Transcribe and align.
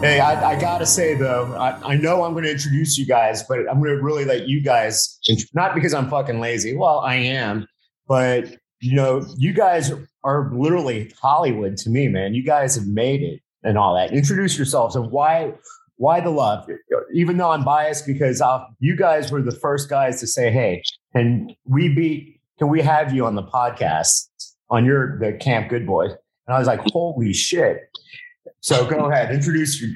Hey, 0.00 0.20
I, 0.20 0.52
I, 0.52 0.60
gotta 0.60 0.84
say 0.84 1.14
though, 1.14 1.54
I, 1.54 1.92
I 1.92 1.96
know 1.96 2.22
I'm 2.22 2.32
going 2.32 2.44
to 2.44 2.50
introduce 2.50 2.98
you 2.98 3.06
guys, 3.06 3.42
but 3.42 3.60
I'm 3.60 3.80
going 3.80 3.96
to 3.96 4.02
really 4.02 4.26
let 4.26 4.46
you 4.46 4.62
guys, 4.62 5.18
not 5.54 5.74
because 5.74 5.94
I'm 5.94 6.10
fucking 6.10 6.38
lazy. 6.38 6.76
Well, 6.76 6.98
I 6.98 7.14
am, 7.14 7.66
but 8.06 8.56
you 8.80 8.94
know, 8.94 9.24
you 9.38 9.54
guys 9.54 9.92
are 10.22 10.50
literally 10.52 11.10
Hollywood 11.20 11.78
to 11.78 11.90
me, 11.90 12.08
man. 12.08 12.34
You 12.34 12.44
guys 12.44 12.74
have 12.74 12.86
made 12.86 13.22
it 13.22 13.40
and 13.62 13.78
all 13.78 13.94
that. 13.94 14.12
Introduce 14.12 14.56
yourselves 14.58 14.96
and 14.96 15.10
why, 15.10 15.54
why 15.96 16.20
the 16.20 16.30
love? 16.30 16.68
Even 17.14 17.38
though 17.38 17.50
I'm 17.50 17.64
biased 17.64 18.06
because 18.06 18.42
I'll, 18.42 18.68
you 18.80 18.96
guys 18.96 19.32
were 19.32 19.40
the 19.40 19.56
first 19.56 19.88
guys 19.88 20.20
to 20.20 20.26
say, 20.26 20.50
"Hey, 20.50 20.82
can 21.14 21.56
we 21.64 21.88
be? 21.88 22.40
Can 22.58 22.68
we 22.68 22.82
have 22.82 23.14
you 23.14 23.24
on 23.24 23.34
the 23.34 23.42
podcast 23.42 24.28
on 24.68 24.84
your 24.84 25.18
the 25.18 25.32
Camp 25.32 25.70
Good 25.70 25.86
Boy?" 25.86 26.04
And 26.04 26.54
I 26.54 26.58
was 26.58 26.68
like, 26.68 26.80
"Holy 26.92 27.32
shit!" 27.32 27.85
So 28.66 28.84
go 28.84 29.12
ahead, 29.12 29.32
introduce 29.32 29.80
you. 29.80 29.94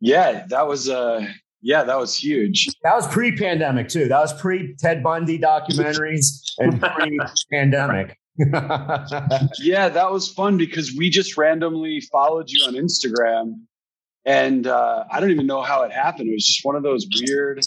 Yeah, 0.00 0.46
that 0.48 0.66
was 0.66 0.88
uh 0.88 1.26
yeah, 1.60 1.84
that 1.84 1.98
was 1.98 2.16
huge. 2.16 2.66
That 2.82 2.94
was 2.94 3.06
pre-pandemic 3.08 3.88
too. 3.88 4.08
That 4.08 4.20
was 4.20 4.32
pre 4.40 4.74
Ted 4.76 5.02
Bundy 5.02 5.38
documentaries 5.38 6.24
and 6.56 6.80
pre-pandemic. 6.96 8.16
yeah, 9.58 9.90
that 9.90 10.10
was 10.10 10.32
fun 10.32 10.56
because 10.56 10.94
we 10.96 11.10
just 11.10 11.36
randomly 11.36 12.00
followed 12.10 12.48
you 12.48 12.64
on 12.64 12.72
Instagram, 12.72 13.60
and 14.24 14.66
uh, 14.66 15.04
I 15.12 15.20
don't 15.20 15.30
even 15.30 15.46
know 15.46 15.60
how 15.60 15.82
it 15.82 15.92
happened. 15.92 16.30
It 16.30 16.32
was 16.32 16.46
just 16.46 16.64
one 16.64 16.74
of 16.74 16.82
those 16.82 17.06
weird. 17.20 17.60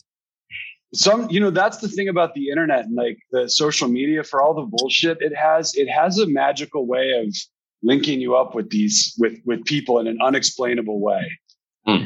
Some, 0.96 1.30
you 1.30 1.40
know, 1.40 1.52
that's 1.52 1.78
the 1.78 1.90
thing 1.90 2.10
about 2.10 2.34
the 2.34 2.50
internet 2.50 2.86
and 2.86 2.96
like 2.96 3.20
the 3.32 3.48
social 3.48 3.88
media. 3.88 4.24
For 4.24 4.42
all 4.42 4.56
the 4.56 4.66
bullshit 4.66 5.20
it 5.22 5.36
has, 5.36 5.76
it 5.76 5.88
has 5.88 6.18
a 6.18 6.26
magical 6.26 6.88
way 6.88 7.12
of 7.24 7.36
linking 7.82 8.20
you 8.22 8.36
up 8.36 8.56
with 8.56 8.70
these 8.70 9.14
with 9.18 9.40
with 9.46 9.64
people 9.66 10.00
in 10.00 10.08
an 10.08 10.20
unexplainable 10.22 11.00
way. 11.00 11.40
Hmm. 11.86 12.06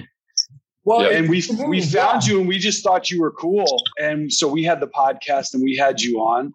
Well, 0.85 1.03
yeah. 1.03 1.17
and 1.17 1.29
we 1.29 1.43
we 1.67 1.81
found 1.81 2.25
you 2.25 2.39
and 2.39 2.47
we 2.47 2.59
just 2.59 2.83
thought 2.83 3.09
you 3.09 3.21
were 3.21 3.31
cool, 3.31 3.83
and 3.97 4.31
so 4.31 4.47
we 4.47 4.63
had 4.63 4.79
the 4.79 4.88
podcast 4.88 5.53
and 5.53 5.63
we 5.63 5.77
had 5.77 6.01
you 6.01 6.19
on, 6.19 6.53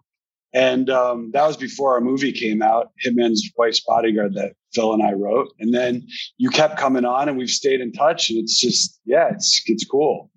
and 0.53 0.89
um, 0.89 1.31
that 1.33 1.45
was 1.47 1.57
before 1.57 1.93
our 1.93 2.01
movie 2.01 2.31
came 2.31 2.61
out, 2.61 2.91
Hitman's 3.05 3.49
Wife's 3.57 3.81
Bodyguard, 3.81 4.35
that 4.35 4.53
Phil 4.73 4.93
and 4.93 5.01
I 5.01 5.13
wrote, 5.13 5.49
and 5.59 5.73
then 5.73 6.07
you 6.37 6.49
kept 6.49 6.77
coming 6.77 7.05
on, 7.05 7.27
and 7.27 7.37
we've 7.37 7.49
stayed 7.49 7.81
in 7.81 7.91
touch, 7.91 8.29
and 8.29 8.39
it's 8.39 8.59
just 8.59 8.99
yeah, 9.05 9.29
it's 9.31 9.61
it's 9.65 9.83
cool. 9.83 10.29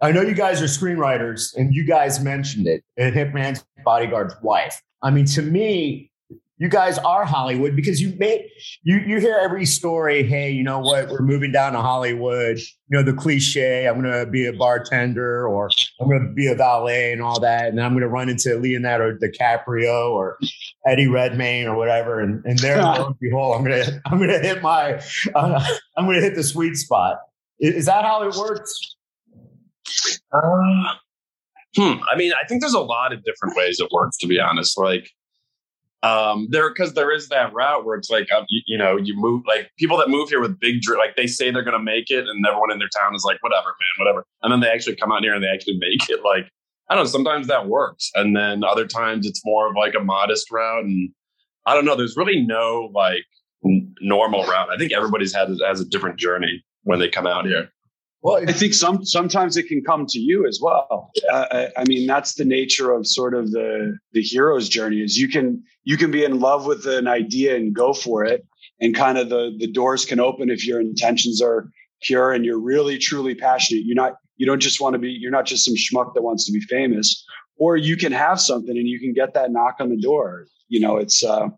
I 0.00 0.12
know 0.12 0.22
you 0.22 0.34
guys 0.34 0.60
are 0.60 0.66
screenwriters, 0.66 1.54
and 1.54 1.74
you 1.74 1.86
guys 1.86 2.20
mentioned 2.20 2.66
it, 2.66 2.82
and 2.96 3.14
Hitman's 3.14 3.64
Bodyguard's 3.84 4.34
wife. 4.42 4.82
I 5.02 5.10
mean, 5.10 5.26
to 5.26 5.42
me, 5.42 6.10
you 6.56 6.68
guys 6.68 6.98
are 6.98 7.24
Hollywood 7.24 7.74
because 7.74 8.00
you 8.00 8.14
made 8.16 8.48
you 8.84 8.98
you 8.98 9.18
hear 9.18 9.36
every 9.42 9.66
story. 9.66 10.22
Hey, 10.22 10.52
you 10.52 10.62
know 10.62 10.78
what? 10.78 11.08
We're 11.08 11.22
moving 11.22 11.50
down 11.50 11.72
to 11.72 11.80
Hollywood. 11.80 12.58
You 12.58 12.98
know 12.98 13.02
the 13.02 13.12
cliche. 13.12 13.88
I'm 13.88 14.00
going 14.00 14.12
to 14.12 14.30
be 14.30 14.46
a 14.46 14.52
bartender, 14.52 15.48
or 15.48 15.68
I'm 16.00 16.08
going 16.08 16.28
to 16.28 16.32
be 16.32 16.46
a 16.46 16.54
valet, 16.54 17.12
and 17.12 17.20
all 17.20 17.40
that. 17.40 17.68
And 17.68 17.80
I'm 17.80 17.92
going 17.92 18.02
to 18.02 18.08
run 18.08 18.28
into 18.28 18.56
Leonardo 18.56 19.16
DiCaprio 19.16 20.10
or 20.10 20.38
Eddie 20.86 21.08
Redmayne 21.08 21.66
or 21.66 21.76
whatever. 21.76 22.20
And 22.20 22.44
and 22.44 22.58
there, 22.60 22.80
lo 22.80 23.06
and 23.06 23.18
behold, 23.20 23.56
I'm 23.56 23.64
going 23.64 23.84
to 23.84 24.00
I'm 24.06 24.20
to 24.20 24.38
hit 24.38 24.62
my 24.62 25.00
uh, 25.34 25.64
I'm 25.96 26.06
to 26.06 26.20
hit 26.20 26.36
the 26.36 26.44
sweet 26.44 26.76
spot. 26.76 27.18
Is, 27.58 27.74
is 27.74 27.86
that 27.86 28.04
how 28.04 28.22
it 28.22 28.36
works? 28.36 28.96
Uh, 30.32 30.94
hmm. 31.76 31.94
I 32.10 32.16
mean, 32.16 32.32
I 32.32 32.46
think 32.46 32.60
there's 32.60 32.74
a 32.74 32.80
lot 32.80 33.12
of 33.12 33.24
different 33.24 33.56
ways 33.56 33.80
it 33.80 33.88
works. 33.90 34.18
To 34.18 34.28
be 34.28 34.38
honest, 34.38 34.78
like 34.78 35.10
um, 36.04 36.48
there 36.50 36.68
because 36.68 36.92
there 36.92 37.10
is 37.10 37.30
that 37.30 37.54
route 37.54 37.86
where 37.86 37.96
it's 37.96 38.10
like 38.10 38.28
uh, 38.30 38.42
you, 38.50 38.60
you, 38.66 38.76
know 38.76 38.96
you 38.96 39.16
move 39.16 39.42
like 39.48 39.70
people 39.78 39.96
that 39.96 40.10
move 40.10 40.28
here 40.28 40.40
with 40.40 40.60
big 40.60 40.86
like 40.98 41.16
they 41.16 41.26
say 41.26 41.50
they're 41.50 41.64
gonna 41.64 41.78
make 41.78 42.10
it 42.10 42.28
and 42.28 42.46
everyone 42.46 42.70
in 42.70 42.78
their 42.78 42.90
town 42.90 43.14
is 43.14 43.24
like 43.24 43.42
whatever 43.42 43.68
man 43.68 44.04
whatever. 44.06 44.26
And 44.42 44.52
then 44.52 44.60
they 44.60 44.68
actually 44.68 44.96
come 44.96 45.10
out 45.10 45.22
here 45.22 45.34
and 45.34 45.42
they 45.42 45.48
actually 45.48 45.78
make 45.78 46.10
it 46.10 46.22
like 46.22 46.50
I 46.90 46.94
don't 46.94 47.04
know 47.04 47.08
sometimes 47.08 47.46
that 47.46 47.68
works. 47.68 48.10
And 48.14 48.36
then 48.36 48.62
other 48.64 48.86
times 48.86 49.26
it's 49.26 49.40
more 49.46 49.68
of 49.70 49.76
like 49.76 49.94
a 49.94 50.04
modest 50.04 50.50
route 50.50 50.84
and 50.84 51.10
I 51.64 51.74
don't 51.74 51.86
know 51.86 51.96
there's 51.96 52.18
really 52.18 52.42
no 52.42 52.90
like 52.94 53.24
n- 53.64 53.94
normal 54.02 54.44
route. 54.44 54.68
I 54.68 54.76
think 54.76 54.92
everybody's 54.92 55.34
had 55.34 55.48
has 55.66 55.80
a 55.80 55.86
different 55.86 56.18
journey 56.18 56.62
when 56.82 56.98
they 56.98 57.08
come 57.08 57.26
out 57.26 57.46
here. 57.46 57.70
Well, 58.24 58.42
I 58.48 58.52
think 58.52 58.72
some 58.72 59.04
sometimes 59.04 59.58
it 59.58 59.68
can 59.68 59.84
come 59.84 60.06
to 60.06 60.18
you 60.18 60.46
as 60.46 60.58
well. 60.60 61.10
Uh, 61.30 61.44
I, 61.52 61.68
I, 61.76 61.84
mean, 61.84 62.06
that's 62.06 62.36
the 62.36 62.46
nature 62.46 62.90
of 62.90 63.06
sort 63.06 63.34
of 63.34 63.50
the 63.50 63.98
the 64.12 64.22
hero's 64.22 64.66
journey. 64.70 65.02
Is 65.02 65.18
you 65.18 65.28
can 65.28 65.62
you 65.84 65.98
can 65.98 66.10
be 66.10 66.24
in 66.24 66.40
love 66.40 66.64
with 66.64 66.86
an 66.86 67.06
idea 67.06 67.54
and 67.54 67.74
go 67.74 67.92
for 67.92 68.24
it, 68.24 68.46
and 68.80 68.94
kind 68.94 69.18
of 69.18 69.28
the 69.28 69.54
the 69.58 69.70
doors 69.70 70.06
can 70.06 70.20
open 70.20 70.48
if 70.48 70.66
your 70.66 70.80
intentions 70.80 71.42
are 71.42 71.68
pure 72.00 72.32
and 72.32 72.46
you're 72.46 72.58
really 72.58 72.96
truly 72.96 73.34
passionate. 73.34 73.84
You're 73.84 73.94
not 73.94 74.14
you 74.38 74.46
don't 74.46 74.60
just 74.60 74.80
want 74.80 74.94
to 74.94 74.98
be 74.98 75.10
you're 75.10 75.30
not 75.30 75.44
just 75.44 75.66
some 75.66 75.74
schmuck 75.74 76.14
that 76.14 76.22
wants 76.22 76.46
to 76.46 76.52
be 76.52 76.60
famous, 76.62 77.26
or 77.58 77.76
you 77.76 77.94
can 77.94 78.10
have 78.10 78.40
something 78.40 78.74
and 78.74 78.88
you 78.88 78.98
can 78.98 79.12
get 79.12 79.34
that 79.34 79.52
knock 79.52 79.76
on 79.80 79.90
the 79.90 80.00
door. 80.00 80.46
You 80.68 80.80
know, 80.80 80.96
it's 80.96 81.22
uh, 81.22 81.48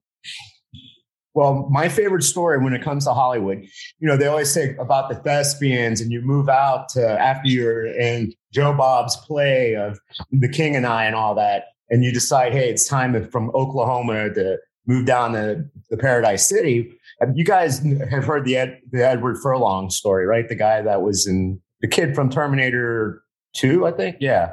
well, 1.36 1.69
my 1.70 1.91
favorite 1.91 2.22
story 2.22 2.58
when 2.58 2.72
it 2.72 2.82
comes 2.82 3.04
to 3.04 3.12
Hollywood, 3.12 3.58
you 3.98 4.08
know, 4.08 4.16
they 4.16 4.26
always 4.26 4.50
say 4.50 4.74
about 4.78 5.10
the 5.10 5.16
thespians, 5.16 6.00
and 6.00 6.10
you 6.10 6.22
move 6.22 6.48
out 6.48 6.88
to 6.88 7.06
after 7.06 7.47
you're 7.47 7.86
in 7.86 8.32
Joe 8.54 8.72
Bob's 8.72 9.16
play 9.19 9.76
of 9.76 10.00
The 10.32 10.48
King 10.48 10.75
and 10.75 10.86
I 10.86 11.04
and 11.04 11.14
all 11.14 11.34
that, 11.34 11.64
and 11.91 12.02
you 12.02 12.10
decide, 12.10 12.54
hey, 12.54 12.70
it's 12.70 12.88
time 12.88 13.28
from 13.28 13.50
Oklahoma 13.50 14.32
to 14.32 14.56
move 14.86 15.04
down 15.04 15.34
to 15.34 15.62
the 15.91 15.98
Paradise 15.98 16.48
City. 16.48 16.91
You 17.34 17.44
guys 17.44 17.84
have 18.10 18.25
heard 18.25 18.46
the 18.46 18.56
Ed, 18.56 18.80
the 18.91 19.06
Edward 19.06 19.36
Furlong 19.42 19.91
story, 19.91 20.25
right? 20.25 20.48
The 20.48 20.54
guy 20.54 20.80
that 20.80 21.02
was 21.02 21.26
in 21.26 21.60
the 21.82 21.88
kid 21.88 22.14
from 22.14 22.30
Terminator 22.30 23.22
Two, 23.54 23.86
I 23.86 23.92
think. 23.92 24.16
Yeah, 24.20 24.52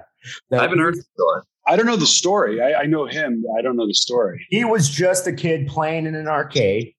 that, 0.50 0.60
I 0.60 0.64
haven't 0.64 0.80
heard 0.80 0.96
the 0.96 1.04
story. 1.16 1.44
I 1.68 1.76
don't 1.76 1.86
know 1.86 1.96
the 1.96 2.06
story. 2.06 2.62
I, 2.62 2.82
I 2.82 2.86
know 2.86 3.06
him. 3.06 3.44
I 3.58 3.62
don't 3.62 3.76
know 3.76 3.88
the 3.88 3.94
story. 3.94 4.46
He 4.50 4.66
was 4.66 4.90
just 4.90 5.28
a 5.28 5.34
kid 5.34 5.68
playing 5.68 6.06
in 6.06 6.16
an 6.16 6.28
arcade, 6.28 6.94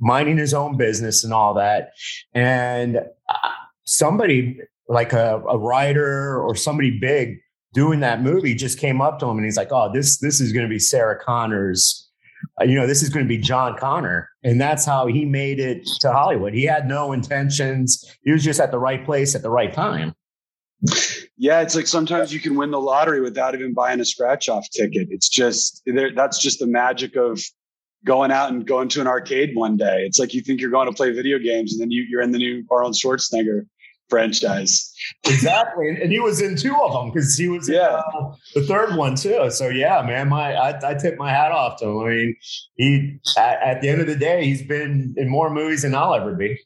minding 0.00 0.38
his 0.38 0.54
own 0.54 0.76
business 0.76 1.22
and 1.22 1.32
all 1.32 1.54
that. 1.54 1.90
And 2.32 2.98
uh, 3.28 3.48
somebody 3.84 4.58
like 4.88 5.12
a, 5.12 5.42
a 5.48 5.58
writer 5.58 6.40
or 6.40 6.54
somebody 6.54 6.98
big 6.98 7.38
doing 7.76 8.00
that 8.00 8.22
movie 8.22 8.54
just 8.54 8.78
came 8.78 9.02
up 9.02 9.18
to 9.18 9.26
him 9.26 9.36
and 9.36 9.44
he's 9.44 9.56
like, 9.56 9.70
"Oh, 9.70 9.92
this 9.92 10.18
this 10.18 10.40
is 10.40 10.52
going 10.52 10.64
to 10.64 10.70
be 10.70 10.78
Sarah 10.78 11.18
Connor's, 11.22 12.08
uh, 12.60 12.64
you 12.64 12.74
know, 12.74 12.86
this 12.86 13.02
is 13.02 13.10
going 13.10 13.24
to 13.24 13.28
be 13.28 13.38
John 13.38 13.76
Connor," 13.76 14.30
and 14.42 14.60
that's 14.60 14.84
how 14.84 15.06
he 15.06 15.24
made 15.24 15.60
it 15.60 15.86
to 16.00 16.12
Hollywood. 16.12 16.54
He 16.54 16.64
had 16.64 16.88
no 16.88 17.12
intentions; 17.12 18.04
he 18.22 18.32
was 18.32 18.42
just 18.42 18.60
at 18.60 18.70
the 18.70 18.78
right 18.78 19.04
place 19.04 19.34
at 19.34 19.42
the 19.42 19.50
right 19.50 19.72
time. 19.72 20.14
Yeah, 21.36 21.60
it's 21.60 21.74
like 21.74 21.86
sometimes 21.86 22.32
you 22.32 22.40
can 22.40 22.56
win 22.56 22.70
the 22.70 22.80
lottery 22.80 23.20
without 23.20 23.54
even 23.54 23.74
buying 23.74 24.00
a 24.00 24.04
scratch 24.04 24.48
off 24.48 24.66
ticket. 24.70 25.08
It's 25.10 25.28
just 25.28 25.82
that's 26.14 26.40
just 26.40 26.58
the 26.58 26.66
magic 26.66 27.16
of 27.16 27.40
going 28.04 28.30
out 28.30 28.50
and 28.50 28.66
going 28.66 28.88
to 28.90 29.00
an 29.00 29.06
arcade 29.06 29.54
one 29.54 29.76
day. 29.76 30.04
It's 30.06 30.18
like 30.18 30.32
you 30.32 30.40
think 30.40 30.60
you're 30.60 30.70
going 30.70 30.86
to 30.86 30.94
play 30.94 31.10
video 31.10 31.38
games 31.38 31.72
and 31.72 31.80
then 31.80 31.90
you, 31.90 32.04
you're 32.08 32.22
in 32.22 32.30
the 32.30 32.38
new 32.38 32.64
Arnold 32.70 32.94
Schwarzenegger 32.94 33.66
franchise. 34.08 34.92
Exactly, 35.26 35.88
and 35.88 36.12
he 36.12 36.20
was 36.20 36.40
in 36.40 36.56
two 36.56 36.74
of 36.76 36.92
them 36.92 37.10
because 37.12 37.36
he 37.36 37.48
was 37.48 37.68
yeah 37.68 38.00
in, 38.14 38.24
uh, 38.26 38.34
the 38.54 38.62
third 38.62 38.96
one 38.96 39.16
too. 39.16 39.50
So 39.50 39.68
yeah, 39.68 40.02
man, 40.02 40.28
my 40.28 40.54
I, 40.54 40.90
I 40.90 40.94
tip 40.94 41.18
my 41.18 41.30
hat 41.30 41.52
off 41.52 41.78
to 41.80 41.86
him. 41.86 41.98
I 41.98 42.08
mean, 42.10 42.36
he 42.76 43.18
at, 43.36 43.62
at 43.62 43.80
the 43.82 43.88
end 43.88 44.00
of 44.00 44.06
the 44.06 44.16
day, 44.16 44.44
he's 44.44 44.62
been 44.62 45.14
in 45.16 45.28
more 45.28 45.50
movies 45.50 45.82
than 45.82 45.94
I'll 45.94 46.14
ever 46.14 46.34
be. 46.34 46.58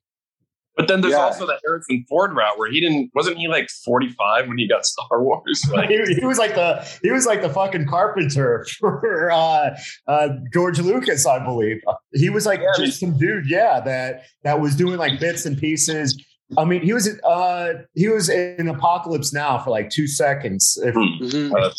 But 0.77 0.89
then 0.89 1.01
there's 1.01 1.13
yeah. 1.13 1.19
also 1.19 1.47
the 1.47 1.59
Harrison 1.65 2.05
Ford 2.09 2.35
route 2.35 2.59
where 2.59 2.71
he 2.71 2.81
didn't 2.81 3.11
wasn't 3.15 3.39
he 3.39 3.49
like 3.49 3.69
45 3.85 4.49
when 4.49 4.57
he 4.57 4.69
got 4.69 4.85
Star 4.87 5.23
Wars? 5.23 5.65
Like, 5.71 5.89
he, 5.91 6.15
he, 6.15 6.25
was 6.25 6.39
like 6.39 6.55
the 6.55 6.87
he 7.03 7.11
was 7.11 7.27
like 7.27 7.43
the 7.43 7.51
fucking 7.51 7.87
carpenter 7.87 8.67
for 8.79 9.31
uh, 9.31 9.77
uh, 10.07 10.29
George 10.53 10.79
Lucas, 10.79 11.27
I 11.27 11.45
believe. 11.45 11.81
He 12.13 12.31
was 12.31 12.47
like 12.47 12.61
yeah, 12.61 12.73
just 12.77 13.01
some 13.01 13.17
dude, 13.19 13.49
yeah, 13.49 13.81
that 13.81 14.25
that 14.43 14.61
was 14.61 14.75
doing 14.75 14.97
like 14.97 15.21
bits 15.21 15.47
and 15.47 15.59
pieces, 15.59 16.17
I 16.59 16.65
mean, 16.65 16.83
he 16.83 16.93
was 16.93 17.09
uh 17.23 17.73
he 17.95 18.09
was 18.09 18.29
in 18.29 18.69
Apocalypse 18.69 19.33
Now 19.33 19.59
for 19.59 19.71
like 19.71 19.91
two 19.91 20.07
seconds. 20.07 20.77
If, 20.83 20.95
Mhm. 20.95 21.53
Uh, 21.53 21.71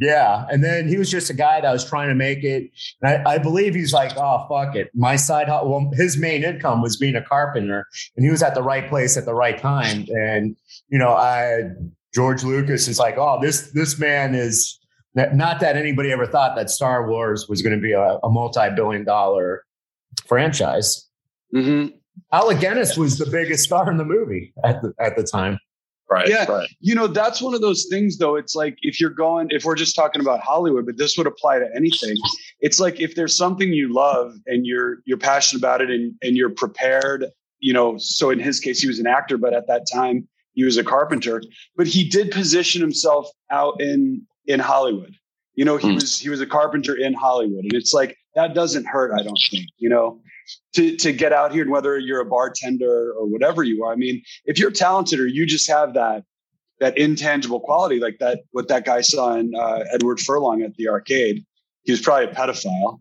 yeah, 0.00 0.46
and 0.50 0.62
then 0.62 0.88
he 0.88 0.96
was 0.98 1.10
just 1.10 1.30
a 1.30 1.34
guy 1.34 1.60
that 1.60 1.72
was 1.72 1.84
trying 1.84 2.08
to 2.08 2.14
make 2.14 2.44
it. 2.44 2.70
And 3.02 3.26
I, 3.26 3.32
I 3.34 3.38
believe 3.38 3.74
he's 3.74 3.92
like, 3.92 4.12
oh 4.16 4.46
fuck 4.48 4.76
it, 4.76 4.90
my 4.94 5.16
side. 5.16 5.48
hu- 5.48 5.68
Well, 5.68 5.90
his 5.94 6.16
main 6.16 6.44
income 6.44 6.80
was 6.82 6.96
being 6.96 7.16
a 7.16 7.22
carpenter, 7.22 7.86
and 8.16 8.24
he 8.24 8.30
was 8.30 8.42
at 8.42 8.54
the 8.54 8.62
right 8.62 8.88
place 8.88 9.16
at 9.16 9.24
the 9.24 9.34
right 9.34 9.58
time. 9.58 10.06
And 10.10 10.56
you 10.88 10.98
know, 10.98 11.10
I 11.14 11.62
George 12.14 12.44
Lucas 12.44 12.86
is 12.88 12.98
like, 12.98 13.16
oh, 13.18 13.38
this 13.40 13.70
this 13.72 13.98
man 13.98 14.34
is. 14.34 14.78
Not 15.16 15.60
that 15.60 15.76
anybody 15.76 16.10
ever 16.10 16.26
thought 16.26 16.56
that 16.56 16.70
Star 16.70 17.08
Wars 17.08 17.48
was 17.48 17.62
going 17.62 17.76
to 17.76 17.80
be 17.80 17.92
a, 17.92 18.16
a 18.24 18.28
multi-billion 18.28 19.04
dollar 19.04 19.62
franchise. 20.26 21.08
Mhm. 21.54 21.92
Alec 22.32 22.60
Guinness 22.60 22.96
was 22.96 23.18
the 23.18 23.26
biggest 23.26 23.64
star 23.64 23.90
in 23.90 23.96
the 23.96 24.04
movie 24.04 24.52
at 24.64 24.82
the 24.82 24.92
at 24.98 25.16
the 25.16 25.22
time. 25.22 25.58
right. 26.10 26.28
Yeah. 26.28 26.44
Right. 26.50 26.68
You 26.80 26.94
know, 26.94 27.06
that's 27.06 27.40
one 27.42 27.54
of 27.54 27.60
those 27.60 27.86
things, 27.90 28.18
though. 28.18 28.36
It's 28.36 28.54
like 28.54 28.76
if 28.82 29.00
you're 29.00 29.10
going, 29.10 29.48
if 29.50 29.64
we're 29.64 29.74
just 29.74 29.94
talking 29.96 30.20
about 30.20 30.40
Hollywood, 30.40 30.86
but 30.86 30.96
this 30.98 31.16
would 31.16 31.26
apply 31.26 31.58
to 31.60 31.68
anything. 31.74 32.14
It's 32.60 32.78
like 32.80 33.00
if 33.00 33.14
there's 33.14 33.36
something 33.36 33.72
you 33.72 33.92
love 33.92 34.34
and 34.46 34.66
you're 34.66 34.98
you're 35.06 35.18
passionate 35.18 35.60
about 35.60 35.80
it 35.80 35.90
and 35.90 36.14
and 36.22 36.36
you're 36.36 36.50
prepared. 36.50 37.26
You 37.60 37.72
know, 37.72 37.96
so 37.98 38.30
in 38.30 38.38
his 38.38 38.60
case, 38.60 38.80
he 38.80 38.86
was 38.88 38.98
an 38.98 39.06
actor, 39.06 39.38
but 39.38 39.54
at 39.54 39.66
that 39.68 39.86
time 39.92 40.28
he 40.52 40.64
was 40.64 40.76
a 40.76 40.84
carpenter. 40.84 41.42
But 41.76 41.86
he 41.86 42.06
did 42.08 42.30
position 42.30 42.80
himself 42.80 43.26
out 43.50 43.80
in 43.80 44.26
in 44.46 44.60
Hollywood. 44.60 45.14
You 45.54 45.64
know, 45.64 45.76
he 45.78 45.88
Hmm. 45.88 45.94
was 45.94 46.18
he 46.18 46.28
was 46.28 46.40
a 46.40 46.46
carpenter 46.46 46.94
in 46.96 47.14
Hollywood, 47.14 47.64
and 47.64 47.72
it's 47.74 47.94
like 47.94 48.16
that 48.34 48.54
doesn't 48.54 48.84
hurt. 48.86 49.12
I 49.18 49.22
don't 49.22 49.38
think. 49.50 49.66
You 49.78 49.88
know. 49.88 50.20
To, 50.74 50.96
to 50.96 51.12
get 51.12 51.32
out 51.32 51.52
here 51.52 51.62
and 51.62 51.70
whether 51.70 51.96
you're 51.98 52.20
a 52.20 52.24
bartender 52.24 53.12
or 53.12 53.26
whatever 53.26 53.62
you 53.62 53.84
are, 53.84 53.92
I 53.92 53.96
mean, 53.96 54.22
if 54.44 54.58
you're 54.58 54.72
talented 54.72 55.20
or 55.20 55.26
you 55.26 55.46
just 55.46 55.68
have 55.68 55.94
that 55.94 56.24
that 56.80 56.98
intangible 56.98 57.60
quality, 57.60 58.00
like 58.00 58.18
that 58.18 58.40
what 58.52 58.68
that 58.68 58.84
guy 58.84 59.00
saw 59.00 59.34
in 59.34 59.54
uh, 59.54 59.84
Edward 59.92 60.20
Furlong 60.20 60.62
at 60.62 60.74
the 60.76 60.88
arcade. 60.88 61.44
He 61.84 61.92
was 61.92 62.00
probably 62.00 62.26
a 62.26 62.34
pedophile. 62.34 62.98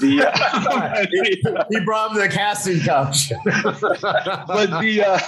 The 0.00 0.22
uh, 0.22 1.66
he 1.70 1.80
brought 1.84 2.10
him 2.10 2.16
to 2.16 2.22
the 2.22 2.28
casting 2.28 2.80
couch. 2.80 3.30
but 3.44 4.80
the 4.80 5.04
uh, 5.06 5.20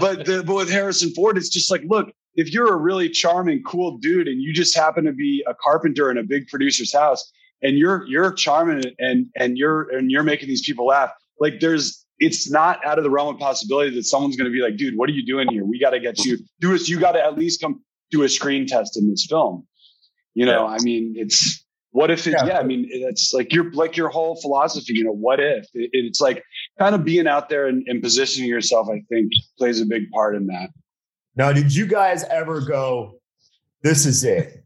but 0.00 0.24
the 0.24 0.42
but 0.46 0.54
with 0.54 0.70
Harrison 0.70 1.10
Ford, 1.10 1.36
it's 1.36 1.48
just 1.48 1.70
like, 1.70 1.82
look, 1.86 2.10
if 2.34 2.52
you're 2.52 2.72
a 2.72 2.76
really 2.76 3.08
charming, 3.08 3.62
cool 3.62 3.98
dude, 3.98 4.28
and 4.28 4.42
you 4.42 4.52
just 4.52 4.76
happen 4.76 5.04
to 5.04 5.12
be 5.12 5.44
a 5.46 5.54
carpenter 5.54 6.10
in 6.10 6.18
a 6.18 6.22
big 6.22 6.48
producer's 6.48 6.92
house, 6.92 7.32
and 7.62 7.76
you're 7.78 8.04
you're 8.06 8.32
charming 8.32 8.82
and 8.98 9.26
and 9.36 9.56
you're 9.58 9.88
and 9.96 10.10
you're 10.10 10.22
making 10.22 10.48
these 10.48 10.64
people 10.64 10.86
laugh, 10.86 11.10
like 11.40 11.60
there's 11.60 12.04
it's 12.18 12.50
not 12.50 12.84
out 12.84 12.98
of 12.98 13.04
the 13.04 13.10
realm 13.10 13.34
of 13.34 13.38
possibility 13.40 13.94
that 13.94 14.04
someone's 14.04 14.36
going 14.36 14.50
to 14.50 14.52
be 14.52 14.62
like, 14.62 14.76
dude, 14.76 14.96
what 14.96 15.08
are 15.10 15.12
you 15.12 15.24
doing 15.26 15.48
here? 15.50 15.64
We 15.64 15.78
got 15.78 15.90
to 15.90 16.00
get 16.00 16.18
you 16.24 16.38
do 16.60 16.72
this. 16.72 16.88
You 16.88 16.98
got 16.98 17.12
to 17.12 17.24
at 17.24 17.36
least 17.36 17.60
come 17.60 17.82
do 18.10 18.22
a 18.22 18.28
screen 18.28 18.66
test 18.66 18.96
in 18.96 19.10
this 19.10 19.26
film. 19.28 19.66
You 20.34 20.46
know, 20.46 20.66
I 20.66 20.78
mean, 20.80 21.14
it's 21.16 21.64
what 21.90 22.10
if 22.10 22.26
it, 22.26 22.32
Yeah. 22.32 22.46
yeah. 22.46 22.58
I 22.58 22.62
mean, 22.62 22.86
it's 22.90 23.32
like 23.32 23.52
your 23.52 23.70
like 23.72 23.96
your 23.96 24.08
whole 24.10 24.38
philosophy. 24.40 24.92
You 24.94 25.04
know, 25.04 25.12
what 25.12 25.40
if 25.40 25.64
it, 25.74 25.90
it's 25.92 26.20
like 26.20 26.42
kind 26.78 26.94
of 26.94 27.04
being 27.04 27.26
out 27.26 27.48
there 27.48 27.66
and, 27.66 27.82
and 27.86 28.02
positioning 28.02 28.48
yourself. 28.48 28.88
I 28.90 29.02
think 29.08 29.32
plays 29.58 29.80
a 29.80 29.86
big 29.86 30.10
part 30.10 30.36
in 30.36 30.46
that. 30.48 30.68
now, 31.36 31.52
did 31.52 31.74
you 31.74 31.86
guys 31.86 32.22
ever 32.24 32.60
go? 32.60 33.18
This 33.82 34.04
is 34.04 34.24
it. 34.24 34.64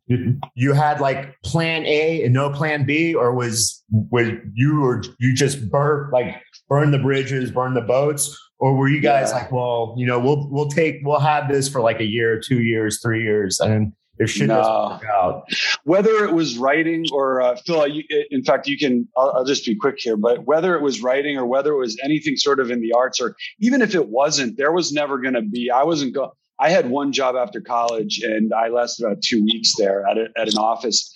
You 0.55 0.73
had 0.73 1.01
like 1.01 1.41
Plan 1.45 1.85
A 1.87 2.25
and 2.25 2.35
no 2.35 2.51
Plan 2.51 2.85
B, 2.85 3.15
or 3.15 3.33
was 3.35 3.83
was 3.91 4.29
you 4.55 4.85
or 4.85 5.03
you 5.19 5.35
just 5.35 5.71
burn 5.71 6.11
like 6.13 6.37
burn 6.69 6.91
the 6.91 6.99
bridges, 6.99 7.51
burn 7.53 7.75
the 7.75 7.81
boats, 7.81 8.37
or 8.59 8.77
were 8.77 8.89
you 8.89 9.01
guys 9.01 9.31
Yeah. 9.31 9.37
like, 9.39 9.53
well, 9.53 9.95
you 9.97 10.07
know, 10.07 10.19
we'll 10.19 10.49
we'll 10.51 10.69
take 10.69 10.97
we'll 11.05 11.21
have 11.21 11.49
this 11.49 11.69
for 11.69 11.81
like 11.81 12.01
a 12.01 12.05
year, 12.07 12.41
two 12.41 12.63
years, 12.63 13.01
three 13.01 13.23
years, 13.23 13.61
and 13.61 13.93
if 14.19 14.31
shit 14.31 14.49
No. 14.49 14.99
out, 15.11 15.45
Whether 15.85 16.25
it 16.25 16.35
was 16.35 16.59
writing 16.59 17.07
or 17.11 17.41
uh, 17.41 17.57
Phil, 17.65 17.87
you, 17.89 18.03
in 18.31 18.45
fact, 18.45 18.67
you 18.69 18.77
can. 18.77 19.09
I'll, 19.17 19.31
I'll 19.37 19.45
just 19.47 19.65
be 19.65 19.75
quick 19.75 19.95
here, 19.99 20.17
but 20.17 20.45
whether 20.45 20.75
it 20.75 20.83
was 20.83 21.01
writing 21.03 21.39
or 21.39 21.47
whether 21.47 21.73
it 21.73 21.79
was 21.79 21.97
anything 22.03 22.37
sort 22.37 22.61
of 22.61 22.71
in 22.71 22.83
the 22.83 22.93
arts, 22.93 23.19
or 23.21 23.35
even 23.61 23.81
if 23.81 23.95
it 23.95 24.09
wasn't, 24.09 24.59
there 24.59 24.73
was 24.73 24.93
never 24.93 25.19
going 25.19 25.35
to 25.35 25.43
be. 25.43 25.71
I 25.71 25.85
wasn't 25.85 26.15
going. 26.15 26.31
I 26.61 26.69
had 26.69 26.91
one 26.91 27.13
job 27.13 27.37
after 27.37 27.61
college, 27.61 28.21
and 28.23 28.53
I 28.53 28.69
lasted 28.69 29.07
about 29.07 29.23
two 29.23 29.43
weeks 29.43 29.75
there 29.79 30.07
at 30.07 30.19
a, 30.19 30.29
at 30.37 30.49
an 30.49 30.59
office. 30.59 31.13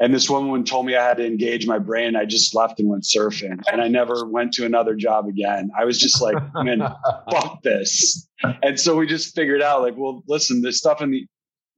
And 0.00 0.14
this 0.14 0.28
woman 0.28 0.64
told 0.64 0.86
me 0.86 0.96
I 0.96 1.04
had 1.04 1.16
to 1.16 1.26
engage 1.26 1.66
my 1.66 1.78
brain. 1.78 2.14
I 2.14 2.24
just 2.24 2.54
left 2.54 2.78
and 2.78 2.88
went 2.88 3.04
surfing, 3.04 3.60
and 3.70 3.80
I 3.80 3.88
never 3.88 4.26
went 4.26 4.52
to 4.54 4.66
another 4.66 4.94
job 4.94 5.26
again. 5.26 5.70
I 5.78 5.84
was 5.84 5.98
just 5.98 6.20
like, 6.20 6.36
man, 6.54 6.80
fuck 7.30 7.62
this. 7.62 8.28
And 8.62 8.78
so 8.78 8.96
we 8.96 9.06
just 9.06 9.34
figured 9.34 9.62
out, 9.62 9.82
like, 9.82 9.94
well, 9.96 10.22
listen, 10.28 10.62
this 10.62 10.78
stuff 10.78 11.00
in 11.00 11.10
the, 11.10 11.26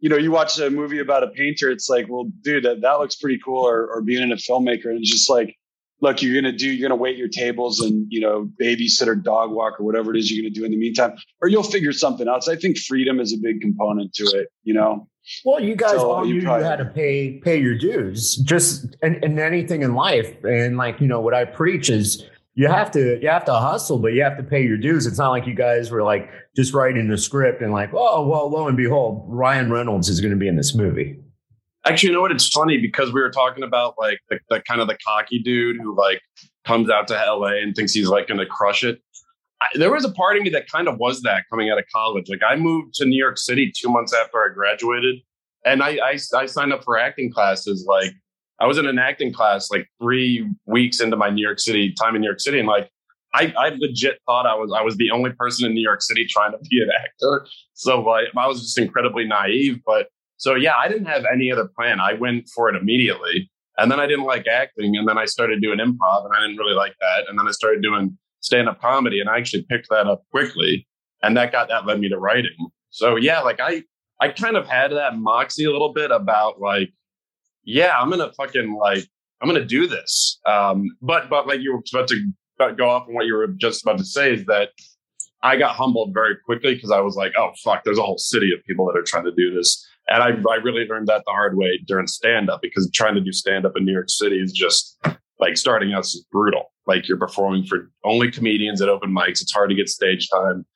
you 0.00 0.08
know, 0.08 0.16
you 0.16 0.30
watch 0.30 0.58
a 0.58 0.70
movie 0.70 0.98
about 0.98 1.22
a 1.22 1.28
painter, 1.28 1.70
it's 1.70 1.88
like, 1.88 2.06
well, 2.08 2.30
dude, 2.42 2.64
that, 2.64 2.80
that 2.80 2.98
looks 2.98 3.16
pretty 3.16 3.38
cool. 3.42 3.66
Or, 3.66 3.86
or 3.86 4.02
being 4.02 4.22
in 4.22 4.32
a 4.32 4.36
filmmaker, 4.36 4.86
and 4.86 4.98
it's 4.98 5.10
just 5.10 5.30
like, 5.30 5.56
look, 6.00 6.22
you're 6.22 6.34
gonna 6.40 6.52
do, 6.56 6.70
you're 6.70 6.88
gonna 6.88 7.00
wait 7.00 7.16
your 7.16 7.28
tables 7.28 7.80
and 7.80 8.06
you 8.10 8.20
know, 8.20 8.48
babysit 8.60 9.06
or 9.06 9.14
dog 9.14 9.50
walk 9.50 9.80
or 9.80 9.84
whatever 9.84 10.14
it 10.14 10.18
is 10.18 10.30
you're 10.30 10.42
gonna 10.42 10.54
do 10.54 10.64
in 10.64 10.70
the 10.70 10.76
meantime, 10.76 11.12
or 11.42 11.48
you'll 11.48 11.62
figure 11.62 11.92
something. 11.92 12.26
So 12.40 12.52
I 12.52 12.56
think 12.56 12.78
freedom 12.78 13.20
is 13.20 13.32
a 13.32 13.38
big 13.38 13.60
component 13.60 14.12
to 14.14 14.24
it. 14.24 14.48
You 14.64 14.74
know, 14.74 15.08
Well, 15.44 15.60
you 15.60 15.76
guys 15.76 15.92
So 15.92 16.10
all 16.10 16.26
you 16.26 16.34
knew 16.34 16.42
probably- 16.42 16.64
had 16.66 16.76
to 16.76 16.84
pay 16.86 17.40
pay 17.44 17.60
your 17.60 17.76
dues, 17.76 18.36
just 18.36 18.96
and, 19.02 19.22
and 19.24 19.38
anything 19.38 19.82
in 19.82 19.94
life. 19.94 20.32
And 20.44 20.76
like 20.76 21.00
you 21.00 21.06
know, 21.06 21.20
what 21.20 21.34
I 21.34 21.44
preach 21.44 21.90
is 21.90 22.24
you 22.54 22.66
have 22.66 22.90
to 22.92 23.18
you 23.22 23.28
have 23.28 23.44
to 23.46 23.54
hustle, 23.54 23.98
but 23.98 24.12
you 24.12 24.22
have 24.22 24.36
to 24.36 24.42
pay 24.42 24.62
your 24.62 24.76
dues. 24.76 25.06
It's 25.06 25.18
not 25.18 25.30
like 25.30 25.46
you 25.46 25.54
guys 25.54 25.90
were 25.90 26.02
like 26.02 26.28
just 26.56 26.74
writing 26.74 27.08
the 27.08 27.16
script 27.16 27.62
and 27.62 27.72
like, 27.72 27.90
oh 27.94 28.26
well, 28.26 28.50
lo 28.50 28.66
and 28.66 28.76
behold, 28.76 29.24
Ryan 29.28 29.70
Reynolds 29.70 30.08
is 30.08 30.20
going 30.20 30.32
to 30.32 30.36
be 30.36 30.48
in 30.48 30.56
this 30.56 30.74
movie. 30.74 31.16
Actually, 31.86 32.10
you 32.10 32.14
know 32.14 32.20
what? 32.20 32.32
It's 32.32 32.48
funny 32.48 32.78
because 32.78 33.12
we 33.12 33.20
were 33.20 33.30
talking 33.30 33.62
about 33.62 33.94
like 33.98 34.18
the, 34.28 34.38
the 34.50 34.60
kind 34.68 34.80
of 34.80 34.88
the 34.88 34.98
cocky 35.06 35.38
dude 35.38 35.76
who 35.80 35.96
like 35.96 36.20
comes 36.66 36.90
out 36.90 37.08
to 37.08 37.14
LA 37.14 37.62
and 37.62 37.74
thinks 37.74 37.92
he's 37.92 38.08
like 38.08 38.28
going 38.28 38.38
to 38.38 38.46
crush 38.46 38.84
it. 38.84 39.00
I, 39.62 39.66
there 39.74 39.90
was 39.90 40.04
a 40.04 40.12
part 40.12 40.36
of 40.36 40.42
me 40.42 40.50
that 40.50 40.68
kind 40.68 40.88
of 40.88 40.98
was 40.98 41.22
that 41.22 41.44
coming 41.50 41.70
out 41.70 41.78
of 41.78 41.84
college. 41.94 42.26
Like 42.28 42.42
I 42.46 42.56
moved 42.56 42.94
to 42.94 43.06
New 43.06 43.16
York 43.16 43.38
City 43.38 43.72
two 43.74 43.88
months 43.88 44.14
after 44.14 44.38
I 44.38 44.48
graduated, 44.54 45.16
and 45.64 45.82
I, 45.82 45.98
I 46.04 46.18
I 46.34 46.46
signed 46.46 46.72
up 46.72 46.84
for 46.84 46.98
acting 46.98 47.32
classes. 47.32 47.86
Like 47.88 48.12
I 48.58 48.66
was 48.66 48.76
in 48.76 48.86
an 48.86 48.98
acting 48.98 49.32
class 49.32 49.70
like 49.70 49.86
three 50.00 50.46
weeks 50.66 51.00
into 51.00 51.16
my 51.16 51.30
New 51.30 51.42
York 51.42 51.60
City 51.60 51.94
time 51.98 52.14
in 52.14 52.20
New 52.20 52.26
York 52.26 52.40
City, 52.40 52.58
and 52.58 52.68
like 52.68 52.90
I, 53.32 53.52
I 53.56 53.68
legit 53.78 54.18
thought 54.26 54.46
I 54.46 54.54
was 54.54 54.72
I 54.76 54.82
was 54.82 54.96
the 54.96 55.10
only 55.10 55.30
person 55.32 55.66
in 55.66 55.74
New 55.74 55.82
York 55.82 56.02
City 56.02 56.26
trying 56.28 56.52
to 56.52 56.58
be 56.68 56.82
an 56.82 56.90
actor. 56.94 57.46
So 57.74 58.00
like 58.02 58.26
I 58.36 58.46
was 58.46 58.60
just 58.60 58.78
incredibly 58.78 59.24
naive, 59.24 59.80
but 59.86 60.08
so 60.40 60.54
yeah, 60.54 60.72
I 60.74 60.88
didn't 60.88 61.04
have 61.04 61.26
any 61.30 61.52
other 61.52 61.68
plan. 61.76 62.00
I 62.00 62.14
went 62.14 62.48
for 62.54 62.70
it 62.70 62.74
immediately. 62.74 63.50
And 63.76 63.92
then 63.92 64.00
I 64.00 64.06
didn't 64.06 64.24
like 64.24 64.46
acting. 64.46 64.96
And 64.96 65.06
then 65.06 65.18
I 65.18 65.26
started 65.26 65.60
doing 65.60 65.78
improv 65.78 66.24
and 66.24 66.34
I 66.34 66.40
didn't 66.40 66.56
really 66.56 66.74
like 66.74 66.94
that. 66.98 67.28
And 67.28 67.38
then 67.38 67.46
I 67.46 67.50
started 67.50 67.82
doing 67.82 68.16
stand 68.40 68.66
up 68.66 68.80
comedy 68.80 69.20
and 69.20 69.28
I 69.28 69.36
actually 69.36 69.66
picked 69.68 69.90
that 69.90 70.06
up 70.06 70.22
quickly. 70.30 70.88
And 71.22 71.36
that 71.36 71.52
got 71.52 71.68
that 71.68 71.84
led 71.84 72.00
me 72.00 72.08
to 72.08 72.18
writing. 72.18 72.56
So 72.88 73.16
yeah, 73.16 73.40
like 73.40 73.60
I 73.60 73.82
I 74.18 74.30
kind 74.30 74.56
of 74.56 74.66
had 74.66 74.92
that 74.92 75.18
moxie 75.18 75.66
a 75.66 75.70
little 75.70 75.92
bit 75.92 76.10
about 76.10 76.58
like, 76.58 76.88
yeah, 77.64 77.98
I'm 77.98 78.08
gonna 78.08 78.32
fucking 78.32 78.74
like 78.80 79.04
I'm 79.42 79.48
gonna 79.48 79.66
do 79.66 79.86
this. 79.86 80.40
Um, 80.46 80.86
but 81.02 81.28
but 81.28 81.46
like 81.46 81.60
you 81.60 81.74
were 81.74 81.82
about 81.92 82.08
to 82.08 82.74
go 82.78 82.88
off 82.88 83.08
on 83.08 83.14
what 83.14 83.26
you 83.26 83.34
were 83.34 83.48
just 83.48 83.82
about 83.82 83.98
to 83.98 84.06
say 84.06 84.32
is 84.32 84.46
that 84.46 84.70
I 85.42 85.56
got 85.56 85.74
humbled 85.74 86.14
very 86.14 86.36
quickly 86.46 86.74
because 86.74 86.90
I 86.90 87.00
was 87.00 87.14
like, 87.14 87.32
oh 87.36 87.50
fuck, 87.62 87.84
there's 87.84 87.98
a 87.98 88.02
whole 88.02 88.18
city 88.18 88.54
of 88.54 88.64
people 88.66 88.86
that 88.86 88.98
are 88.98 89.02
trying 89.02 89.24
to 89.24 89.32
do 89.32 89.54
this. 89.54 89.86
And 90.10 90.22
I, 90.22 90.30
I 90.50 90.56
really 90.56 90.86
learned 90.86 91.06
that 91.06 91.22
the 91.24 91.30
hard 91.30 91.56
way 91.56 91.80
during 91.86 92.08
stand 92.08 92.50
up 92.50 92.60
because 92.60 92.90
trying 92.92 93.14
to 93.14 93.20
do 93.20 93.32
stand 93.32 93.64
up 93.64 93.72
in 93.76 93.84
New 93.84 93.92
York 93.92 94.10
City 94.10 94.40
is 94.40 94.52
just 94.52 94.98
like 95.38 95.56
starting 95.56 95.92
out 95.92 96.00
is 96.00 96.26
brutal. 96.32 96.72
Like 96.86 97.08
you're 97.08 97.16
performing 97.16 97.64
for 97.64 97.90
only 98.04 98.30
comedians 98.30 98.82
at 98.82 98.88
open 98.88 99.14
mics. 99.14 99.40
It's 99.40 99.52
hard 99.52 99.70
to 99.70 99.76
get 99.76 99.88
stage 99.88 100.28
time. 100.28 100.66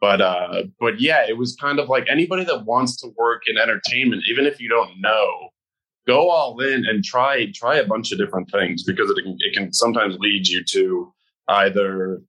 But 0.00 0.20
uh, 0.20 0.62
but 0.80 1.00
yeah, 1.00 1.26
it 1.28 1.36
was 1.36 1.56
kind 1.60 1.78
of 1.78 1.88
like 1.88 2.06
anybody 2.08 2.44
that 2.44 2.64
wants 2.64 2.96
to 3.00 3.08
work 3.16 3.42
in 3.46 3.58
entertainment, 3.58 4.22
even 4.28 4.46
if 4.46 4.60
you 4.60 4.68
don't 4.68 5.00
know, 5.00 5.50
go 6.06 6.30
all 6.30 6.58
in 6.60 6.86
and 6.86 7.04
try 7.04 7.46
try 7.52 7.76
a 7.76 7.86
bunch 7.86 8.12
of 8.12 8.18
different 8.18 8.50
things 8.50 8.84
because 8.84 9.10
it 9.10 9.22
can 9.22 9.36
it 9.40 9.54
can 9.54 9.72
sometimes 9.72 10.16
lead 10.18 10.46
you 10.46 10.64
to 10.64 11.12
either 11.48 12.22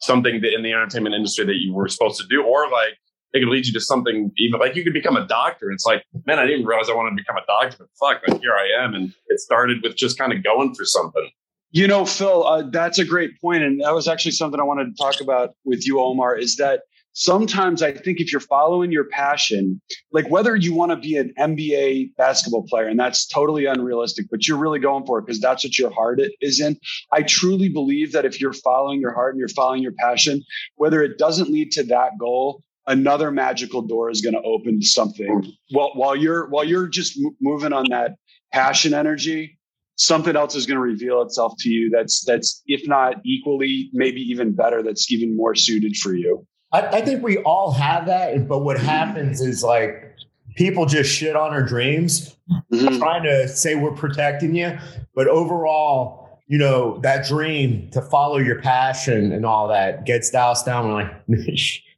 something 0.00 0.40
that 0.40 0.52
in 0.52 0.62
the 0.62 0.72
entertainment 0.72 1.14
industry 1.14 1.46
that 1.46 1.56
you 1.56 1.72
were 1.72 1.88
supposed 1.88 2.20
to 2.20 2.26
do, 2.28 2.42
or 2.42 2.68
like 2.68 2.98
it 3.34 3.40
could 3.40 3.48
lead 3.48 3.66
you 3.66 3.72
to 3.72 3.80
something 3.80 4.30
even 4.38 4.60
like 4.60 4.76
you 4.76 4.84
could 4.84 4.92
become 4.92 5.16
a 5.16 5.26
doctor. 5.26 5.70
It's 5.72 5.84
like, 5.84 6.04
man, 6.24 6.38
I 6.38 6.46
didn't 6.46 6.66
realize 6.66 6.88
I 6.88 6.94
wanted 6.94 7.10
to 7.10 7.16
become 7.16 7.36
a 7.36 7.44
doctor, 7.46 7.76
but 7.80 7.88
fuck, 7.98 8.22
like 8.26 8.40
here 8.40 8.54
I 8.54 8.84
am. 8.84 8.94
And 8.94 9.12
it 9.26 9.40
started 9.40 9.82
with 9.82 9.96
just 9.96 10.16
kind 10.16 10.32
of 10.32 10.42
going 10.44 10.74
for 10.74 10.84
something. 10.84 11.28
You 11.72 11.88
know, 11.88 12.06
Phil, 12.06 12.46
uh, 12.46 12.62
that's 12.70 13.00
a 13.00 13.04
great 13.04 13.40
point, 13.40 13.64
and 13.64 13.80
that 13.80 13.92
was 13.92 14.06
actually 14.06 14.30
something 14.30 14.60
I 14.60 14.62
wanted 14.62 14.96
to 14.96 15.02
talk 15.02 15.20
about 15.20 15.56
with 15.64 15.84
you, 15.84 15.98
Omar. 15.98 16.36
Is 16.36 16.54
that 16.56 16.82
sometimes 17.14 17.82
I 17.82 17.90
think 17.90 18.20
if 18.20 18.30
you're 18.30 18.40
following 18.40 18.92
your 18.92 19.06
passion, 19.08 19.80
like 20.12 20.30
whether 20.30 20.54
you 20.54 20.72
want 20.72 20.92
to 20.92 20.96
be 20.96 21.16
an 21.16 21.34
NBA 21.36 22.14
basketball 22.16 22.64
player, 22.68 22.86
and 22.86 23.00
that's 23.00 23.26
totally 23.26 23.66
unrealistic, 23.66 24.26
but 24.30 24.46
you're 24.46 24.56
really 24.56 24.78
going 24.78 25.04
for 25.04 25.18
it 25.18 25.26
because 25.26 25.40
that's 25.40 25.64
what 25.64 25.76
your 25.76 25.90
heart 25.90 26.20
is 26.40 26.60
in. 26.60 26.78
I 27.10 27.22
truly 27.22 27.68
believe 27.68 28.12
that 28.12 28.24
if 28.24 28.40
you're 28.40 28.52
following 28.52 29.00
your 29.00 29.12
heart 29.12 29.34
and 29.34 29.40
you're 29.40 29.48
following 29.48 29.82
your 29.82 29.94
passion, 29.98 30.44
whether 30.76 31.02
it 31.02 31.18
doesn't 31.18 31.50
lead 31.50 31.72
to 31.72 31.82
that 31.84 32.12
goal, 32.20 32.62
another 32.86 33.30
magical 33.30 33.82
door 33.82 34.10
is 34.10 34.20
going 34.20 34.34
to 34.34 34.42
open 34.42 34.80
to 34.80 34.86
something. 34.86 35.52
Well, 35.72 35.92
while 35.94 36.16
you're 36.16 36.48
while 36.48 36.64
you're 36.64 36.88
just 36.88 37.18
moving 37.40 37.72
on 37.72 37.86
that 37.90 38.16
passion 38.52 38.94
energy, 38.94 39.58
something 39.96 40.36
else 40.36 40.54
is 40.54 40.66
going 40.66 40.76
to 40.76 40.82
reveal 40.82 41.22
itself 41.22 41.54
to 41.60 41.70
you 41.70 41.90
that's 41.90 42.24
that's 42.24 42.62
if 42.66 42.86
not 42.88 43.16
equally 43.24 43.90
maybe 43.92 44.20
even 44.20 44.52
better 44.52 44.82
that's 44.82 45.10
even 45.12 45.36
more 45.36 45.54
suited 45.54 45.96
for 45.96 46.14
you 46.14 46.44
I, 46.74 46.98
I 46.98 47.00
think 47.02 47.22
we 47.22 47.38
all 47.38 47.70
have 47.72 48.06
that, 48.06 48.48
but 48.48 48.58
what 48.58 48.78
happens 48.78 49.40
is 49.40 49.62
like 49.62 50.16
people 50.56 50.86
just 50.86 51.08
shit 51.10 51.36
on 51.36 51.52
our 51.52 51.62
dreams, 51.62 52.36
mm-hmm. 52.50 52.98
trying 52.98 53.22
to 53.22 53.46
say 53.46 53.76
we're 53.76 53.92
protecting 53.92 54.56
you, 54.56 54.76
but 55.14 55.28
overall, 55.28 56.40
you 56.48 56.58
know, 56.58 56.98
that 57.02 57.26
dream 57.26 57.90
to 57.92 58.02
follow 58.02 58.38
your 58.38 58.60
passion 58.60 59.32
and 59.32 59.46
all 59.46 59.68
that 59.68 60.04
gets 60.04 60.30
doused 60.30 60.66
down. 60.66 60.88
We're 60.88 60.94
like, 60.94 61.12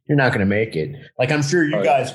you're 0.07 0.17
not 0.17 0.29
going 0.29 0.39
to 0.39 0.45
make 0.45 0.75
it. 0.75 0.95
Like 1.19 1.31
I'm 1.31 1.43
sure 1.43 1.63
you 1.63 1.83
guys 1.83 2.13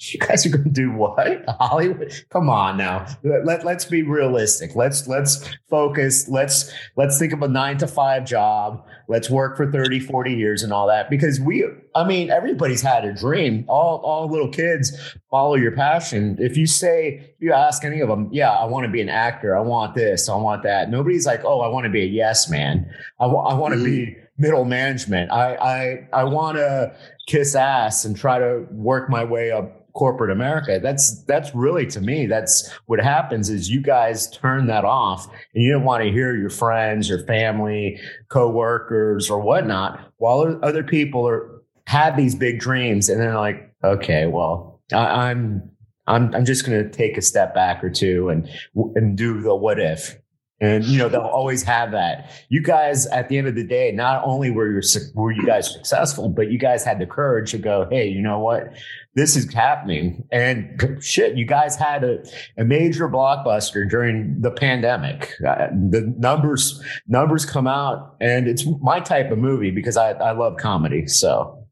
you 0.00 0.20
guys 0.20 0.46
are 0.46 0.50
going 0.50 0.64
to 0.64 0.70
do 0.70 0.92
what? 0.92 1.44
Hollywood? 1.48 2.12
Come 2.30 2.48
on 2.48 2.76
now. 2.76 3.06
Let, 3.24 3.64
let, 3.64 3.76
us 3.76 3.84
be 3.84 4.02
realistic. 4.02 4.76
Let's 4.76 5.08
let's 5.08 5.44
focus. 5.68 6.28
Let's 6.28 6.72
let's 6.96 7.18
think 7.18 7.32
of 7.32 7.42
a 7.42 7.48
nine 7.48 7.78
to 7.78 7.88
five 7.88 8.24
job. 8.24 8.86
Let's 9.08 9.28
work 9.28 9.56
for 9.56 9.70
30 9.70 10.00
40 10.00 10.34
years 10.34 10.62
and 10.62 10.72
all 10.72 10.86
that. 10.86 11.10
Because 11.10 11.40
we 11.40 11.64
i 11.94 12.06
mean 12.06 12.30
everybody's 12.30 12.82
had 12.82 13.04
a 13.04 13.12
dream. 13.12 13.64
All 13.68 13.98
all 13.98 14.28
little 14.28 14.50
kids 14.50 14.96
follow 15.30 15.56
your 15.56 15.72
passion. 15.72 16.36
If 16.38 16.56
you 16.56 16.66
say 16.66 17.32
if 17.34 17.40
you 17.40 17.52
ask 17.52 17.84
any 17.84 18.00
of 18.00 18.08
them 18.08 18.28
yeah 18.30 18.52
i 18.52 18.64
want 18.64 18.86
to 18.86 18.92
be 18.92 19.00
an 19.00 19.08
actor. 19.08 19.56
I 19.56 19.60
want 19.60 19.96
this. 19.96 20.28
I 20.28 20.36
want 20.36 20.62
that. 20.62 20.90
Nobody's 20.90 21.26
like 21.26 21.44
oh 21.44 21.60
i 21.60 21.68
want 21.68 21.84
to 21.84 21.90
be 21.90 22.02
a 22.02 22.06
yes 22.06 22.48
man. 22.48 22.88
I, 23.18 23.24
w- 23.24 23.42
I 23.42 23.54
want 23.54 23.74
to 23.74 23.80
mm-hmm. 23.80 24.12
be 24.12 24.16
middle 24.38 24.64
management 24.64 25.30
i 25.30 25.54
i 25.56 26.08
i 26.12 26.24
want 26.24 26.56
to 26.56 26.94
kiss 27.26 27.54
ass 27.54 28.04
and 28.04 28.16
try 28.16 28.38
to 28.38 28.66
work 28.70 29.10
my 29.10 29.24
way 29.24 29.50
up 29.50 29.78
corporate 29.98 30.30
America. 30.30 30.78
That's 30.80 31.24
that's 31.24 31.52
really 31.56 31.84
to 31.88 32.00
me, 32.00 32.26
that's 32.26 32.70
what 32.86 33.00
happens 33.00 33.50
is 33.50 33.68
you 33.68 33.80
guys 33.80 34.30
turn 34.30 34.68
that 34.68 34.84
off 34.84 35.26
and 35.54 35.64
you 35.64 35.72
don't 35.72 35.82
want 35.82 36.04
to 36.04 36.10
hear 36.10 36.36
your 36.36 36.50
friends, 36.50 37.08
your 37.08 37.24
family, 37.26 38.00
coworkers, 38.28 39.28
or 39.28 39.40
whatnot, 39.40 40.12
while 40.18 40.58
other 40.62 40.84
people 40.84 41.26
are 41.26 41.62
have 41.88 42.16
these 42.16 42.36
big 42.36 42.60
dreams 42.60 43.08
and 43.08 43.20
they're 43.20 43.36
like, 43.36 43.74
okay, 43.82 44.26
well, 44.26 44.80
I, 44.92 45.30
I'm 45.30 45.68
I'm 46.06 46.32
I'm 46.32 46.44
just 46.44 46.64
going 46.64 46.80
to 46.80 46.88
take 46.88 47.18
a 47.18 47.22
step 47.22 47.52
back 47.52 47.82
or 47.82 47.90
two 47.90 48.28
and 48.28 48.48
and 48.94 49.16
do 49.16 49.40
the 49.40 49.54
what 49.54 49.80
if. 49.80 50.16
And 50.60 50.84
you 50.84 50.98
know 50.98 51.08
they'll 51.08 51.20
always 51.20 51.62
have 51.62 51.92
that. 51.92 52.32
You 52.48 52.60
guys, 52.60 53.06
at 53.06 53.28
the 53.28 53.38
end 53.38 53.46
of 53.46 53.54
the 53.54 53.62
day, 53.62 53.92
not 53.92 54.24
only 54.24 54.50
were 54.50 54.68
you 54.68 54.82
were 55.14 55.30
you 55.30 55.46
guys 55.46 55.72
successful, 55.72 56.28
but 56.28 56.50
you 56.50 56.58
guys 56.58 56.82
had 56.82 56.98
the 56.98 57.06
courage 57.06 57.52
to 57.52 57.58
go, 57.58 57.86
"Hey, 57.88 58.08
you 58.08 58.20
know 58.20 58.40
what? 58.40 58.72
This 59.14 59.36
is 59.36 59.52
happening." 59.54 60.24
And 60.32 60.98
shit, 61.00 61.36
you 61.36 61.46
guys 61.46 61.76
had 61.76 62.02
a, 62.02 62.24
a 62.56 62.64
major 62.64 63.08
blockbuster 63.08 63.88
during 63.88 64.40
the 64.40 64.50
pandemic. 64.50 65.32
Uh, 65.46 65.68
the 65.68 66.12
numbers 66.18 66.82
numbers 67.06 67.46
come 67.46 67.68
out, 67.68 68.16
and 68.20 68.48
it's 68.48 68.66
my 68.80 68.98
type 68.98 69.30
of 69.30 69.38
movie 69.38 69.70
because 69.70 69.96
I 69.96 70.10
I 70.10 70.32
love 70.32 70.56
comedy. 70.56 71.06
So 71.06 71.68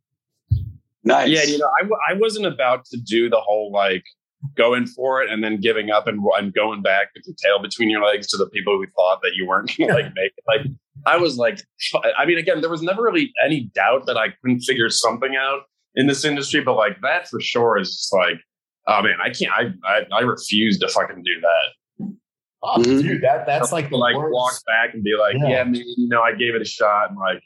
nice. 1.02 1.28
Yeah, 1.28 1.42
you 1.42 1.58
know, 1.58 1.70
I 1.82 2.12
I 2.12 2.14
wasn't 2.14 2.46
about 2.46 2.84
to 2.86 2.98
do 2.98 3.28
the 3.28 3.40
whole 3.40 3.72
like 3.72 4.04
going 4.56 4.86
for 4.86 5.22
it 5.22 5.30
and 5.30 5.42
then 5.42 5.60
giving 5.60 5.90
up 5.90 6.06
and, 6.06 6.22
and 6.38 6.54
going 6.54 6.82
back 6.82 7.08
with 7.14 7.24
your 7.26 7.34
tail 7.42 7.60
between 7.60 7.90
your 7.90 8.04
legs 8.04 8.26
to 8.28 8.36
the 8.36 8.48
people 8.50 8.74
who 8.74 8.86
thought 8.94 9.20
that 9.22 9.32
you 9.34 9.46
weren't 9.46 9.76
going 9.76 9.88
to 9.88 9.94
like 9.94 10.12
make 10.14 10.32
it. 10.36 10.44
Like 10.46 10.66
I 11.06 11.16
was 11.16 11.36
like, 11.36 11.60
I 12.18 12.26
mean, 12.26 12.38
again, 12.38 12.60
there 12.60 12.70
was 12.70 12.82
never 12.82 13.02
really 13.02 13.32
any 13.44 13.70
doubt 13.74 14.06
that 14.06 14.16
I 14.16 14.28
couldn't 14.42 14.60
figure 14.60 14.90
something 14.90 15.36
out 15.36 15.62
in 15.94 16.06
this 16.06 16.24
industry, 16.24 16.60
but 16.60 16.74
like 16.74 17.00
that 17.02 17.28
for 17.28 17.40
sure 17.40 17.78
is 17.78 17.96
just 17.96 18.12
like, 18.12 18.36
oh 18.86 19.02
man, 19.02 19.16
I 19.22 19.30
can't, 19.30 19.52
I, 19.52 19.72
I, 19.84 20.02
I 20.12 20.20
refuse 20.20 20.78
to 20.78 20.88
fucking 20.88 21.22
do 21.22 21.40
that. 21.40 22.12
Oh, 22.62 22.78
mm-hmm. 22.78 23.00
dude, 23.00 23.22
that 23.22 23.46
that's 23.46 23.72
like 23.72 23.90
to, 23.90 23.96
like 23.96 24.16
worst. 24.16 24.32
walk 24.32 24.54
back 24.66 24.94
and 24.94 25.02
be 25.02 25.14
like, 25.18 25.36
yeah. 25.38 25.48
yeah, 25.48 25.64
man, 25.64 25.74
you 25.74 26.08
know, 26.08 26.22
I 26.22 26.32
gave 26.32 26.54
it 26.54 26.62
a 26.62 26.66
shot 26.66 27.10
and 27.10 27.18
like 27.18 27.42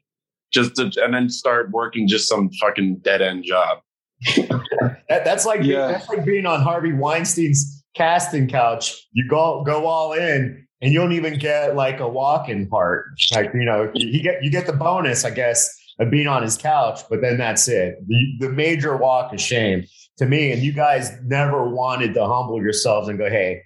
just 0.52 0.76
to, 0.76 0.90
and 1.02 1.14
then 1.14 1.28
start 1.28 1.70
working 1.70 2.08
just 2.08 2.28
some 2.28 2.50
fucking 2.60 2.96
dead 2.98 3.22
end 3.22 3.44
job 3.44 3.78
that, 4.20 5.24
that's 5.24 5.46
like 5.46 5.62
yeah. 5.62 5.86
that's 5.88 6.08
like 6.08 6.24
being 6.24 6.46
on 6.46 6.60
Harvey 6.60 6.92
Weinstein's 6.92 7.82
casting 7.94 8.48
couch. 8.48 8.94
You 9.12 9.26
go 9.28 9.62
go 9.64 9.86
all 9.86 10.12
in, 10.12 10.66
and 10.80 10.92
you 10.92 10.98
don't 10.98 11.12
even 11.12 11.38
get 11.38 11.74
like 11.76 12.00
a 12.00 12.08
walk-in 12.08 12.68
part. 12.68 13.06
Like 13.34 13.52
you 13.54 13.64
know, 13.64 13.90
you 13.94 14.22
get 14.22 14.42
you 14.42 14.50
get 14.50 14.66
the 14.66 14.72
bonus, 14.72 15.24
I 15.24 15.30
guess, 15.30 15.74
of 15.98 16.10
being 16.10 16.26
on 16.26 16.42
his 16.42 16.56
couch, 16.56 17.00
but 17.08 17.20
then 17.20 17.38
that's 17.38 17.68
it. 17.68 17.96
The, 18.06 18.46
the 18.46 18.48
major 18.50 18.96
walk 18.96 19.32
of 19.32 19.40
shame 19.40 19.84
to 20.18 20.26
me. 20.26 20.52
And 20.52 20.62
you 20.62 20.72
guys 20.72 21.10
never 21.24 21.68
wanted 21.68 22.14
to 22.14 22.26
humble 22.26 22.60
yourselves 22.62 23.08
and 23.08 23.18
go, 23.18 23.28
"Hey, 23.28 23.62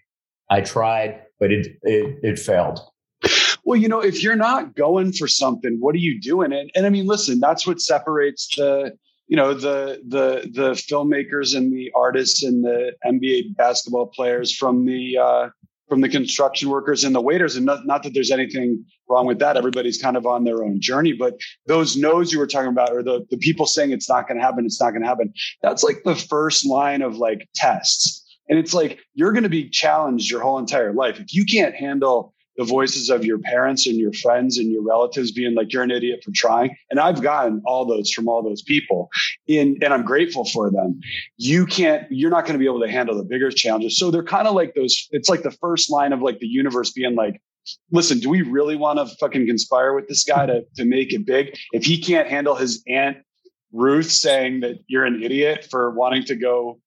I 0.50 0.60
tried, 0.60 1.20
but 1.38 1.52
it 1.52 1.66
it 1.82 2.18
it 2.22 2.38
failed." 2.38 2.80
Well, 3.64 3.76
you 3.76 3.88
know, 3.88 4.00
if 4.00 4.22
you're 4.22 4.36
not 4.36 4.74
going 4.74 5.12
for 5.12 5.26
something, 5.26 5.78
what 5.80 5.94
are 5.94 5.98
you 5.98 6.20
doing? 6.20 6.52
And, 6.52 6.70
and 6.74 6.84
I 6.84 6.90
mean, 6.90 7.06
listen, 7.06 7.40
that's 7.40 7.66
what 7.66 7.80
separates 7.80 8.54
the 8.56 8.92
you 9.26 9.36
know 9.36 9.54
the 9.54 10.02
the 10.06 10.50
the 10.52 10.70
filmmakers 10.72 11.56
and 11.56 11.72
the 11.72 11.90
artists 11.96 12.42
and 12.42 12.64
the 12.64 12.92
NBA 13.04 13.56
basketball 13.56 14.06
players 14.06 14.54
from 14.54 14.84
the 14.84 15.18
uh, 15.18 15.48
from 15.88 16.00
the 16.00 16.08
construction 16.08 16.70
workers 16.70 17.04
and 17.04 17.14
the 17.14 17.20
waiters. 17.20 17.56
And 17.56 17.66
not, 17.66 17.86
not 17.86 18.02
that 18.02 18.14
there's 18.14 18.30
anything 18.30 18.84
wrong 19.08 19.26
with 19.26 19.38
that. 19.38 19.56
Everybody's 19.56 20.00
kind 20.00 20.16
of 20.16 20.26
on 20.26 20.44
their 20.44 20.64
own 20.64 20.80
journey. 20.80 21.12
But 21.12 21.38
those 21.66 21.96
no's 21.96 22.32
you 22.32 22.38
were 22.38 22.46
talking 22.46 22.70
about, 22.70 22.92
or 22.92 23.02
the 23.02 23.24
the 23.30 23.38
people 23.38 23.66
saying 23.66 23.92
it's 23.92 24.08
not 24.08 24.28
going 24.28 24.38
to 24.38 24.44
happen, 24.44 24.64
it's 24.66 24.80
not 24.80 24.90
going 24.90 25.02
to 25.02 25.08
happen. 25.08 25.32
That's 25.62 25.82
like 25.82 26.02
the 26.04 26.16
first 26.16 26.66
line 26.66 27.02
of 27.02 27.16
like 27.16 27.48
tests. 27.54 28.22
And 28.48 28.58
it's 28.58 28.74
like 28.74 28.98
you're 29.14 29.32
going 29.32 29.44
to 29.44 29.48
be 29.48 29.70
challenged 29.70 30.30
your 30.30 30.42
whole 30.42 30.58
entire 30.58 30.92
life 30.92 31.18
if 31.18 31.32
you 31.32 31.46
can't 31.46 31.74
handle 31.74 32.33
the 32.56 32.64
voices 32.64 33.10
of 33.10 33.24
your 33.24 33.38
parents 33.38 33.86
and 33.86 33.96
your 33.96 34.12
friends 34.12 34.58
and 34.58 34.70
your 34.70 34.82
relatives 34.82 35.32
being 35.32 35.54
like, 35.54 35.72
you're 35.72 35.82
an 35.82 35.90
idiot 35.90 36.20
for 36.24 36.30
trying. 36.34 36.76
And 36.90 37.00
I've 37.00 37.22
gotten 37.22 37.62
all 37.64 37.84
those 37.84 38.10
from 38.10 38.28
all 38.28 38.42
those 38.42 38.62
people 38.62 39.08
and 39.48 39.82
I'm 39.82 40.04
grateful 40.04 40.44
for 40.44 40.70
them. 40.70 41.00
You 41.36 41.66
can't, 41.66 42.06
you're 42.10 42.30
not 42.30 42.44
going 42.44 42.54
to 42.54 42.58
be 42.58 42.66
able 42.66 42.80
to 42.80 42.90
handle 42.90 43.16
the 43.16 43.24
bigger 43.24 43.50
challenges. 43.50 43.98
So 43.98 44.10
they're 44.10 44.22
kind 44.22 44.46
of 44.46 44.54
like 44.54 44.74
those, 44.74 45.08
it's 45.10 45.28
like 45.28 45.42
the 45.42 45.50
first 45.50 45.90
line 45.90 46.12
of 46.12 46.22
like 46.22 46.38
the 46.38 46.46
universe 46.46 46.90
being 46.90 47.14
like, 47.14 47.40
listen, 47.90 48.18
do 48.18 48.28
we 48.28 48.42
really 48.42 48.76
want 48.76 48.98
to 48.98 49.16
fucking 49.16 49.46
conspire 49.46 49.94
with 49.94 50.06
this 50.08 50.24
guy 50.24 50.46
to, 50.46 50.64
to 50.76 50.84
make 50.84 51.12
it 51.12 51.26
big? 51.26 51.56
If 51.72 51.84
he 51.84 52.00
can't 52.00 52.28
handle 52.28 52.54
his 52.54 52.82
aunt 52.86 53.18
Ruth 53.72 54.10
saying 54.10 54.60
that 54.60 54.76
you're 54.86 55.04
an 55.04 55.22
idiot 55.22 55.66
for 55.68 55.90
wanting 55.90 56.24
to 56.26 56.36
go 56.36 56.78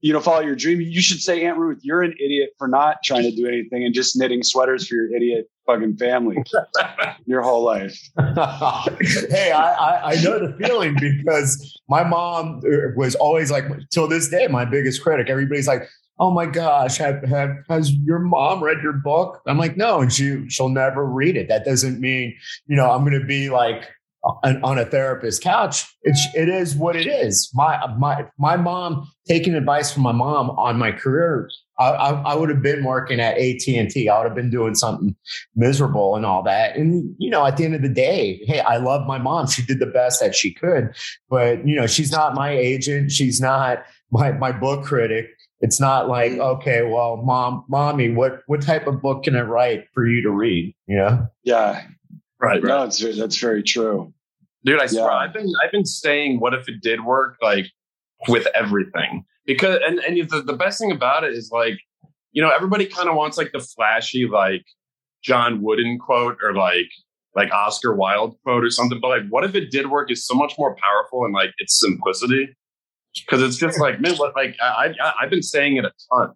you 0.00 0.12
know, 0.12 0.20
follow 0.20 0.40
your 0.40 0.56
dream. 0.56 0.80
You 0.80 1.00
should 1.00 1.20
say, 1.20 1.44
Aunt 1.44 1.58
Ruth, 1.58 1.80
you're 1.82 2.02
an 2.02 2.12
idiot 2.12 2.50
for 2.58 2.68
not 2.68 2.98
trying 3.02 3.22
to 3.22 3.30
do 3.30 3.46
anything 3.46 3.84
and 3.84 3.94
just 3.94 4.16
knitting 4.16 4.42
sweaters 4.42 4.86
for 4.86 4.94
your 4.94 5.14
idiot 5.14 5.48
fucking 5.66 5.96
family 5.96 6.36
your 7.26 7.42
whole 7.42 7.64
life. 7.64 7.98
hey, 8.18 9.50
I, 9.50 9.72
I, 9.72 10.12
I, 10.12 10.14
know 10.22 10.38
the 10.38 10.56
feeling 10.60 10.96
because 11.00 11.76
my 11.88 12.04
mom 12.04 12.60
uh, 12.64 12.94
was 12.96 13.16
always 13.16 13.50
like, 13.50 13.64
till 13.90 14.06
this 14.06 14.28
day, 14.28 14.46
my 14.46 14.64
biggest 14.64 15.02
critic. 15.02 15.28
Everybody's 15.28 15.66
like, 15.66 15.88
oh 16.18 16.30
my 16.30 16.46
gosh, 16.46 16.96
have, 16.98 17.22
have, 17.24 17.50
has 17.68 17.92
your 17.92 18.18
mom 18.18 18.62
read 18.62 18.82
your 18.82 18.92
book? 18.92 19.42
I'm 19.46 19.58
like, 19.58 19.76
no, 19.76 20.00
and 20.00 20.12
she 20.12 20.48
she'll 20.48 20.68
never 20.68 21.04
read 21.04 21.36
it. 21.36 21.48
That 21.48 21.64
doesn't 21.64 22.00
mean, 22.00 22.36
you 22.66 22.76
know, 22.76 22.90
I'm 22.90 23.00
going 23.04 23.20
to 23.20 23.26
be 23.26 23.50
like 23.50 23.88
on, 24.42 24.62
on 24.62 24.78
a 24.78 24.84
therapist 24.84 25.42
couch. 25.42 25.86
It's 26.02 26.26
it 26.34 26.48
is 26.48 26.74
what 26.74 26.96
it 26.96 27.06
is. 27.06 27.50
My 27.54 27.78
my 27.98 28.26
my 28.38 28.56
mom 28.56 29.10
taking 29.26 29.54
advice 29.54 29.92
from 29.92 30.02
my 30.02 30.12
mom 30.12 30.50
on 30.50 30.78
my 30.78 30.92
career. 30.92 31.50
I, 31.78 31.90
I, 31.90 32.10
I 32.32 32.34
would 32.34 32.48
have 32.48 32.62
been 32.62 32.84
working 32.84 33.20
at 33.20 33.36
AT 33.36 33.68
and 33.68 33.90
T. 33.90 34.08
I 34.08 34.18
would 34.18 34.26
have 34.26 34.34
been 34.34 34.50
doing 34.50 34.74
something 34.74 35.14
miserable 35.54 36.16
and 36.16 36.24
all 36.24 36.42
that. 36.44 36.76
And 36.76 37.14
you 37.18 37.30
know, 37.30 37.44
at 37.44 37.56
the 37.56 37.64
end 37.64 37.74
of 37.74 37.82
the 37.82 37.88
day, 37.88 38.40
hey, 38.46 38.60
I 38.60 38.78
love 38.78 39.06
my 39.06 39.18
mom. 39.18 39.46
She 39.46 39.62
did 39.62 39.78
the 39.78 39.86
best 39.86 40.20
that 40.20 40.34
she 40.34 40.52
could, 40.52 40.94
but 41.28 41.66
you 41.66 41.76
know, 41.76 41.86
she's 41.86 42.10
not 42.10 42.34
my 42.34 42.50
agent. 42.50 43.12
She's 43.12 43.40
not 43.40 43.84
my 44.10 44.32
my 44.32 44.52
book 44.52 44.84
critic. 44.84 45.28
It's 45.60 45.80
not 45.80 46.08
like 46.08 46.32
mm-hmm. 46.32 46.40
okay, 46.40 46.82
well, 46.82 47.16
mom, 47.18 47.64
mommy, 47.68 48.10
what 48.10 48.42
what 48.46 48.62
type 48.62 48.86
of 48.86 49.00
book 49.00 49.24
can 49.24 49.36
I 49.36 49.42
write 49.42 49.84
for 49.94 50.06
you 50.06 50.22
to 50.22 50.30
read? 50.30 50.74
You 50.86 50.96
know? 50.96 51.26
Yeah, 51.44 51.82
right. 52.40 52.62
No, 52.62 52.82
that's 52.82 52.98
that's 53.16 53.38
very 53.38 53.62
true. 53.62 54.12
Dude, 54.66 54.80
I 54.82 54.86
swear, 54.86 55.10
I've 55.12 55.32
been 55.32 55.50
I've 55.64 55.70
been 55.70 55.86
saying, 55.86 56.40
what 56.40 56.52
if 56.52 56.68
it 56.68 56.80
did 56.82 57.04
work? 57.04 57.36
Like 57.40 57.66
with 58.28 58.46
everything, 58.54 59.24
because 59.46 59.78
and 59.86 60.00
and 60.00 60.28
the, 60.28 60.42
the 60.42 60.54
best 60.54 60.80
thing 60.80 60.90
about 60.90 61.22
it 61.22 61.32
is 61.32 61.50
like, 61.52 61.78
you 62.32 62.42
know, 62.42 62.50
everybody 62.50 62.84
kind 62.86 63.08
of 63.08 63.14
wants 63.14 63.38
like 63.38 63.52
the 63.52 63.60
flashy 63.60 64.26
like 64.26 64.64
John 65.22 65.62
Wooden 65.62 65.98
quote 65.98 66.38
or 66.42 66.52
like 66.52 66.88
like 67.36 67.52
Oscar 67.52 67.94
Wilde 67.94 68.36
quote 68.42 68.64
or 68.64 68.70
something. 68.70 68.98
But 69.00 69.08
like, 69.08 69.28
what 69.30 69.44
if 69.44 69.54
it 69.54 69.70
did 69.70 69.88
work? 69.88 70.10
Is 70.10 70.26
so 70.26 70.34
much 70.34 70.54
more 70.58 70.74
powerful 70.74 71.24
and 71.24 71.32
like 71.32 71.50
its 71.58 71.78
simplicity 71.80 72.48
because 73.24 73.42
it's 73.42 73.56
just 73.56 73.78
like 73.78 74.00
man, 74.00 74.16
what 74.16 74.34
like 74.34 74.56
I, 74.60 74.94
I 75.00 75.12
I've 75.22 75.30
been 75.30 75.42
saying 75.44 75.76
it 75.76 75.84
a 75.84 75.92
ton. 76.12 76.32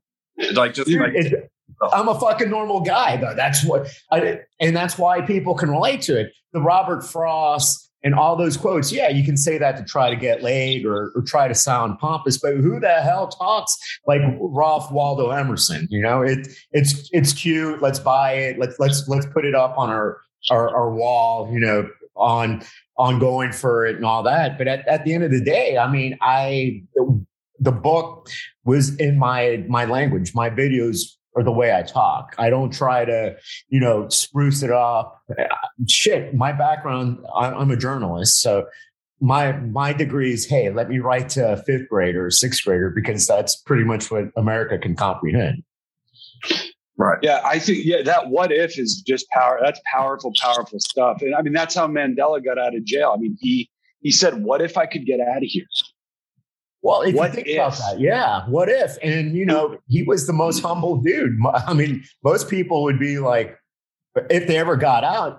Like 0.55 0.75
just 0.75 0.87
Dude, 0.87 1.01
like 1.01 1.15
it- 1.15 1.51
I'm 1.93 2.09
a 2.09 2.19
fucking 2.19 2.51
normal 2.51 2.81
guy, 2.81 3.17
though. 3.17 3.35
That's 3.35 3.65
what, 3.65 3.89
I, 4.11 4.41
and 4.61 4.77
that's 4.77 4.99
why 4.99 5.23
people 5.23 5.55
can 5.55 5.71
relate 5.71 6.03
to 6.03 6.19
it. 6.19 6.33
The 6.53 6.61
Robert 6.61 7.03
Frost 7.03 7.90
and 8.03 8.15
all 8.15 8.37
those 8.37 8.57
quotes. 8.57 8.93
Yeah, 8.93 9.09
you 9.09 9.25
can 9.25 9.37
say 9.37 9.59
that 9.59 9.77
to 9.77 9.85
try 9.85 10.11
to 10.11 10.17
get 10.17 10.43
laid 10.43 10.87
or, 10.87 11.13
or 11.15 11.23
try 11.23 11.49
to 11.49 11.55
sound 11.55 11.99
pompous, 11.99 12.39
but 12.39 12.57
who 12.57 12.81
the 12.81 13.01
hell 13.03 13.29
talks 13.29 13.77
like 14.07 14.23
Ralph 14.41 14.91
Waldo 14.91 15.31
Emerson? 15.31 15.87
You 15.91 16.03
know, 16.03 16.23
it 16.23 16.49
it's 16.73 17.09
it's 17.13 17.33
cute. 17.33 17.83
Let's 17.83 17.99
buy 17.99 18.33
it. 18.33 18.59
Let's 18.59 18.79
let's 18.79 19.09
let's 19.09 19.27
put 19.27 19.45
it 19.45 19.55
up 19.55 19.77
on 19.77 19.91
our 19.91 20.19
our, 20.51 20.75
our 20.75 20.91
wall. 20.91 21.51
You 21.53 21.61
know, 21.61 21.89
on 22.17 22.63
on 22.97 23.19
going 23.19 23.53
for 23.53 23.87
it 23.87 23.97
and 23.97 24.05
all 24.05 24.23
that. 24.23 24.59
But 24.59 24.69
at, 24.69 24.87
at 24.87 25.05
the 25.05 25.15
end 25.15 25.25
of 25.25 25.31
the 25.31 25.41
day, 25.41 25.79
I 25.79 25.91
mean, 25.91 26.17
I 26.21 26.83
the 27.59 27.73
book 27.73 28.29
was 28.65 28.97
in 28.97 29.19
my 29.19 29.65
my 29.69 29.85
language. 29.85 30.35
My 30.35 30.51
videos 30.51 31.17
are 31.41 31.45
the 31.45 31.53
way 31.53 31.75
I 31.75 31.83
talk. 31.83 32.35
I 32.39 32.51
don't 32.51 32.73
try 32.73 33.05
to, 33.05 33.37
you 33.69 33.81
know, 33.81 34.09
spruce 34.09 34.63
it 34.63 34.71
up. 34.71 35.23
Shit, 35.89 36.35
my 36.35 36.53
background, 36.53 37.19
I- 37.35 37.53
I'm 37.53 37.71
a 37.71 37.77
journalist, 37.77 38.41
so 38.41 38.67
my 39.23 39.53
my 39.53 39.93
degree 39.93 40.33
is 40.33 40.47
hey, 40.47 40.71
let 40.71 40.89
me 40.89 40.99
write 40.99 41.29
to 41.31 41.53
a 41.53 41.57
fifth 41.57 41.89
grader 41.89 42.27
or 42.27 42.31
sixth 42.31 42.65
grader 42.65 42.91
because 42.91 43.27
that's 43.27 43.57
pretty 43.57 43.85
much 43.85 44.11
what 44.11 44.27
America 44.37 44.79
can 44.79 44.97
comprehend. 44.97 45.63
Right. 46.97 47.19
Yeah, 47.23 47.41
I 47.45 47.59
think 47.59 47.85
yeah, 47.85 48.03
that 48.03 48.29
what 48.29 48.53
if 48.53 48.79
is 48.79 49.03
just 49.07 49.29
power. 49.31 49.59
That's 49.63 49.81
powerful, 49.91 50.33
powerful 50.41 50.79
stuff. 50.81 51.23
And 51.23 51.35
I 51.35 51.43
mean, 51.43 51.53
that's 51.53 51.75
how 51.75 51.87
Mandela 51.87 52.45
got 52.45 52.59
out 52.59 52.75
of 52.75 52.85
jail. 52.85 53.13
I 53.15 53.19
mean, 53.19 53.37
he 53.41 53.71
he 54.01 54.11
said, 54.11 54.43
"What 54.43 54.61
if 54.61 54.77
I 54.77 54.87
could 54.87 55.07
get 55.07 55.21
out 55.21 55.39
of 55.39 55.43
here?" 55.45 55.65
Well, 56.83 57.03
if 57.03 57.15
What 57.15 57.31
you 57.31 57.35
think 57.37 57.49
if? 57.49 57.57
about 57.57 57.79
that, 57.79 58.01
yeah, 58.01 58.47
what 58.49 58.69
if? 58.69 58.97
And 59.03 59.37
you 59.37 59.45
know, 59.45 59.79
he 59.89 60.03
was 60.03 60.27
the 60.27 60.33
most 60.33 60.61
humble 60.63 60.97
dude. 60.97 61.39
I 61.67 61.75
mean, 61.75 62.05
most 62.25 62.49
people 62.49 62.83
would 62.85 62.99
be 62.99 63.19
like, 63.19 63.57
if 64.29 64.47
they 64.47 64.57
ever 64.59 64.77
got 64.77 65.05
out, 65.05 65.39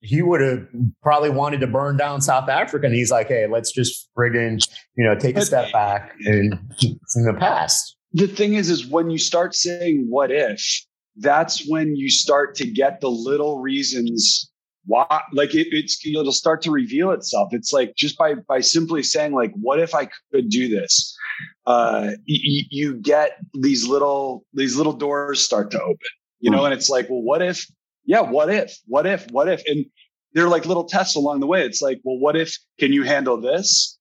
he 0.00 0.22
would 0.22 0.40
have 0.40 0.66
probably 1.02 1.30
wanted 1.30 1.60
to 1.60 1.66
burn 1.66 1.96
down 1.96 2.20
South 2.20 2.48
Africa. 2.48 2.86
And 2.86 2.94
he's 2.94 3.10
like, 3.10 3.28
hey, 3.28 3.46
let's 3.46 3.72
just 3.72 4.10
friggin', 4.16 4.66
you 4.96 5.04
know, 5.04 5.14
take 5.14 5.36
a 5.36 5.42
step 5.42 5.72
back 5.72 6.12
and 6.26 6.58
it's 6.80 7.16
in 7.16 7.24
the 7.24 7.34
past. 7.38 7.96
The 8.12 8.26
thing 8.26 8.54
is, 8.54 8.68
is 8.68 8.86
when 8.86 9.10
you 9.10 9.18
start 9.18 9.54
saying 9.54 10.06
"what 10.08 10.32
if," 10.32 10.60
that's 11.16 11.64
when 11.68 11.94
you 11.94 12.10
start 12.10 12.56
to 12.56 12.66
get 12.66 13.00
the 13.00 13.10
little 13.10 13.60
reasons 13.60 14.49
why. 14.86 15.22
Like 15.32 15.54
it, 15.54 15.68
it's 15.70 16.04
it'll 16.06 16.32
start 16.32 16.62
to 16.62 16.70
reveal 16.70 17.10
itself. 17.10 17.52
It's 17.52 17.72
like 17.72 17.94
just 17.96 18.16
by 18.18 18.34
by 18.34 18.60
simply 18.60 19.02
saying 19.02 19.32
like, 19.32 19.52
"What 19.60 19.80
if 19.80 19.94
I 19.94 20.08
could 20.32 20.48
do 20.48 20.68
this?" 20.68 21.16
Uh, 21.66 22.12
you, 22.24 22.64
you 22.70 22.94
get 22.96 23.38
these 23.54 23.86
little 23.86 24.44
these 24.54 24.76
little 24.76 24.92
doors 24.92 25.40
start 25.40 25.70
to 25.72 25.82
open. 25.82 25.98
You 26.40 26.50
know, 26.50 26.64
and 26.64 26.72
it's 26.72 26.88
like, 26.88 27.08
well, 27.10 27.20
what 27.20 27.42
if? 27.42 27.66
Yeah, 28.06 28.22
what 28.22 28.48
if? 28.48 28.74
What 28.86 29.06
if? 29.06 29.30
What 29.30 29.46
if? 29.48 29.62
And 29.66 29.84
they're 30.32 30.48
like 30.48 30.64
little 30.64 30.84
tests 30.84 31.14
along 31.14 31.40
the 31.40 31.46
way. 31.46 31.64
It's 31.64 31.82
like, 31.82 32.00
well, 32.02 32.18
what 32.18 32.34
if? 32.34 32.56
Can 32.78 32.92
you 32.94 33.02
handle 33.02 33.38
this? 33.38 33.98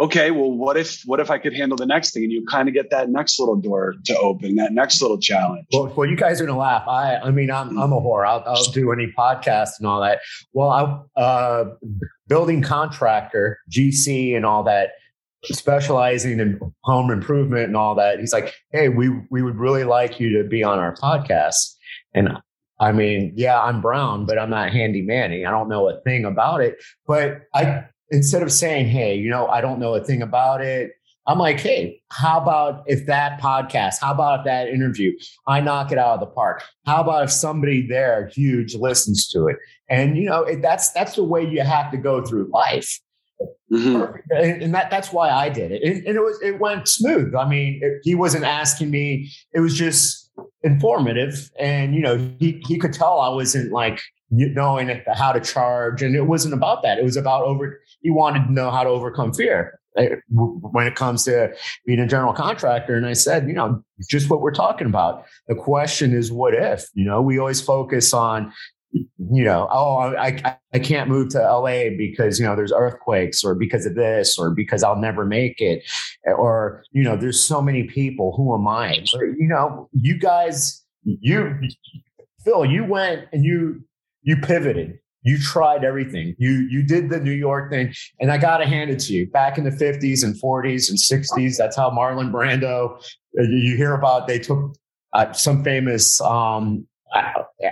Okay, 0.00 0.30
well, 0.30 0.50
what 0.50 0.76
if 0.76 1.02
what 1.04 1.20
if 1.20 1.30
I 1.30 1.38
could 1.38 1.54
handle 1.54 1.76
the 1.76 1.86
next 1.86 2.12
thing? 2.12 2.24
And 2.24 2.32
you 2.32 2.44
kind 2.46 2.68
of 2.68 2.74
get 2.74 2.90
that 2.90 3.08
next 3.10 3.38
little 3.38 3.56
door 3.56 3.94
to 4.06 4.18
open, 4.18 4.56
that 4.56 4.72
next 4.72 5.00
little 5.00 5.18
challenge. 5.18 5.66
Well, 5.72 5.92
well, 5.96 6.08
you 6.08 6.16
guys 6.16 6.40
are 6.40 6.46
gonna 6.46 6.58
laugh. 6.58 6.86
I, 6.88 7.16
I 7.16 7.30
mean, 7.30 7.50
I'm, 7.50 7.78
I'm 7.78 7.92
a 7.92 8.00
whore. 8.00 8.26
I'll, 8.26 8.42
I'll 8.46 8.70
do 8.72 8.92
any 8.92 9.12
podcast 9.16 9.70
and 9.78 9.86
all 9.86 10.00
that. 10.00 10.20
Well, 10.52 10.70
I, 11.16 11.20
uh, 11.20 11.64
building 12.28 12.62
contractor, 12.62 13.58
GC, 13.70 14.36
and 14.36 14.44
all 14.44 14.62
that, 14.64 14.90
specializing 15.44 16.40
in 16.40 16.58
home 16.82 17.10
improvement 17.10 17.64
and 17.64 17.76
all 17.76 17.94
that. 17.94 18.18
He's 18.18 18.32
like, 18.32 18.54
hey, 18.72 18.88
we 18.88 19.10
we 19.30 19.42
would 19.42 19.56
really 19.56 19.84
like 19.84 20.18
you 20.18 20.42
to 20.42 20.48
be 20.48 20.64
on 20.64 20.78
our 20.78 20.94
podcast. 20.96 21.74
And 22.14 22.30
I 22.80 22.92
mean, 22.92 23.32
yeah, 23.36 23.60
I'm 23.60 23.80
brown, 23.80 24.26
but 24.26 24.38
I'm 24.38 24.50
not 24.50 24.72
handy 24.72 25.02
manny. 25.02 25.46
I 25.46 25.50
don't 25.50 25.68
know 25.68 25.88
a 25.88 26.00
thing 26.00 26.24
about 26.24 26.60
it. 26.60 26.82
But 27.06 27.42
I 27.54 27.84
instead 28.10 28.42
of 28.42 28.52
saying, 28.52 28.86
hey, 28.86 29.16
you 29.16 29.30
know, 29.30 29.46
I 29.46 29.60
don't 29.60 29.78
know 29.78 29.94
a 29.94 30.04
thing 30.04 30.22
about 30.22 30.60
it. 30.60 30.92
I'm 31.26 31.38
like, 31.38 31.58
hey, 31.58 32.02
how 32.10 32.38
about 32.38 32.84
if 32.86 33.06
that 33.06 33.40
podcast, 33.40 33.96
how 34.00 34.12
about 34.12 34.40
if 34.40 34.44
that 34.44 34.68
interview, 34.68 35.12
I 35.46 35.60
knock 35.60 35.90
it 35.90 35.96
out 35.96 36.14
of 36.14 36.20
the 36.20 36.26
park? 36.26 36.62
How 36.84 37.00
about 37.00 37.24
if 37.24 37.32
somebody 37.32 37.86
there 37.86 38.30
huge 38.34 38.74
listens 38.74 39.26
to 39.28 39.46
it? 39.46 39.56
And 39.88 40.18
you 40.18 40.28
know, 40.28 40.42
it, 40.42 40.60
that's 40.60 40.90
that's 40.92 41.16
the 41.16 41.24
way 41.24 41.42
you 41.42 41.62
have 41.62 41.90
to 41.92 41.96
go 41.96 42.22
through 42.22 42.50
life. 42.52 43.00
Mhm. 43.72 44.20
And, 44.30 44.62
and 44.62 44.74
that 44.74 44.90
that's 44.90 45.12
why 45.12 45.30
I 45.30 45.48
did 45.48 45.72
it. 45.72 45.82
And, 45.82 46.06
and 46.06 46.16
it 46.16 46.20
was 46.20 46.38
it 46.42 46.60
went 46.60 46.88
smooth. 46.88 47.34
I 47.34 47.48
mean, 47.48 47.80
it, 47.82 48.00
he 48.02 48.14
wasn't 48.14 48.44
asking 48.44 48.90
me. 48.90 49.30
It 49.52 49.60
was 49.60 49.74
just 49.74 50.30
informative, 50.62 51.50
and 51.58 51.94
you 51.94 52.00
know, 52.00 52.16
he 52.38 52.62
he 52.66 52.78
could 52.78 52.92
tell 52.92 53.20
I 53.20 53.28
wasn't 53.28 53.72
like 53.72 54.00
knowing 54.30 55.00
how 55.14 55.32
to 55.32 55.40
charge, 55.40 56.02
and 56.02 56.14
it 56.14 56.22
wasn't 56.26 56.54
about 56.54 56.82
that. 56.82 56.98
It 56.98 57.04
was 57.04 57.16
about 57.16 57.44
over. 57.44 57.80
He 58.04 58.10
wanted 58.10 58.44
to 58.44 58.52
know 58.52 58.70
how 58.70 58.84
to 58.84 58.90
overcome 58.90 59.34
fear 59.34 59.80
when 60.28 60.86
it 60.86 60.94
comes 60.94 61.24
to 61.24 61.52
being 61.86 61.98
a 61.98 62.06
general 62.06 62.32
contractor. 62.32 62.94
And 62.94 63.06
I 63.06 63.14
said, 63.14 63.48
you 63.48 63.54
know, 63.54 63.82
just 64.08 64.30
what 64.30 64.40
we're 64.40 64.52
talking 64.52 64.86
about. 64.86 65.24
The 65.48 65.54
question 65.56 66.12
is, 66.12 66.30
what 66.30 66.54
if? 66.54 66.84
You 66.94 67.04
know, 67.04 67.20
we 67.20 67.38
always 67.38 67.60
focus 67.60 68.12
on 68.14 68.52
you 69.30 69.44
know, 69.44 69.66
oh, 69.70 69.96
I, 69.96 70.40
I, 70.44 70.56
I 70.72 70.78
can't 70.78 71.08
move 71.08 71.30
to 71.30 71.38
LA 71.38 71.90
because, 71.96 72.38
you 72.38 72.46
know, 72.46 72.54
there's 72.54 72.72
earthquakes 72.72 73.42
or 73.42 73.54
because 73.54 73.86
of 73.86 73.94
this 73.94 74.38
or 74.38 74.50
because 74.50 74.84
I'll 74.84 75.00
never 75.00 75.24
make 75.24 75.60
it. 75.60 75.82
Or, 76.24 76.84
you 76.92 77.02
know, 77.02 77.16
there's 77.16 77.42
so 77.42 77.60
many 77.60 77.84
people. 77.84 78.34
Who 78.36 78.54
am 78.54 78.68
I? 78.68 79.04
Or, 79.14 79.24
you 79.24 79.48
know, 79.48 79.88
you 79.92 80.18
guys, 80.18 80.84
you, 81.02 81.58
Phil, 82.44 82.64
you 82.64 82.84
went 82.84 83.24
and 83.32 83.44
you, 83.44 83.82
you 84.22 84.36
pivoted. 84.36 84.98
You 85.24 85.38
tried 85.38 85.84
everything. 85.84 86.34
You 86.38 86.68
you 86.70 86.82
did 86.82 87.10
the 87.10 87.18
New 87.18 87.32
York 87.32 87.70
thing, 87.70 87.92
and 88.20 88.30
I 88.30 88.38
got 88.38 88.58
to 88.58 88.66
hand 88.66 88.90
it 88.90 89.00
to 89.00 89.12
you. 89.12 89.26
Back 89.26 89.58
in 89.58 89.64
the 89.64 89.70
'50s 89.70 90.22
and 90.22 90.34
'40s 90.40 90.88
and 90.90 90.98
'60s, 90.98 91.56
that's 91.56 91.76
how 91.76 91.90
Marlon 91.90 92.30
Brando. 92.30 92.96
uh, 93.38 93.42
You 93.42 93.76
hear 93.76 93.94
about 93.94 94.28
they 94.28 94.38
took 94.38 94.76
uh, 95.14 95.32
some 95.32 95.64
famous 95.64 96.20
um, 96.20 96.86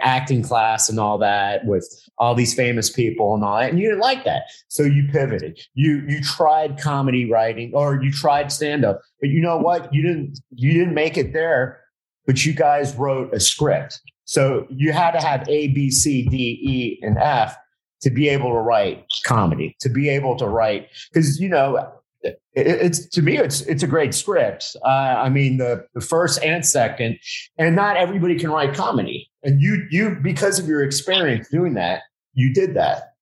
acting 0.01 0.43
class 0.43 0.89
and 0.89 0.99
all 0.99 1.19
that 1.19 1.65
with 1.67 1.87
all 2.19 2.35
these 2.35 2.55
famous 2.55 2.89
people 2.91 3.35
and 3.35 3.45
all 3.45 3.59
that, 3.59 3.71
and 3.71 3.79
you 3.79 3.87
didn't 3.89 4.01
like 4.01 4.25
that, 4.25 4.43
so 4.69 4.83
you 4.83 5.09
pivoted. 5.13 5.61
You 5.75 6.03
you 6.09 6.23
tried 6.23 6.79
comedy 6.81 7.31
writing 7.31 7.73
or 7.75 8.03
you 8.03 8.11
tried 8.11 8.51
stand 8.51 8.85
up, 8.85 9.01
but 9.21 9.29
you 9.31 9.41
know 9.43 9.59
what? 9.59 9.93
You 9.93 10.03
didn't 10.03 10.39
you 10.55 10.73
didn't 10.73 10.95
make 10.95 11.17
it 11.17 11.33
there. 11.33 11.81
But 12.25 12.47
you 12.47 12.53
guys 12.55 12.95
wrote 12.95 13.35
a 13.35 13.41
script, 13.41 14.01
so 14.25 14.67
you 14.71 14.93
had 14.93 15.13
to 15.13 15.21
have 15.21 15.49
A, 15.49 15.69
B, 15.69 15.91
C, 15.91 16.27
D, 16.29 16.37
E, 16.37 16.99
and 17.03 17.19
F 17.19 17.57
to 18.03 18.11
be 18.11 18.29
able 18.29 18.51
to 18.51 18.59
write 18.59 19.07
comedy, 19.25 19.77
to 19.81 19.89
be 19.89 20.09
able 20.09 20.37
to 20.37 20.47
write 20.47 20.89
because 21.13 21.41
you 21.41 21.49
know 21.49 21.93
it, 22.23 22.41
it's 22.55 23.09
to 23.11 23.23
me 23.23 23.39
it's 23.39 23.63
it's 23.63 23.83
a 23.83 23.87
great 23.87 24.15
script. 24.15 24.77
Uh, 24.85 24.89
I 24.89 25.29
mean 25.29 25.59
the 25.59 25.87
the 25.95 26.01
first 26.01 26.43
and 26.43 26.65
second, 26.65 27.19
and 27.59 27.77
not 27.77 27.97
everybody 27.97 28.39
can 28.39 28.51
write 28.51 28.75
comedy, 28.75 29.31
and 29.43 29.61
you 29.61 29.87
you 29.91 30.17
because 30.23 30.59
of 30.59 30.67
your 30.67 30.83
experience 30.83 31.49
doing 31.49 31.75
that, 31.75 32.03
you 32.35 32.53
did 32.53 32.75
that. 32.75 33.13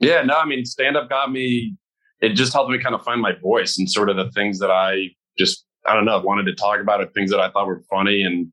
Yeah, 0.00 0.22
no, 0.22 0.34
I 0.34 0.44
mean, 0.44 0.64
stand 0.64 0.96
up 0.96 1.08
got 1.08 1.30
me, 1.30 1.76
it 2.20 2.30
just 2.30 2.52
helped 2.52 2.70
me 2.70 2.78
kind 2.78 2.94
of 2.94 3.02
find 3.02 3.20
my 3.20 3.32
voice 3.40 3.78
and 3.78 3.90
sort 3.90 4.10
of 4.10 4.16
the 4.16 4.30
things 4.32 4.58
that 4.58 4.70
I 4.70 5.10
just, 5.38 5.64
I 5.86 5.94
don't 5.94 6.04
know, 6.04 6.18
wanted 6.20 6.44
to 6.44 6.54
talk 6.54 6.80
about 6.80 7.00
or 7.00 7.06
things 7.06 7.30
that 7.30 7.40
I 7.40 7.50
thought 7.50 7.66
were 7.66 7.82
funny. 7.90 8.22
And 8.22 8.52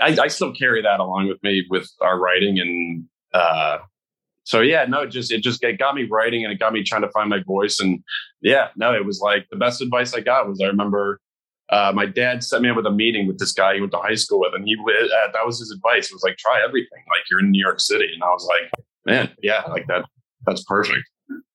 I, 0.00 0.16
I 0.20 0.28
still 0.28 0.52
carry 0.52 0.82
that 0.82 1.00
along 1.00 1.28
with 1.28 1.42
me 1.42 1.64
with 1.70 1.90
our 2.00 2.18
writing. 2.18 2.58
And 2.58 3.04
uh, 3.32 3.78
so, 4.42 4.60
yeah, 4.60 4.84
no, 4.86 5.02
it 5.02 5.08
just, 5.08 5.32
it 5.32 5.42
just 5.42 5.62
it 5.62 5.78
got 5.78 5.94
me 5.94 6.06
writing 6.10 6.44
and 6.44 6.52
it 6.52 6.58
got 6.58 6.72
me 6.72 6.82
trying 6.82 7.02
to 7.02 7.10
find 7.10 7.30
my 7.30 7.42
voice. 7.46 7.80
And 7.80 8.00
yeah, 8.42 8.68
no, 8.76 8.94
it 8.94 9.04
was 9.04 9.20
like 9.20 9.46
the 9.50 9.56
best 9.56 9.80
advice 9.80 10.14
I 10.14 10.20
got 10.20 10.48
was 10.48 10.60
I 10.60 10.66
remember 10.66 11.20
uh, 11.70 11.92
my 11.94 12.06
dad 12.06 12.44
set 12.44 12.60
me 12.60 12.68
up 12.68 12.76
with 12.76 12.86
a 12.86 12.90
meeting 12.90 13.26
with 13.26 13.38
this 13.38 13.52
guy 13.52 13.74
he 13.74 13.80
went 13.80 13.92
to 13.92 13.98
high 13.98 14.14
school 14.14 14.40
with, 14.40 14.54
and 14.54 14.66
he 14.66 14.76
uh, 14.76 15.32
that 15.32 15.46
was 15.46 15.58
his 15.58 15.70
advice. 15.70 16.06
It 16.06 16.12
was 16.12 16.22
like 16.22 16.36
try 16.36 16.62
everything, 16.62 17.02
like 17.08 17.22
you're 17.30 17.40
in 17.40 17.50
New 17.50 17.62
York 17.62 17.80
City, 17.80 18.08
and 18.12 18.22
I 18.22 18.28
was 18.28 18.46
like, 18.46 18.84
man, 19.06 19.30
yeah, 19.42 19.62
like 19.68 19.86
that. 19.88 20.04
That's 20.46 20.62
perfect. 20.64 21.00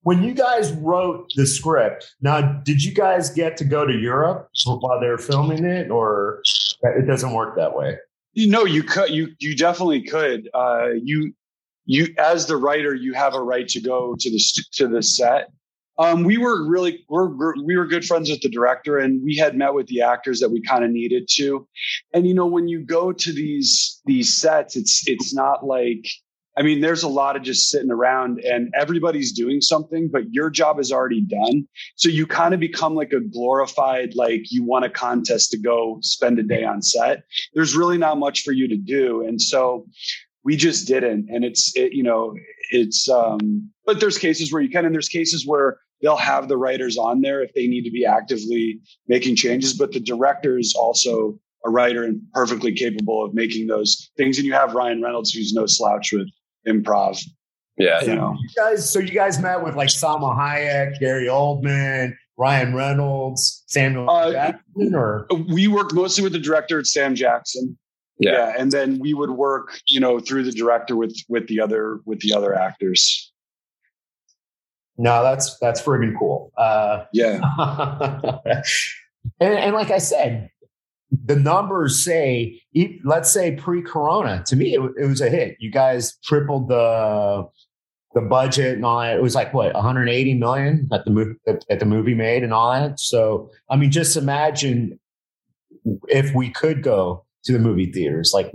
When 0.01 0.23
you 0.23 0.33
guys 0.33 0.71
wrote 0.71 1.27
the 1.35 1.45
script, 1.45 2.15
now 2.21 2.41
did 2.41 2.83
you 2.83 2.91
guys 2.91 3.29
get 3.29 3.55
to 3.57 3.65
go 3.65 3.85
to 3.85 3.93
Europe 3.93 4.49
while 4.65 4.99
they 4.99 5.07
were 5.07 5.19
filming 5.19 5.63
it, 5.63 5.91
or 5.91 6.41
it 6.81 7.05
doesn't 7.05 7.33
work 7.33 7.55
that 7.57 7.75
way? 7.75 7.97
You 8.33 8.49
know, 8.49 8.65
you 8.65 8.83
could, 8.83 9.09
you 9.09 9.29
you 9.39 9.55
definitely 9.55 10.03
could. 10.03 10.49
Uh, 10.53 10.89
you 11.01 11.33
you 11.85 12.13
as 12.17 12.45
the 12.45 12.57
writer, 12.57 12.93
you 12.93 13.13
have 13.13 13.33
a 13.33 13.41
right 13.41 13.67
to 13.69 13.81
go 13.81 14.15
to 14.19 14.29
the 14.29 14.63
to 14.73 14.87
the 14.87 15.01
set. 15.01 15.49
Um, 15.97 16.23
we 16.23 16.37
were 16.37 16.65
really 16.65 17.03
we're, 17.09 17.53
we 17.61 17.75
were 17.75 17.85
good 17.85 18.05
friends 18.05 18.29
with 18.29 18.41
the 18.41 18.49
director, 18.49 18.97
and 18.97 19.21
we 19.23 19.35
had 19.35 19.57
met 19.57 19.73
with 19.73 19.87
the 19.87 20.01
actors 20.01 20.39
that 20.39 20.49
we 20.49 20.61
kind 20.61 20.85
of 20.85 20.91
needed 20.91 21.27
to. 21.31 21.67
And 22.13 22.27
you 22.27 22.33
know, 22.33 22.45
when 22.45 22.67
you 22.67 22.79
go 22.81 23.11
to 23.11 23.33
these 23.33 24.01
these 24.05 24.37
sets, 24.37 24.75
it's 24.75 25.07
it's 25.07 25.33
not 25.33 25.65
like 25.65 26.07
I 26.59 26.61
mean, 26.61 26.81
there's 26.81 27.03
a 27.03 27.07
lot 27.07 27.37
of 27.37 27.41
just 27.41 27.69
sitting 27.69 27.89
around 27.89 28.41
and 28.41 28.69
everybody's 28.77 29.31
doing 29.31 29.61
something, 29.61 30.09
but 30.11 30.23
your 30.33 30.49
job 30.49 30.77
is 30.77 30.91
already 30.91 31.21
done. 31.21 31.65
So 31.95 32.09
you 32.09 32.27
kind 32.27 32.53
of 32.53 32.59
become 32.59 32.95
like 32.95 33.13
a 33.13 33.21
glorified, 33.21 34.13
like 34.13 34.51
you 34.51 34.65
want 34.65 34.83
a 34.83 34.89
contest 34.89 35.51
to 35.51 35.57
go 35.57 35.99
spend 36.01 36.37
a 36.37 36.43
day 36.43 36.65
on 36.65 36.81
set. 36.81 37.23
There's 37.53 37.77
really 37.77 37.97
not 37.97 38.17
much 38.17 38.43
for 38.43 38.51
you 38.51 38.67
to 38.67 38.75
do. 38.75 39.25
And 39.25 39.41
so 39.41 39.85
we 40.43 40.57
just 40.57 40.85
didn't. 40.85 41.29
And 41.29 41.45
it's, 41.45 41.71
it, 41.77 41.93
you 41.93 42.03
know, 42.03 42.35
it's, 42.71 43.07
um, 43.07 43.69
but 43.85 44.01
there's 44.01 44.17
cases 44.17 44.51
where 44.51 44.61
you 44.61 44.69
can, 44.69 44.85
and 44.85 44.93
there's 44.93 45.09
cases 45.09 45.47
where 45.47 45.77
they'll 46.01 46.17
have 46.17 46.49
the 46.49 46.57
writers 46.57 46.97
on 46.97 47.21
there 47.21 47.41
if 47.41 47.53
they 47.53 47.67
need 47.67 47.83
to 47.83 47.91
be 47.91 48.05
actively 48.05 48.81
making 49.07 49.37
changes, 49.37 49.73
but 49.73 49.93
the 49.93 49.99
directors 50.01 50.73
also 50.77 51.39
a 51.65 51.69
writer 51.69 52.03
and 52.03 52.21
perfectly 52.33 52.73
capable 52.73 53.23
of 53.23 53.33
making 53.33 53.67
those 53.67 54.11
things. 54.17 54.37
And 54.37 54.45
you 54.45 54.53
have 54.53 54.73
Ryan 54.73 55.01
Reynolds, 55.01 55.31
who's 55.31 55.53
no 55.53 55.65
slouch 55.65 56.11
with 56.13 56.27
improv. 56.67 57.21
Yeah, 57.77 58.03
you 58.03 58.15
know. 58.15 58.35
You 58.39 58.49
guys, 58.55 58.89
so 58.89 58.99
you 58.99 59.11
guys 59.11 59.39
met 59.39 59.63
with 59.63 59.75
like 59.75 59.87
Salma 59.87 60.37
Hayek, 60.37 60.99
Gary 60.99 61.27
Oldman, 61.27 62.13
Ryan 62.37 62.75
Reynolds, 62.75 63.63
Samuel 63.67 64.09
uh, 64.09 64.31
Jackson, 64.31 64.95
or 64.95 65.27
we 65.49 65.67
worked 65.67 65.93
mostly 65.93 66.23
with 66.23 66.33
the 66.33 66.39
director, 66.39 66.83
Sam 66.83 67.15
Jackson. 67.15 67.77
Yeah. 68.17 68.31
yeah, 68.31 68.53
and 68.57 68.69
then 68.71 68.99
we 68.99 69.13
would 69.13 69.29
work, 69.29 69.79
you 69.87 70.01
know, 70.01 70.19
through 70.19 70.43
the 70.43 70.51
director 70.51 70.97
with 70.97 71.15
with 71.29 71.47
the 71.47 71.61
other 71.61 71.99
with 72.05 72.19
the 72.19 72.33
other 72.33 72.53
actors. 72.53 73.31
No, 74.97 75.23
that's 75.23 75.57
that's 75.59 75.81
friggin' 75.81 76.19
cool. 76.19 76.51
Uh, 76.57 77.05
yeah, 77.13 77.39
and, 79.39 79.53
and 79.53 79.73
like 79.73 79.91
I 79.91 79.99
said, 79.99 80.49
the 81.11 81.35
numbers 81.35 82.03
say, 82.03 82.61
let's 83.03 83.31
say 83.31 83.55
pre-corona, 83.55 84.43
to 84.45 84.55
me, 84.55 84.75
it, 84.75 84.81
it, 84.99 85.05
was 85.05 85.21
a 85.21 85.29
hit. 85.29 85.57
You 85.59 85.71
guys 85.71 86.17
tripled 86.23 86.67
the 86.67 87.47
the 88.15 88.21
budget 88.21 88.75
and 88.75 88.85
all 88.85 88.99
that. 89.01 89.17
It 89.17 89.21
was 89.21 89.35
like 89.35 89.53
what 89.53 89.73
180 89.73 90.33
million 90.35 90.87
that 90.89 91.05
the 91.05 91.11
movie 91.11 91.35
that 91.45 91.79
the 91.79 91.85
movie 91.85 92.13
made 92.13 92.43
and 92.43 92.53
all 92.53 92.71
that. 92.71 92.99
So 92.99 93.51
I 93.69 93.75
mean, 93.75 93.91
just 93.91 94.17
imagine 94.17 94.99
if 96.07 96.33
we 96.33 96.49
could 96.49 96.83
go 96.83 97.25
to 97.43 97.53
the 97.53 97.59
movie 97.59 97.91
theaters. 97.91 98.31
Like, 98.33 98.51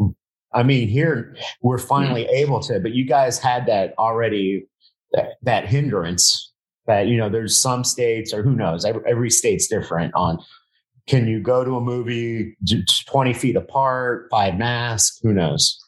I 0.53 0.63
mean, 0.63 0.89
here 0.89 1.37
we're 1.63 1.79
finally 1.79 2.25
mm-hmm. 2.25 2.35
able 2.35 2.61
to, 2.61 2.79
but 2.81 2.93
you 2.93 3.05
guys 3.05 3.39
had 3.39 3.67
that 3.67 3.95
already. 3.99 4.67
That, 5.13 5.35
that 5.43 5.69
hindrance 5.69 6.53
that 6.89 7.07
you 7.07 7.17
know 7.17 7.29
there's 7.29 7.57
some 7.57 7.85
states 7.85 8.35
or 8.35 8.43
who 8.43 8.51
knows 8.57 8.85
every, 8.85 9.01
every 9.07 9.31
state's 9.31 9.69
different 9.69 10.13
on 10.17 10.41
can 11.07 11.27
you 11.27 11.41
go 11.41 11.65
to 11.65 11.77
a 11.77 11.81
movie 11.81 12.57
20 13.07 13.33
feet 13.35 13.57
apart, 13.57 14.29
five 14.31 14.57
masks? 14.57 15.19
Who 15.23 15.33
knows? 15.33 15.79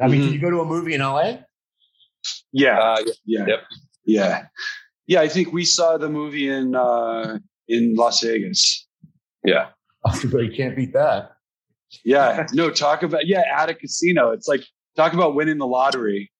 I 0.00 0.08
mean, 0.08 0.20
mm-hmm. 0.20 0.24
can 0.24 0.34
you 0.34 0.40
go 0.40 0.50
to 0.50 0.60
a 0.60 0.64
movie 0.64 0.94
in 0.94 1.00
LA? 1.00 1.36
Yeah. 2.52 2.78
Uh, 2.78 3.02
yeah. 3.24 3.46
Yep. 3.46 3.62
Yeah. 4.04 4.44
Yeah. 5.06 5.20
I 5.20 5.28
think 5.28 5.52
we 5.52 5.64
saw 5.64 5.96
the 5.96 6.08
movie 6.08 6.48
in, 6.48 6.74
uh, 6.74 7.38
in 7.68 7.94
Las 7.94 8.20
Vegas. 8.22 8.86
Yeah. 9.44 9.68
but 10.02 10.38
you 10.38 10.52
can't 10.54 10.74
beat 10.74 10.92
that. 10.94 11.32
Yeah. 12.04 12.46
No, 12.52 12.70
talk 12.70 13.02
about, 13.02 13.26
yeah, 13.26 13.42
at 13.56 13.68
a 13.68 13.74
casino. 13.74 14.30
It's 14.30 14.48
like, 14.48 14.64
talk 14.96 15.12
about 15.12 15.34
winning 15.34 15.58
the 15.58 15.66
lottery. 15.66 16.30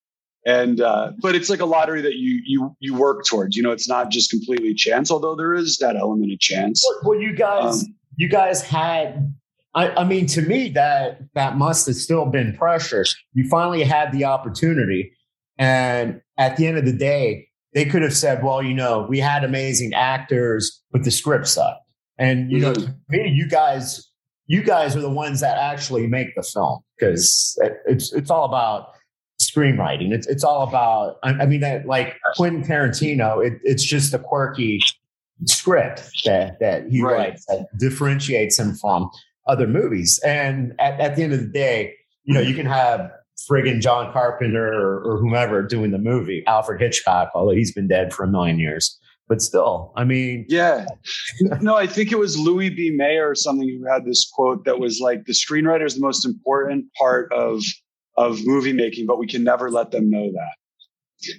And, 0.47 0.81
uh, 0.81 1.13
but 1.23 1.35
it's 1.35 1.49
like 1.49 1.61
a 1.61 1.65
lottery 1.65 2.03
that 2.03 2.15
you, 2.15 2.41
you, 2.45 2.77
you 2.81 2.95
work 2.95 3.25
towards, 3.25 3.57
you 3.57 3.63
know, 3.63 3.71
it's 3.71 3.89
not 3.89 4.11
just 4.11 4.31
completely 4.31 4.75
chance, 4.75 5.11
although 5.11 5.35
there 5.35 5.55
is 5.55 5.79
that 5.79 5.97
element 5.97 6.33
of 6.33 6.39
chance. 6.39 6.85
Well, 7.03 7.19
you 7.19 7.35
guys, 7.35 7.85
um, 7.85 7.95
you 8.17 8.29
guys 8.29 8.63
had 8.63 9.35
I, 9.75 9.91
I, 9.91 10.05
mean 10.05 10.27
to 10.27 10.43
me 10.43 10.69
that 10.71 11.21
that 11.35 11.57
must 11.57 11.87
have 11.87 11.97
still 11.97 12.27
been 12.27 12.57
pressure 12.57 13.05
you 13.33 13.49
finally 13.49 13.83
had 13.83 14.13
the 14.13 14.25
opportunity. 14.25 15.13
And 15.59 16.21
at 16.39 16.57
the 16.57 16.67
end 16.67 16.79
of 16.79 16.85
the 16.85 16.93
day 16.93 17.49
they 17.73 17.85
could 17.85 18.03
have 18.03 18.17
said 18.17 18.43
well 18.43 18.63
you 18.63 18.75
know 18.75 19.07
we 19.09 19.19
had 19.19 19.45
amazing 19.45 19.95
actors 19.95 20.83
but 20.93 21.05
the 21.05 21.11
script 21.11 21.49
sucked. 21.49 21.81
And 22.19 22.51
you 22.51 22.59
mm-hmm. 22.59 22.83
know 22.83 22.95
maybe 23.09 23.31
you 23.31 23.49
guys 23.49 24.09
you 24.47 24.63
guys 24.63 24.95
are 24.95 25.01
the 25.01 25.11
ones 25.11 25.41
that 25.41 25.59
actually 25.59 26.07
make 26.07 26.35
the 26.37 26.43
film 26.43 26.81
because 26.99 27.59
it's 27.87 28.13
it's 28.13 28.31
all 28.31 28.45
about 28.45 28.91
screenwriting. 29.41 30.13
It's, 30.13 30.29
it's 30.29 30.45
all 30.45 30.63
about 30.63 31.17
i, 31.25 31.31
I 31.31 31.47
mean 31.47 31.63
like 31.87 32.17
quentin 32.37 32.63
tarantino 32.63 33.45
it, 33.45 33.61
it's 33.65 33.83
just 33.83 34.15
a 34.15 34.19
quirky 34.19 34.81
script 35.47 36.11
that 36.25 36.59
that 36.61 36.89
he 36.89 37.03
right. 37.03 37.13
writes 37.13 37.47
that 37.47 37.67
differentiates 37.79 38.59
him 38.59 38.75
from 38.75 39.11
other 39.47 39.67
movies. 39.67 40.19
And 40.25 40.73
at, 40.79 41.01
at 41.01 41.17
the 41.17 41.23
end 41.23 41.33
of 41.33 41.41
the 41.41 41.47
day, 41.47 41.95
you 42.25 42.35
know, 42.35 42.41
you 42.41 42.55
can 42.55 42.67
have 42.67 43.11
friggin' 43.51 43.81
John 43.81 44.13
Carpenter 44.13 44.73
or, 44.73 45.03
or 45.03 45.19
whomever 45.19 45.63
doing 45.63 45.91
the 45.91 45.99
movie, 45.99 46.43
Alfred 46.47 46.81
Hitchcock, 46.81 47.31
although 47.35 47.55
he's 47.55 47.73
been 47.73 47.89
dead 47.89 48.13
for 48.13 48.25
a 48.25 48.29
million 48.29 48.59
years. 48.59 48.99
But 49.27 49.41
still, 49.41 49.93
I 49.97 50.05
mean, 50.05 50.45
yeah. 50.49 50.85
no, 51.63 51.77
I 51.77 51.87
think 51.87 52.13
it 52.13 52.19
was 52.19 52.39
Louis 52.39 52.69
B. 52.69 52.91
Mayer 52.91 53.31
or 53.31 53.35
something 53.35 53.67
who 53.67 53.91
had 53.91 54.05
this 54.05 54.31
quote 54.31 54.67
that 54.67 54.79
was 54.79 55.01
like, 55.01 55.25
"The 55.25 55.33
screenwriter 55.33 55.87
is 55.87 55.95
the 55.95 56.03
most 56.03 56.27
important 56.27 56.93
part 56.99 57.33
of 57.33 57.63
of 58.19 58.45
movie 58.45 58.75
making, 58.75 59.07
but 59.07 59.19
we 59.19 59.27
can 59.27 59.43
never 59.43 59.71
let 59.71 59.93
them 59.93 60.11
know 60.11 60.31
that." 60.31 61.35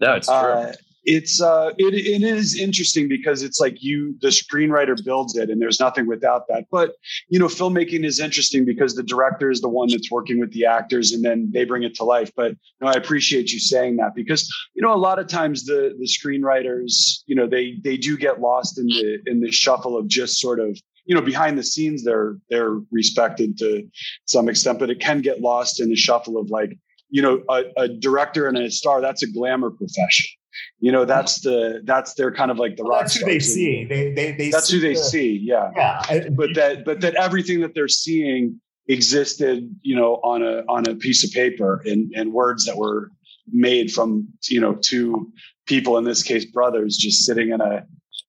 No, 0.00 0.14
it's 0.14 0.26
true. 0.26 0.36
Uh, 0.36 0.72
it's 1.04 1.40
uh 1.40 1.70
it, 1.78 1.94
it 1.94 2.22
is 2.22 2.58
interesting 2.58 3.08
because 3.08 3.42
it's 3.42 3.60
like 3.60 3.82
you 3.82 4.16
the 4.20 4.28
screenwriter 4.28 4.96
builds 5.04 5.36
it 5.36 5.50
and 5.50 5.60
there's 5.60 5.80
nothing 5.80 6.06
without 6.06 6.46
that. 6.48 6.64
But 6.70 6.94
you 7.28 7.38
know 7.38 7.46
filmmaking 7.46 8.04
is 8.04 8.20
interesting 8.20 8.64
because 8.64 8.94
the 8.94 9.02
director 9.02 9.50
is 9.50 9.60
the 9.60 9.68
one 9.68 9.88
that's 9.88 10.10
working 10.10 10.40
with 10.40 10.52
the 10.52 10.66
actors 10.66 11.12
and 11.12 11.24
then 11.24 11.50
they 11.52 11.64
bring 11.64 11.82
it 11.82 11.94
to 11.96 12.04
life. 12.04 12.30
But 12.36 12.52
you 12.52 12.56
know, 12.82 12.88
i 12.88 12.92
appreciate 12.92 13.52
you 13.52 13.58
saying 13.58 13.96
that 13.96 14.14
because 14.14 14.48
you 14.74 14.82
know 14.82 14.94
a 14.94 14.96
lot 14.96 15.18
of 15.18 15.26
times 15.26 15.64
the 15.64 15.94
the 15.98 16.06
screenwriters 16.06 17.22
you 17.26 17.34
know 17.34 17.46
they 17.46 17.78
they 17.82 17.96
do 17.96 18.16
get 18.16 18.40
lost 18.40 18.78
in 18.78 18.86
the 18.86 19.18
in 19.26 19.40
the 19.40 19.50
shuffle 19.50 19.96
of 19.96 20.08
just 20.08 20.40
sort 20.40 20.60
of 20.60 20.78
you 21.08 21.14
know 21.14 21.22
behind 21.22 21.58
the 21.58 21.64
scenes 21.64 22.04
they're 22.04 22.36
they're 22.50 22.78
respected 22.92 23.58
to 23.58 23.82
some 24.26 24.48
extent 24.48 24.78
but 24.78 24.90
it 24.90 25.00
can 25.00 25.20
get 25.20 25.40
lost 25.40 25.80
in 25.80 25.88
the 25.88 25.96
shuffle 25.96 26.36
of 26.36 26.50
like 26.50 26.78
you 27.10 27.22
know 27.22 27.42
a, 27.48 27.64
a 27.76 27.88
director 27.88 28.46
and 28.46 28.58
a 28.58 28.70
star 28.70 29.00
that's 29.00 29.22
a 29.22 29.32
glamour 29.32 29.70
profession 29.70 30.37
you 30.80 30.92
know 30.92 31.04
that's 31.04 31.40
the 31.40 31.80
that's 31.84 32.14
their 32.14 32.32
kind 32.32 32.50
of 32.50 32.58
like 32.58 32.76
the 32.76 32.84
well, 32.84 32.92
rock 32.92 33.02
that's 33.02 33.16
who 33.16 33.26
they 33.26 33.38
see. 33.38 33.84
They 33.84 34.12
they, 34.12 34.32
they 34.32 34.50
that's 34.50 34.70
who 34.70 34.80
they 34.80 34.94
the, 34.94 35.00
see 35.00 35.38
yeah. 35.42 35.70
Yeah 35.76 36.28
but 36.30 36.54
that 36.54 36.84
but 36.84 37.00
that 37.00 37.14
everything 37.14 37.60
that 37.60 37.74
they're 37.74 37.88
seeing 37.88 38.60
existed 38.88 39.74
you 39.82 39.94
know 39.94 40.14
on 40.16 40.42
a 40.42 40.62
on 40.68 40.88
a 40.88 40.94
piece 40.94 41.24
of 41.24 41.30
paper 41.30 41.82
and 41.84 42.12
and 42.14 42.32
words 42.32 42.64
that 42.64 42.76
were 42.76 43.10
made 43.50 43.92
from 43.92 44.28
you 44.48 44.60
know 44.60 44.74
two 44.74 45.30
people 45.66 45.98
in 45.98 46.04
this 46.04 46.22
case 46.22 46.44
brothers 46.44 46.96
just 46.96 47.24
sitting 47.24 47.50
in 47.50 47.60
a 47.60 47.84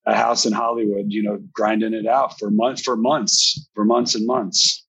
a 0.05 0.15
house 0.15 0.45
in 0.45 0.53
Hollywood 0.53 1.05
you 1.07 1.23
know 1.23 1.39
grinding 1.53 1.93
it 1.93 2.07
out 2.07 2.37
for 2.39 2.49
months 2.49 2.81
for 2.81 2.95
months 2.95 3.67
for 3.75 3.85
months 3.85 4.15
and 4.15 4.25
months. 4.25 4.85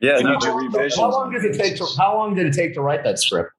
Yeah 0.00 0.18
no, 0.20 0.38
how, 0.40 0.88
how 0.96 1.10
long 1.10 1.32
did 1.32 1.44
it 1.44 1.58
take 1.58 1.76
to 1.76 1.86
how 1.98 2.16
long 2.16 2.34
did 2.34 2.46
it 2.46 2.54
take 2.54 2.72
to 2.74 2.80
write 2.80 3.04
that 3.04 3.18
script 3.18 3.50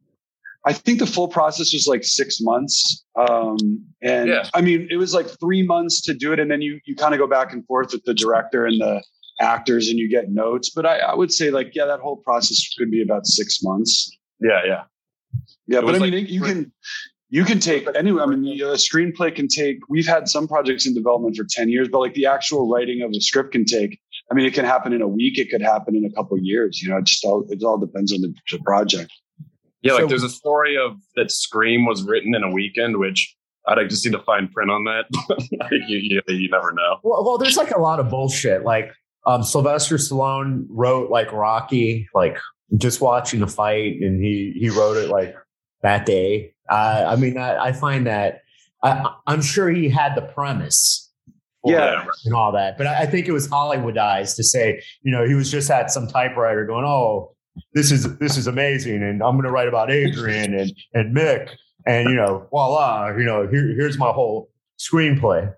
I 0.65 0.73
think 0.73 0.99
the 0.99 1.05
full 1.05 1.27
process 1.27 1.73
was 1.73 1.87
like 1.87 2.03
six 2.03 2.39
months. 2.41 3.05
Um, 3.15 3.57
and 4.01 4.29
yeah. 4.29 4.49
I 4.53 4.61
mean, 4.61 4.87
it 4.91 4.97
was 4.97 5.13
like 5.13 5.27
three 5.39 5.63
months 5.63 6.01
to 6.01 6.13
do 6.13 6.33
it. 6.33 6.39
And 6.39 6.51
then 6.51 6.61
you, 6.61 6.79
you 6.85 6.95
kind 6.95 7.13
of 7.13 7.19
go 7.19 7.27
back 7.27 7.53
and 7.53 7.65
forth 7.65 7.93
with 7.93 8.03
the 8.03 8.13
director 8.13 8.65
and 8.65 8.79
the 8.79 9.01
actors 9.39 9.87
and 9.87 9.97
you 9.97 10.09
get 10.09 10.29
notes. 10.29 10.69
But 10.69 10.85
I, 10.85 10.99
I 10.99 11.15
would 11.15 11.31
say 11.31 11.49
like, 11.49 11.71
yeah, 11.75 11.85
that 11.85 12.01
whole 12.01 12.17
process 12.17 12.73
could 12.77 12.91
be 12.91 13.01
about 13.01 13.25
six 13.25 13.59
months. 13.63 14.11
Yeah. 14.41 14.61
Yeah. 14.65 14.83
Yeah. 15.67 15.79
It 15.79 15.85
but 15.85 15.95
I 15.95 15.99
mean, 15.99 16.13
like, 16.13 16.29
you 16.29 16.41
can, 16.41 16.71
you 17.29 17.45
can 17.45 17.59
take 17.59 17.85
but 17.85 17.95
anyway. 17.95 18.23
I 18.23 18.25
mean, 18.25 18.61
a 18.61 18.73
screenplay 18.73 19.33
can 19.33 19.47
take, 19.47 19.77
we've 19.87 20.07
had 20.07 20.27
some 20.27 20.45
projects 20.45 20.85
in 20.85 20.93
development 20.93 21.37
for 21.37 21.45
10 21.49 21.69
years, 21.69 21.87
but 21.87 21.99
like 21.99 22.15
the 22.15 22.25
actual 22.25 22.69
writing 22.69 23.01
of 23.01 23.11
a 23.11 23.21
script 23.21 23.53
can 23.53 23.63
take, 23.63 23.97
I 24.29 24.35
mean, 24.35 24.45
it 24.45 24.53
can 24.53 24.65
happen 24.65 24.91
in 24.91 25.01
a 25.01 25.07
week. 25.07 25.39
It 25.39 25.49
could 25.49 25.61
happen 25.61 25.95
in 25.95 26.03
a 26.03 26.11
couple 26.11 26.37
years, 26.37 26.81
you 26.81 26.89
know, 26.89 26.97
it 26.97 27.05
just 27.05 27.23
all, 27.23 27.45
it 27.49 27.63
all 27.63 27.77
depends 27.77 28.11
on 28.11 28.21
the, 28.21 28.33
the 28.51 28.59
project. 28.59 29.09
Yeah, 29.81 29.93
like 29.93 30.09
there's 30.09 30.23
a 30.23 30.29
story 30.29 30.77
of 30.77 30.97
that 31.15 31.31
Scream 31.31 31.85
was 31.85 32.03
written 32.03 32.35
in 32.35 32.43
a 32.43 32.51
weekend, 32.51 32.97
which 32.97 33.35
I'd 33.67 33.77
like 33.77 33.89
to 33.89 33.95
see 33.95 34.09
the 34.09 34.19
fine 34.19 34.49
print 34.49 34.71
on 34.71 34.83
that. 34.85 35.05
you, 35.87 35.97
you, 35.97 36.21
you, 36.27 36.49
never 36.49 36.73
know. 36.73 36.97
Well, 37.03 37.23
well, 37.23 37.37
there's 37.37 37.57
like 37.57 37.71
a 37.71 37.79
lot 37.79 37.99
of 37.99 38.09
bullshit. 38.09 38.63
Like 38.63 38.91
um, 39.25 39.43
Sylvester 39.43 39.95
Stallone 39.95 40.65
wrote 40.69 41.09
like 41.09 41.31
Rocky, 41.31 42.09
like 42.13 42.37
just 42.77 42.99
watching 42.99 43.39
the 43.39 43.47
fight, 43.47 44.01
and 44.01 44.23
he 44.23 44.53
he 44.59 44.69
wrote 44.69 44.97
it 44.97 45.09
like 45.09 45.35
that 45.81 46.05
day. 46.05 46.53
Uh, 46.69 47.05
I 47.07 47.15
mean, 47.15 47.37
I, 47.37 47.67
I 47.67 47.71
find 47.71 48.05
that 48.07 48.41
I, 48.83 49.13
am 49.27 49.41
sure 49.41 49.69
he 49.69 49.89
had 49.89 50.15
the 50.15 50.21
premise. 50.21 51.05
Yeah, 51.65 52.05
and 52.23 52.33
all 52.33 52.53
that, 52.53 52.77
but 52.77 52.87
I, 52.87 53.01
I 53.01 53.05
think 53.05 53.27
it 53.27 53.33
was 53.33 53.47
Hollywoodized 53.49 54.37
to 54.37 54.43
say, 54.45 54.81
you 55.01 55.11
know, 55.11 55.27
he 55.27 55.33
was 55.33 55.51
just 55.51 55.69
at 55.69 55.91
some 55.91 56.07
typewriter 56.07 56.65
going, 56.65 56.85
"Oh, 56.85 57.35
this 57.73 57.91
is 57.91 58.17
this 58.17 58.37
is 58.37 58.47
amazing, 58.47 59.03
and 59.03 59.21
I'm 59.21 59.33
going 59.33 59.43
to 59.43 59.51
write 59.51 59.67
about 59.67 59.91
Adrian 59.91 60.53
and 60.53 60.71
and 60.93 61.15
Mick, 61.15 61.49
and 61.85 62.09
you 62.09 62.15
know, 62.15 62.47
voila, 62.49 63.15
you 63.17 63.23
know, 63.25 63.47
here, 63.47 63.67
here's 63.75 63.97
my 63.97 64.11
whole 64.11 64.49
screenplay. 64.79 65.53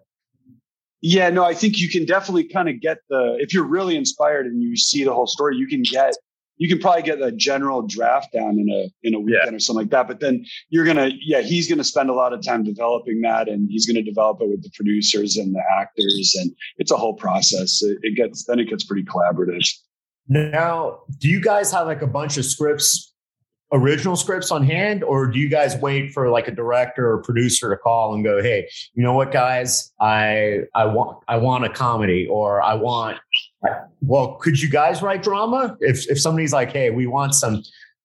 Yeah, 1.01 1.29
no, 1.29 1.43
I 1.43 1.55
think 1.55 1.79
you 1.79 1.89
can 1.89 2.05
definitely 2.05 2.43
kind 2.43 2.69
of 2.69 2.79
get 2.79 2.99
the 3.09 3.37
if 3.39 3.53
you're 3.53 3.67
really 3.67 3.95
inspired 3.95 4.45
and 4.45 4.61
you 4.61 4.75
see 4.77 5.03
the 5.03 5.13
whole 5.13 5.27
story, 5.27 5.55
you 5.55 5.67
can 5.67 5.81
get 5.81 6.15
you 6.61 6.69
can 6.69 6.77
probably 6.77 7.01
get 7.01 7.19
a 7.19 7.31
general 7.31 7.81
draft 7.81 8.31
down 8.33 8.59
in 8.59 8.69
a 8.69 8.85
in 9.01 9.15
a 9.15 9.19
weekend 9.19 9.49
yeah. 9.49 9.55
or 9.55 9.59
something 9.59 9.81
like 9.81 9.89
that. 9.89 10.07
But 10.07 10.19
then 10.19 10.45
you're 10.69 10.85
gonna, 10.85 11.09
yeah, 11.19 11.41
he's 11.41 11.67
gonna 11.67 11.83
spend 11.83 12.11
a 12.11 12.13
lot 12.13 12.33
of 12.33 12.45
time 12.45 12.63
developing 12.63 13.21
that, 13.21 13.49
and 13.49 13.67
he's 13.67 13.87
gonna 13.87 14.03
develop 14.03 14.41
it 14.41 14.47
with 14.47 14.61
the 14.61 14.69
producers 14.75 15.37
and 15.37 15.55
the 15.55 15.63
actors, 15.79 16.35
and 16.39 16.51
it's 16.77 16.91
a 16.91 16.97
whole 16.97 17.15
process. 17.15 17.81
It, 17.81 17.97
it 18.03 18.15
gets 18.15 18.45
then 18.45 18.59
it 18.59 18.69
gets 18.69 18.83
pretty 18.83 19.03
collaborative. 19.03 19.67
Now, 20.31 20.99
do 21.17 21.27
you 21.27 21.41
guys 21.41 21.73
have 21.73 21.87
like 21.87 22.01
a 22.01 22.07
bunch 22.07 22.37
of 22.37 22.45
scripts 22.45 23.11
original 23.73 24.15
scripts 24.15 24.49
on 24.49 24.63
hand 24.63 25.03
or 25.03 25.27
do 25.27 25.39
you 25.39 25.49
guys 25.49 25.75
wait 25.77 26.11
for 26.13 26.29
like 26.29 26.47
a 26.47 26.51
director 26.51 27.11
or 27.11 27.21
producer 27.21 27.69
to 27.69 27.77
call 27.77 28.13
and 28.13 28.23
go 28.23 28.41
hey 28.41 28.67
you 28.93 29.03
know 29.03 29.13
what 29.13 29.31
guys? 29.31 29.91
I 29.99 30.61
i 30.75 30.85
want 30.85 31.23
i 31.27 31.37
want 31.37 31.65
a 31.65 31.69
comedy 31.69 32.27
or 32.29 32.61
i 32.61 32.73
want 32.73 33.17
well 34.01 34.35
could 34.35 34.61
you 34.61 34.69
guys 34.69 35.01
write 35.01 35.23
drama? 35.23 35.77
If 35.79 36.09
if 36.09 36.19
somebody's 36.19 36.53
like 36.53 36.71
hey 36.71 36.89
we 36.91 37.07
want 37.07 37.33
some 37.33 37.63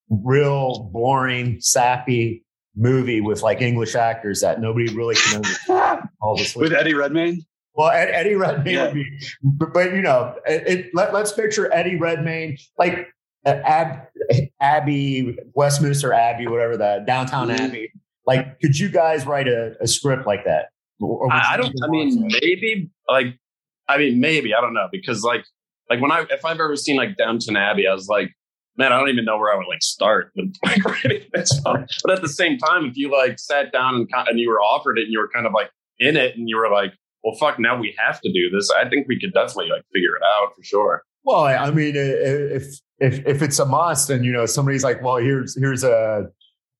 real 0.08 0.90
boring 0.92 1.60
sappy 1.60 2.44
movie 2.76 3.20
with 3.20 3.42
like 3.42 3.60
english 3.60 3.94
actors 3.94 4.40
that 4.40 4.60
nobody 4.60 4.92
really 4.94 5.14
can 5.16 5.36
understand. 5.36 6.00
All 6.20 6.36
this 6.36 6.54
with 6.54 6.72
eddie 6.72 6.94
redmayne 6.94 7.44
well, 7.76 7.90
Eddie 7.90 8.34
Redmayne 8.34 8.74
yeah. 8.74 8.84
would 8.86 8.94
be, 8.94 9.06
but, 9.42 9.92
you 9.92 10.00
know, 10.00 10.34
it, 10.46 10.66
it, 10.66 10.90
let, 10.94 11.14
us 11.14 11.32
picture 11.32 11.72
Eddie 11.72 11.96
Redmayne. 11.96 12.56
Like 12.78 13.08
Ab, 13.44 14.08
Abbey, 14.60 15.38
Westminster 15.54 16.12
Abbey, 16.12 16.46
whatever 16.46 16.76
that 16.78 17.06
Downton 17.06 17.48
mm-hmm. 17.48 17.64
Abbey. 17.64 17.92
Like, 18.26 18.58
could 18.60 18.78
you 18.78 18.88
guys 18.88 19.26
write 19.26 19.46
a, 19.46 19.76
a 19.80 19.86
script 19.86 20.26
like 20.26 20.44
that? 20.44 20.70
I, 21.30 21.52
I 21.52 21.56
don't. 21.56 21.74
I 21.84 21.88
mean, 21.88 22.28
maybe. 22.40 22.90
Like, 23.08 23.38
I 23.88 23.98
mean, 23.98 24.18
maybe. 24.18 24.54
I 24.54 24.60
don't 24.60 24.74
know 24.74 24.88
because 24.90 25.22
like, 25.22 25.44
like 25.88 26.00
when 26.00 26.10
I 26.10 26.24
if 26.30 26.44
I've 26.44 26.58
ever 26.58 26.74
seen 26.76 26.96
like 26.96 27.16
Downton 27.16 27.56
Abbey, 27.56 27.86
I 27.86 27.92
was 27.92 28.08
like, 28.08 28.32
man, 28.76 28.92
I 28.92 28.98
don't 28.98 29.10
even 29.10 29.24
know 29.24 29.38
where 29.38 29.52
I 29.52 29.56
would 29.56 29.68
like 29.68 29.82
start 29.82 30.32
with 30.34 30.54
like 30.64 30.84
writing 30.84 31.22
this. 31.32 31.60
But 31.62 32.10
at 32.10 32.22
the 32.22 32.28
same 32.28 32.58
time, 32.58 32.86
if 32.86 32.96
you 32.96 33.12
like 33.12 33.38
sat 33.38 33.72
down 33.72 33.94
and 33.94 34.08
and 34.28 34.40
you 34.40 34.48
were 34.48 34.60
offered 34.60 34.98
it 34.98 35.04
and 35.04 35.12
you 35.12 35.20
were 35.20 35.28
kind 35.28 35.46
of 35.46 35.52
like 35.52 35.70
in 35.98 36.16
it 36.16 36.36
and 36.36 36.48
you 36.48 36.56
were 36.56 36.70
like, 36.70 36.94
well, 37.26 37.34
fuck, 37.34 37.58
now 37.58 37.76
we 37.76 37.92
have 37.98 38.20
to 38.20 38.32
do 38.32 38.50
this. 38.50 38.70
I 38.70 38.88
think 38.88 39.08
we 39.08 39.18
could 39.18 39.34
definitely 39.34 39.68
like 39.68 39.82
figure 39.92 40.14
it 40.14 40.22
out 40.22 40.54
for 40.54 40.62
sure. 40.62 41.02
Well, 41.24 41.40
I 41.40 41.72
mean, 41.72 41.94
if 41.96 42.78
if 43.00 43.26
if 43.26 43.42
it's 43.42 43.58
a 43.58 43.66
must, 43.66 44.10
and 44.10 44.24
you 44.24 44.30
know 44.30 44.46
somebody's 44.46 44.84
like, 44.84 45.02
well, 45.02 45.16
here's 45.16 45.58
here's 45.58 45.82
a 45.82 46.28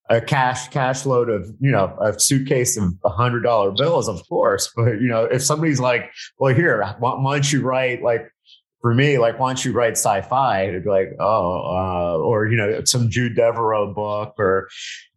a 0.09 0.21
cash 0.21 0.69
cash 0.69 1.05
load 1.05 1.29
of 1.29 1.53
you 1.59 1.69
know 1.69 1.93
a 2.01 2.17
suitcase 2.17 2.77
of 2.77 2.93
a 3.03 3.09
hundred 3.09 3.41
dollar 3.41 3.71
bills, 3.71 4.07
of 4.07 4.21
course. 4.29 4.71
But 4.73 5.01
you 5.01 5.09
know, 5.09 5.25
if 5.25 5.43
somebody's 5.43 5.81
like, 5.81 6.09
well, 6.39 6.55
here, 6.55 6.81
why, 6.99 7.15
why 7.15 7.35
don't 7.35 7.51
you 7.51 7.61
write 7.61 8.01
like 8.01 8.31
for 8.79 8.93
me, 8.93 9.17
like, 9.17 9.39
why 9.39 9.49
don't 9.49 9.65
you 9.65 9.73
write 9.73 9.97
sci-fi? 9.97 10.61
It'd 10.61 10.85
be 10.85 10.89
like, 10.89 11.09
oh, 11.19 11.25
uh, 11.25 12.17
or 12.19 12.47
you 12.47 12.55
know, 12.55 12.85
some 12.85 13.09
Jude 13.09 13.35
Deveraux 13.35 13.93
book 13.93 14.35
or 14.39 14.69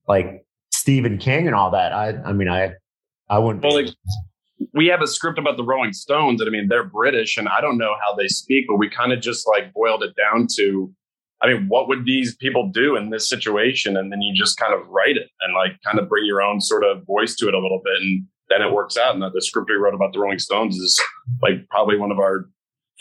like 0.09 0.45
Stephen 0.73 1.19
King 1.19 1.47
and 1.47 1.55
all 1.55 1.71
that. 1.71 1.93
I, 1.93 2.15
I 2.25 2.33
mean, 2.33 2.49
I, 2.49 2.73
I 3.29 3.39
wouldn't. 3.39 3.63
Well, 3.63 3.85
like, 3.85 3.95
we 4.75 4.87
have 4.87 5.03
a 5.03 5.07
script 5.07 5.39
about 5.39 5.57
the 5.57 5.65
Rolling 5.65 5.93
Stones, 5.93 6.41
and 6.41 6.49
I 6.49 6.51
mean 6.51 6.69
they're 6.69 6.85
British, 6.85 7.37
and 7.37 7.49
I 7.49 7.61
don't 7.61 7.79
know 7.79 7.95
how 8.05 8.15
they 8.15 8.29
speak, 8.29 8.67
but 8.69 8.77
we 8.77 8.89
kind 8.89 9.13
of 9.13 9.21
just 9.21 9.47
like 9.49 9.73
boiled 9.73 10.03
it 10.03 10.15
down 10.17 10.47
to, 10.57 10.93
I 11.43 11.49
mean, 11.49 11.67
what 11.69 11.89
would 11.89 12.05
these 12.05 12.37
people 12.37 12.71
do 12.73 12.97
in 12.97 13.11
this 13.11 13.29
situation, 13.29 13.97
and 13.97 14.13
then 14.13 14.21
you 14.21 14.35
just 14.35 14.59
kind 14.59 14.75
of 14.75 14.87
write 14.89 15.17
it 15.17 15.29
and 15.41 15.55
like 15.55 15.79
kind 15.85 15.99
of 15.99 16.09
bring 16.09 16.27
your 16.27 16.43
own 16.43 16.61
sort 16.61 16.85
of 16.85 17.05
voice 17.07 17.35
to 17.37 17.49
it 17.49 17.55
a 17.55 17.59
little 17.59 17.81
bit, 17.85 18.03
and 18.03 18.27
then 18.49 18.63
it 18.63 18.73
works 18.73 18.97
out. 18.97 19.15
And 19.15 19.23
the, 19.23 19.43
script 19.43 19.71
we 19.71 19.77
wrote 19.77 19.95
about 19.95 20.13
the 20.13 20.21
Rolling 20.21 20.39
Stones 20.39 20.77
is 20.77 21.01
like 21.43 21.69
probably 21.71 21.97
one 21.97 22.11
of 22.11 22.19
our 22.19 22.49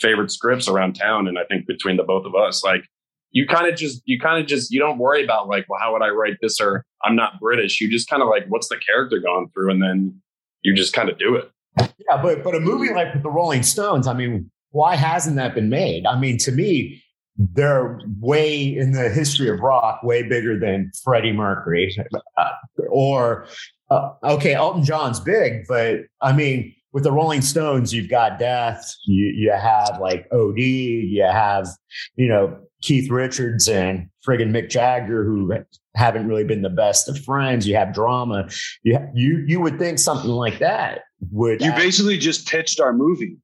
favorite 0.00 0.30
scripts 0.30 0.68
around 0.68 0.94
town, 0.94 1.28
and 1.28 1.38
I 1.38 1.44
think 1.44 1.66
between 1.66 1.96
the 1.96 2.04
both 2.04 2.24
of 2.24 2.34
us, 2.34 2.64
like 2.64 2.84
you 3.32 3.46
kind 3.46 3.68
of 3.68 3.76
just 3.76 4.02
you 4.06 4.18
kind 4.18 4.40
of 4.40 4.46
just 4.46 4.72
you 4.72 4.80
don't 4.80 4.98
worry 4.98 5.22
about 5.22 5.48
like 5.48 5.64
well 5.68 5.78
how 5.80 5.92
would 5.92 6.02
i 6.02 6.08
write 6.08 6.36
this? 6.40 6.60
Or 6.60 6.84
i'm 7.04 7.16
not 7.16 7.38
british. 7.38 7.80
You 7.80 7.90
just 7.90 8.08
kind 8.08 8.22
of 8.22 8.28
like 8.28 8.46
what's 8.48 8.68
the 8.68 8.76
character 8.76 9.18
going 9.18 9.50
through? 9.54 9.70
And 9.70 9.82
then 9.82 10.20
you 10.62 10.74
just 10.74 10.92
kind 10.92 11.08
of 11.08 11.18
do 11.18 11.36
it. 11.36 11.50
Yeah, 11.78 12.20
but 12.22 12.42
but 12.42 12.54
a 12.54 12.60
movie 12.60 12.92
like 12.92 13.14
with 13.14 13.22
the 13.22 13.30
Rolling 13.30 13.62
Stones, 13.62 14.06
I 14.06 14.14
mean, 14.14 14.50
why 14.70 14.96
hasn't 14.96 15.36
that 15.36 15.54
been 15.54 15.68
made? 15.68 16.06
I 16.06 16.18
mean, 16.18 16.38
to 16.38 16.52
me, 16.52 17.02
they're 17.36 18.00
way 18.20 18.76
in 18.76 18.92
the 18.92 19.08
history 19.08 19.48
of 19.48 19.60
rock, 19.60 20.02
way 20.02 20.22
bigger 20.22 20.58
than 20.58 20.90
Freddie 21.02 21.32
Mercury, 21.32 21.94
uh, 22.36 22.50
or 22.88 23.46
uh, 23.90 24.10
okay, 24.22 24.54
Elton 24.54 24.84
John's 24.84 25.20
big, 25.20 25.66
but 25.68 26.00
I 26.20 26.32
mean, 26.32 26.74
with 26.92 27.04
the 27.04 27.12
Rolling 27.12 27.40
Stones, 27.40 27.94
you've 27.94 28.10
got 28.10 28.38
Death, 28.38 28.94
you 29.06 29.26
you 29.26 29.52
have 29.52 29.98
like 30.00 30.26
OD, 30.32 30.58
you 30.58 31.22
have 31.22 31.68
you 32.16 32.28
know 32.28 32.58
Keith 32.82 33.10
Richards 33.10 33.68
and 33.68 34.08
friggin' 34.26 34.50
Mick 34.50 34.68
Jagger, 34.68 35.24
who 35.24 35.52
haven't 35.94 36.26
really 36.26 36.44
been 36.44 36.62
the 36.62 36.70
best 36.70 37.08
of 37.08 37.18
friends. 37.18 37.66
You 37.66 37.76
have 37.76 37.92
drama. 37.92 38.48
You 38.82 38.98
you 39.14 39.44
you 39.46 39.60
would 39.60 39.78
think 39.78 39.98
something 39.98 40.30
like 40.30 40.58
that 40.58 41.02
would. 41.30 41.60
You 41.60 41.72
basically 41.72 42.18
just 42.18 42.48
pitched 42.48 42.80
our 42.80 42.92
movie. 42.92 43.36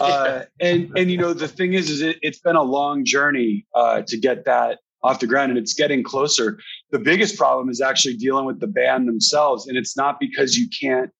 uh, 0.00 0.42
and 0.60 0.90
and 0.96 1.10
you 1.10 1.18
know 1.18 1.32
the 1.32 1.48
thing 1.48 1.74
is, 1.74 1.90
is 1.90 2.00
it, 2.00 2.18
has 2.24 2.38
been 2.38 2.56
a 2.56 2.62
long 2.62 3.04
journey 3.04 3.66
uh, 3.74 4.02
to 4.06 4.16
get 4.16 4.44
that 4.44 4.78
off 5.02 5.20
the 5.20 5.26
ground, 5.26 5.50
and 5.50 5.58
it's 5.58 5.74
getting 5.74 6.02
closer. 6.02 6.58
The 6.90 6.98
biggest 6.98 7.36
problem 7.36 7.68
is 7.68 7.80
actually 7.80 8.16
dealing 8.16 8.46
with 8.46 8.60
the 8.60 8.66
band 8.66 9.08
themselves, 9.08 9.66
and 9.66 9.76
it's 9.76 9.96
not 9.96 10.20
because 10.20 10.56
you 10.56 10.68
can't 10.68 11.10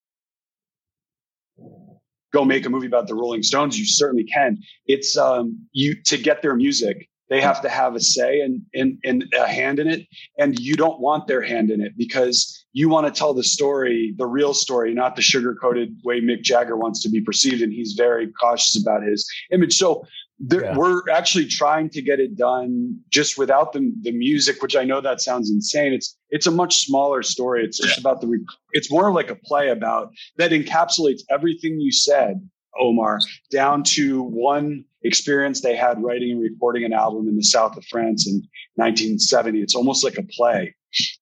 go 2.33 2.45
make 2.45 2.65
a 2.65 2.71
movie 2.71 2.87
about 2.87 3.09
the 3.09 3.15
Rolling 3.15 3.43
Stones. 3.43 3.79
You 3.79 3.87
certainly 3.87 4.25
can. 4.25 4.59
It's 4.87 5.17
um, 5.17 5.67
you 5.73 6.01
to 6.05 6.17
get 6.17 6.43
their 6.43 6.55
music 6.55 7.10
they 7.31 7.41
have 7.41 7.63
to 7.63 7.69
have 7.69 7.95
a 7.95 8.01
say 8.01 8.41
and, 8.41 8.61
and, 8.75 8.99
and 9.05 9.25
a 9.39 9.47
hand 9.47 9.79
in 9.79 9.89
it. 9.89 10.07
And 10.39 10.59
you 10.59 10.75
don't 10.75 11.01
want 11.01 11.29
their 11.29 11.41
hand 11.41 11.71
in 11.71 11.81
it 11.81 11.93
because 11.97 12.67
you 12.73 12.89
want 12.89 13.07
to 13.07 13.17
tell 13.17 13.33
the 13.33 13.45
story, 13.45 14.13
the 14.19 14.27
real 14.27 14.53
story, 14.53 14.93
not 14.93 15.15
the 15.15 15.23
sugar 15.23 15.55
coated 15.55 15.97
way 16.05 16.21
Mick 16.21 16.43
Jagger 16.43 16.77
wants 16.77 17.01
to 17.05 17.09
be 17.09 17.21
perceived. 17.21 17.63
And 17.63 17.73
he's 17.73 17.93
very 17.93 18.31
cautious 18.33 18.81
about 18.81 19.05
his 19.05 19.31
image. 19.53 19.75
So 19.75 20.05
there, 20.41 20.65
yeah. 20.65 20.77
we're 20.77 21.09
actually 21.09 21.47
trying 21.47 21.89
to 21.91 22.03
get 22.03 22.19
it 22.19 22.37
done 22.37 22.99
just 23.11 23.39
without 23.39 23.73
the, 23.73 23.93
the 24.03 24.13
music, 24.13 24.61
which 24.61 24.75
I 24.75 24.83
know 24.83 25.01
that 25.01 25.21
sounds 25.21 25.51
insane. 25.51 25.93
It's, 25.93 26.17
it's 26.31 26.49
a 26.49 26.51
much 26.51 26.85
smaller 26.85 27.23
story. 27.23 27.65
It's 27.65 27.79
just 27.79 27.99
about 27.99 28.21
the, 28.21 28.45
it's 28.73 28.91
more 28.91 29.13
like 29.13 29.31
a 29.31 29.37
play 29.37 29.69
about 29.69 30.11
that 30.37 30.51
encapsulates 30.51 31.21
everything 31.31 31.81
you 31.81 31.93
said 31.93 32.41
Omar, 32.79 33.21
down 33.51 33.83
to 33.85 34.23
one 34.23 34.85
experience 35.03 35.61
they 35.61 35.77
had 35.77 36.03
writing 36.03 36.33
and 36.33 36.43
recording 36.43 36.85
an 36.85 36.93
album 36.93 37.29
in 37.29 37.37
the 37.37 37.43
south 37.43 37.77
of 37.77 37.85
France 37.87 38.27
in 38.27 38.35
1970. 38.75 39.61
It's 39.61 39.75
almost 39.75 40.05
like 40.05 40.19
a 40.19 40.23
play. 40.23 40.75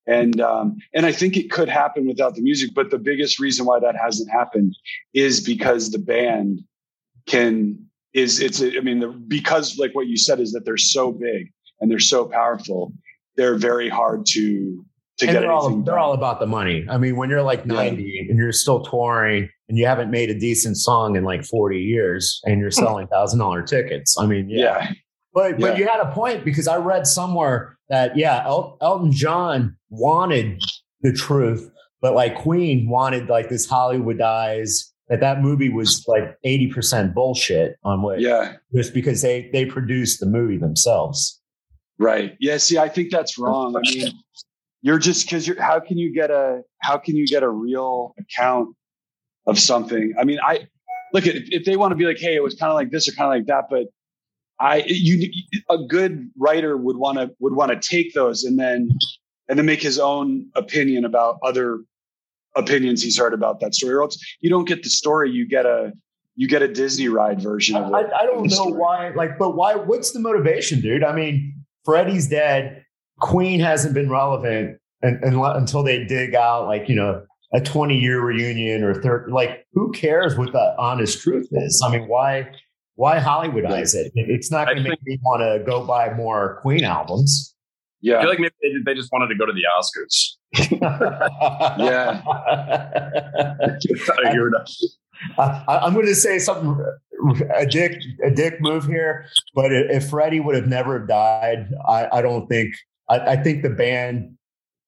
And 0.07 0.41
um, 0.41 0.79
and 0.95 1.05
I 1.05 1.13
think 1.13 1.37
it 1.37 1.51
could 1.51 1.69
happen 1.69 2.07
without 2.07 2.35
the 2.35 2.41
music, 2.41 2.71
but 2.75 2.91
the 2.91 2.99
biggest 2.99 3.39
reason 3.39 3.67
why 3.67 3.79
that 3.81 3.97
hasn't 3.97 4.31
happened 4.31 4.75
is 5.13 5.41
because 5.41 5.91
the 5.91 5.99
band 5.99 6.61
can 7.27 7.87
is 8.15 8.41
it's 8.41 8.63
I 8.63 8.81
mean 8.81 9.01
the, 9.01 9.09
because 9.09 9.79
like 9.79 9.95
what 9.95 10.07
you 10.07 10.17
said 10.17 10.41
is 10.41 10.53
that 10.53 10.65
they're 10.65 10.79
so 10.79 11.13
big 11.13 11.53
and 11.81 11.91
they're 11.91 11.99
so 11.99 12.25
powerful, 12.25 12.95
they're 13.37 13.57
very 13.57 13.91
hard 13.91 14.25
to 14.29 14.85
to 15.19 15.27
and 15.27 15.35
get 15.35 15.41
they're 15.41 15.53
all, 15.53 15.69
they're 15.83 15.99
all 15.99 16.15
about 16.15 16.41
the 16.41 16.47
money. 16.47 16.87
I 16.89 16.97
mean, 16.97 17.17
when 17.17 17.29
you're 17.29 17.43
like 17.43 17.67
90 17.67 18.03
yeah. 18.03 18.31
and 18.31 18.39
you're 18.39 18.53
still 18.53 18.83
touring 18.83 19.51
and 19.69 19.77
you 19.77 19.87
haven't 19.87 20.11
made 20.11 20.31
a 20.31 20.39
decent 20.39 20.77
song 20.77 21.17
in 21.17 21.25
like 21.25 21.45
40 21.45 21.79
years 21.79 22.41
and 22.45 22.61
you're 22.61 22.71
hmm. 22.71 22.85
selling 22.85 23.07
thousand 23.09 23.39
dollar 23.39 23.63
tickets. 23.63 24.17
I 24.19 24.27
mean, 24.27 24.49
yeah. 24.49 24.59
yeah. 24.59 24.93
But 25.35 25.61
but 25.61 25.79
you 25.79 25.87
had 25.87 26.01
a 26.01 26.11
point 26.13 26.45
because 26.45 26.67
I 26.67 26.77
read 26.79 27.07
somewhere 27.07 27.79
that 27.91 28.17
yeah, 28.17 28.43
El- 28.45 28.77
Elton 28.81 29.13
John 29.13 29.77
wanted 29.91 30.61
the 31.03 31.13
truth, 31.13 31.71
but 32.01 32.15
like 32.15 32.35
Queen 32.35 32.89
wanted 32.89 33.29
like 33.29 33.49
this 33.49 33.69
Hollywood 33.69 34.19
Hollywoodized 34.19 34.85
that 35.09 35.21
that 35.21 35.41
movie 35.41 35.69
was 35.69 36.05
like 36.07 36.37
80% 36.45 37.15
bullshit 37.15 37.77
on 37.85 38.03
what 38.03 38.21
yeah 38.21 38.55
just 38.75 38.95
because 38.95 39.23
they 39.23 39.49
they 39.53 39.65
produced 39.65 40.21
the 40.21 40.27
movie 40.27 40.59
themselves 40.59 41.41
right 41.99 42.37
yeah 42.41 42.57
see 42.59 42.79
i 42.79 42.89
think 42.89 43.11
that's 43.11 43.39
wrong 43.39 43.75
i 43.77 43.81
mean 43.81 44.13
you're 44.83 44.99
just 44.99 45.27
because 45.27 45.47
you're 45.47 45.61
how 45.61 45.81
can 45.81 45.99
you 45.99 46.15
get 46.15 46.31
a 46.31 46.61
how 46.83 46.99
can 46.99 47.17
you 47.17 47.27
get 47.27 47.43
a 47.43 47.49
real 47.49 48.15
account 48.19 48.75
of 49.49 49.59
something. 49.59 50.15
I 50.21 50.25
mean 50.25 50.39
i 50.45 50.69
look 51.13 51.27
at 51.27 51.35
if, 51.37 51.65
they 51.65 51.77
want 51.77 51.91
to 51.91 51.97
be 51.97 52.05
like 52.05 52.19
hey 52.19 52.37
it 52.37 52.43
was 52.43 52.55
kind 52.55 52.71
of 52.71 52.77
like 52.77 52.91
this 52.91 53.09
or 53.09 53.13
kind 53.13 53.33
of 53.33 53.39
like 53.39 53.47
that 53.47 53.65
but 53.71 53.87
i 54.61 54.85
you 54.87 55.31
a 55.71 55.79
good 55.79 56.31
writer 56.37 56.77
would 56.77 56.97
want 56.97 57.19
to 57.19 57.31
would 57.41 57.55
want 57.55 57.71
to 57.73 57.89
take 57.89 58.15
those 58.15 58.45
and 58.45 58.59
then 58.59 58.91
and 59.49 59.59
then 59.59 59.67
make 59.67 59.83
his 59.83 59.99
own 59.99 60.47
opinion 60.55 61.05
about 61.05 61.39
other 61.43 61.81
opinions 62.57 63.03
he's 63.03 63.19
heard 63.19 63.33
about 63.33 63.61
that 63.61 63.75
story. 63.75 63.95
Or 63.95 64.03
else 64.03 64.19
you 64.41 64.51
don't 64.51 64.67
get 64.67 64.83
the 64.83 64.91
story 64.91 65.31
you 65.31 65.47
get 65.49 65.65
a 65.67 65.93
you 66.37 66.47
get 66.47 66.63
a 66.63 66.69
disney 66.69 67.09
ride 67.09 67.43
version 67.43 67.77
of 67.77 67.89
it 67.89 67.95
i, 67.95 68.21
I 68.21 68.27
don't 68.27 68.45
know 68.45 68.49
story. 68.49 68.73
why 68.73 69.09
like 69.11 69.39
but 69.39 69.57
why 69.57 69.75
what's 69.75 70.13
the 70.13 70.21
motivation 70.21 70.81
dude? 70.81 71.05
I 71.05 71.15
mean 71.15 71.55
freddie's 71.85 72.29
dead. 72.29 72.85
Queen 73.21 73.59
hasn't 73.59 73.95
been 73.95 74.09
relevant 74.11 74.79
and, 75.03 75.23
and, 75.25 75.41
until 75.41 75.83
they 75.83 76.05
dig 76.05 76.35
out 76.35 76.67
like 76.67 76.89
you 76.89 76.95
know 76.95 77.25
a 77.53 77.61
20 77.61 77.99
year 77.99 78.21
reunion 78.21 78.85
or 78.85 78.95
third 78.95 79.31
like 79.31 79.67
who 79.73 79.91
cares 79.93 80.37
what 80.37 80.53
the 80.53 80.75
honest 80.79 81.21
truth 81.21 81.49
is 81.53 81.83
i 81.87 81.91
mean 81.91 82.07
why 82.09 82.47
why 82.99 83.21
Hollywoodize 83.21 83.95
it? 83.95 84.11
It's 84.17 84.51
not 84.51 84.67
going 84.67 84.83
to 84.83 84.89
make 84.89 85.01
me 85.05 85.21
want 85.23 85.41
to 85.41 85.65
go 85.65 85.87
buy 85.87 86.13
more 86.15 86.59
Queen 86.63 86.83
albums. 86.83 87.55
Yeah, 88.01 88.17
I 88.19 88.23
feel 88.23 88.31
like 88.31 88.41
maybe 88.41 88.55
they, 88.61 88.71
they 88.87 88.95
just 88.95 89.13
wanted 89.13 89.29
to 89.29 89.37
go 89.37 89.47
to 89.47 89.53
the 89.53 89.63
Oscars. 89.79 90.35
yeah. 91.79 92.21
I, 95.39 95.87
am 95.87 95.95
going 95.95 96.07
to 96.07 96.15
say 96.15 96.41
something 96.41 96.77
a 97.55 97.67
dick 97.67 98.01
a 98.25 98.31
dick 98.33 98.61
move 98.61 98.87
here, 98.87 99.27
but 99.55 99.73
if 99.73 100.11
Freddie 100.11 100.41
would 100.41 100.57
have 100.57 100.67
never 100.67 100.99
died, 100.99 101.73
I, 101.89 102.09
I 102.13 102.23
don't 102.23 102.49
think 102.49 102.75
I, 103.09 103.19
I, 103.21 103.37
think 103.37 103.63
the 103.63 103.71
band 103.71 104.38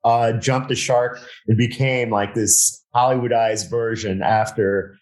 uh, 0.04 0.32
jumped 0.32 0.68
the 0.68 0.74
shark 0.74 1.20
and 1.46 1.56
became 1.56 2.10
like 2.10 2.34
this 2.34 2.84
Hollywoodized 2.94 3.70
version 3.70 4.22
after 4.22 4.96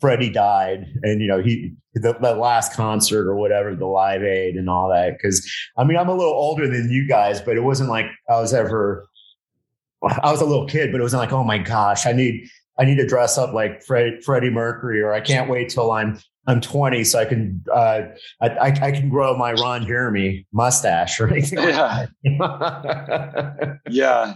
Freddie 0.00 0.30
died, 0.30 0.86
and 1.02 1.20
you 1.20 1.26
know 1.26 1.42
he 1.42 1.74
the, 1.94 2.14
the 2.20 2.34
last 2.34 2.74
concert 2.74 3.26
or 3.26 3.34
whatever, 3.34 3.74
the 3.74 3.86
Live 3.86 4.22
Aid 4.22 4.56
and 4.56 4.70
all 4.70 4.88
that. 4.90 5.14
Because 5.14 5.50
I 5.76 5.84
mean, 5.84 5.96
I'm 5.96 6.08
a 6.08 6.14
little 6.14 6.32
older 6.32 6.68
than 6.68 6.90
you 6.90 7.08
guys, 7.08 7.40
but 7.40 7.56
it 7.56 7.62
wasn't 7.62 7.90
like 7.90 8.06
I 8.28 8.40
was 8.40 8.54
ever. 8.54 9.06
I 10.22 10.30
was 10.30 10.40
a 10.40 10.44
little 10.44 10.66
kid, 10.66 10.92
but 10.92 11.00
it 11.00 11.02
wasn't 11.02 11.20
like, 11.20 11.32
oh 11.32 11.42
my 11.42 11.58
gosh, 11.58 12.06
I 12.06 12.12
need 12.12 12.48
I 12.78 12.84
need 12.84 12.96
to 12.96 13.06
dress 13.06 13.36
up 13.36 13.52
like 13.52 13.82
Fred, 13.82 14.22
Freddie 14.24 14.50
Mercury, 14.50 15.02
or 15.02 15.12
I 15.12 15.20
can't 15.20 15.50
wait 15.50 15.68
till 15.68 15.90
I'm 15.90 16.20
I'm 16.48 16.62
20 16.62 17.04
so 17.04 17.18
I 17.18 17.26
can 17.26 17.62
uh, 17.72 18.00
I, 18.40 18.48
I, 18.58 18.90
can 18.90 19.10
grow 19.10 19.36
my 19.36 19.52
Ron 19.52 19.86
Jeremy 19.86 20.46
mustache 20.52 21.20
or 21.20 21.28
anything. 21.28 21.58
Yeah. 21.68 22.06
Like 22.24 23.78
yeah. 23.90 24.34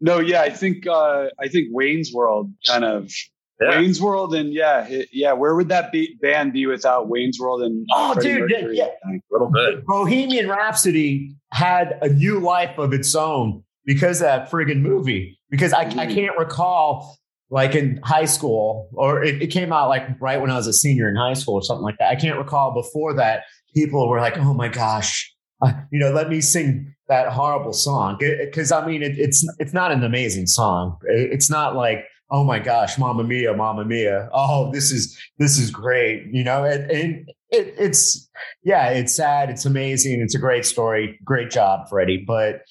No, 0.00 0.18
yeah, 0.18 0.40
I 0.40 0.50
think 0.50 0.86
uh, 0.86 1.26
I 1.38 1.48
think 1.48 1.68
Wayne's 1.70 2.12
World 2.14 2.50
kind 2.66 2.84
of 2.84 3.12
yeah. 3.60 3.78
Wayne's 3.78 4.00
World 4.00 4.34
and 4.34 4.54
yeah, 4.54 4.88
yeah. 5.12 5.34
Where 5.34 5.54
would 5.54 5.68
that 5.68 5.92
be, 5.92 6.16
band 6.22 6.54
be 6.54 6.64
without 6.64 7.08
Wayne's 7.08 7.38
World 7.38 7.62
and 7.62 7.86
oh, 7.92 8.14
Freddie 8.14 8.28
dude, 8.28 8.50
Mercury? 8.50 8.78
yeah, 8.78 8.86
a 9.04 9.20
little 9.30 9.50
bit. 9.50 9.84
Bohemian 9.84 10.48
Rhapsody 10.48 11.36
had 11.52 11.98
a 12.00 12.08
new 12.08 12.40
life 12.40 12.78
of 12.78 12.94
its 12.94 13.14
own 13.14 13.62
because 13.84 14.22
of 14.22 14.26
that 14.26 14.50
friggin' 14.50 14.80
movie. 14.80 15.38
Because 15.50 15.74
I, 15.74 15.84
mm. 15.84 15.98
I 15.98 16.06
can't 16.06 16.38
recall 16.38 17.18
like 17.50 17.74
in 17.74 18.00
high 18.04 18.24
school, 18.24 18.88
or 18.92 19.24
it, 19.24 19.42
it, 19.42 19.48
came 19.48 19.72
out 19.72 19.88
like 19.88 20.06
right 20.20 20.40
when 20.40 20.50
I 20.50 20.56
was 20.56 20.68
a 20.68 20.72
senior 20.72 21.08
in 21.08 21.16
high 21.16 21.34
school 21.34 21.54
or 21.54 21.62
something 21.62 21.82
like 21.82 21.98
that. 21.98 22.10
I 22.10 22.14
can't 22.14 22.38
recall 22.38 22.72
before 22.72 23.12
that 23.14 23.42
people 23.74 24.08
were 24.08 24.20
like, 24.20 24.38
"Oh 24.38 24.54
my 24.54 24.68
gosh, 24.68 25.34
uh, 25.60 25.72
you 25.90 25.98
know, 25.98 26.12
let 26.12 26.28
me 26.28 26.40
sing 26.40 26.94
that 27.08 27.28
horrible 27.28 27.72
song." 27.72 28.18
Because 28.20 28.70
I 28.70 28.86
mean, 28.86 29.02
it, 29.02 29.18
it's 29.18 29.46
it's 29.58 29.72
not 29.72 29.90
an 29.90 30.04
amazing 30.04 30.46
song. 30.46 30.96
it's 31.02 31.50
not 31.50 31.74
like, 31.74 32.04
"Oh 32.30 32.44
my 32.44 32.60
gosh, 32.60 32.96
Mamma 32.98 33.24
Mia, 33.24 33.52
Mamma 33.52 33.84
Mia." 33.84 34.28
Oh, 34.32 34.70
this 34.72 34.92
is 34.92 35.18
this 35.38 35.58
is 35.58 35.72
great. 35.72 36.26
You 36.30 36.44
know, 36.44 36.64
and, 36.64 36.88
and 36.88 37.28
it, 37.50 37.74
it's 37.76 38.30
yeah, 38.62 38.90
it's 38.90 39.12
sad. 39.12 39.50
It's 39.50 39.66
amazing. 39.66 40.20
It's 40.20 40.36
a 40.36 40.40
great 40.40 40.64
story. 40.64 41.18
Great 41.24 41.50
job, 41.50 41.88
Freddie. 41.88 42.24
But 42.24 42.62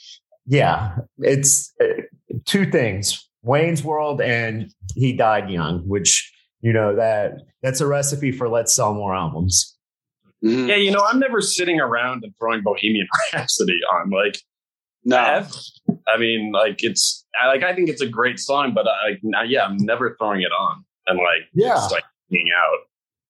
yeah, 0.47 0.95
it's 1.17 1.73
uh, 1.81 2.01
two 2.45 2.65
things 2.71 3.28
Wayne's 3.41 3.84
World 3.84 4.21
and 4.21 4.71
he 4.95 5.13
died 5.13 5.49
young, 5.49 5.80
which 5.88 6.32
you 6.62 6.73
know 6.73 6.95
that 6.95 7.34
that's 7.62 7.82
a 7.82 7.88
recipe 7.88 8.32
for 8.32 8.49
let's 8.49 8.73
sell 8.73 8.93
more 8.93 9.15
albums. 9.15 9.78
Mm-hmm. 10.43 10.69
Yeah, 10.69 10.75
you 10.75 10.91
know, 10.91 11.06
I'm 11.06 11.19
never 11.19 11.41
sitting 11.41 11.80
around 11.80 12.23
and 12.23 12.34
throwing 12.39 12.62
Bohemian 12.62 13.08
Rhapsody 13.34 13.80
on. 13.93 14.10
Like, 14.10 14.41
no, 15.04 15.45
I 16.08 16.17
mean, 16.17 16.52
like 16.52 16.84
it's 16.84 17.25
I, 17.41 17.47
like 17.47 17.63
I 17.63 17.73
think 17.73 17.89
it's 17.89 18.02
a 18.02 18.08
great 18.08 18.39
song, 18.39 18.73
but 18.73 18.88
I, 18.88 19.43
yeah, 19.43 19.65
I'm 19.65 19.78
never 19.78 20.15
throwing 20.17 20.41
it 20.41 20.52
on 20.58 20.84
and 21.08 21.17
like 21.17 21.49
yeah, 21.54 21.69
just, 21.69 21.91
like 21.91 22.04
being 22.30 22.47
out. 22.58 22.78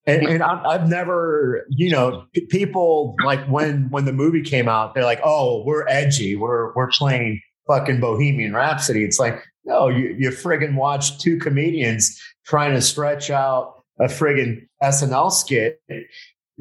And, 0.06 0.28
and 0.28 0.44
I've 0.44 0.88
never, 0.90 1.68
you 1.70 1.92
know, 1.92 2.26
p- 2.34 2.46
people 2.48 3.16
like 3.24 3.46
when 3.48 3.90
when 3.90 4.06
the 4.06 4.14
movie 4.14 4.42
came 4.42 4.68
out, 4.68 4.96
they're 4.96 5.04
like, 5.04 5.20
"Oh, 5.24 5.64
we're 5.66 5.88
edgy. 5.88 6.36
We're 6.36 6.74
we're 6.74 6.90
playing 6.90 7.42
fucking 7.68 8.00
Bohemian 8.00 8.54
Rhapsody." 8.54 9.04
It's 9.04 9.20
like, 9.20 9.44
no, 9.66 9.88
you, 9.88 10.16
you 10.18 10.30
friggin' 10.30 10.76
watch 10.76 11.20
two 11.20 11.38
comedians 11.38 12.20
trying 12.46 12.74
to 12.74 12.82
stretch 12.82 13.30
out 13.30 13.84
a 14.00 14.06
friggin' 14.06 14.68
SNL 14.82 15.32
skit 15.32 15.82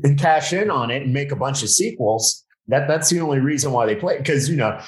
and 0.02 0.18
cash 0.18 0.52
in 0.52 0.70
on 0.70 0.90
it 0.90 1.02
and 1.02 1.12
make 1.12 1.32
a 1.32 1.36
bunch 1.36 1.62
of 1.62 1.70
sequels. 1.70 2.44
That 2.66 2.86
that's 2.86 3.08
the 3.10 3.20
only 3.20 3.38
reason 3.38 3.72
why 3.72 3.86
they 3.86 3.96
play 3.96 4.18
because 4.18 4.48
you 4.48 4.56
know 4.56 4.78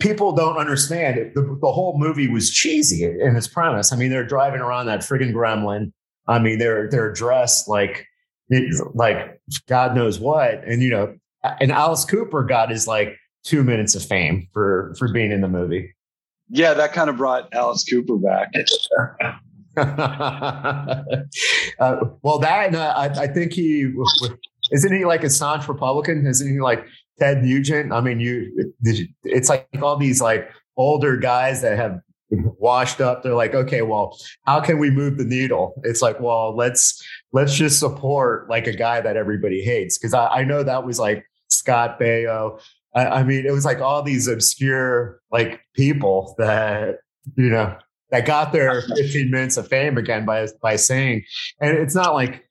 people 0.00 0.32
don't 0.32 0.56
understand 0.56 1.18
it. 1.18 1.34
The, 1.34 1.42
the 1.60 1.70
whole 1.70 1.96
movie 1.98 2.28
was 2.28 2.50
cheesy 2.50 3.04
in 3.04 3.36
its 3.36 3.46
premise. 3.46 3.92
I 3.92 3.96
mean, 3.96 4.10
they're 4.10 4.26
driving 4.26 4.60
around 4.60 4.86
that 4.86 5.00
friggin' 5.00 5.32
gremlin. 5.32 5.92
I 6.26 6.38
mean, 6.38 6.58
they're 6.58 6.88
they're 6.90 7.12
dressed 7.12 7.68
like 7.68 8.06
like 8.94 9.40
God 9.68 9.94
knows 9.94 10.18
what, 10.18 10.64
and 10.64 10.82
you 10.82 10.90
know, 10.90 11.14
and 11.60 11.70
Alice 11.70 12.04
Cooper 12.04 12.42
got 12.42 12.70
his 12.70 12.88
like 12.88 13.16
two 13.44 13.62
minutes 13.62 13.94
of 13.94 14.02
fame 14.02 14.48
for 14.52 14.94
for 14.98 15.12
being 15.12 15.30
in 15.30 15.40
the 15.40 15.48
movie 15.48 15.94
yeah, 16.48 16.74
that 16.74 16.92
kind 16.92 17.10
of 17.10 17.16
brought 17.16 17.52
Alice 17.52 17.84
Cooper 17.84 18.16
back. 18.16 18.52
uh, 19.76 21.02
well, 22.22 22.38
that 22.38 22.66
and 22.66 22.76
uh, 22.76 22.94
I, 22.96 23.06
I, 23.06 23.26
think 23.26 23.52
he 23.52 23.92
isn't 24.70 24.96
he 24.96 25.04
like 25.04 25.24
a 25.24 25.30
staunch 25.30 25.68
Republican? 25.68 26.26
Isn't 26.26 26.52
he 26.52 26.60
like 26.60 26.84
Ted 27.18 27.42
Nugent? 27.42 27.92
I 27.92 28.00
mean, 28.00 28.20
you 28.20 28.72
it's 29.24 29.48
like 29.48 29.66
all 29.82 29.96
these 29.96 30.20
like 30.20 30.48
older 30.76 31.16
guys 31.16 31.62
that 31.62 31.76
have 31.76 32.00
washed 32.30 33.00
up. 33.00 33.22
They're 33.22 33.34
like, 33.34 33.54
okay, 33.54 33.82
well, 33.82 34.18
how 34.46 34.60
can 34.60 34.78
we 34.78 34.90
move 34.90 35.18
the 35.18 35.24
needle? 35.24 35.74
It's 35.82 36.02
like, 36.02 36.20
well, 36.20 36.56
let's 36.56 37.02
let's 37.32 37.54
just 37.54 37.78
support 37.78 38.48
like 38.48 38.66
a 38.66 38.72
guy 38.72 39.00
that 39.00 39.16
everybody 39.16 39.62
hates 39.62 39.98
because 39.98 40.14
I, 40.14 40.26
I 40.26 40.44
know 40.44 40.62
that 40.62 40.84
was 40.84 40.98
like 40.98 41.24
Scott 41.48 42.00
Baio 42.00 42.60
I, 42.94 43.06
I 43.06 43.22
mean, 43.24 43.46
it 43.46 43.52
was 43.52 43.64
like 43.64 43.80
all 43.80 44.02
these 44.02 44.28
obscure 44.28 45.20
like 45.30 45.60
people 45.74 46.34
that 46.38 46.98
you 47.36 47.48
know 47.48 47.76
that 48.10 48.26
got 48.26 48.52
their 48.52 48.82
15 48.96 49.30
minutes 49.30 49.56
of 49.56 49.68
fame 49.68 49.98
again 49.98 50.24
by 50.24 50.46
by 50.62 50.76
saying, 50.76 51.24
and 51.60 51.76
it's 51.76 51.94
not 51.94 52.14
like 52.14 52.44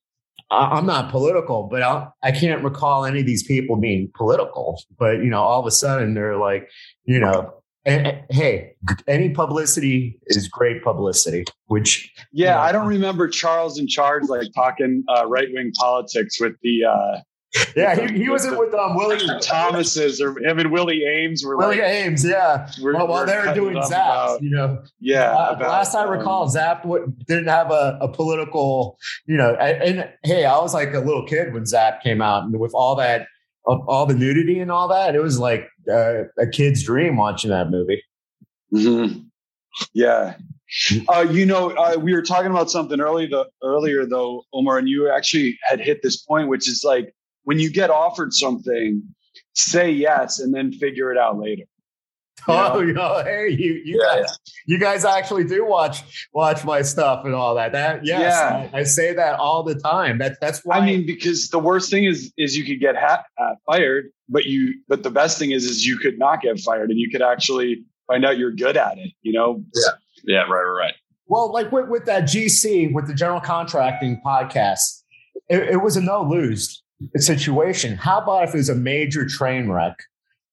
I'm 0.52 0.86
not 0.86 1.10
political, 1.10 1.64
but 1.64 1.82
I, 1.82 2.08
I 2.22 2.32
can't 2.32 2.64
recall 2.64 3.06
any 3.06 3.22
of 3.22 3.26
these 3.26 3.44
people 3.44 3.76
being 3.78 4.12
political. 4.14 4.82
But 4.98 5.18
you 5.24 5.30
know, 5.30 5.42
all 5.42 5.60
of 5.60 5.66
a 5.66 5.72
sudden 5.72 6.14
they're 6.14 6.38
like, 6.38 6.70
you 7.06 7.20
know, 7.20 7.54
and, 7.86 8.08
and, 8.08 8.22
hey, 8.30 8.76
any 9.08 9.30
publicity 9.30 10.20
is 10.28 10.48
great 10.48 10.84
publicity. 10.84 11.46
Which 11.68 12.12
yeah, 12.32 12.48
you 12.48 12.54
know, 12.54 12.60
I 12.60 12.72
don't 12.72 12.88
remember 12.88 13.28
Charles 13.28 13.80
in 13.80 13.88
charge 13.88 14.24
like 14.30 14.48
talking 14.56 15.04
uh, 15.10 15.26
right 15.28 15.48
wing 15.52 15.72
politics 15.76 16.40
with 16.40 16.54
the 16.62 16.86
uh, 16.86 17.20
yeah, 17.76 18.08
he, 18.08 18.24
he 18.24 18.30
wasn't 18.30 18.58
with 18.58 18.74
um, 18.74 18.96
Willie 18.96 19.20
Thomas's 19.42 20.22
or 20.22 20.38
him 20.40 20.60
and 20.60 20.72
Willie 20.72 21.02
Aames 21.02 21.46
were 21.46 21.56
Willie 21.56 21.78
like, 21.78 21.86
Aames, 21.86 22.28
yeah. 22.28 22.70
We're, 22.82 22.96
well, 22.96 23.08
while 23.08 23.26
they 23.26 23.38
were 23.38 23.54
doing 23.54 23.82
Zapp, 23.84 24.42
you 24.42 24.50
know, 24.50 24.82
yeah. 25.00 25.32
Uh, 25.32 25.56
about, 25.56 25.70
last 25.70 25.96
I 25.96 26.04
recall, 26.04 26.46
um, 26.58 27.16
didn't 27.28 27.48
have 27.48 27.72
a, 27.72 27.98
a 28.02 28.08
political, 28.08 28.98
you 29.26 29.38
know, 29.38 29.56
and, 29.56 30.00
and, 30.00 30.10
hey, 30.24 30.46
I 30.46 30.58
was 30.60 30.74
like 30.74 30.94
a 30.94 31.00
little 31.00 31.26
kid 31.26 31.54
when 31.54 31.66
Zapp 31.66 32.02
came 32.02 32.22
out, 32.22 32.44
and 32.44 32.60
with 32.60 32.74
all 32.74 32.96
that, 32.96 33.28
all 33.66 34.06
the 34.06 34.16
nudity 34.16 34.60
and 34.60 34.72
all 34.72 34.88
that, 34.90 35.16
it 35.16 35.22
was 35.22 35.40
like 35.40 35.70
uh, 35.90 36.24
a 36.40 36.48
kid's 36.52 36.84
dream 36.84 37.18
watching 37.18 37.50
that 37.50 37.70
movie. 37.70 38.04
Mm-hmm. 38.74 39.20
Yeah. 39.94 40.36
Uh, 41.08 41.26
you 41.30 41.46
know, 41.46 41.70
uh, 41.72 41.96
we 42.00 42.14
were 42.14 42.22
talking 42.24 42.50
about 42.50 42.72
something 42.72 43.00
early 43.00 43.28
the, 43.28 43.46
earlier 43.64 44.06
though, 44.06 44.44
Omar, 44.54 44.80
and 44.80 44.90
you 44.90 45.10
actually 45.10 45.58
had 45.68 45.80
hit 45.80 46.02
this 46.02 46.18
point, 46.18 46.48
which 46.48 46.68
is 46.68 46.84
like 46.84 47.14
when 47.44 47.60
you 47.60 47.72
get 47.72 47.90
offered 47.90 48.34
something, 48.34 49.04
say 49.54 49.92
yes 49.92 50.40
and 50.40 50.54
then 50.54 50.72
figure 50.72 51.12
it 51.12 51.18
out 51.18 51.40
later. 51.40 51.64
You 52.46 52.54
oh, 52.56 52.82
yo, 52.82 53.24
hey, 53.24 53.50
you, 53.52 53.82
you 53.86 54.02
yeah. 54.02 54.20
guys, 54.20 54.40
you 54.66 54.78
guys 54.78 55.06
actually 55.06 55.46
do 55.46 55.66
watch 55.66 56.28
watch 56.34 56.66
my 56.66 56.82
stuff 56.82 57.24
and 57.24 57.34
all 57.34 57.56
that. 57.56 57.72
That 57.72 58.06
yes, 58.06 58.20
yeah. 58.20 58.70
I, 58.74 58.80
I, 58.80 58.84
say 58.84 59.14
that 59.14 59.40
all 59.40 59.64
the 59.64 59.76
time. 59.76 60.18
That 60.18 60.42
that's 60.42 60.60
why. 60.66 60.80
I 60.80 60.86
mean, 60.86 61.06
because 61.06 61.48
the 61.50 61.60
worst 61.60 61.90
thing 61.90 62.04
is 62.04 62.34
is 62.36 62.58
you 62.58 62.66
could 62.66 62.82
get 62.82 62.98
ha- 62.98 63.24
uh, 63.42 63.56
fired, 63.66 64.08
but 64.28 64.44
you 64.44 64.74
but 64.90 65.04
the 65.04 65.10
best 65.10 65.40
thing 65.40 65.52
is 65.52 65.64
is 65.64 65.86
you 65.86 65.98
could 65.98 66.20
not 66.20 66.42
get 66.42 66.60
fired 66.60 66.90
and 66.90 67.00
you 67.00 67.10
could 67.10 67.22
actually 67.22 67.86
find 68.08 68.26
out 68.26 68.38
you're 68.38 68.52
good 68.52 68.76
at 68.76 68.98
it. 68.98 69.14
You 69.22 69.32
know? 69.32 69.64
Yeah. 69.74 69.92
Yeah. 70.26 70.38
Right. 70.42 70.50
Right. 70.50 70.80
Right. 70.80 70.94
Well, 71.28 71.54
like 71.54 71.72
with, 71.72 71.88
with 71.88 72.04
that 72.06 72.24
GC 72.24 72.94
with 72.94 73.08
the 73.08 73.14
general 73.14 73.40
contracting 73.40 74.22
podcast, 74.26 75.04
it, 75.48 75.62
it 75.70 75.82
was 75.82 75.96
a 75.96 76.02
no 76.02 76.24
lose 76.24 76.83
situation. 77.16 77.96
How 77.96 78.22
about 78.22 78.44
if 78.44 78.54
it 78.54 78.58
was 78.58 78.70
a 78.70 78.76
major 78.76 79.26
train 79.26 79.70
wreck 79.70 79.98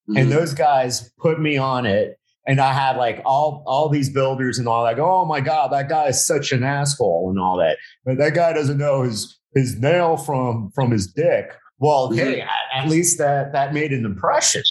mm-hmm. 0.09 0.17
and 0.17 0.33
those 0.33 0.55
guys 0.55 1.13
put 1.19 1.41
me 1.41 1.57
on 1.57 1.87
it 1.87 2.19
and 2.47 2.61
I 2.61 2.73
had 2.73 2.97
like 2.97 3.23
all 3.25 3.63
all 3.67 3.89
these 3.89 4.11
builders 4.11 4.59
and 4.59 4.67
all 4.67 4.85
that 4.85 4.97
go, 4.97 5.09
oh 5.09 5.25
my 5.25 5.41
God, 5.41 5.73
that 5.73 5.89
guy 5.89 6.07
is 6.07 6.25
such 6.25 6.53
an 6.53 6.63
asshole 6.63 7.31
and 7.31 7.39
all 7.39 7.57
that. 7.59 7.79
But 8.05 8.19
that 8.19 8.35
guy 8.35 8.53
doesn't 8.53 8.79
know 8.79 9.03
his 9.03 9.39
his 9.55 9.79
nail 9.79 10.17
from 10.17 10.71
from 10.75 10.91
his 10.91 11.07
dick. 11.07 11.53
Well, 11.79 12.13
okay, 12.13 12.41
mm-hmm. 12.41 12.79
at, 12.79 12.89
least 12.89 13.19
that 13.19 13.53
that 13.53 13.73
made 13.73 13.93
an 13.93 14.05
impression. 14.05 14.63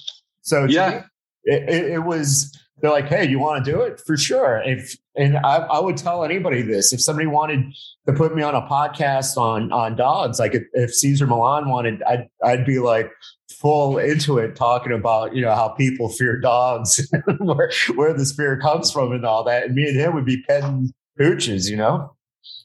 So 0.41 0.65
yeah, 0.65 0.89
me, 0.89 0.97
it, 1.45 1.69
it, 1.69 1.91
it 1.93 2.03
was 2.03 2.57
they're 2.81 2.91
like, 2.91 3.07
"Hey, 3.07 3.27
you 3.27 3.39
want 3.39 3.63
to 3.63 3.71
do 3.71 3.81
it 3.81 4.01
for 4.05 4.17
sure?" 4.17 4.61
If 4.65 4.95
and 5.15 5.37
I, 5.37 5.57
I 5.57 5.79
would 5.79 5.97
tell 5.97 6.23
anybody 6.23 6.61
this 6.61 6.93
if 6.93 7.01
somebody 7.01 7.27
wanted 7.27 7.65
to 8.07 8.13
put 8.13 8.35
me 8.35 8.41
on 8.41 8.55
a 8.55 8.61
podcast 8.61 9.37
on 9.37 9.71
on 9.71 9.95
dogs, 9.95 10.39
like 10.39 10.55
if, 10.55 10.63
if 10.73 10.93
Cesar 10.93 11.27
Millan 11.27 11.69
wanted, 11.69 12.01
I'd 12.03 12.27
I'd 12.43 12.65
be 12.65 12.79
like 12.79 13.11
full 13.59 13.97
into 13.97 14.37
it, 14.37 14.55
talking 14.55 14.93
about 14.93 15.35
you 15.35 15.41
know 15.41 15.53
how 15.53 15.69
people 15.69 16.09
fear 16.09 16.39
dogs, 16.39 17.05
where 17.39 17.71
where 17.95 18.13
the 18.13 18.25
fear 18.25 18.59
comes 18.59 18.91
from, 18.91 19.11
and 19.11 19.25
all 19.25 19.43
that. 19.43 19.65
And 19.65 19.75
me 19.75 19.87
and 19.87 19.99
him 19.99 20.13
would 20.15 20.25
be 20.25 20.41
petting 20.43 20.93
pooches, 21.19 21.69
you 21.69 21.77
know. 21.77 22.15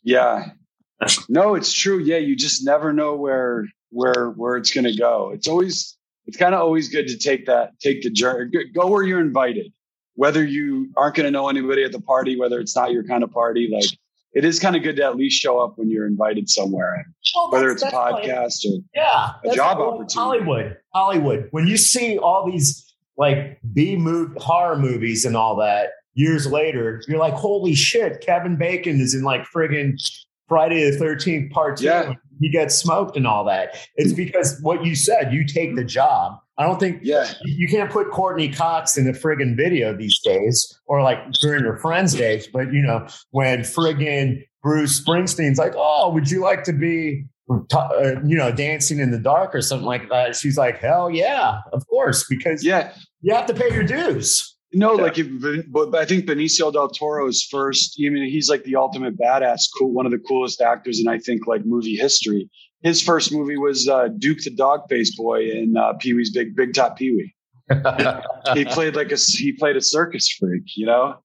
Yeah. 0.02 0.50
No, 1.28 1.54
it's 1.54 1.72
true. 1.72 1.98
Yeah, 1.98 2.18
you 2.18 2.36
just 2.36 2.64
never 2.64 2.92
know 2.92 3.14
where 3.14 3.66
where 3.90 4.30
where 4.30 4.56
it's 4.56 4.70
going 4.70 4.84
to 4.84 4.96
go. 4.96 5.30
It's 5.34 5.48
always 5.48 5.96
it's 6.26 6.36
kind 6.36 6.54
of 6.54 6.60
always 6.60 6.88
good 6.88 7.08
to 7.08 7.18
take 7.18 7.46
that 7.46 7.78
take 7.80 8.02
the 8.02 8.10
journey 8.10 8.50
go 8.74 8.86
where 8.86 9.02
you're 9.02 9.20
invited 9.20 9.72
whether 10.14 10.44
you 10.44 10.90
aren't 10.96 11.16
going 11.16 11.24
to 11.24 11.30
know 11.30 11.48
anybody 11.48 11.84
at 11.84 11.92
the 11.92 12.00
party 12.00 12.38
whether 12.38 12.60
it's 12.60 12.76
not 12.76 12.92
your 12.92 13.04
kind 13.04 13.22
of 13.22 13.30
party 13.30 13.70
like 13.72 13.90
it 14.32 14.44
is 14.44 14.58
kind 14.58 14.74
of 14.74 14.82
good 14.82 14.96
to 14.96 15.04
at 15.04 15.16
least 15.16 15.40
show 15.40 15.60
up 15.60 15.78
when 15.78 15.90
you're 15.90 16.06
invited 16.06 16.48
somewhere 16.48 17.06
well, 17.34 17.50
whether 17.50 17.70
it's 17.70 17.82
a 17.82 17.86
podcast 17.86 18.64
or 18.66 18.80
yeah 18.94 19.32
a 19.44 19.54
job 19.54 19.78
opportunity 19.78 20.14
hollywood 20.14 20.76
hollywood 20.92 21.48
when 21.50 21.66
you 21.66 21.76
see 21.76 22.18
all 22.18 22.50
these 22.50 22.94
like 23.16 23.58
b 23.72 23.96
movie 23.96 24.34
horror 24.38 24.78
movies 24.78 25.24
and 25.24 25.36
all 25.36 25.56
that 25.56 25.90
years 26.14 26.46
later 26.46 27.02
you're 27.08 27.18
like 27.18 27.34
holy 27.34 27.74
shit 27.74 28.20
kevin 28.20 28.56
bacon 28.56 29.00
is 29.00 29.14
in 29.14 29.22
like 29.22 29.44
friggin 29.54 29.94
friday 30.48 30.90
the 30.90 30.96
13th 30.96 31.50
part 31.50 31.76
two 31.76 31.84
yeah 31.84 32.14
he 32.40 32.48
gets 32.48 32.74
smoked 32.76 33.16
and 33.16 33.26
all 33.26 33.44
that. 33.44 33.76
It's 33.96 34.12
because 34.12 34.60
what 34.60 34.84
you 34.84 34.94
said, 34.94 35.32
you 35.32 35.46
take 35.46 35.76
the 35.76 35.84
job. 35.84 36.38
I 36.56 36.64
don't 36.64 36.78
think 36.78 37.00
yeah. 37.02 37.32
you 37.44 37.66
can't 37.66 37.90
put 37.90 38.10
Courteney 38.12 38.48
Cox 38.48 38.96
in 38.96 39.08
a 39.08 39.12
friggin' 39.12 39.56
video 39.56 39.96
these 39.96 40.20
days 40.20 40.78
or 40.86 41.02
like 41.02 41.18
during 41.40 41.64
your 41.64 41.78
friends' 41.78 42.14
days. 42.14 42.46
But 42.46 42.72
you 42.72 42.82
know, 42.82 43.06
when 43.30 43.60
friggin' 43.60 44.44
Bruce 44.62 45.00
Springsteen's 45.00 45.58
like, 45.58 45.74
oh, 45.76 46.10
would 46.10 46.30
you 46.30 46.40
like 46.40 46.64
to 46.64 46.72
be, 46.72 47.24
uh, 47.50 48.22
you 48.24 48.36
know, 48.36 48.52
dancing 48.52 48.98
in 48.98 49.10
the 49.10 49.18
dark 49.18 49.54
or 49.54 49.62
something 49.62 49.86
like 49.86 50.08
that? 50.10 50.36
She's 50.36 50.56
like, 50.56 50.78
hell 50.78 51.10
yeah, 51.10 51.60
of 51.72 51.86
course, 51.88 52.24
because 52.28 52.64
yeah, 52.64 52.94
you 53.20 53.34
have 53.34 53.46
to 53.46 53.54
pay 53.54 53.72
your 53.72 53.84
dues. 53.84 54.54
No, 54.72 54.94
like, 54.94 55.18
if, 55.18 55.28
but 55.70 55.94
I 55.94 56.04
think 56.04 56.24
Benicio 56.24 56.72
del 56.72 56.88
Toro's 56.88 57.42
first. 57.42 57.96
I 58.04 58.08
mean, 58.08 58.28
he's 58.28 58.50
like 58.50 58.64
the 58.64 58.74
ultimate 58.74 59.16
badass, 59.16 59.62
cool, 59.78 59.92
one 59.92 60.04
of 60.04 60.10
the 60.10 60.18
coolest 60.18 60.60
actors 60.60 60.98
in 60.98 61.06
I 61.06 61.18
think 61.18 61.46
like 61.46 61.64
movie 61.64 61.94
history. 61.94 62.50
His 62.84 63.02
first 63.02 63.32
movie 63.32 63.56
was 63.56 63.88
uh, 63.88 64.08
Duke 64.18 64.38
the 64.44 64.50
Dog 64.50 64.82
Face 64.88 65.16
Boy 65.16 65.50
in 65.50 65.76
uh, 65.76 65.94
Pee 65.94 66.14
Wee's 66.14 66.30
Big 66.30 66.54
Big 66.54 66.74
Top 66.74 66.96
Pee 66.96 67.10
Wee. 67.10 67.34
he 68.54 68.64
played 68.66 68.94
like 68.94 69.10
a 69.10 69.16
he 69.16 69.52
played 69.52 69.76
a 69.76 69.80
circus 69.80 70.28
freak, 70.28 70.64
you 70.76 70.86
know. 70.86 71.16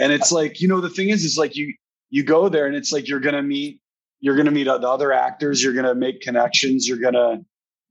And 0.00 0.12
it's 0.12 0.32
like 0.32 0.60
you 0.60 0.68
know 0.68 0.80
the 0.80 0.90
thing 0.90 1.08
is 1.08 1.24
is 1.24 1.38
like 1.38 1.56
you 1.56 1.72
you 2.10 2.22
go 2.22 2.48
there 2.48 2.66
and 2.66 2.76
it's 2.76 2.92
like 2.92 3.08
you're 3.08 3.20
gonna 3.20 3.42
meet 3.42 3.80
you're 4.20 4.36
gonna 4.36 4.50
meet 4.50 4.64
the 4.64 4.72
other 4.72 5.12
actors, 5.12 5.62
you're 5.62 5.72
gonna 5.72 5.94
make 5.94 6.20
connections, 6.20 6.88
you're 6.88 6.98
gonna 6.98 7.40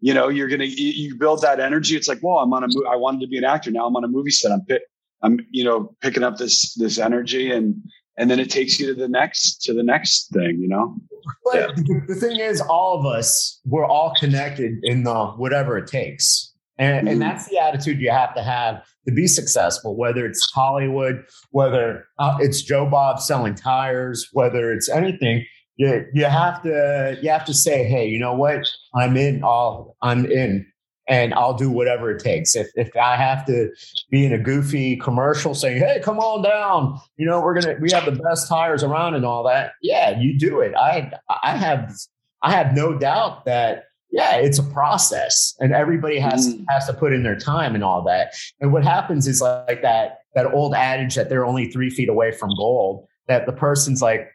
you 0.01 0.13
know 0.13 0.27
you're 0.27 0.49
gonna 0.49 0.65
you 0.65 1.15
build 1.15 1.41
that 1.41 1.59
energy. 1.59 1.95
It's 1.95 2.07
like, 2.07 2.19
well, 2.21 2.37
I'm 2.37 2.53
on 2.53 2.63
a 2.63 2.67
I 2.89 2.95
wanted 2.97 3.21
to 3.21 3.27
be 3.27 3.37
an 3.37 3.45
actor, 3.45 3.71
now 3.71 3.87
I'm 3.87 3.95
on 3.95 4.03
a 4.03 4.09
movie 4.09 4.31
set. 4.31 4.51
I'm 4.51 4.61
I'm, 5.21 5.39
you 5.49 5.63
know, 5.63 5.95
picking 6.01 6.23
up 6.23 6.37
this 6.37 6.73
this 6.75 6.99
energy 6.99 7.51
and 7.51 7.75
and 8.17 8.29
then 8.29 8.39
it 8.39 8.49
takes 8.49 8.79
you 8.79 8.87
to 8.87 8.93
the 8.93 9.07
next 9.07 9.61
to 9.63 9.73
the 9.73 9.83
next 9.83 10.31
thing, 10.31 10.57
you 10.59 10.67
know. 10.67 10.95
But 11.43 11.55
yeah. 11.55 11.99
the 12.07 12.15
thing 12.15 12.39
is, 12.39 12.61
all 12.61 12.99
of 12.99 13.05
us 13.05 13.59
we're 13.65 13.85
all 13.85 14.13
connected 14.19 14.73
in 14.83 15.03
the 15.03 15.25
whatever 15.37 15.77
it 15.77 15.87
takes, 15.87 16.53
and, 16.77 16.99
mm-hmm. 16.99 17.07
and 17.07 17.21
that's 17.21 17.47
the 17.47 17.57
attitude 17.57 17.99
you 17.99 18.11
have 18.11 18.33
to 18.35 18.43
have 18.43 18.85
to 19.07 19.13
be 19.13 19.27
successful. 19.27 19.95
Whether 19.95 20.25
it's 20.25 20.49
Hollywood, 20.51 21.23
whether 21.51 22.05
uh, 22.19 22.37
it's 22.39 22.61
Joe 22.61 22.89
Bob 22.89 23.19
selling 23.19 23.55
tires, 23.55 24.29
whether 24.33 24.71
it's 24.71 24.89
anything, 24.89 25.45
you 25.77 26.05
you 26.13 26.25
have 26.25 26.61
to 26.63 27.17
you 27.21 27.29
have 27.29 27.45
to 27.45 27.53
say, 27.53 27.83
hey, 27.83 28.07
you 28.07 28.19
know 28.19 28.35
what? 28.35 28.67
I'm 28.95 29.17
in. 29.17 29.43
All 29.43 29.97
I'm 30.01 30.25
in 30.25 30.65
and 31.07 31.33
I'll 31.33 31.53
do 31.53 31.69
whatever 31.69 32.11
it 32.11 32.23
takes. 32.23 32.55
If 32.55 32.69
if 32.75 32.95
I 32.95 33.15
have 33.15 33.45
to 33.47 33.69
be 34.09 34.25
in 34.25 34.33
a 34.33 34.37
goofy 34.37 34.97
commercial 34.97 35.53
saying, 35.53 35.79
"Hey, 35.79 35.99
come 36.03 36.19
on 36.19 36.41
down," 36.41 36.99
you 37.17 37.25
know, 37.25 37.41
we're 37.41 37.59
gonna 37.59 37.75
we 37.79 37.91
have 37.91 38.05
the 38.05 38.19
best 38.23 38.47
tires 38.47 38.83
around 38.83 39.15
and 39.15 39.25
all 39.25 39.43
that. 39.43 39.73
Yeah, 39.81 40.19
you 40.19 40.37
do 40.37 40.61
it. 40.61 40.73
I 40.75 41.11
I 41.43 41.57
have 41.57 41.93
I 42.41 42.51
have 42.51 42.73
no 42.73 42.97
doubt 42.97 43.45
that 43.45 43.85
yeah, 44.11 44.37
it's 44.37 44.59
a 44.59 44.63
process, 44.63 45.55
and 45.59 45.73
everybody 45.73 46.19
has 46.19 46.55
mm. 46.55 46.63
has 46.69 46.87
to 46.87 46.93
put 46.93 47.13
in 47.13 47.23
their 47.23 47.37
time 47.37 47.75
and 47.75 47.83
all 47.83 48.01
that. 48.03 48.33
And 48.61 48.71
what 48.71 48.83
happens 48.83 49.27
is 49.27 49.41
like 49.41 49.81
that 49.81 50.19
that 50.35 50.53
old 50.53 50.73
adage 50.73 51.15
that 51.15 51.29
they're 51.29 51.45
only 51.45 51.71
three 51.71 51.89
feet 51.89 52.09
away 52.09 52.31
from 52.31 52.49
gold. 52.57 53.07
That 53.27 53.45
the 53.45 53.53
person's 53.53 54.01
like 54.01 54.31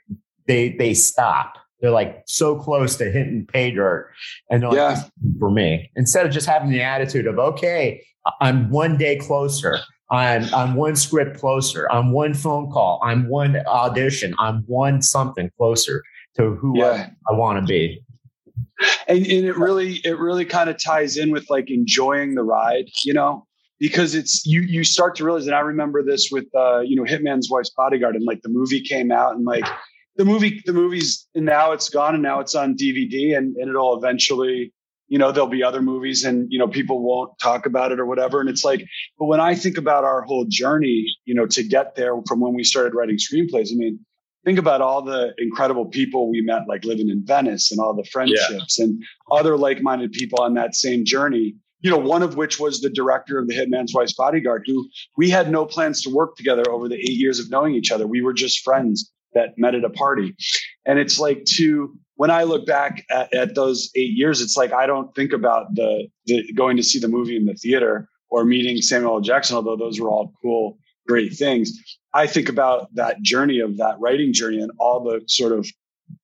they 0.47 0.71
they 0.71 0.95
stop 0.95 1.55
they're 1.81 1.91
like 1.91 2.23
so 2.27 2.57
close 2.57 2.97
to 2.97 3.11
hitting 3.11 3.47
pay 3.47 3.71
dirt. 3.71 4.13
And 4.51 4.63
yeah. 4.63 4.69
Like, 4.69 4.99
for 5.39 5.51
me, 5.51 5.91
instead 5.97 6.27
of 6.27 6.33
just 6.33 6.47
having 6.47 6.71
the 6.71 6.83
attitude 6.83 7.27
of, 7.27 7.39
okay, 7.39 8.03
I'm 8.41 8.71
one 8.71 8.97
day 8.97 9.17
closer. 9.17 9.79
I'm 10.11 10.53
I'm 10.53 10.75
one 10.75 10.97
script 10.97 11.39
closer. 11.39 11.91
I'm 11.91 12.13
one 12.13 12.35
phone 12.35 12.71
call. 12.71 13.01
I'm 13.03 13.29
one 13.29 13.57
audition. 13.67 14.35
I'm 14.39 14.65
one 14.67 15.03
something 15.03 15.51
closer 15.57 16.03
to 16.37 16.55
who 16.57 16.79
yeah. 16.79 17.11
I, 17.29 17.33
I 17.33 17.37
want 17.37 17.61
to 17.61 17.65
be. 17.65 18.03
And, 19.09 19.19
and 19.19 19.47
it 19.47 19.57
really 19.57 20.01
it 20.05 20.19
really 20.19 20.45
kind 20.45 20.69
of 20.69 20.83
ties 20.83 21.17
in 21.17 21.31
with 21.31 21.49
like 21.49 21.71
enjoying 21.71 22.35
the 22.35 22.43
ride, 22.43 22.89
you 23.05 23.13
know, 23.13 23.47
because 23.79 24.15
it's 24.15 24.45
you 24.47 24.63
you 24.63 24.85
start 24.85 25.15
to 25.17 25.25
realize. 25.25 25.47
And 25.47 25.55
I 25.55 25.61
remember 25.61 26.03
this 26.03 26.29
with 26.31 26.47
uh, 26.55 26.81
you 26.81 26.97
know 26.97 27.05
Hitman's 27.05 27.51
Wife's 27.51 27.71
Bodyguard, 27.71 28.17
and 28.17 28.25
like 28.25 28.43
the 28.43 28.49
movie 28.49 28.81
came 28.81 29.13
out, 29.13 29.37
and 29.37 29.45
like 29.45 29.65
the 30.21 30.27
movie 30.27 30.63
the 30.67 30.75
movie's 30.75 31.27
now 31.35 31.73
it's 31.73 31.89
gone 31.89 32.13
and 32.13 32.23
now 32.23 32.41
it's 32.41 32.55
on 32.55 32.77
dvd 32.77 33.35
and, 33.35 33.57
and 33.57 33.71
it'll 33.71 33.97
eventually 33.97 34.71
you 35.09 35.17
know 35.17 35.33
there'll 35.33 35.49
be 35.49 35.63
other 35.63 35.81
movies 35.81 36.25
and 36.25 36.47
you 36.53 36.59
know 36.59 36.69
people 36.69 37.01
won't 37.01 37.33
talk 37.39 37.65
about 37.65 37.91
it 37.91 37.99
or 37.99 38.05
whatever 38.05 38.39
and 38.39 38.51
it's 38.51 38.63
like 38.63 38.85
but 39.19 39.25
when 39.25 39.41
i 39.41 39.55
think 39.55 39.79
about 39.79 40.05
our 40.05 40.21
whole 40.21 40.45
journey 40.47 41.07
you 41.25 41.35
know 41.35 41.47
to 41.47 41.63
get 41.63 41.95
there 41.95 42.13
from 42.29 42.39
when 42.39 42.53
we 42.53 42.63
started 42.63 42.95
writing 42.95 43.17
screenplays 43.17 43.73
i 43.73 43.77
mean 43.77 43.99
think 44.45 44.59
about 44.59 44.83
all 44.83 45.01
the 45.01 45.33
incredible 45.39 45.87
people 45.87 46.29
we 46.29 46.43
met 46.43 46.69
like 46.69 46.85
living 46.85 47.09
in 47.09 47.25
venice 47.25 47.73
and 47.73 47.81
all 47.81 47.95
the 47.95 48.05
friendships 48.05 48.79
yeah. 48.79 48.85
and 48.85 49.03
other 49.31 49.57
like-minded 49.57 50.13
people 50.13 50.43
on 50.43 50.53
that 50.53 50.75
same 50.75 51.03
journey 51.03 51.55
you 51.81 51.91
know 51.91 51.97
one 51.97 52.23
of 52.23 52.37
which 52.37 52.61
was 52.61 52.83
the 52.83 52.91
director 52.91 53.39
of 53.39 53.49
the 53.49 53.55
hitman's 53.55 53.95
wife's 53.95 54.13
bodyguard 54.13 54.65
who 54.67 54.87
we 55.17 55.31
had 55.31 55.51
no 55.51 55.65
plans 55.65 56.03
to 56.03 56.11
work 56.11 56.37
together 56.37 56.71
over 56.71 56.91
the 56.91 56.99
eight 56.99 57.17
years 57.25 57.41
of 57.41 57.49
knowing 57.49 57.75
each 57.75 57.91
other 57.91 58.07
we 58.07 58.21
were 58.21 58.35
just 58.35 58.63
friends 58.63 59.11
that 59.35 59.57
met 59.57 59.75
at 59.75 59.85
a 59.85 59.91
party. 59.91 60.35
And 60.87 60.99
it's 60.99 61.19
like 61.19 61.45
to 61.57 61.97
when 62.17 62.31
I 62.31 62.43
look 62.43 62.67
back 62.67 63.07
at, 63.11 63.33
at 63.33 63.55
those 63.55 63.91
eight 63.95 64.13
years, 64.13 64.43
it's 64.43 64.55
like 64.55 64.75
I 64.75 64.87
don't 64.87 65.15
think 65.15 65.33
about 65.33 65.75
the, 65.75 66.07
the, 66.27 66.53
going 66.53 66.77
to 66.77 66.83
see 66.83 66.99
the 66.99 67.09
movie 67.09 67.35
in 67.35 67.47
the 67.47 67.55
theater 67.55 68.11
or 68.29 68.45
meeting 68.45 68.83
Samuel 68.83 69.15
L. 69.15 69.21
Jackson, 69.21 69.57
although 69.57 69.77
those 69.77 69.99
were 69.99 70.11
all 70.11 70.33
cool, 70.43 70.79
great 71.09 71.33
things. 71.33 71.73
I 72.13 72.27
think 72.27 72.51
about 72.51 72.95
that 72.95 73.23
journey 73.23 73.61
of 73.61 73.79
that 73.79 73.99
writing 74.01 74.35
journey 74.35 74.61
and 74.61 74.71
all 74.79 75.03
the 75.03 75.23
sort 75.29 75.53
of 75.53 75.67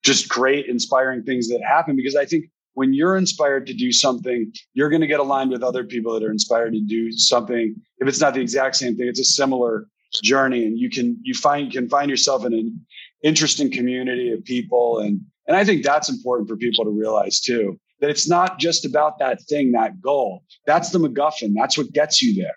just 0.04 0.28
great, 0.28 0.66
inspiring 0.66 1.22
things 1.22 1.48
that 1.48 1.62
happen 1.66 1.96
because 1.96 2.14
I 2.14 2.26
think 2.26 2.46
when 2.74 2.92
you're 2.92 3.16
inspired 3.16 3.66
to 3.68 3.72
do 3.72 3.90
something, 3.90 4.52
you're 4.74 4.90
going 4.90 5.00
to 5.00 5.06
get 5.06 5.18
aligned 5.18 5.50
with 5.50 5.62
other 5.62 5.82
people 5.82 6.12
that 6.12 6.22
are 6.22 6.30
inspired 6.30 6.74
to 6.74 6.80
do 6.80 7.10
something. 7.10 7.74
If 8.00 8.08
it's 8.08 8.20
not 8.20 8.34
the 8.34 8.42
exact 8.42 8.76
same 8.76 8.96
thing, 8.96 9.08
it's 9.08 9.18
a 9.18 9.24
similar 9.24 9.86
journey 10.22 10.64
and 10.64 10.78
you 10.78 10.90
can 10.90 11.18
you 11.22 11.34
find 11.34 11.72
you 11.72 11.80
can 11.80 11.88
find 11.88 12.10
yourself 12.10 12.44
in 12.44 12.52
an 12.52 12.86
interesting 13.22 13.70
community 13.70 14.32
of 14.32 14.44
people. 14.44 14.98
And 14.98 15.20
and 15.46 15.56
i 15.56 15.64
think 15.64 15.84
that's 15.84 16.08
important 16.08 16.48
for 16.48 16.56
people 16.56 16.84
to 16.84 16.90
realize 16.90 17.40
too 17.40 17.78
that 18.00 18.10
it's 18.10 18.28
not 18.28 18.58
just 18.58 18.84
about 18.84 19.18
that 19.18 19.40
thing 19.42 19.72
that 19.72 20.00
goal. 20.00 20.42
That's 20.66 20.90
the 20.90 20.98
macguffin. 20.98 21.52
That's 21.54 21.78
what 21.78 21.92
gets 21.92 22.22
you 22.22 22.34
there. 22.34 22.54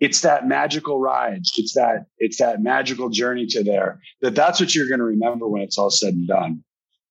It's 0.00 0.20
that 0.22 0.46
magical 0.46 0.98
ride. 0.98 1.42
It's 1.56 1.74
that 1.74 2.06
it's 2.18 2.38
that 2.38 2.60
magical 2.60 3.08
journey 3.08 3.46
to 3.46 3.62
there 3.62 4.00
that 4.20 4.34
that's 4.34 4.60
what 4.60 4.74
you're 4.74 4.88
going 4.88 4.98
to 4.98 5.04
remember 5.04 5.48
when 5.48 5.62
it's 5.62 5.78
all 5.78 5.90
said 5.90 6.14
and 6.14 6.26
done. 6.26 6.64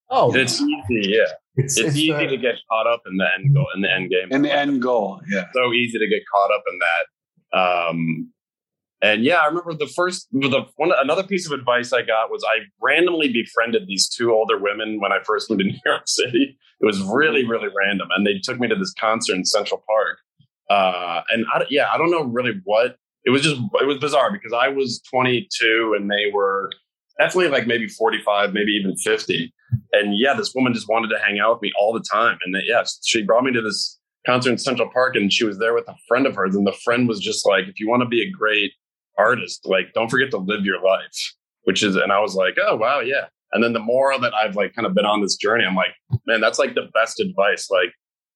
Oh. 0.10 0.34
It's 0.36 0.62
easy 0.62 1.10
yeah. 1.10 1.24
It's, 1.56 1.78
it's, 1.78 1.88
it's 1.88 1.98
easy 1.98 2.12
uh, 2.12 2.28
to 2.28 2.38
get 2.38 2.56
caught 2.70 2.88
up 2.88 3.02
in 3.06 3.18
the 3.18 3.28
end 3.38 3.54
goal 3.54 3.68
in 3.76 3.82
the 3.82 3.92
end 3.92 4.10
game. 4.10 4.28
In 4.32 4.42
the 4.42 4.54
end 4.54 4.82
goal 4.82 5.22
yeah. 5.30 5.46
So 5.54 5.74
easy 5.74 6.00
to 6.00 6.08
get 6.08 6.22
caught 6.34 6.52
up 6.54 6.64
in 6.72 6.80
that 6.80 7.58
um 7.58 8.32
and 9.02 9.24
yeah, 9.24 9.38
I 9.38 9.48
remember 9.48 9.74
the 9.74 9.88
first, 9.88 10.28
the 10.32 10.66
one, 10.76 10.92
another 10.96 11.24
piece 11.24 11.48
of 11.48 11.58
advice 11.58 11.92
I 11.92 12.04
got 12.04 12.30
was 12.30 12.44
I 12.48 12.66
randomly 12.80 13.34
befriended 13.34 13.88
these 13.88 14.08
two 14.08 14.32
older 14.32 14.60
women 14.60 15.00
when 15.00 15.12
I 15.12 15.18
first 15.26 15.50
moved 15.50 15.62
to 15.62 15.66
New 15.72 15.80
York 15.86 16.04
City. 16.06 16.58
It 16.80 16.86
was 16.86 17.02
really, 17.02 17.46
really 17.46 17.70
random, 17.76 18.10
and 18.16 18.26
they 18.26 18.40
took 18.44 18.60
me 18.60 18.68
to 18.68 18.76
this 18.76 18.94
concert 18.94 19.36
in 19.36 19.46
Central 19.46 19.84
Park. 19.88 20.20
Uh, 20.70 21.22
and 21.32 21.46
I, 21.54 21.66
yeah, 21.70 21.90
I 21.92 21.98
don't 21.98 22.12
know 22.12 22.24
really 22.24 22.62
what 22.64 22.96
it 23.24 23.32
was. 23.32 23.42
Just 23.42 23.60
it 23.80 23.88
was 23.88 23.98
bizarre 23.98 24.32
because 24.32 24.54
I 24.54 24.68
was 24.68 25.02
22 25.10 25.96
and 25.98 26.10
they 26.10 26.32
were 26.32 26.70
definitely 27.20 27.50
like 27.50 27.68
maybe 27.68 27.88
45, 27.88 28.54
maybe 28.54 28.72
even 28.72 28.96
50. 28.96 29.54
And 29.94 30.18
yeah, 30.18 30.34
this 30.34 30.54
woman 30.56 30.74
just 30.74 30.88
wanted 30.88 31.10
to 31.10 31.20
hang 31.20 31.40
out 31.40 31.56
with 31.56 31.62
me 31.62 31.72
all 31.80 31.94
the 31.94 32.04
time. 32.12 32.38
And 32.46 32.56
yes, 32.66 33.00
yeah, 33.00 33.06
she 33.06 33.24
brought 33.24 33.44
me 33.44 33.52
to 33.52 33.62
this 33.62 34.00
concert 34.26 34.52
in 34.52 34.58
Central 34.58 34.90
Park, 34.92 35.16
and 35.16 35.32
she 35.34 35.46
was 35.46 35.58
there 35.58 35.74
with 35.74 35.88
a 35.88 35.96
friend 36.08 36.26
of 36.26 36.36
hers, 36.36 36.56
and 36.56 36.66
the 36.66 36.78
friend 36.84 37.08
was 37.08 37.20
just 37.20 37.46
like, 37.46 37.66
"If 37.68 37.80
you 37.80 37.90
want 37.90 38.02
to 38.04 38.08
be 38.08 38.22
a 38.22 38.30
great 38.30 38.72
artist. 39.22 39.62
Like, 39.66 39.94
don't 39.94 40.10
forget 40.10 40.32
to 40.32 40.38
live 40.38 40.66
your 40.66 40.82
life, 40.82 41.34
which 41.64 41.84
is, 41.84 41.96
and 41.96 42.12
I 42.12 42.20
was 42.20 42.36
like, 42.36 42.58
oh, 42.62 42.76
wow, 42.76 43.00
yeah. 43.00 43.28
And 43.54 43.64
then 43.64 43.74
the 43.74 43.80
more 43.80 44.18
that 44.20 44.34
I've 44.34 44.56
like 44.56 44.74
kind 44.74 44.86
of 44.86 44.94
been 44.94 45.06
on 45.06 45.22
this 45.22 45.36
journey, 45.36 45.66
I'm 45.66 45.76
like, 45.76 45.94
man, 46.26 46.42
that's 46.42 46.60
like 46.60 46.74
the 46.74 46.90
best 46.94 47.20
advice. 47.20 47.70
Like, 47.70 47.92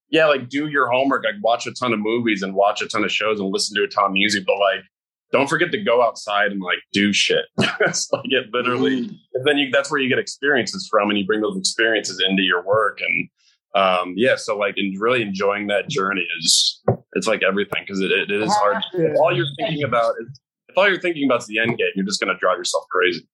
yeah, 0.10 0.26
like 0.28 0.50
do 0.50 0.68
your 0.68 0.90
homework, 0.90 1.24
like 1.24 1.36
watch 1.42 1.66
a 1.68 1.74
ton 1.74 1.94
of 1.94 2.00
movies 2.00 2.42
and 2.42 2.54
watch 2.54 2.82
a 2.82 2.88
ton 2.88 3.04
of 3.04 3.12
shows 3.12 3.40
and 3.40 3.52
listen 3.52 3.76
to 3.76 3.84
a 3.84 3.88
ton 3.88 4.06
of 4.06 4.12
music, 4.12 4.46
but 4.46 4.58
like, 4.58 4.84
don't 5.32 5.50
forget 5.50 5.72
to 5.72 5.84
go 5.84 6.04
outside 6.04 6.52
and 6.52 6.62
like 6.62 6.80
do 6.94 7.12
shit. 7.12 7.46
it's 7.82 8.12
like 8.12 8.26
it 8.26 8.48
literally, 8.54 9.08
mm. 9.08 9.18
then 9.46 9.58
you, 9.58 9.72
that's 9.72 9.90
where 9.90 10.00
you 10.00 10.10
get 10.10 10.20
experiences 10.20 10.88
from 10.90 11.10
and 11.10 11.18
you 11.18 11.26
bring 11.26 11.42
those 11.42 11.58
experiences 11.58 12.24
into 12.26 12.44
your 12.44 12.64
work. 12.64 13.00
And 13.02 13.30
um, 13.76 14.14
yeah, 14.16 14.36
so 14.36 14.58
like 14.58 14.76
really 14.98 15.22
enjoying 15.22 15.68
that 15.68 15.90
journey 15.90 16.26
is, 16.40 16.82
it's 17.14 17.28
like 17.28 17.42
everything 17.44 17.84
because 17.86 18.02
it, 18.02 18.12
it 18.12 18.32
is 18.32 18.54
hard. 18.54 18.84
All 19.18 19.36
you're 19.36 19.48
thinking 19.58 19.84
about 19.84 20.14
is, 20.22 20.40
if 20.76 20.80
all 20.80 20.89
you're 20.89 20.99
thinking 20.99 21.26
about 21.26 21.39
is 21.39 21.47
the 21.47 21.57
end 21.57 21.78
game, 21.78 21.88
you're 21.95 22.05
just 22.05 22.19
going 22.19 22.34
to 22.34 22.38
drive 22.38 22.57
yourself 22.57 22.86
crazy. 22.91 23.26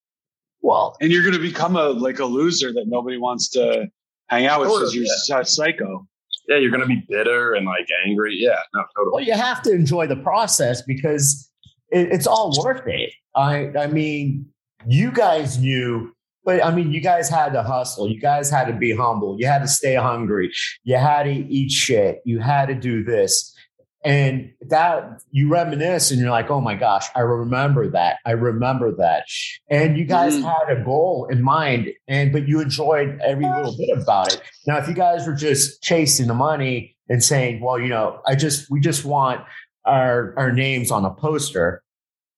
Well, 0.61 0.95
and 1.01 1.11
you're 1.11 1.23
going 1.23 1.33
to 1.33 1.41
become 1.41 1.75
a 1.75 1.89
like 1.89 2.19
a 2.19 2.25
loser 2.25 2.71
that 2.71 2.85
nobody 2.87 3.17
wants 3.17 3.49
to 3.49 3.87
hang 4.27 4.45
out 4.45 4.61
with 4.61 4.69
because 4.69 4.93
you're 4.93 5.05
yeah. 5.05 5.41
psycho. 5.41 6.07
Yeah, 6.47 6.57
you're 6.57 6.69
going 6.69 6.81
to 6.81 6.87
be 6.87 7.03
bitter 7.09 7.53
and 7.53 7.65
like 7.65 7.87
angry. 8.05 8.35
Yeah, 8.37 8.59
no, 8.75 8.83
totally. 8.95 9.13
Well, 9.13 9.23
you 9.23 9.33
have 9.33 9.63
to 9.63 9.71
enjoy 9.71 10.05
the 10.05 10.17
process 10.17 10.83
because 10.83 11.49
it, 11.91 12.11
it's 12.11 12.27
all 12.27 12.55
worth 12.63 12.85
it. 12.85 13.11
I, 13.35 13.71
I 13.75 13.87
mean, 13.87 14.45
you 14.85 15.11
guys 15.11 15.57
knew, 15.57 16.13
but 16.45 16.63
I 16.63 16.69
mean, 16.75 16.91
you 16.91 17.01
guys 17.01 17.27
had 17.27 17.53
to 17.53 17.63
hustle. 17.63 18.07
You 18.07 18.19
guys 18.19 18.51
had 18.51 18.65
to 18.65 18.73
be 18.73 18.95
humble. 18.95 19.37
You 19.39 19.47
had 19.47 19.63
to 19.63 19.67
stay 19.67 19.95
hungry. 19.95 20.51
You 20.83 20.97
had 20.97 21.23
to 21.23 21.31
eat 21.31 21.71
shit. 21.71 22.21
You 22.23 22.39
had 22.39 22.67
to 22.67 22.75
do 22.75 23.03
this. 23.03 23.55
And 24.04 24.52
that 24.62 25.22
you 25.30 25.47
reminisce 25.47 26.10
and 26.10 26.20
you're 26.20 26.32
like, 26.32 26.49
oh 26.49 26.60
my 26.60 26.74
gosh, 26.74 27.06
I 27.16 27.20
remember 27.20 27.88
that. 27.91 28.18
I 28.26 28.32
remember 28.32 28.91
that. 28.95 29.26
And 29.70 29.95
you 29.95 30.06
guys 30.06 30.36
mm. 30.36 30.43
had 30.43 30.76
a 30.76 30.84
goal 30.84 31.28
in 31.30 31.43
mind, 31.43 31.89
and 32.08 32.32
but 32.32 32.47
you 32.47 32.62
enjoyed 32.62 33.20
every 33.24 33.45
little 33.45 33.78
bit 33.78 33.95
about 33.95 34.34
it. 34.34 34.41
Now, 34.66 34.78
if 34.78 34.88
you 34.88 34.95
guys 34.95 35.28
were 35.28 35.36
just 35.36 35.84
chasing 35.84 36.28
the 36.28 36.34
money 36.34 36.95
and 37.10 37.24
saying, 37.24 37.62
well, 37.62 37.80
you 37.80 37.89
know, 37.89 38.22
I 38.26 38.36
just 38.36 38.72
we 38.72 38.80
just 38.80 39.06
want 39.06 39.41
our 39.86 40.34
our 40.36 40.52
names 40.52 40.89
on 40.89 41.06
a 41.06 41.12
poster. 41.12 41.84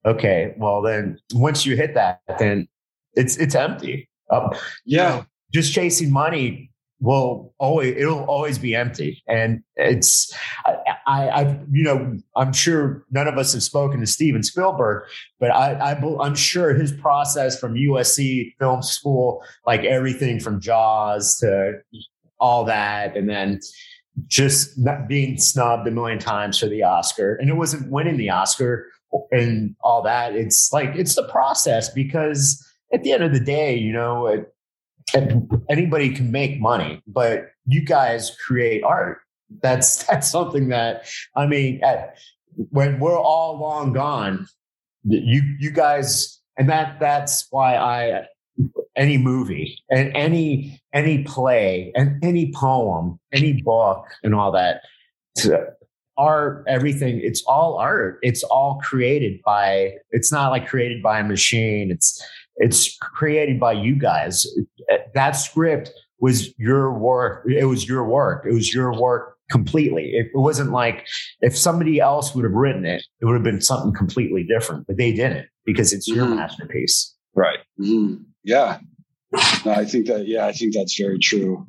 Okay, 0.05 0.53
well 0.57 0.81
then 0.81 1.17
once 1.33 1.65
you 1.65 1.77
hit 1.77 1.93
that, 1.93 2.19
then 2.39 2.67
it's 3.13 3.37
it's 3.37 3.55
empty. 3.55 4.09
Um, 4.29 4.49
yeah. 4.51 4.57
You 4.85 4.97
know, 4.97 5.25
just 5.53 5.73
chasing 5.73 6.11
money 6.11 6.71
will 7.03 7.53
always 7.59 7.95
it'll 7.97 8.23
always 8.25 8.57
be 8.57 8.73
empty. 8.73 9.21
And 9.27 9.61
it's 9.75 10.33
I, 11.05 11.27
I, 11.29 11.59
you 11.71 11.83
know 11.83 12.17
i'm 12.35 12.53
sure 12.53 13.05
none 13.11 13.27
of 13.27 13.37
us 13.37 13.53
have 13.53 13.63
spoken 13.63 13.99
to 13.99 14.05
steven 14.05 14.43
spielberg 14.43 15.03
but 15.39 15.49
I, 15.49 15.73
I 15.73 16.01
i'm 16.21 16.35
sure 16.35 16.73
his 16.75 16.91
process 16.91 17.59
from 17.59 17.73
usc 17.73 18.53
film 18.59 18.83
school 18.83 19.43
like 19.65 19.83
everything 19.83 20.39
from 20.39 20.61
jaws 20.61 21.37
to 21.39 21.81
all 22.39 22.65
that 22.65 23.17
and 23.17 23.27
then 23.27 23.59
just 24.27 24.77
being 25.07 25.37
snubbed 25.37 25.87
a 25.87 25.91
million 25.91 26.19
times 26.19 26.59
for 26.59 26.67
the 26.67 26.83
oscar. 26.83 27.35
And 27.35 27.49
it 27.49 27.55
wasn't 27.55 27.91
winning 27.91 28.17
the 28.17 28.29
oscar 28.29 28.87
and 29.31 29.75
all 29.81 30.01
that. 30.03 30.35
It's 30.35 30.71
like 30.71 30.95
it's 30.95 31.15
the 31.15 31.27
process 31.29 31.89
because 31.89 32.63
at 32.93 33.03
the 33.03 33.11
end 33.11 33.23
of 33.23 33.33
the 33.33 33.39
day 33.39 33.75
you 33.75 33.91
know 33.91 34.27
it, 34.27 34.53
anybody 35.69 36.13
can 36.13 36.31
make 36.31 36.59
money, 36.59 37.01
but 37.07 37.47
you 37.65 37.83
guys 37.83 38.35
create 38.45 38.83
art. 38.83 39.19
That's 39.61 40.03
that's 40.07 40.29
something 40.29 40.69
that 40.69 41.07
I 41.35 41.47
mean, 41.47 41.83
at, 41.83 42.17
when 42.69 42.99
we're 42.99 43.19
all 43.19 43.59
long 43.59 43.93
gone, 43.93 44.47
you 45.05 45.41
you 45.59 45.71
guys, 45.71 46.39
and 46.57 46.69
that 46.69 46.99
that's 46.99 47.47
why 47.49 47.75
I 47.75 48.25
any 48.95 49.17
movie 49.17 49.79
and 49.89 50.15
any 50.15 50.81
any 50.93 51.23
play 51.23 51.91
and 51.95 52.23
any 52.23 52.51
poem, 52.53 53.19
any 53.31 53.61
book, 53.61 54.05
and 54.23 54.35
all 54.35 54.51
that. 54.51 54.81
art 56.15 56.63
everything 56.67 57.19
it's 57.23 57.41
all 57.47 57.77
art 57.77 58.19
it's 58.21 58.43
all 58.43 58.79
created 58.83 59.41
by 59.43 59.91
it's 60.11 60.31
not 60.31 60.51
like 60.51 60.67
created 60.67 61.01
by 61.01 61.19
a 61.19 61.23
machine 61.23 61.89
it's 61.89 62.23
it's 62.57 62.97
created 62.97 63.59
by 63.59 63.73
you 63.73 63.95
guys. 63.95 64.45
That 65.13 65.31
script 65.31 65.91
was 66.19 66.57
your 66.57 66.93
work. 66.93 67.45
It 67.49 67.65
was 67.65 67.87
your 67.87 68.05
work. 68.05 68.45
It 68.47 68.53
was 68.53 68.73
your 68.73 68.97
work 68.99 69.37
completely. 69.49 70.11
It, 70.13 70.27
wasn't 70.33 70.71
like 70.71 71.05
if 71.41 71.57
somebody 71.57 71.99
else 71.99 72.33
would 72.33 72.43
have 72.45 72.53
written 72.53 72.85
it, 72.85 73.03
it 73.19 73.25
would 73.25 73.33
have 73.33 73.43
been 73.43 73.61
something 73.61 73.93
completely 73.93 74.43
different. 74.43 74.87
But 74.87 74.97
they 74.97 75.11
didn't 75.11 75.47
because 75.65 75.93
it's 75.93 76.07
your 76.07 76.25
mm-hmm. 76.25 76.35
masterpiece. 76.35 77.15
Right. 77.35 77.59
Mm-hmm. 77.79 78.23
Yeah. 78.43 78.79
No, 79.65 79.71
I 79.71 79.85
think 79.85 80.07
that. 80.07 80.27
Yeah, 80.27 80.45
I 80.45 80.51
think 80.51 80.75
that's 80.75 80.95
very 80.99 81.17
true. 81.17 81.65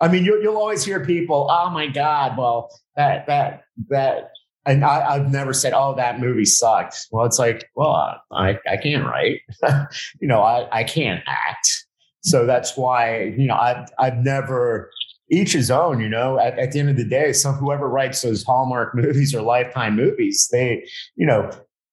I 0.00 0.08
mean, 0.08 0.24
you'll, 0.24 0.42
you'll 0.42 0.56
always 0.56 0.84
hear 0.84 1.04
people, 1.04 1.46
"Oh 1.48 1.70
my 1.70 1.86
God, 1.86 2.36
well, 2.36 2.68
that 2.96 3.26
that 3.28 3.62
that 3.88 4.30
and 4.66 4.84
I, 4.84 5.18
have 5.18 5.30
never 5.30 5.52
said, 5.52 5.72
"Oh, 5.74 5.94
that 5.94 6.20
movie 6.20 6.44
sucked." 6.44 7.06
Well, 7.10 7.24
it's 7.24 7.38
like, 7.38 7.70
well, 7.76 8.20
I, 8.32 8.58
I 8.68 8.76
can't 8.76 9.04
write, 9.04 9.40
you 10.20 10.28
know, 10.28 10.42
I, 10.42 10.80
I 10.80 10.84
can't 10.84 11.22
act, 11.26 11.86
so 12.22 12.44
that's 12.46 12.76
why 12.76 13.34
you 13.38 13.46
know 13.46 13.54
I've 13.54 13.88
I've 13.98 14.16
never 14.18 14.90
each 15.30 15.52
his 15.52 15.70
own. 15.70 16.00
You 16.00 16.08
know, 16.08 16.38
at, 16.38 16.58
at 16.58 16.72
the 16.72 16.80
end 16.80 16.90
of 16.90 16.96
the 16.96 17.08
day, 17.08 17.32
so 17.32 17.52
whoever 17.52 17.88
writes 17.88 18.22
those 18.22 18.44
Hallmark 18.44 18.94
movies 18.94 19.34
or 19.34 19.42
Lifetime 19.42 19.96
movies, 19.96 20.48
they 20.50 20.86
you 21.14 21.26
know 21.26 21.50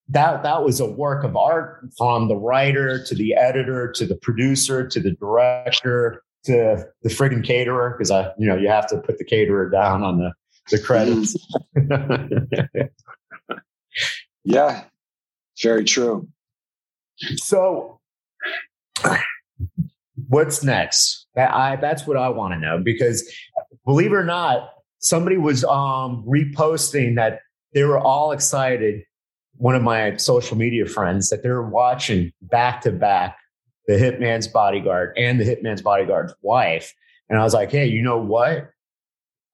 that 0.09 0.43
that 0.43 0.63
was 0.63 0.79
a 0.79 0.89
work 0.89 1.23
of 1.23 1.37
art 1.37 1.87
from 1.97 2.27
the 2.27 2.35
writer 2.35 3.03
to 3.05 3.15
the 3.15 3.33
editor 3.35 3.91
to 3.91 4.05
the 4.05 4.15
producer 4.15 4.85
to 4.87 4.99
the 4.99 5.11
director 5.11 6.21
to 6.43 6.85
the 7.03 7.09
friggin' 7.09 7.45
caterer 7.45 7.91
because 7.91 8.11
I 8.11 8.31
you 8.37 8.47
know 8.47 8.57
you 8.57 8.67
have 8.67 8.87
to 8.87 8.97
put 8.97 9.17
the 9.17 9.23
caterer 9.23 9.69
down 9.69 10.03
on 10.03 10.17
the 10.17 10.33
the 10.69 10.79
credits. 10.79 11.35
yeah, 14.43 14.83
very 15.61 15.83
true. 15.83 16.27
So, 17.17 17.99
what's 20.27 20.63
next? 20.63 21.27
I 21.37 21.77
that's 21.77 22.07
what 22.07 22.17
I 22.17 22.29
want 22.29 22.53
to 22.53 22.59
know 22.59 22.79
because, 22.83 23.31
believe 23.85 24.11
it 24.11 24.15
or 24.15 24.23
not, 24.23 24.69
somebody 24.99 25.37
was 25.37 25.63
um, 25.65 26.23
reposting 26.27 27.15
that 27.15 27.41
they 27.73 27.83
were 27.83 27.99
all 27.99 28.31
excited. 28.31 29.03
One 29.57 29.75
of 29.75 29.83
my 29.83 30.15
social 30.17 30.57
media 30.57 30.85
friends 30.85 31.29
that 31.29 31.43
they 31.43 31.49
were 31.49 31.67
watching 31.67 32.33
back 32.41 32.81
to 32.81 32.91
back 32.91 33.37
the 33.87 33.93
Hitman's 33.93 34.47
Bodyguard 34.47 35.13
and 35.17 35.39
the 35.39 35.43
Hitman's 35.43 35.81
Bodyguard's 35.81 36.33
wife, 36.41 36.93
and 37.29 37.39
I 37.39 37.43
was 37.43 37.53
like, 37.53 37.71
hey, 37.71 37.85
you 37.85 38.01
know 38.01 38.17
what? 38.17 38.72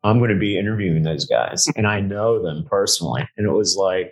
I'm 0.04 0.20
going 0.20 0.32
to 0.32 0.40
be 0.40 0.58
interviewing 0.58 1.04
those 1.04 1.26
guys 1.26 1.68
and 1.76 1.86
I 1.86 2.00
know 2.00 2.42
them 2.42 2.66
personally. 2.70 3.28
And 3.38 3.46
it 3.46 3.52
was 3.52 3.76
like, 3.76 4.12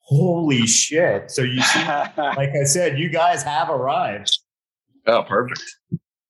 holy 0.00 0.66
shit. 0.66 1.30
So 1.30 1.42
you 1.42 1.60
see, 1.60 1.84
like 1.84 2.50
I 2.60 2.64
said, 2.64 2.98
you 2.98 3.08
guys 3.08 3.42
have 3.42 3.70
arrived. 3.70 4.38
Oh, 5.06 5.22
perfect. 5.22 5.62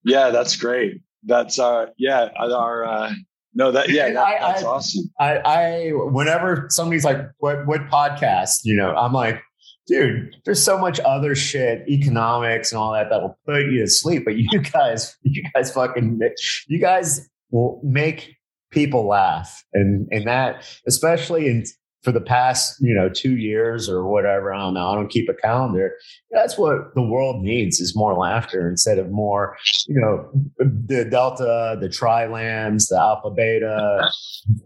Yeah, 0.05 0.31
that's 0.31 0.57
great. 0.57 1.01
That's 1.25 1.59
uh 1.59 1.87
yeah, 1.99 2.29
our 2.39 2.85
uh 2.85 3.13
no 3.55 3.73
that 3.73 3.89
yeah, 3.89 4.13
that, 4.13 4.25
I, 4.25 4.39
that's 4.39 4.63
I, 4.63 4.67
awesome. 4.67 5.11
I 5.19 5.39
I 5.39 5.91
whenever 5.93 6.67
somebody's 6.71 7.05
like, 7.05 7.19
what 7.39 7.67
what 7.67 7.89
podcast, 7.89 8.61
you 8.63 8.77
know, 8.77 8.95
I'm 8.95 9.13
like, 9.13 9.41
dude, 9.89 10.37
there's 10.45 10.63
so 10.63 10.79
much 10.79 11.01
other 11.01 11.35
shit, 11.35 11.89
economics 11.89 12.71
and 12.71 12.79
all 12.79 12.93
that 12.93 13.09
that'll 13.11 13.37
put 13.47 13.63
you 13.63 13.81
to 13.81 13.89
sleep. 13.89 14.25
But 14.25 14.37
you 14.37 14.49
guys, 14.73 15.17
you 15.23 15.43
guys 15.55 15.73
fucking 15.73 16.21
you 16.69 16.79
guys 16.79 17.29
will 17.51 17.81
make 17.83 18.38
people 18.71 19.07
laugh. 19.07 19.65
And 19.73 20.09
and 20.11 20.27
that 20.27 20.65
especially 20.87 21.49
in 21.49 21.65
for 22.03 22.13
the 22.13 22.21
past 22.21 22.77
you 22.81 22.95
know 22.95 23.09
two 23.09 23.37
years 23.37 23.89
or 23.89 24.07
whatever 24.07 24.55
i 24.55 24.59
don't 24.59 24.75
know 24.75 24.89
i 24.89 24.95
don't 24.95 25.11
keep 25.11 25.29
a 25.29 25.35
calendar 25.35 25.93
that's 26.31 26.57
what 26.57 26.95
the 26.95 27.03
world 27.03 27.43
needs 27.43 27.81
is 27.81 27.97
more 27.97 28.15
laughter 28.15 28.69
instead 28.69 28.99
of 28.99 29.11
more 29.11 29.57
you 29.89 30.01
know 30.01 30.31
the 30.59 31.05
delta 31.05 31.77
the 31.81 31.89
trilambs 31.89 32.89
the 32.89 32.97
alpha 32.97 33.31
beta 33.31 34.09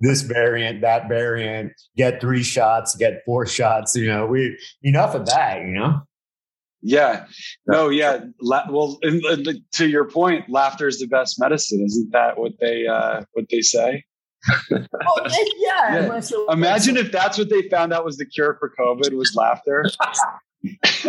this 0.00 0.22
variant 0.22 0.82
that 0.82 1.08
variant 1.08 1.72
get 1.96 2.20
three 2.20 2.42
shots 2.42 2.94
get 2.96 3.22
four 3.24 3.46
shots 3.58 3.96
you 3.96 4.06
know 4.06 4.26
we 4.26 4.56
enough 4.82 5.14
of 5.14 5.26
that 5.26 5.62
you 5.62 5.72
know 5.72 6.00
yeah. 6.82 7.26
No, 7.66 7.88
yeah. 7.88 8.24
La- 8.40 8.70
well, 8.70 8.98
and, 9.02 9.22
and 9.24 9.62
to 9.72 9.88
your 9.88 10.08
point, 10.08 10.50
laughter 10.50 10.88
is 10.88 10.98
the 10.98 11.06
best 11.06 11.40
medicine. 11.40 11.82
Isn't 11.84 12.10
that 12.12 12.38
what 12.38 12.52
they 12.60 12.86
uh, 12.86 13.22
what 13.32 13.46
they 13.50 13.60
say? 13.60 14.04
oh, 14.50 15.26
yeah. 15.58 16.08
yeah. 16.08 16.20
Imagine 16.52 16.96
if 16.96 17.12
that's 17.12 17.38
what 17.38 17.48
they 17.48 17.68
found 17.68 17.92
out 17.92 18.04
was 18.04 18.16
the 18.16 18.26
cure 18.26 18.56
for 18.58 18.72
COVID 18.78 19.12
was 19.16 19.34
laughter. 19.36 19.84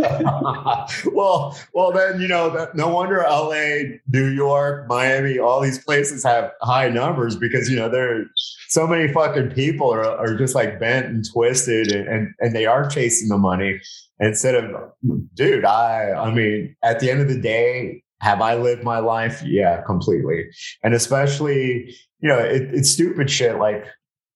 well, 1.11 1.57
well, 1.73 1.91
then 1.91 2.19
you 2.19 2.27
know, 2.27 2.67
no 2.73 2.87
wonder 2.87 3.23
L.A., 3.23 3.99
New 4.11 4.27
York, 4.27 4.87
Miami, 4.87 5.37
all 5.37 5.61
these 5.61 5.83
places 5.83 6.23
have 6.23 6.51
high 6.61 6.89
numbers 6.89 7.35
because 7.35 7.69
you 7.69 7.75
know 7.75 7.89
there 7.89 8.25
so 8.69 8.87
many 8.87 9.11
fucking 9.11 9.51
people 9.51 9.93
are, 9.93 10.03
are 10.03 10.35
just 10.35 10.55
like 10.55 10.79
bent 10.79 11.05
and 11.07 11.25
twisted, 11.31 11.91
and, 11.91 12.07
and 12.07 12.33
and 12.39 12.55
they 12.55 12.65
are 12.65 12.89
chasing 12.89 13.29
the 13.29 13.37
money 13.37 13.79
instead 14.19 14.55
of, 14.55 14.91
dude. 15.35 15.65
I 15.65 16.11
I 16.11 16.33
mean, 16.33 16.75
at 16.83 16.99
the 16.99 17.11
end 17.11 17.21
of 17.21 17.27
the 17.27 17.39
day, 17.39 18.03
have 18.21 18.41
I 18.41 18.55
lived 18.55 18.83
my 18.83 18.99
life? 18.99 19.43
Yeah, 19.43 19.81
completely, 19.83 20.49
and 20.81 20.93
especially 20.93 21.95
you 22.23 22.29
know, 22.29 22.39
it, 22.39 22.73
it's 22.73 22.89
stupid 22.89 23.29
shit 23.29 23.57
like 23.57 23.85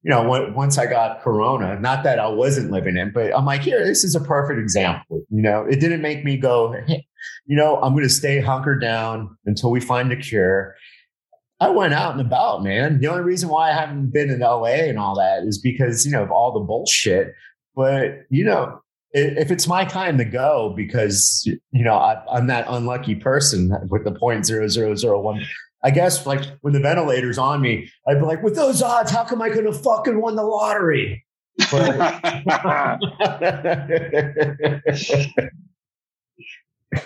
you 0.07 0.13
know, 0.13 0.23
once 0.55 0.77
I 0.77 0.85
got 0.85 1.21
Corona, 1.21 1.77
not 1.81 2.05
that 2.05 2.17
I 2.17 2.29
wasn't 2.29 2.71
living 2.71 2.95
in, 2.95 3.11
but 3.11 3.35
I'm 3.35 3.43
like, 3.43 3.59
here, 3.59 3.85
this 3.85 4.05
is 4.05 4.15
a 4.15 4.21
perfect 4.21 4.57
example. 4.57 5.25
You 5.29 5.41
know, 5.41 5.65
it 5.69 5.81
didn't 5.81 6.01
make 6.01 6.23
me 6.23 6.37
go, 6.37 6.73
hey, 6.87 7.05
you 7.45 7.57
know, 7.57 7.75
I'm 7.81 7.91
going 7.91 8.05
to 8.05 8.09
stay 8.09 8.39
hunkered 8.39 8.79
down 8.79 9.35
until 9.45 9.69
we 9.69 9.81
find 9.81 10.09
a 10.13 10.15
cure. 10.15 10.75
I 11.59 11.71
went 11.71 11.93
out 11.93 12.13
and 12.13 12.21
about, 12.21 12.63
man. 12.63 13.01
The 13.01 13.07
only 13.07 13.23
reason 13.23 13.49
why 13.49 13.69
I 13.69 13.73
haven't 13.73 14.13
been 14.13 14.29
in 14.29 14.39
LA 14.39 14.87
and 14.87 14.97
all 14.97 15.17
that 15.17 15.43
is 15.43 15.59
because, 15.59 16.05
you 16.05 16.13
know, 16.13 16.23
of 16.23 16.31
all 16.31 16.53
the 16.53 16.61
bullshit. 16.61 17.33
But, 17.75 18.19
you 18.29 18.45
know, 18.45 18.79
if 19.11 19.51
it's 19.51 19.67
my 19.67 19.83
time 19.83 20.17
to 20.19 20.25
go 20.25 20.73
because, 20.73 21.43
you 21.45 21.83
know, 21.83 21.95
I, 21.95 22.23
am 22.37 22.47
that 22.47 22.65
unlucky 22.69 23.15
person 23.15 23.73
with 23.89 24.05
the 24.05 24.13
point 24.13 24.45
zero 24.45 24.69
zero 24.69 24.95
zero 24.95 25.19
one 25.19 25.45
I 25.87 25.89
guess 25.89 26.25
like 26.25 26.43
when 26.59 26.73
the 26.73 26.81
ventilator's 26.81 27.37
on 27.37 27.61
me, 27.61 27.89
I'd 28.05 28.15
be 28.15 28.25
like, 28.25 28.43
with 28.43 28.57
those 28.57 28.81
odds, 28.81 29.09
how 29.09 29.23
come 29.23 29.41
I 29.41 29.49
could 29.49 29.63
have 29.63 29.81
fucking 29.81 30.19
won 30.19 30.35
the 30.35 30.43
lottery? 30.43 31.25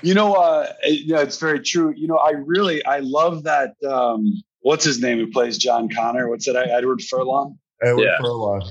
you 0.02 0.16
know, 0.16 0.34
uh, 0.34 0.74
yeah, 0.84 1.22
it's 1.22 1.38
very 1.38 1.60
true. 1.60 1.94
You 1.96 2.08
know, 2.08 2.18
I 2.18 2.32
really, 2.32 2.84
I 2.84 3.02
love 3.02 3.44
that. 3.44 3.76
Um, 3.88 4.42
what's 4.62 4.84
his 4.84 5.00
name 5.00 5.20
who 5.20 5.32
plays 5.32 5.60
John 5.60 5.88
Connor? 5.88 6.28
What's 6.28 6.48
it? 6.48 6.56
Edward 6.56 7.04
Furlong. 7.04 7.60
Edward 7.84 8.02
yeah. 8.02 8.18
Furlong. 8.20 8.68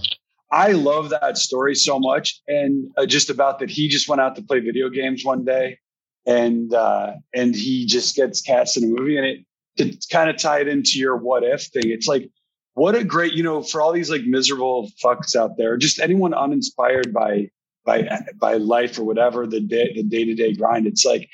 I 0.51 0.73
love 0.73 1.11
that 1.11 1.39
story 1.39 1.77
so 1.77 2.01
much, 2.01 2.43
and 2.49 2.91
uh, 2.97 3.07
just 3.07 3.31
about 3.31 3.61
that 3.61 3.71
he 3.71 3.87
just 3.87 4.09
went 4.09 4.21
out 4.21 4.35
to 4.35 4.43
play 4.43 4.59
video 4.59 4.89
games 4.89 5.25
one 5.25 5.45
day, 5.45 5.79
and 6.27 6.75
uh, 6.75 7.13
and 7.33 7.55
he 7.55 7.87
just 7.87 8.17
gets 8.17 8.41
cast 8.41 8.77
in 8.77 8.83
a 8.83 8.87
movie, 8.89 9.17
and 9.17 9.25
it 9.25 9.47
to 9.79 9.97
kind 10.11 10.31
of 10.31 10.37
tie 10.37 10.61
it 10.61 10.69
into 10.69 10.99
your 10.99 11.17
what 11.17 11.45
if 11.45 11.63
thing, 11.65 11.91
it's 11.91 12.07
like, 12.07 12.31
what 12.75 12.95
a 12.95 13.05
great, 13.05 13.33
you 13.33 13.43
know, 13.43 13.63
for 13.63 13.81
all 13.81 13.93
these 13.93 14.11
like 14.11 14.23
miserable 14.25 14.91
fucks 15.03 15.35
out 15.37 15.57
there, 15.57 15.77
just 15.77 16.01
anyone 16.01 16.33
uninspired 16.35 17.13
by 17.13 17.51
by 17.85 18.09
by 18.39 18.55
life 18.55 18.99
or 18.99 19.05
whatever 19.05 19.47
the 19.47 19.61
day 19.61 19.93
the 19.95 20.03
day 20.03 20.25
to 20.25 20.35
day 20.35 20.55
grind. 20.55 20.87
It's 20.87 21.05
like, 21.05 21.29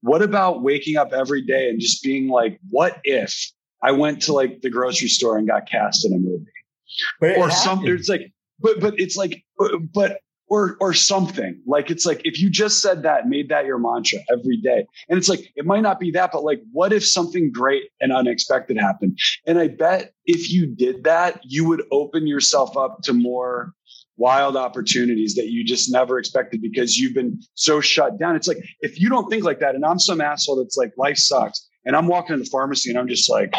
what 0.00 0.22
about 0.22 0.62
waking 0.62 0.96
up 0.96 1.12
every 1.12 1.42
day 1.42 1.68
and 1.68 1.80
just 1.80 2.02
being 2.02 2.28
like, 2.28 2.58
what 2.70 3.00
if 3.04 3.34
I 3.82 3.92
went 3.92 4.22
to 4.22 4.32
like 4.32 4.62
the 4.62 4.70
grocery 4.70 5.08
store 5.08 5.36
and 5.36 5.46
got 5.46 5.68
cast 5.68 6.06
in 6.06 6.12
a 6.12 6.18
movie, 6.18 7.40
or 7.40 7.50
something? 7.50 7.88
It's 7.88 8.08
like, 8.08 8.32
but 8.58 8.80
but 8.80 8.98
it's 8.98 9.16
like, 9.16 9.44
but 9.92 10.20
or 10.50 10.76
or 10.80 10.92
something 10.92 11.58
like 11.64 11.90
it's 11.90 12.04
like 12.04 12.20
if 12.24 12.40
you 12.40 12.50
just 12.50 12.82
said 12.82 13.04
that 13.04 13.28
made 13.28 13.48
that 13.48 13.64
your 13.64 13.78
mantra 13.78 14.18
every 14.30 14.56
day 14.56 14.84
and 15.08 15.16
it's 15.16 15.28
like 15.28 15.50
it 15.54 15.64
might 15.64 15.80
not 15.80 15.98
be 15.98 16.10
that 16.10 16.30
but 16.32 16.42
like 16.42 16.60
what 16.72 16.92
if 16.92 17.06
something 17.06 17.50
great 17.50 17.84
and 18.00 18.12
unexpected 18.12 18.76
happened 18.76 19.16
and 19.46 19.58
i 19.58 19.68
bet 19.68 20.12
if 20.26 20.50
you 20.50 20.66
did 20.66 21.04
that 21.04 21.40
you 21.44 21.66
would 21.66 21.82
open 21.92 22.26
yourself 22.26 22.76
up 22.76 23.00
to 23.02 23.12
more 23.12 23.72
wild 24.16 24.56
opportunities 24.56 25.34
that 25.34 25.46
you 25.46 25.64
just 25.64 25.90
never 25.90 26.18
expected 26.18 26.60
because 26.60 26.98
you've 26.98 27.14
been 27.14 27.40
so 27.54 27.80
shut 27.80 28.18
down 28.18 28.34
it's 28.34 28.48
like 28.48 28.58
if 28.80 29.00
you 29.00 29.08
don't 29.08 29.30
think 29.30 29.44
like 29.44 29.60
that 29.60 29.74
and 29.74 29.84
i'm 29.84 30.00
some 30.00 30.20
asshole 30.20 30.56
that's 30.56 30.76
like 30.76 30.92
life 30.98 31.16
sucks 31.16 31.68
and 31.86 31.94
i'm 31.94 32.08
walking 32.08 32.34
in 32.34 32.40
the 32.40 32.50
pharmacy 32.50 32.90
and 32.90 32.98
i'm 32.98 33.08
just 33.08 33.30
like 33.30 33.54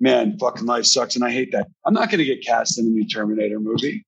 man, 0.00 0.38
fucking 0.38 0.64
life 0.64 0.84
sucks 0.84 1.16
and 1.16 1.24
I 1.24 1.32
hate 1.32 1.50
that. 1.50 1.66
I'm 1.84 1.92
not 1.92 2.08
going 2.08 2.18
to 2.18 2.24
get 2.24 2.46
cast 2.46 2.78
in 2.78 2.86
a 2.86 2.88
new 2.88 3.04
Terminator 3.04 3.58
movie. 3.58 4.06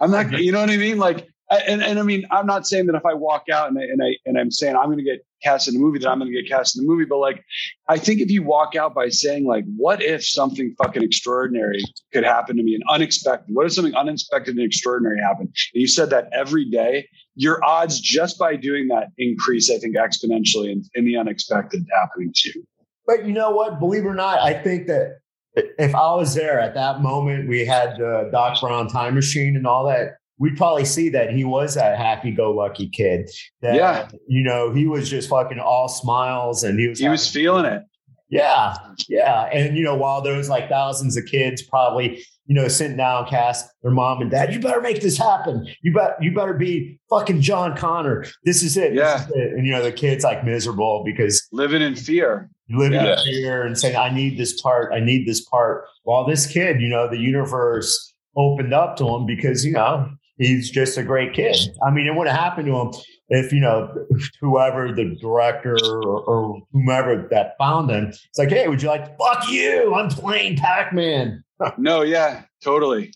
I'm 0.00 0.10
not, 0.10 0.32
you 0.32 0.50
know 0.50 0.60
what 0.60 0.70
I 0.70 0.76
mean? 0.76 0.98
Like, 0.98 1.28
and, 1.50 1.82
and 1.82 1.98
I 1.98 2.02
mean, 2.02 2.24
I'm 2.30 2.46
not 2.46 2.66
saying 2.66 2.86
that 2.86 2.94
if 2.94 3.04
I 3.04 3.14
walk 3.14 3.48
out 3.52 3.68
and 3.68 3.78
I, 3.78 3.82
and 3.82 4.02
I 4.02 4.16
and 4.24 4.38
I'm 4.38 4.50
saying 4.50 4.76
I'm 4.76 4.86
going 4.86 4.98
to 4.98 5.04
get 5.04 5.24
cast 5.42 5.68
in 5.68 5.76
a 5.76 5.78
movie, 5.78 5.98
that 5.98 6.08
I'm 6.08 6.18
going 6.18 6.32
to 6.32 6.42
get 6.42 6.48
cast 6.48 6.76
in 6.76 6.84
the 6.84 6.90
movie. 6.90 7.04
But 7.04 7.18
like, 7.18 7.44
I 7.88 7.98
think 7.98 8.20
if 8.20 8.30
you 8.30 8.42
walk 8.42 8.74
out 8.74 8.94
by 8.94 9.10
saying 9.10 9.44
like, 9.44 9.64
"What 9.76 10.02
if 10.02 10.24
something 10.24 10.74
fucking 10.82 11.02
extraordinary 11.02 11.82
could 12.12 12.24
happen 12.24 12.56
to 12.56 12.62
me 12.62 12.74
and 12.74 12.82
unexpected? 12.88 13.54
What 13.54 13.66
if 13.66 13.74
something 13.74 13.94
unexpected 13.94 14.56
and 14.56 14.64
extraordinary 14.64 15.20
happened?" 15.20 15.48
And 15.74 15.80
you 15.80 15.86
said 15.86 16.10
that 16.10 16.28
every 16.32 16.64
day, 16.64 17.08
your 17.34 17.62
odds 17.64 18.00
just 18.00 18.38
by 18.38 18.56
doing 18.56 18.88
that 18.88 19.08
increase, 19.18 19.70
I 19.70 19.78
think, 19.78 19.96
exponentially 19.96 20.72
in, 20.72 20.82
in 20.94 21.04
the 21.04 21.16
unexpected 21.16 21.84
happening 21.94 22.32
to 22.34 22.52
you. 22.54 22.64
But 23.06 23.26
you 23.26 23.34
know 23.34 23.50
what? 23.50 23.78
Believe 23.78 24.04
it 24.04 24.08
or 24.08 24.14
not, 24.14 24.40
I 24.40 24.54
think 24.54 24.86
that 24.86 25.18
if 25.54 25.94
I 25.94 26.14
was 26.14 26.34
there 26.34 26.58
at 26.58 26.74
that 26.74 27.02
moment, 27.02 27.48
we 27.48 27.66
had 27.66 27.98
the 27.98 28.30
Doc 28.32 28.60
Brown 28.60 28.88
time 28.88 29.14
machine 29.14 29.56
and 29.56 29.66
all 29.66 29.86
that 29.86 30.16
we'd 30.38 30.56
probably 30.56 30.84
see 30.84 31.08
that 31.10 31.30
he 31.30 31.44
was 31.44 31.74
that 31.74 31.96
happy-go-lucky 31.96 32.88
kid. 32.88 33.30
That, 33.62 33.76
yeah, 33.76 34.08
you 34.26 34.42
know, 34.42 34.72
he 34.72 34.86
was 34.86 35.08
just 35.08 35.28
fucking 35.28 35.58
all 35.58 35.88
smiles, 35.88 36.64
and 36.64 36.78
he 36.78 36.88
was 36.88 36.98
he 36.98 37.08
was 37.08 37.30
feeling 37.30 37.64
it. 37.64 37.82
Yeah, 38.30 38.74
yeah, 39.08 39.44
and 39.52 39.76
you 39.76 39.84
know, 39.84 39.94
while 39.94 40.22
there 40.22 40.36
was 40.36 40.48
like 40.48 40.68
thousands 40.68 41.16
of 41.16 41.26
kids 41.26 41.62
probably, 41.62 42.24
you 42.46 42.54
know, 42.54 42.66
sitting 42.68 42.96
down, 42.96 43.26
cast 43.26 43.68
their 43.82 43.92
mom 43.92 44.22
and 44.22 44.30
dad, 44.30 44.52
you 44.52 44.60
better 44.60 44.80
make 44.80 45.00
this 45.00 45.16
happen. 45.16 45.66
You 45.82 45.92
bet, 45.92 46.16
you 46.20 46.34
better 46.34 46.54
be 46.54 46.98
fucking 47.10 47.42
John 47.42 47.76
Connor. 47.76 48.24
This 48.44 48.62
is 48.62 48.76
it. 48.76 48.94
Yeah, 48.94 49.24
is 49.24 49.30
it. 49.34 49.52
and 49.52 49.66
you 49.66 49.72
know, 49.72 49.82
the 49.82 49.92
kid's 49.92 50.24
like 50.24 50.44
miserable 50.44 51.02
because 51.04 51.46
living 51.52 51.82
in 51.82 51.94
fear. 51.94 52.50
Living 52.70 52.94
yeah. 52.94 53.18
in 53.18 53.24
fear 53.24 53.62
and 53.62 53.78
saying, 53.78 53.94
"I 53.94 54.08
need 54.08 54.38
this 54.38 54.58
part. 54.60 54.90
I 54.92 54.98
need 54.98 55.28
this 55.28 55.44
part." 55.44 55.84
While 56.04 56.26
this 56.26 56.46
kid, 56.46 56.80
you 56.80 56.88
know, 56.88 57.08
the 57.08 57.18
universe 57.18 58.14
opened 58.36 58.72
up 58.72 58.96
to 58.96 59.06
him 59.06 59.26
because 59.26 59.66
you 59.66 59.72
know 59.72 60.08
he's 60.38 60.70
just 60.70 60.98
a 60.98 61.02
great 61.02 61.32
kid. 61.32 61.56
I 61.86 61.90
mean, 61.90 62.06
it 62.06 62.14
would 62.14 62.26
have 62.26 62.38
happened 62.38 62.66
to 62.66 62.76
him 62.76 62.92
if 63.28 63.52
you 63.52 63.60
know 63.60 63.94
whoever 64.40 64.92
the 64.92 65.16
director 65.20 65.76
or, 65.82 66.20
or 66.20 66.62
whomever 66.72 67.26
that 67.30 67.56
found 67.58 67.90
him. 67.90 68.06
It's 68.06 68.38
like, 68.38 68.50
hey, 68.50 68.68
would 68.68 68.82
you 68.82 68.88
like? 68.88 69.16
Fuck 69.18 69.48
you! 69.48 69.94
I'm 69.94 70.08
playing 70.08 70.56
Pac 70.56 70.92
Man. 70.92 71.42
no, 71.78 72.02
yeah, 72.02 72.42
totally. 72.62 73.12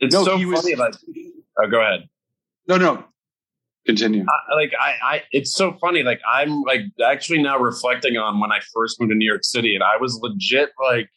It's 0.00 0.14
no, 0.14 0.24
so 0.24 0.32
funny. 0.32 0.46
Was, 0.46 0.78
like, 0.78 0.94
oh, 1.58 1.68
go 1.68 1.80
ahead. 1.80 2.08
No, 2.68 2.76
no, 2.76 3.04
continue. 3.86 4.24
I, 4.28 4.54
like 4.54 4.72
I, 4.78 4.94
I, 5.02 5.22
it's 5.32 5.54
so 5.54 5.76
funny. 5.80 6.02
Like 6.02 6.20
I'm 6.30 6.62
like 6.62 6.82
actually 7.04 7.42
now 7.42 7.58
reflecting 7.58 8.16
on 8.16 8.40
when 8.40 8.52
I 8.52 8.60
first 8.72 9.00
moved 9.00 9.10
to 9.10 9.16
New 9.16 9.28
York 9.28 9.44
City, 9.44 9.74
and 9.74 9.82
I 9.82 9.96
was 9.96 10.18
legit 10.22 10.70
like 10.82 11.08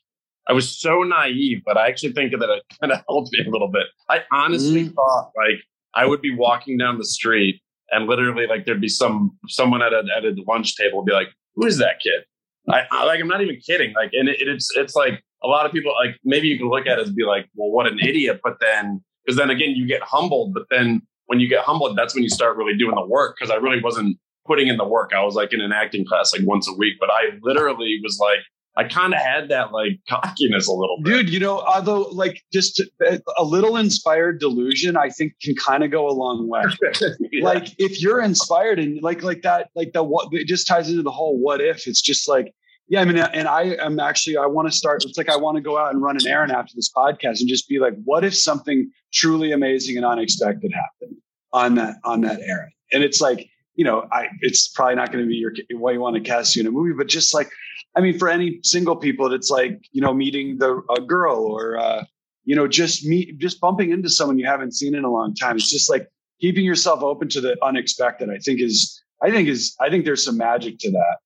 I 0.51 0.53
was 0.53 0.77
so 0.77 1.03
naive, 1.03 1.61
but 1.65 1.77
I 1.77 1.87
actually 1.87 2.11
think 2.11 2.33
that 2.33 2.41
it 2.41 2.63
kind 2.81 2.91
of 2.91 3.01
helped 3.09 3.29
me 3.31 3.39
a 3.47 3.49
little 3.49 3.69
bit. 3.69 3.87
I 4.09 4.19
honestly 4.33 4.89
mm. 4.89 4.93
thought 4.93 5.31
like 5.37 5.63
I 5.95 6.05
would 6.05 6.21
be 6.21 6.35
walking 6.35 6.77
down 6.77 6.97
the 6.97 7.05
street 7.05 7.61
and 7.89 8.05
literally 8.05 8.47
like 8.47 8.65
there'd 8.65 8.81
be 8.81 8.89
some 8.89 9.31
someone 9.47 9.81
at 9.81 9.93
a 9.93 10.03
at 10.15 10.25
a 10.25 10.35
lunch 10.45 10.75
table 10.75 11.05
be 11.05 11.13
like, 11.13 11.29
"Who 11.55 11.65
is 11.65 11.77
that 11.77 12.01
kid?" 12.03 12.25
I, 12.69 12.81
I 12.91 13.05
like 13.05 13.21
I'm 13.21 13.29
not 13.29 13.41
even 13.41 13.61
kidding. 13.65 13.93
Like, 13.93 14.11
and 14.11 14.27
it, 14.27 14.41
it's 14.41 14.69
it's 14.75 14.93
like 14.93 15.23
a 15.41 15.47
lot 15.47 15.65
of 15.65 15.71
people 15.71 15.93
like 15.93 16.17
maybe 16.25 16.49
you 16.49 16.57
can 16.57 16.67
look 16.67 16.85
at 16.85 16.99
it 16.99 17.07
and 17.07 17.15
be 17.15 17.23
like, 17.23 17.47
"Well, 17.55 17.71
what 17.71 17.87
an 17.87 17.99
idiot," 17.99 18.41
but 18.43 18.57
then 18.59 19.01
because 19.25 19.37
then 19.37 19.49
again 19.49 19.69
you 19.69 19.87
get 19.87 20.01
humbled, 20.01 20.53
but 20.53 20.63
then 20.69 21.01
when 21.27 21.39
you 21.39 21.47
get 21.47 21.63
humbled, 21.63 21.97
that's 21.97 22.13
when 22.13 22.23
you 22.23 22.29
start 22.29 22.57
really 22.57 22.77
doing 22.77 22.95
the 22.95 23.05
work. 23.05 23.37
Because 23.39 23.51
I 23.51 23.55
really 23.55 23.81
wasn't 23.81 24.17
putting 24.45 24.67
in 24.67 24.75
the 24.75 24.87
work. 24.87 25.11
I 25.15 25.23
was 25.23 25.35
like 25.35 25.53
in 25.53 25.61
an 25.61 25.71
acting 25.71 26.05
class 26.05 26.33
like 26.37 26.45
once 26.45 26.67
a 26.67 26.73
week, 26.73 26.95
but 26.99 27.09
I 27.09 27.37
literally 27.41 28.01
was 28.03 28.19
like 28.19 28.39
I 28.77 28.85
kind 28.85 29.13
of 29.13 29.19
had 29.19 29.49
that 29.49 29.73
like 29.73 29.99
cockiness 30.07 30.67
a 30.67 30.71
little 30.71 30.97
bit. 31.01 31.11
Dude, 31.11 31.29
you 31.29 31.39
know, 31.39 31.59
although 31.59 32.03
like 32.03 32.41
just 32.53 32.81
uh, 33.05 33.17
a 33.37 33.43
little 33.43 33.75
inspired 33.75 34.39
delusion, 34.39 34.95
I 34.95 35.09
think 35.09 35.33
can 35.41 35.55
kind 35.55 35.83
of 35.83 35.91
go 35.91 36.07
a 36.07 36.11
long 36.11 36.47
way. 36.47 36.63
yeah. 37.31 37.43
Like 37.43 37.67
if 37.79 38.01
you're 38.01 38.21
inspired 38.21 38.79
and 38.79 39.01
like 39.01 39.23
like 39.23 39.41
that, 39.41 39.69
like 39.75 39.91
the 39.91 40.03
what 40.03 40.29
it 40.31 40.47
just 40.47 40.67
ties 40.67 40.89
into 40.89 41.03
the 41.03 41.11
whole 41.11 41.37
what 41.37 41.59
if. 41.59 41.85
It's 41.85 42.01
just 42.01 42.29
like, 42.29 42.53
yeah, 42.87 43.01
I 43.01 43.05
mean, 43.05 43.17
and 43.17 43.47
I 43.47 43.75
am 43.79 43.99
actually 43.99 44.37
I 44.37 44.45
want 44.45 44.71
to 44.71 44.75
start. 44.75 45.03
It's 45.03 45.17
like 45.17 45.29
I 45.29 45.35
want 45.35 45.57
to 45.57 45.61
go 45.61 45.77
out 45.77 45.93
and 45.93 46.01
run 46.01 46.15
an 46.15 46.25
errand 46.25 46.53
after 46.53 46.71
this 46.73 46.89
podcast 46.95 47.41
and 47.41 47.49
just 47.49 47.67
be 47.67 47.79
like, 47.79 47.93
what 48.05 48.23
if 48.23 48.35
something 48.35 48.89
truly 49.13 49.51
amazing 49.51 49.97
and 49.97 50.05
unexpected 50.05 50.71
happened 50.73 51.17
on 51.51 51.75
that 51.75 51.95
on 52.05 52.21
that 52.21 52.39
errand? 52.39 52.71
And 52.93 53.03
it's 53.03 53.19
like, 53.19 53.49
you 53.75 53.83
know, 53.83 54.07
I 54.13 54.27
it's 54.39 54.69
probably 54.69 54.95
not 54.95 55.11
going 55.11 55.25
to 55.25 55.27
be 55.27 55.35
your 55.35 55.51
way 55.71 55.93
you 55.93 55.99
want 55.99 56.15
to 56.15 56.21
cast 56.21 56.55
you 56.55 56.61
in 56.61 56.67
a 56.67 56.71
movie, 56.71 56.93
but 56.97 57.07
just 57.07 57.33
like 57.33 57.49
I 57.95 58.01
mean, 58.01 58.17
for 58.17 58.29
any 58.29 58.59
single 58.63 58.95
people, 58.95 59.33
it's 59.33 59.49
like 59.49 59.81
you 59.91 60.01
know 60.01 60.13
meeting 60.13 60.57
the 60.57 60.81
a 60.97 61.01
girl 61.01 61.37
or 61.37 61.77
uh, 61.77 62.03
you 62.45 62.55
know 62.55 62.67
just 62.67 63.05
meet 63.05 63.37
just 63.39 63.59
bumping 63.59 63.91
into 63.91 64.09
someone 64.09 64.39
you 64.39 64.45
haven't 64.45 64.73
seen 64.73 64.95
in 64.95 65.03
a 65.03 65.11
long 65.11 65.35
time. 65.35 65.55
It's 65.55 65.69
just 65.69 65.89
like 65.89 66.07
keeping 66.39 66.65
yourself 66.65 67.03
open 67.03 67.27
to 67.29 67.41
the 67.41 67.57
unexpected. 67.63 68.29
I 68.29 68.37
think 68.37 68.61
is 68.61 69.01
I 69.21 69.31
think 69.31 69.47
is 69.47 69.75
I 69.79 69.89
think 69.89 70.05
there's 70.05 70.23
some 70.23 70.37
magic 70.37 70.77
to 70.79 70.91
that. 70.91 71.17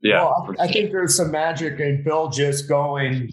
Yeah, 0.00 0.22
well, 0.22 0.54
I 0.60 0.68
think 0.68 0.92
there's 0.92 1.16
some 1.16 1.30
magic 1.30 1.80
in 1.80 2.04
Phil 2.04 2.28
just 2.28 2.68
going 2.68 3.30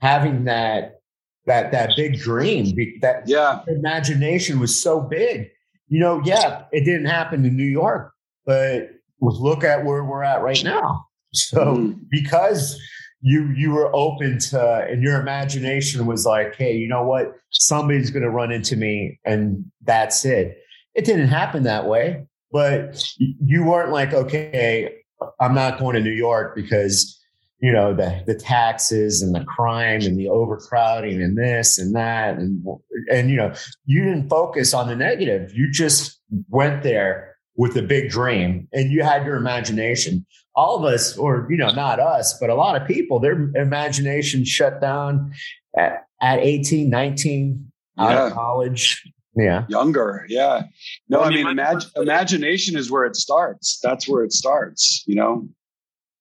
having 0.00 0.44
that 0.44 1.00
that 1.46 1.72
that 1.72 1.90
big 1.96 2.18
dream. 2.18 2.74
That 3.00 3.28
yeah 3.28 3.60
imagination 3.68 4.58
was 4.58 4.80
so 4.80 5.00
big 5.00 5.50
you 5.88 6.00
know, 6.00 6.20
yeah, 6.24 6.64
it 6.70 6.84
didn't 6.84 7.06
happen 7.06 7.44
in 7.44 7.56
New 7.56 7.64
York, 7.64 8.12
but 8.44 8.90
look 9.20 9.64
at 9.64 9.84
where 9.84 10.04
we're 10.04 10.22
at 10.22 10.42
right 10.42 10.62
now. 10.62 11.06
So 11.32 11.58
mm. 11.58 12.00
because 12.10 12.80
you 13.20 13.52
you 13.56 13.70
were 13.72 13.94
open 13.94 14.38
to 14.38 14.86
and 14.88 15.02
your 15.02 15.20
imagination 15.20 16.06
was 16.06 16.24
like, 16.24 16.54
hey, 16.56 16.76
you 16.76 16.88
know 16.88 17.02
what? 17.02 17.32
Somebody's 17.50 18.10
gonna 18.10 18.30
run 18.30 18.52
into 18.52 18.76
me 18.76 19.18
and 19.24 19.64
that's 19.82 20.24
it. 20.24 20.58
It 20.94 21.04
didn't 21.04 21.28
happen 21.28 21.64
that 21.64 21.86
way, 21.86 22.26
but 22.52 23.04
you 23.18 23.64
weren't 23.64 23.92
like, 23.92 24.12
okay, 24.12 24.94
I'm 25.40 25.54
not 25.54 25.78
going 25.78 25.94
to 25.94 26.00
New 26.00 26.10
York 26.10 26.54
because 26.54 27.18
you 27.60 27.72
know 27.72 27.92
the 27.92 28.22
the 28.26 28.34
taxes 28.34 29.20
and 29.20 29.34
the 29.34 29.44
crime 29.44 30.02
and 30.02 30.18
the 30.18 30.28
overcrowding 30.28 31.20
and 31.20 31.36
this 31.36 31.78
and 31.78 31.94
that 31.94 32.36
and 32.38 32.64
and 33.10 33.30
you 33.30 33.36
know 33.36 33.52
you 33.84 34.04
didn't 34.04 34.28
focus 34.28 34.72
on 34.72 34.86
the 34.86 34.94
negative 34.94 35.52
you 35.52 35.70
just 35.70 36.20
went 36.48 36.82
there 36.82 37.36
with 37.56 37.76
a 37.76 37.82
big 37.82 38.10
dream 38.10 38.68
and 38.72 38.92
you 38.92 39.02
had 39.02 39.26
your 39.26 39.36
imagination 39.36 40.24
all 40.58 40.76
of 40.76 40.84
us 40.84 41.16
or 41.16 41.46
you 41.48 41.56
know 41.56 41.70
not 41.70 42.00
us 42.00 42.36
but 42.40 42.50
a 42.50 42.54
lot 42.54 42.74
of 42.80 42.86
people 42.86 43.20
their 43.20 43.50
imagination 43.54 44.44
shut 44.44 44.80
down 44.80 45.32
at, 45.76 46.04
at 46.20 46.40
18 46.40 46.90
19 46.90 47.72
yeah. 47.96 48.04
out 48.04 48.26
of 48.26 48.32
college. 48.32 49.02
Yeah. 49.36 49.66
Younger. 49.68 50.26
Yeah. 50.28 50.64
No 51.08 51.20
well, 51.20 51.28
i 51.28 51.30
mean 51.30 51.46
imag- 51.46 51.90
imagination 51.96 52.76
is 52.76 52.90
where 52.90 53.04
it 53.04 53.14
starts. 53.14 53.78
That's 53.82 54.08
where 54.08 54.24
it 54.24 54.32
starts 54.32 55.04
you 55.06 55.14
know? 55.14 55.48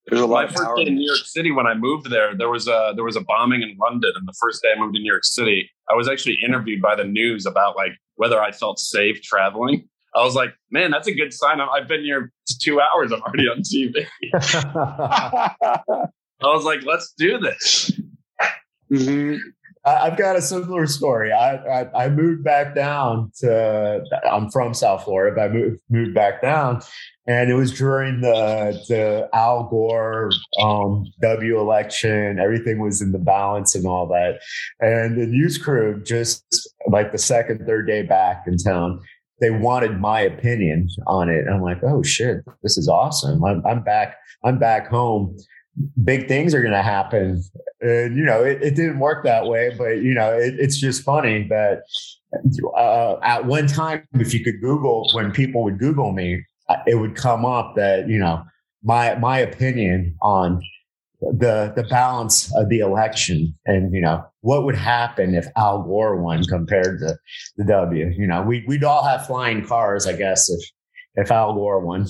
There's 0.05 0.21
a 0.21 0.25
lot 0.25 0.49
my 0.49 0.55
first 0.55 0.69
day 0.77 0.83
in 0.83 0.95
New 0.95 1.05
York 1.05 1.25
City 1.25 1.51
when 1.51 1.67
I 1.67 1.73
moved 1.73 2.09
there, 2.09 2.33
there 2.33 2.49
was 2.49 2.67
a 2.69 2.93
there 2.95 3.03
was 3.03 3.17
a 3.17 3.21
bombing 3.21 3.61
in 3.61 3.75
London, 3.77 4.13
and 4.15 4.25
the 4.25 4.37
first 4.39 4.63
day 4.63 4.69
I 4.73 4.79
moved 4.79 4.93
to 4.95 5.01
New 5.01 5.11
York 5.11 5.25
City, 5.25 5.69
I 5.89 5.95
was 5.95 6.07
actually 6.07 6.37
interviewed 6.45 6.81
by 6.81 6.95
the 6.95 7.03
news 7.03 7.45
about 7.45 7.75
like 7.75 7.91
whether 8.15 8.41
I 8.41 8.51
felt 8.53 8.79
safe 8.79 9.21
traveling. 9.21 9.89
I 10.17 10.23
was 10.23 10.35
like, 10.35 10.49
man, 10.71 10.91
that's 10.91 11.07
a 11.07 11.13
good 11.13 11.33
sign. 11.33 11.61
I've 11.61 11.87
been 11.87 12.03
here 12.03 12.31
two 12.59 12.81
hours. 12.81 13.11
I'm 13.11 13.21
already 13.21 13.47
on 13.47 13.61
TV. 13.61 14.07
I 16.41 16.45
was 16.45 16.63
like, 16.63 16.83
let's 16.83 17.13
do 17.17 17.37
this. 17.37 17.91
Mm-hmm. 18.91 19.37
I've 19.87 20.17
got 20.17 20.35
a 20.35 20.41
similar 20.41 20.85
story. 20.85 21.31
I, 21.31 21.55
I, 21.55 22.05
I 22.05 22.09
moved 22.09 22.43
back 22.43 22.75
down 22.75 23.31
to. 23.39 24.03
I'm 24.29 24.49
from 24.51 24.73
South 24.73 25.05
Florida, 25.05 25.33
but 25.33 25.49
I 25.49 25.53
moved 25.53 25.79
moved 25.89 26.13
back 26.13 26.41
down, 26.41 26.81
and 27.25 27.49
it 27.49 27.53
was 27.53 27.71
during 27.71 28.19
the 28.19 28.77
the 28.89 29.29
Al 29.33 29.69
Gore 29.69 30.29
um, 30.61 31.05
W 31.21 31.57
election. 31.57 32.37
Everything 32.37 32.79
was 32.79 33.01
in 33.01 33.13
the 33.13 33.19
balance 33.19 33.75
and 33.75 33.85
all 33.85 34.07
that, 34.07 34.41
and 34.81 35.17
the 35.17 35.25
news 35.25 35.57
crew 35.57 36.03
just 36.03 36.43
like 36.87 37.13
the 37.13 37.17
second 37.17 37.65
third 37.65 37.87
day 37.87 38.01
back 38.01 38.43
in 38.45 38.57
town. 38.57 38.99
They 39.39 39.51
wanted 39.51 39.99
my 39.99 40.21
opinion 40.21 40.89
on 41.05 41.29
it. 41.29 41.45
I'm 41.47 41.61
like, 41.61 41.83
oh 41.83 42.01
shit, 42.03 42.37
this 42.63 42.77
is 42.77 42.87
awesome. 42.87 43.43
I'm, 43.43 43.65
I'm 43.65 43.83
back. 43.83 44.17
I'm 44.43 44.57
back 44.57 44.87
home 44.87 45.35
big 46.03 46.27
things 46.27 46.53
are 46.53 46.61
going 46.61 46.73
to 46.73 46.81
happen. 46.81 47.43
And, 47.81 48.17
you 48.17 48.23
know, 48.23 48.43
it, 48.43 48.61
it, 48.61 48.75
didn't 48.75 48.99
work 48.99 49.23
that 49.23 49.45
way, 49.45 49.73
but, 49.77 50.01
you 50.01 50.13
know, 50.13 50.33
it, 50.33 50.55
it's 50.57 50.77
just 50.77 51.03
funny 51.03 51.47
that 51.49 51.83
uh, 52.75 53.17
at 53.21 53.45
one 53.45 53.67
time, 53.67 54.07
if 54.13 54.33
you 54.33 54.43
could 54.43 54.59
Google, 54.61 55.09
when 55.13 55.31
people 55.31 55.63
would 55.63 55.77
Google 55.77 56.11
me, 56.11 56.43
uh, 56.69 56.77
it 56.87 56.95
would 56.95 57.15
come 57.15 57.45
up 57.45 57.75
that, 57.75 58.07
you 58.07 58.17
know, 58.17 58.43
my, 58.83 59.15
my 59.15 59.37
opinion 59.37 60.15
on 60.21 60.61
the, 61.19 61.73
the 61.75 61.83
balance 61.89 62.53
of 62.55 62.69
the 62.69 62.79
election 62.79 63.55
and, 63.65 63.93
you 63.93 64.01
know, 64.01 64.23
what 64.41 64.63
would 64.63 64.75
happen 64.75 65.35
if 65.35 65.47
Al 65.55 65.83
Gore 65.83 66.21
won 66.21 66.43
compared 66.43 66.99
to 66.99 67.17
the 67.57 67.65
W, 67.65 68.13
you 68.15 68.27
know, 68.27 68.41
we, 68.41 68.63
we'd 68.67 68.83
all 68.83 69.03
have 69.03 69.25
flying 69.25 69.65
cars, 69.65 70.05
I 70.05 70.13
guess, 70.13 70.49
if, 70.49 70.61
if 71.15 71.31
Al 71.31 71.53
Gore 71.53 71.79
won 71.79 72.05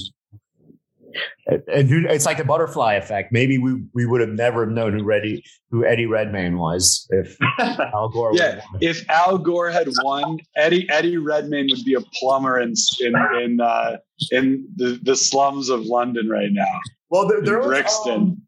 and 1.47 2.05
it's 2.08 2.26
like 2.26 2.38
the 2.38 2.43
butterfly 2.43 2.93
effect. 2.95 3.32
Maybe 3.32 3.58
we, 3.58 3.82
we 3.93 4.05
would 4.05 4.22
have 4.22 4.30
never 4.30 4.66
known 4.66 4.97
who 4.97 5.12
Eddie 5.12 5.43
who 5.72 5.86
Eddie 5.86 6.05
Redmayne 6.05 6.58
was 6.58 7.08
if 7.10 7.38
Al 7.60 8.10
Gore. 8.10 8.32
yeah, 8.34 8.62
if 8.82 9.08
Al 9.10 9.38
Gore 9.38 9.70
had 9.70 9.88
won, 10.03 10.39
Eddie 10.55 10.89
Eddie 10.89 11.18
Redmayne 11.18 11.68
would 11.70 11.84
be 11.86 11.93
a 11.93 12.01
plumber 12.20 12.60
in 12.60 12.74
in 12.99 13.16
in, 13.41 13.62
uh, 13.62 13.97
in 14.32 14.68
the, 14.76 14.99
the 15.03 15.16
slums 15.16 15.70
of 15.70 15.86
London 15.86 16.30
right 16.30 16.51
now. 16.51 16.80
Well, 17.10 17.28
there, 17.28 17.41
there 17.41 17.60
was, 17.60 17.68
Brixton. 17.68 18.14
Um, 18.14 18.41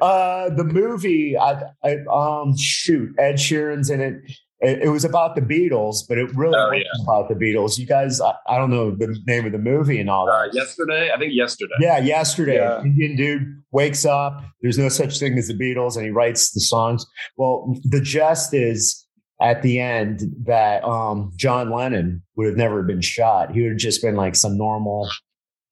uh, 0.00 0.50
the 0.50 0.64
movie, 0.64 1.36
I, 1.36 1.62
I, 1.82 1.96
um, 2.10 2.56
shoot, 2.56 3.14
Ed 3.18 3.34
Sheeran's 3.34 3.90
in 3.90 4.00
it 4.00 4.22
it, 4.62 4.82
it, 4.84 4.88
was 4.88 5.04
about 5.04 5.34
the 5.34 5.42
Beatles, 5.42 6.06
but 6.08 6.18
it 6.18 6.34
really 6.36 6.54
oh, 6.56 6.66
wasn't 6.66 6.84
yeah. 6.84 7.02
about 7.02 7.28
the 7.28 7.34
Beatles. 7.34 7.78
You 7.78 7.86
guys, 7.86 8.20
I, 8.20 8.32
I, 8.46 8.56
don't 8.56 8.70
know 8.70 8.92
the 8.92 9.18
name 9.26 9.44
of 9.44 9.52
the 9.52 9.58
movie 9.58 9.98
and 9.98 10.08
all 10.08 10.26
that. 10.26 10.32
Uh, 10.32 10.48
yesterday, 10.52 11.10
I 11.12 11.18
think 11.18 11.32
yesterday. 11.34 11.74
Yeah, 11.80 11.98
yesterday. 11.98 12.56
Yeah. 12.56 12.80
Indian 12.82 13.16
dude 13.16 13.62
wakes 13.72 14.04
up. 14.04 14.44
There's 14.62 14.78
no 14.78 14.88
such 14.88 15.18
thing 15.18 15.36
as 15.36 15.48
the 15.48 15.54
Beatles, 15.54 15.96
and 15.96 16.04
he 16.04 16.10
writes 16.12 16.52
the 16.52 16.60
songs. 16.60 17.04
Well, 17.36 17.76
the 17.82 18.00
gist 18.00 18.54
is 18.54 19.04
at 19.40 19.62
the 19.62 19.80
end 19.80 20.22
that 20.44 20.84
um, 20.84 21.32
John 21.34 21.70
Lennon 21.70 22.22
would 22.36 22.46
have 22.46 22.56
never 22.56 22.84
been 22.84 23.00
shot. 23.00 23.52
He 23.52 23.62
would 23.62 23.72
have 23.72 23.78
just 23.78 24.00
been 24.00 24.14
like 24.14 24.36
some 24.36 24.56
normal, 24.56 25.10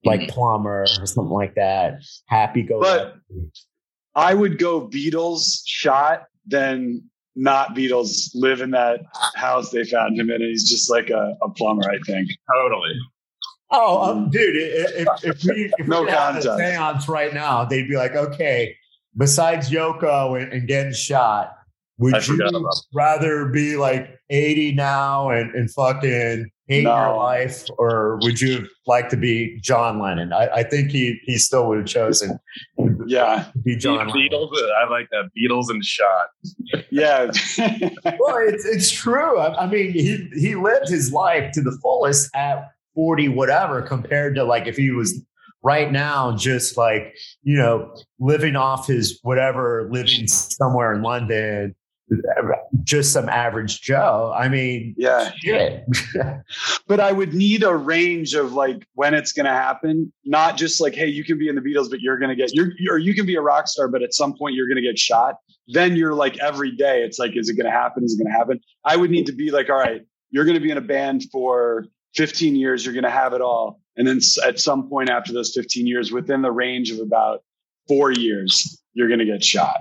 like 0.03 0.19
mm-hmm. 0.19 0.31
plumber 0.31 0.81
or 0.81 1.05
something 1.05 1.31
like 1.31 1.55
that. 1.55 2.01
Happy 2.27 2.63
go. 2.63 2.81
But 2.81 3.15
I 4.15 4.33
would 4.33 4.57
go 4.57 4.87
Beatles 4.87 5.61
shot 5.65 6.25
than 6.45 7.03
not 7.35 7.75
Beatles 7.75 8.31
live 8.33 8.61
in 8.61 8.71
that 8.71 9.01
house 9.35 9.71
they 9.71 9.85
found 9.85 10.19
him 10.19 10.29
in. 10.29 10.41
And 10.41 10.49
he's 10.49 10.69
just 10.69 10.89
like 10.89 11.09
a, 11.09 11.35
a 11.41 11.49
plumber, 11.49 11.89
I 11.89 11.99
think. 12.05 12.29
Totally. 12.53 12.93
Oh, 13.73 14.11
um, 14.11 14.29
dude! 14.29 14.53
If, 14.57 15.23
if 15.23 15.43
we 15.45 15.71
if 15.77 15.87
no 15.87 16.03
we 16.03 16.09
had 16.09 16.35
a 16.35 16.41
seance 16.41 17.07
right 17.07 17.33
now, 17.33 17.63
they'd 17.63 17.87
be 17.87 17.95
like, 17.95 18.15
okay, 18.15 18.75
besides 19.15 19.69
Yoko 19.69 20.41
and, 20.41 20.51
and 20.51 20.67
getting 20.67 20.91
shot, 20.91 21.55
would 21.97 22.15
I 22.15 22.21
you 22.21 22.69
rather 22.93 23.45
be 23.47 23.77
like 23.77 24.19
80 24.29 24.73
now 24.73 25.29
and, 25.29 25.55
and 25.55 25.71
fucking 25.71 26.49
hate 26.71 26.83
no. 26.83 26.95
your 26.95 27.15
life, 27.17 27.65
or 27.77 28.17
would 28.21 28.39
you 28.39 28.67
like 28.87 29.09
to 29.09 29.17
be 29.17 29.59
John 29.61 29.99
Lennon? 29.99 30.31
I, 30.31 30.47
I 30.47 30.63
think 30.63 30.91
he 30.91 31.19
he 31.25 31.37
still 31.37 31.67
would 31.67 31.79
have 31.79 31.87
chosen. 31.87 32.39
Yeah, 33.05 33.49
be 33.63 33.75
John 33.75 34.09
Beatles. 34.09 34.51
Lennon. 34.53 34.71
I 34.81 34.89
like 34.89 35.09
that 35.11 35.29
Beatles 35.37 35.69
and 35.69 35.83
shot. 35.83 36.27
Yeah, 36.89 37.25
well, 38.19 38.37
it's 38.37 38.65
it's 38.65 38.91
true. 38.91 39.37
I, 39.37 39.63
I 39.63 39.67
mean, 39.67 39.91
he 39.91 40.29
he 40.33 40.55
lived 40.55 40.87
his 40.87 41.11
life 41.11 41.51
to 41.53 41.61
the 41.61 41.77
fullest 41.81 42.29
at 42.35 42.71
40 42.95 43.29
whatever 43.29 43.81
compared 43.81 44.35
to 44.35 44.43
like 44.43 44.67
if 44.67 44.77
he 44.77 44.91
was 44.91 45.21
right 45.63 45.91
now 45.91 46.35
just 46.35 46.75
like 46.75 47.15
you 47.43 47.57
know 47.57 47.95
living 48.19 48.55
off 48.55 48.87
his 48.87 49.19
whatever 49.23 49.87
living 49.91 50.27
somewhere 50.27 50.93
in 50.93 51.01
london 51.01 51.75
just 52.83 53.13
some 53.13 53.29
average 53.29 53.81
Joe. 53.81 54.33
I 54.35 54.49
mean, 54.49 54.95
yeah, 55.43 55.79
but 56.87 56.99
I 56.99 57.11
would 57.11 57.33
need 57.33 57.63
a 57.63 57.75
range 57.75 58.33
of 58.33 58.53
like 58.53 58.87
when 58.93 59.13
it's 59.13 59.31
going 59.31 59.45
to 59.45 59.51
happen, 59.51 60.11
not 60.25 60.57
just 60.57 60.81
like, 60.81 60.93
hey, 60.93 61.07
you 61.07 61.23
can 61.23 61.37
be 61.37 61.47
in 61.47 61.55
the 61.55 61.61
Beatles, 61.61 61.89
but 61.89 62.01
you're 62.01 62.17
going 62.17 62.29
to 62.29 62.35
get 62.35 62.53
you're, 62.53 62.71
or 62.89 62.97
you 62.97 63.13
can 63.13 63.25
be 63.25 63.35
a 63.35 63.41
rock 63.41 63.67
star, 63.67 63.87
but 63.87 64.03
at 64.03 64.13
some 64.13 64.35
point 64.37 64.55
you're 64.55 64.67
going 64.67 64.77
to 64.77 64.81
get 64.81 64.97
shot. 64.97 65.35
Then 65.67 65.95
you're 65.95 66.13
like 66.13 66.37
every 66.39 66.71
day, 66.71 67.03
it's 67.03 67.19
like, 67.19 67.35
is 67.35 67.49
it 67.49 67.55
going 67.55 67.65
to 67.65 67.71
happen? 67.71 68.03
Is 68.03 68.13
it 68.13 68.23
going 68.23 68.31
to 68.31 68.37
happen? 68.37 68.59
I 68.83 68.97
would 68.97 69.11
need 69.11 69.25
to 69.27 69.33
be 69.33 69.51
like, 69.51 69.69
all 69.69 69.77
right, 69.77 70.01
you're 70.29 70.45
going 70.45 70.55
to 70.55 70.61
be 70.61 70.71
in 70.71 70.77
a 70.77 70.81
band 70.81 71.25
for 71.31 71.85
15 72.15 72.55
years, 72.55 72.85
you're 72.85 72.93
going 72.93 73.03
to 73.03 73.09
have 73.09 73.33
it 73.33 73.41
all, 73.41 73.79
and 73.95 74.05
then 74.05 74.19
at 74.45 74.59
some 74.59 74.89
point 74.89 75.09
after 75.09 75.31
those 75.31 75.53
15 75.53 75.87
years, 75.87 76.11
within 76.11 76.41
the 76.41 76.51
range 76.51 76.91
of 76.91 76.99
about 76.99 77.43
four 77.87 78.11
years, 78.11 78.81
you're 78.93 79.07
going 79.07 79.19
to 79.19 79.25
get 79.25 79.43
shot 79.43 79.77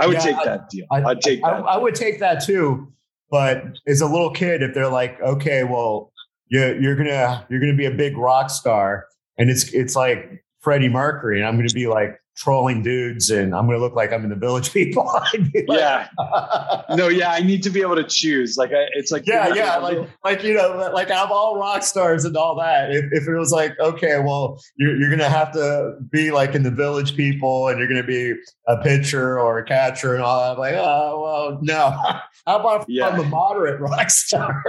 I 0.00 0.06
would 0.06 0.16
yeah, 0.16 0.20
take 0.20 0.44
that 0.44 0.70
deal. 0.70 0.86
I, 0.90 1.00
would 1.00 1.20
take 1.20 1.42
that. 1.42 1.52
I, 1.52 1.58
I, 1.58 1.76
would 1.76 1.94
take 1.94 2.20
that 2.20 2.42
too. 2.42 2.90
But 3.30 3.62
as 3.86 4.00
a 4.00 4.06
little 4.06 4.30
kid, 4.30 4.62
if 4.62 4.74
they're 4.74 4.88
like, 4.88 5.20
okay, 5.20 5.62
well, 5.62 6.10
you're, 6.48 6.80
you're 6.80 6.96
gonna 6.96 7.46
you're 7.48 7.60
gonna 7.60 7.76
be 7.76 7.84
a 7.84 7.90
big 7.92 8.16
rock 8.16 8.50
star, 8.50 9.06
and 9.38 9.48
it's 9.50 9.72
it's 9.72 9.94
like 9.94 10.44
Freddie 10.60 10.88
Mercury, 10.88 11.38
and 11.38 11.46
I'm 11.46 11.56
gonna 11.56 11.68
be 11.72 11.86
like, 11.86 12.20
trolling 12.36 12.82
dudes 12.82 13.28
and 13.30 13.54
I'm 13.54 13.66
going 13.66 13.78
to 13.78 13.84
look 13.84 13.94
like 13.94 14.12
I'm 14.12 14.24
in 14.24 14.30
the 14.30 14.36
village 14.36 14.72
people. 14.72 15.04
like, 15.04 15.52
yeah. 15.68 16.08
no, 16.96 17.08
yeah. 17.08 17.32
I 17.32 17.40
need 17.40 17.62
to 17.64 17.70
be 17.70 17.82
able 17.82 17.96
to 17.96 18.04
choose. 18.04 18.56
Like, 18.56 18.70
I, 18.70 18.86
it's 18.94 19.10
like, 19.10 19.26
yeah, 19.26 19.54
yeah. 19.54 19.76
Like, 19.76 19.98
like, 20.24 20.42
you 20.42 20.54
know, 20.54 20.90
like 20.94 21.10
I'm 21.10 21.30
all 21.30 21.58
rock 21.58 21.82
stars 21.82 22.24
and 22.24 22.36
all 22.36 22.56
that. 22.56 22.90
If, 22.90 23.04
if 23.12 23.28
it 23.28 23.36
was 23.36 23.52
like, 23.52 23.78
okay, 23.78 24.20
well, 24.20 24.60
you're, 24.76 24.96
you're 24.96 25.10
going 25.10 25.20
to 25.20 25.28
have 25.28 25.52
to 25.52 25.96
be 26.10 26.30
like 26.30 26.54
in 26.54 26.62
the 26.62 26.70
village 26.70 27.16
people 27.16 27.68
and 27.68 27.78
you're 27.78 27.88
going 27.88 28.00
to 28.00 28.06
be 28.06 28.34
a 28.66 28.78
pitcher 28.78 29.38
or 29.38 29.58
a 29.58 29.64
catcher 29.64 30.14
and 30.14 30.22
all 30.22 30.40
that. 30.40 30.52
I'm 30.52 30.58
like, 30.58 30.74
oh, 30.76 31.20
well, 31.22 31.58
no. 31.62 31.90
How 32.46 32.58
about 32.58 32.86
yeah. 32.88 33.08
I'm 33.08 33.20
a 33.20 33.24
moderate 33.24 33.80
rock 33.80 34.10
star? 34.10 34.64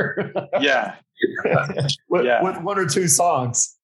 yeah. 0.60 0.96
with, 2.10 2.26
yeah. 2.26 2.44
with 2.44 2.58
one 2.62 2.78
or 2.78 2.88
two 2.88 3.08
songs. 3.08 3.78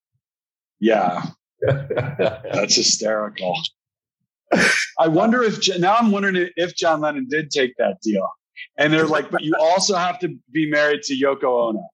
Yeah. 0.80 1.22
That's 1.60 2.76
hysterical. 2.76 3.54
I 4.98 5.08
wonder 5.08 5.42
if 5.42 5.58
now 5.78 5.96
I'm 5.96 6.10
wondering 6.10 6.50
if 6.56 6.74
John 6.76 7.00
Lennon 7.00 7.26
did 7.28 7.50
take 7.50 7.74
that 7.78 8.00
deal, 8.02 8.28
and 8.76 8.92
they're 8.92 9.06
like, 9.06 9.30
but 9.30 9.42
you 9.42 9.54
also 9.60 9.96
have 9.96 10.18
to 10.20 10.34
be 10.50 10.70
married 10.70 11.02
to 11.04 11.14
Yoko 11.14 11.68
Ono. 11.68 11.88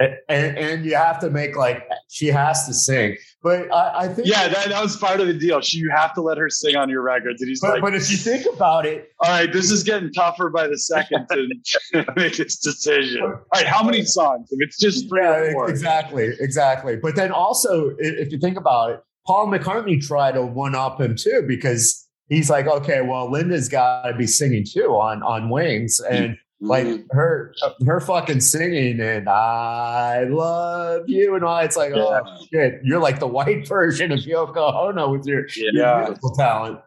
And, 0.00 0.58
and 0.58 0.84
you 0.84 0.96
have 0.96 1.20
to 1.20 1.30
make 1.30 1.56
like 1.56 1.88
she 2.08 2.26
has 2.26 2.66
to 2.66 2.74
sing. 2.74 3.16
But 3.42 3.72
I, 3.72 4.04
I 4.04 4.08
think 4.08 4.26
yeah, 4.26 4.48
that, 4.48 4.68
that 4.68 4.82
was 4.82 4.96
part 4.96 5.20
of 5.20 5.26
the 5.26 5.34
deal. 5.34 5.60
She, 5.60 5.78
you 5.78 5.90
have 5.90 6.14
to 6.14 6.22
let 6.22 6.38
her 6.38 6.48
sing 6.50 6.76
on 6.76 6.88
your 6.88 7.02
records. 7.02 7.40
And 7.42 7.48
he's 7.48 7.60
but, 7.60 7.74
like, 7.74 7.82
but 7.82 7.94
if 7.94 8.10
you 8.10 8.16
think 8.16 8.46
about 8.52 8.86
it, 8.86 9.10
all 9.20 9.30
right, 9.30 9.52
this 9.52 9.70
is 9.70 9.82
getting 9.82 10.12
tougher 10.12 10.48
by 10.50 10.66
the 10.66 10.78
second 10.78 11.26
to 11.30 12.04
make 12.16 12.36
this 12.36 12.58
decision. 12.58 13.22
All 13.22 13.44
right, 13.54 13.66
how 13.66 13.82
many 13.82 14.04
songs? 14.04 14.48
If 14.50 14.60
it's 14.62 14.78
just 14.78 15.08
three 15.08 15.22
yeah, 15.22 15.36
or 15.36 15.52
four. 15.52 15.70
exactly, 15.70 16.32
exactly. 16.40 16.96
But 16.96 17.16
then 17.16 17.30
also, 17.30 17.94
if 17.98 18.32
you 18.32 18.38
think 18.38 18.56
about 18.56 18.90
it, 18.90 19.00
Paul 19.26 19.48
McCartney 19.48 20.04
tried 20.04 20.32
to 20.32 20.44
one 20.44 20.74
up 20.74 21.00
him 21.00 21.14
too 21.16 21.44
because 21.46 22.06
he's 22.28 22.50
like, 22.50 22.66
okay, 22.66 23.00
well, 23.00 23.30
Linda's 23.30 23.68
got 23.68 24.02
to 24.02 24.14
be 24.14 24.26
singing 24.26 24.64
too 24.64 24.96
on 24.96 25.22
on 25.22 25.50
Wings, 25.50 26.00
and 26.00 26.36
like 26.64 26.86
Mhm. 26.86 27.04
her 27.12 27.54
her 27.86 28.00
fucking 28.00 28.40
singing 28.40 29.00
and 29.00 29.28
I 29.28 30.24
love 30.24 31.08
you 31.08 31.34
and 31.34 31.44
all. 31.44 31.58
It's 31.60 31.76
like, 31.76 31.92
oh 31.94 32.22
shit, 32.52 32.80
you're 32.84 33.00
like 33.00 33.20
the 33.20 33.26
white 33.26 33.66
version 33.76 34.12
of 34.12 34.20
Yoko 34.20 34.72
Ono 34.74 35.10
with 35.10 35.26
your, 35.26 35.46
your 35.56 35.72
Yeah. 35.74 36.04
beautiful 36.06 36.30
talent. 36.34 36.80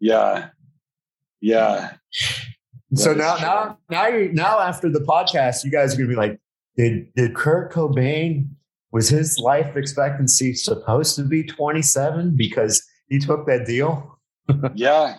yeah, 0.00 0.48
yeah. 1.40 1.92
So 2.94 3.12
now, 3.12 3.36
true. 3.36 3.46
now, 3.46 3.78
now, 3.90 4.06
you 4.08 4.32
now 4.32 4.60
after 4.60 4.88
the 4.90 5.00
podcast, 5.00 5.64
you 5.64 5.70
guys 5.70 5.94
are 5.94 5.98
gonna 5.98 6.08
be 6.08 6.14
like, 6.16 6.38
did 6.76 7.12
did 7.14 7.34
Kurt 7.34 7.72
Cobain 7.72 8.48
was 8.92 9.08
his 9.10 9.38
life 9.38 9.76
expectancy 9.76 10.54
supposed 10.54 11.14
to 11.16 11.22
be 11.22 11.44
27 11.44 12.34
because 12.36 12.82
he 13.08 13.18
took 13.18 13.46
that 13.46 13.66
deal? 13.66 14.18
Yeah. 14.74 15.16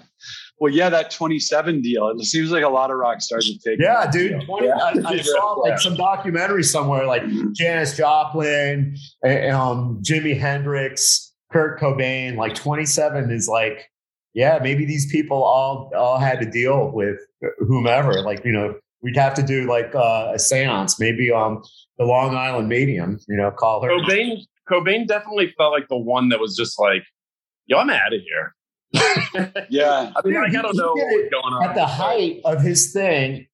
Well, 0.60 0.74
yeah, 0.74 0.90
that 0.90 1.10
27 1.12 1.82
deal. 1.82 2.10
It 2.10 2.24
seems 2.26 2.52
like 2.52 2.64
a 2.64 2.70
lot 2.70 2.92
of 2.92 2.98
rock 2.98 3.22
stars 3.22 3.48
have 3.48 3.62
taken. 3.62 3.84
Yeah, 3.84 4.02
that 4.04 4.12
dude. 4.12 4.32
deal. 4.32 4.46
20, 4.46 4.72
I, 4.72 4.94
I 5.06 5.22
saw 5.22 5.54
like 5.54 5.80
some 5.80 5.96
documentary 5.96 6.64
somewhere, 6.64 7.06
like 7.06 7.24
Janis 7.54 7.96
Joplin, 7.96 8.98
and, 9.24 9.52
um, 9.56 10.02
Jimi 10.04 10.38
Hendrix, 10.38 11.34
Kurt 11.52 11.80
Cobain. 11.80 12.36
Like 12.36 12.56
27 12.56 13.32
is 13.32 13.48
like, 13.48 13.90
yeah, 14.34 14.60
maybe 14.62 14.86
these 14.86 15.10
people 15.12 15.42
all 15.44 15.92
all 15.96 16.20
had 16.20 16.40
to 16.42 16.50
deal 16.50 16.92
with 16.92 17.20
whomever. 17.60 18.22
Like, 18.22 18.44
you 18.44 18.52
know, 18.52 18.76
we'd 19.02 19.18
have 19.18 19.34
to 19.36 19.44
do 19.44 19.68
like 19.68 19.96
uh, 19.96 20.32
a 20.34 20.40
seance. 20.40 21.00
Maybe 21.00 21.32
um 21.32 21.64
the 21.98 22.06
Long 22.06 22.36
Island 22.36 22.68
Medium, 22.68 23.20
you 23.28 23.38
know, 23.38 23.52
call 23.52 23.82
her. 23.84 23.90
Cobain, 23.90 24.42
Cobain 24.70 25.08
definitely 25.08 25.54
felt 25.58 25.72
like 25.72 25.88
the 25.88 25.98
one 25.98 26.30
that 26.30 26.40
was 26.40 26.56
just 26.56 26.80
like, 26.80 27.04
"Yo, 27.66 27.78
I'm 27.78 27.90
out 27.90 28.14
of 28.14 28.22
here." 28.22 28.56
Yeah. 29.70 30.12
I 30.16 30.22
mean, 30.26 30.34
Dude, 30.34 30.58
I 30.58 30.62
don't 30.62 30.76
know 30.76 30.94
what's 30.94 31.30
going 31.30 31.54
on 31.54 31.64
at 31.64 31.76
the 31.76 31.86
height 31.86 32.42
of 32.46 32.62
his 32.62 32.92
thing, 32.92 33.48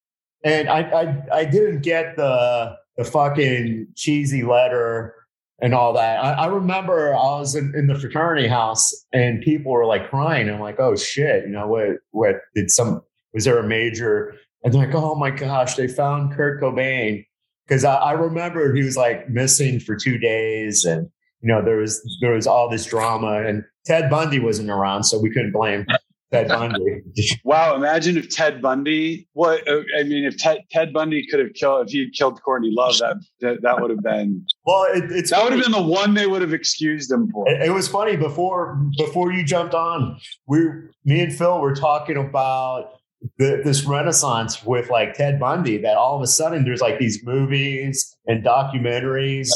and 0.43 0.69
I 0.69 0.81
I, 0.81 1.39
I 1.39 1.45
didn't 1.45 1.81
get 1.81 2.15
the 2.15 2.77
the 2.97 3.03
fucking 3.03 3.87
cheesy 3.95 4.43
letter 4.43 5.13
and 5.61 5.73
all 5.73 5.93
that. 5.93 6.23
I, 6.23 6.31
I 6.31 6.45
remember 6.47 7.13
I 7.13 7.39
was 7.39 7.55
in, 7.55 7.73
in 7.75 7.87
the 7.87 7.99
fraternity 7.99 8.47
house 8.47 8.93
and 9.13 9.41
people 9.41 9.71
were 9.71 9.85
like 9.85 10.09
crying. 10.09 10.49
I'm 10.49 10.59
like, 10.59 10.79
oh 10.79 10.95
shit, 10.95 11.45
you 11.45 11.51
know 11.51 11.67
what? 11.67 11.97
What 12.11 12.35
did 12.53 12.71
some? 12.71 13.01
Was 13.33 13.45
there 13.45 13.59
a 13.59 13.67
major? 13.67 14.33
And 14.63 14.73
they're 14.73 14.85
like, 14.85 14.95
oh 14.95 15.15
my 15.15 15.31
gosh, 15.31 15.75
they 15.75 15.87
found 15.87 16.33
Kurt 16.33 16.61
Cobain 16.61 17.25
because 17.67 17.83
I, 17.83 17.95
I 17.95 18.11
remember 18.13 18.73
he 18.73 18.83
was 18.83 18.95
like 18.97 19.29
missing 19.29 19.79
for 19.79 19.95
two 19.95 20.17
days 20.17 20.85
and. 20.85 21.09
You 21.45 21.53
know, 21.53 21.63
there 21.63 21.77
was 21.77 22.01
there 22.21 22.33
was 22.33 22.47
all 22.47 22.69
this 22.69 22.85
drama, 22.85 23.45
and 23.45 23.63
Ted 23.85 24.09
Bundy 24.09 24.39
wasn't 24.39 24.71
around, 24.71 25.03
so 25.03 25.19
we 25.19 25.29
couldn't 25.29 25.51
blame 25.51 25.85
Ted 26.31 26.47
Bundy. 26.47 27.01
Wow. 27.43 27.75
Imagine 27.75 28.17
if 28.17 28.29
Ted 28.29 28.61
Bundy, 28.61 29.27
what, 29.33 29.65
uh, 29.67 29.81
I 29.97 30.03
mean, 30.03 30.25
if 30.25 30.37
Ted, 30.37 30.59
Ted 30.71 30.91
Bundy 30.91 31.25
could 31.27 31.39
have 31.39 31.53
killed, 31.53 31.87
if 31.87 31.91
he 31.93 31.99
had 31.99 32.13
killed 32.13 32.41
Courtney 32.41 32.71
Love, 32.71 32.97
that, 32.97 33.17
that, 33.41 33.61
that 33.61 33.79
would 33.79 33.89
have 33.89 34.01
been, 34.01 34.45
well, 34.65 34.85
it, 34.93 35.11
it's 35.11 35.29
that 35.29 35.43
would 35.43 35.53
have 35.53 35.61
been 35.61 35.71
the 35.71 35.81
one 35.81 36.13
they 36.13 36.27
would 36.27 36.41
have 36.41 36.53
excused 36.53 37.11
him 37.11 37.29
for. 37.31 37.47
It, 37.47 37.67
it 37.67 37.69
was 37.69 37.87
funny 37.87 38.17
before 38.17 38.77
before 38.97 39.31
you 39.31 39.45
jumped 39.45 39.73
on. 39.73 40.19
We, 40.47 40.65
me 41.05 41.21
and 41.21 41.33
Phil 41.33 41.61
were 41.61 41.75
talking 41.75 42.17
about 42.17 42.93
the, 43.37 43.61
this 43.63 43.85
renaissance 43.85 44.63
with 44.63 44.89
like 44.89 45.13
Ted 45.13 45.39
Bundy. 45.39 45.77
That 45.77 45.95
all 45.95 46.15
of 46.15 46.21
a 46.21 46.27
sudden 46.27 46.65
there's 46.65 46.81
like 46.81 46.99
these 46.99 47.23
movies 47.23 48.17
and 48.25 48.43
documentaries 48.43 49.49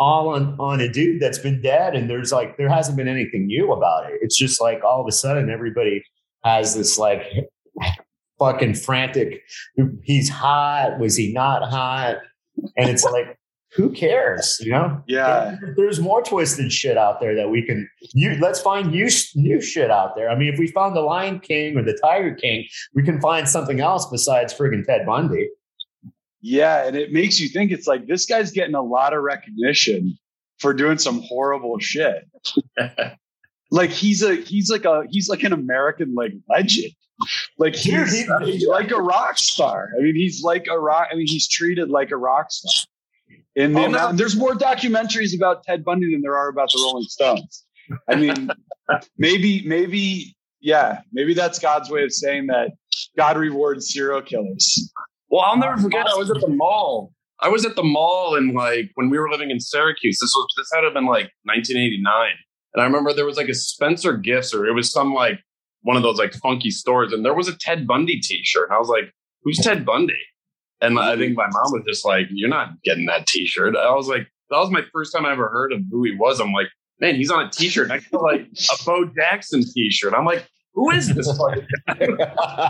all 0.00 0.30
on 0.30 0.56
on 0.58 0.80
a 0.80 0.88
dude 0.88 1.20
that's 1.22 1.38
been 1.38 1.60
dead, 1.62 1.94
and 1.94 2.10
there's 2.10 2.32
like 2.32 2.56
there 2.56 2.68
hasn't 2.68 2.96
been 2.96 3.06
anything 3.06 3.46
new 3.46 3.72
about 3.72 4.10
it. 4.10 4.18
It's 4.22 4.36
just 4.36 4.60
like 4.60 4.82
all 4.82 5.00
of 5.00 5.06
a 5.06 5.12
sudden 5.12 5.48
everybody 5.50 6.02
has 6.42 6.74
this 6.74 6.98
like 6.98 7.22
fucking 8.38 8.74
frantic. 8.74 9.42
He's 10.02 10.28
hot. 10.28 10.98
Was 10.98 11.16
he 11.16 11.32
not 11.32 11.62
hot? 11.62 12.16
And 12.76 12.90
it's 12.90 13.04
like. 13.04 13.36
Who 13.76 13.90
cares? 13.92 14.58
You 14.60 14.72
know? 14.72 15.00
Yeah. 15.06 15.54
There- 15.60 15.74
there's 15.76 16.00
more 16.00 16.22
twisted 16.24 16.72
shit 16.72 16.98
out 16.98 17.20
there 17.20 17.36
that 17.36 17.50
we 17.50 17.64
can 17.64 17.88
you 18.00 18.34
let's 18.40 18.60
find 18.60 18.90
new, 18.90 19.06
new 19.36 19.60
shit 19.60 19.92
out 19.92 20.16
there. 20.16 20.28
I 20.28 20.34
mean, 20.34 20.52
if 20.52 20.58
we 20.58 20.66
found 20.66 20.96
the 20.96 21.02
Lion 21.02 21.38
King 21.38 21.76
or 21.78 21.84
the 21.84 21.96
Tiger 22.02 22.34
King, 22.34 22.66
we 22.96 23.04
can 23.04 23.20
find 23.20 23.48
something 23.48 23.78
else 23.78 24.10
besides 24.10 24.52
friggin' 24.52 24.84
Ted 24.84 25.06
Bundy. 25.06 25.48
Yeah. 26.40 26.86
And 26.86 26.96
it 26.96 27.12
makes 27.12 27.38
you 27.40 27.48
think 27.48 27.70
it's 27.72 27.86
like, 27.86 28.06
this 28.06 28.26
guy's 28.26 28.50
getting 28.50 28.74
a 28.74 28.82
lot 28.82 29.12
of 29.14 29.22
recognition 29.22 30.18
for 30.58 30.72
doing 30.74 30.98
some 30.98 31.22
horrible 31.22 31.78
shit. 31.78 32.26
like 33.70 33.90
he's 33.90 34.22
a, 34.22 34.36
he's 34.36 34.70
like 34.70 34.84
a, 34.84 35.04
he's 35.10 35.28
like 35.28 35.42
an 35.42 35.52
American 35.52 36.14
like 36.14 36.32
legend. 36.48 36.92
Like 37.58 37.74
he's, 37.76 38.12
he- 38.12 38.26
he's 38.44 38.66
like 38.68 38.90
a 38.90 39.00
rock 39.00 39.36
star. 39.38 39.90
I 39.98 40.02
mean, 40.02 40.14
he's 40.16 40.42
like 40.42 40.66
a 40.70 40.78
rock. 40.78 41.08
I 41.12 41.14
mean, 41.16 41.26
he's 41.26 41.48
treated 41.48 41.90
like 41.90 42.10
a 42.10 42.16
rock 42.16 42.50
star. 42.50 42.86
And 43.56 43.74
the 43.76 43.80
Oh, 43.80 43.88
no. 43.88 44.12
there's 44.12 44.36
more 44.36 44.52
documentaries 44.54 45.36
about 45.36 45.64
Ted 45.64 45.84
Bundy 45.84 46.12
than 46.12 46.22
there 46.22 46.36
are 46.36 46.48
about 46.48 46.70
the 46.72 46.80
Rolling 46.82 47.04
Stones. 47.08 47.66
I 48.08 48.14
mean, 48.14 48.48
maybe, 49.18 49.62
maybe, 49.66 50.36
yeah, 50.60 51.00
maybe 51.12 51.34
that's 51.34 51.58
God's 51.58 51.90
way 51.90 52.04
of 52.04 52.12
saying 52.12 52.46
that 52.46 52.70
God 53.16 53.36
rewards 53.36 53.92
serial 53.92 54.22
killers. 54.22 54.92
Well, 55.30 55.42
I'll 55.42 55.56
never 55.56 55.76
forget. 55.78 56.06
I 56.06 56.16
was 56.16 56.30
at 56.30 56.40
the 56.40 56.48
mall. 56.48 57.12
I 57.40 57.48
was 57.48 57.64
at 57.64 57.76
the 57.76 57.82
mall 57.82 58.34
and 58.34 58.54
like 58.54 58.90
when 58.96 59.08
we 59.08 59.18
were 59.18 59.30
living 59.30 59.50
in 59.50 59.60
Syracuse. 59.60 60.18
This 60.20 60.32
was 60.34 60.46
this 60.56 60.70
had 60.74 60.80
to 60.80 60.88
have 60.88 60.94
been 60.94 61.06
like 61.06 61.30
1989, 61.44 62.30
and 62.74 62.82
I 62.82 62.84
remember 62.84 63.12
there 63.12 63.24
was 63.24 63.36
like 63.36 63.48
a 63.48 63.54
Spencer 63.54 64.16
Gifts 64.16 64.52
or 64.52 64.66
it 64.66 64.74
was 64.74 64.92
some 64.92 65.14
like 65.14 65.40
one 65.82 65.96
of 65.96 66.02
those 66.02 66.18
like 66.18 66.34
funky 66.34 66.70
stores, 66.70 67.12
and 67.12 67.24
there 67.24 67.34
was 67.34 67.48
a 67.48 67.56
Ted 67.56 67.86
Bundy 67.86 68.20
T-shirt, 68.20 68.68
and 68.68 68.74
I 68.74 68.78
was 68.78 68.88
like, 68.88 69.12
"Who's 69.42 69.58
Ted 69.58 69.86
Bundy?" 69.86 70.12
And 70.82 70.98
I 70.98 71.16
think 71.16 71.36
my 71.36 71.46
mom 71.46 71.72
was 71.72 71.82
just 71.86 72.04
like, 72.04 72.26
"You're 72.30 72.48
not 72.48 72.70
getting 72.84 73.06
that 73.06 73.26
T-shirt." 73.26 73.76
I 73.76 73.94
was 73.94 74.08
like, 74.08 74.26
that 74.50 74.58
was 74.58 74.70
my 74.70 74.82
first 74.92 75.12
time 75.14 75.24
I 75.24 75.32
ever 75.32 75.48
heard 75.48 75.72
of 75.72 75.80
who 75.90 76.04
he 76.04 76.14
was. 76.16 76.40
I'm 76.40 76.52
like, 76.52 76.68
man, 77.00 77.14
he's 77.14 77.30
on 77.30 77.46
a 77.46 77.50
T-shirt 77.50 77.88
next 77.88 78.10
to 78.10 78.18
like 78.18 78.42
a 78.42 78.84
Bo 78.84 79.06
Jackson 79.06 79.62
T-shirt. 79.62 80.12
I'm 80.12 80.24
like, 80.24 80.46
who 80.74 80.90
is 80.90 81.14
this? 81.14 81.26
fucking? 81.38 81.66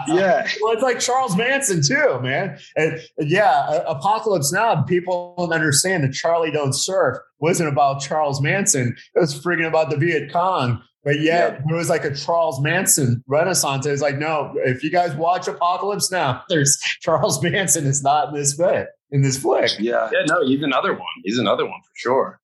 Yeah. 0.09 0.47
Well, 0.63 0.73
it's 0.73 0.83
like 0.83 1.01
Charles 1.01 1.37
Manson 1.37 1.83
too, 1.83 2.21
man. 2.21 2.59
And 2.77 3.01
yeah, 3.19 3.83
Apocalypse 3.87 4.53
Now, 4.53 4.83
people 4.83 5.35
don't 5.39 5.53
understand 5.53 6.05
that 6.05 6.13
Charlie 6.13 6.51
Don't 6.51 6.75
Surf 6.75 7.19
wasn't 7.39 7.69
about 7.69 8.01
Charles 8.01 8.41
Manson. 8.43 8.95
It 9.15 9.21
was 9.21 9.35
freaking 9.35 9.67
about 9.67 9.91
the 9.91 9.97
Viet 9.97 10.33
Cong. 10.33 10.83
But 11.03 11.21
yet 11.21 11.63
there 11.67 11.77
was 11.77 11.89
like 11.89 12.05
a 12.05 12.15
Charles 12.15 12.61
Manson 12.61 13.25
renaissance. 13.27 13.87
It's 13.87 14.03
like, 14.03 14.19
no, 14.19 14.53
if 14.67 14.85
you 14.85 14.91
guys 14.91 15.15
watch 15.15 15.49
Apocalypse 15.49 16.11
Now, 16.11 16.43
there's 16.49 16.79
Charles 17.01 17.43
Manson 17.43 17.87
is 17.87 18.03
not 18.03 18.29
in 18.29 18.35
this 18.35 18.57
bit 18.57 18.89
in 19.11 19.23
this 19.23 19.39
flick. 19.39 19.71
Yeah. 19.79 20.09
yeah, 20.13 20.25
no, 20.27 20.47
he's 20.47 20.63
another 20.63 20.93
one. 20.93 21.03
He's 21.25 21.39
another 21.39 21.65
one 21.65 21.81
for 21.81 21.93
sure. 21.97 22.41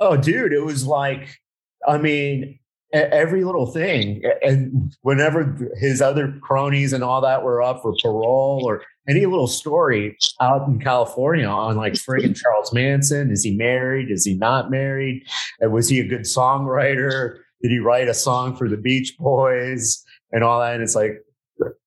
Oh, 0.00 0.16
dude, 0.16 0.52
it 0.52 0.64
was 0.64 0.86
like, 0.86 1.40
I 1.86 1.98
mean, 1.98 2.58
every 2.94 3.44
little 3.44 3.66
thing. 3.66 4.22
And 4.42 4.94
whenever 5.02 5.56
his 5.78 6.00
other 6.00 6.32
cronies 6.40 6.92
and 6.92 7.02
all 7.02 7.20
that 7.22 7.42
were 7.42 7.60
up 7.62 7.82
for 7.82 7.94
parole 8.00 8.62
or 8.64 8.82
any 9.08 9.26
little 9.26 9.48
story 9.48 10.16
out 10.40 10.66
in 10.68 10.78
California 10.80 11.46
on 11.46 11.76
like 11.76 11.94
friggin' 11.94 12.36
Charles 12.40 12.72
Manson, 12.72 13.30
is 13.30 13.42
he 13.42 13.56
married? 13.56 14.10
Is 14.10 14.24
he 14.24 14.34
not 14.34 14.70
married? 14.70 15.24
And 15.60 15.72
was 15.72 15.88
he 15.88 16.00
a 16.00 16.06
good 16.06 16.22
songwriter? 16.22 17.38
Did 17.62 17.70
he 17.70 17.78
write 17.78 18.08
a 18.08 18.14
song 18.14 18.56
for 18.56 18.68
the 18.68 18.76
Beach 18.76 19.16
Boys 19.18 20.02
and 20.32 20.44
all 20.44 20.60
that? 20.60 20.74
And 20.74 20.82
it's 20.82 20.94
like, 20.94 21.18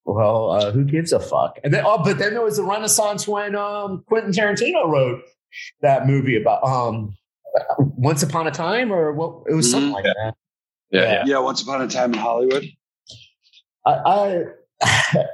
well, 0.06 0.52
uh, 0.52 0.72
who 0.72 0.84
gives 0.86 1.12
a 1.12 1.20
fuck? 1.20 1.60
And 1.64 1.74
then, 1.74 1.84
oh, 1.86 2.02
but 2.04 2.18
then 2.18 2.32
there 2.34 2.42
was 2.42 2.58
the 2.58 2.64
Renaissance 2.64 3.28
when 3.28 3.56
um, 3.56 4.04
Quentin 4.08 4.32
Tarantino 4.32 4.88
wrote 4.90 5.22
that 5.82 6.08
movie 6.08 6.40
about 6.42 6.64
um, 6.64 7.16
once 7.78 8.24
Upon 8.24 8.48
a 8.48 8.52
Time, 8.52 8.92
or 8.92 9.12
what? 9.14 9.44
It 9.50 9.54
was 9.54 9.70
something 9.70 9.92
Mhm. 9.92 9.96
like 9.96 10.04
that. 10.06 10.36
Yeah, 10.92 11.02
Yeah. 11.02 11.12
yeah. 11.12 11.24
Yeah. 11.26 11.40
Once 11.40 11.62
upon 11.62 11.82
a 11.82 11.88
time 11.88 12.14
in 12.14 12.20
Hollywood. 12.20 12.66
I, 13.86 13.92
I, 13.92 14.44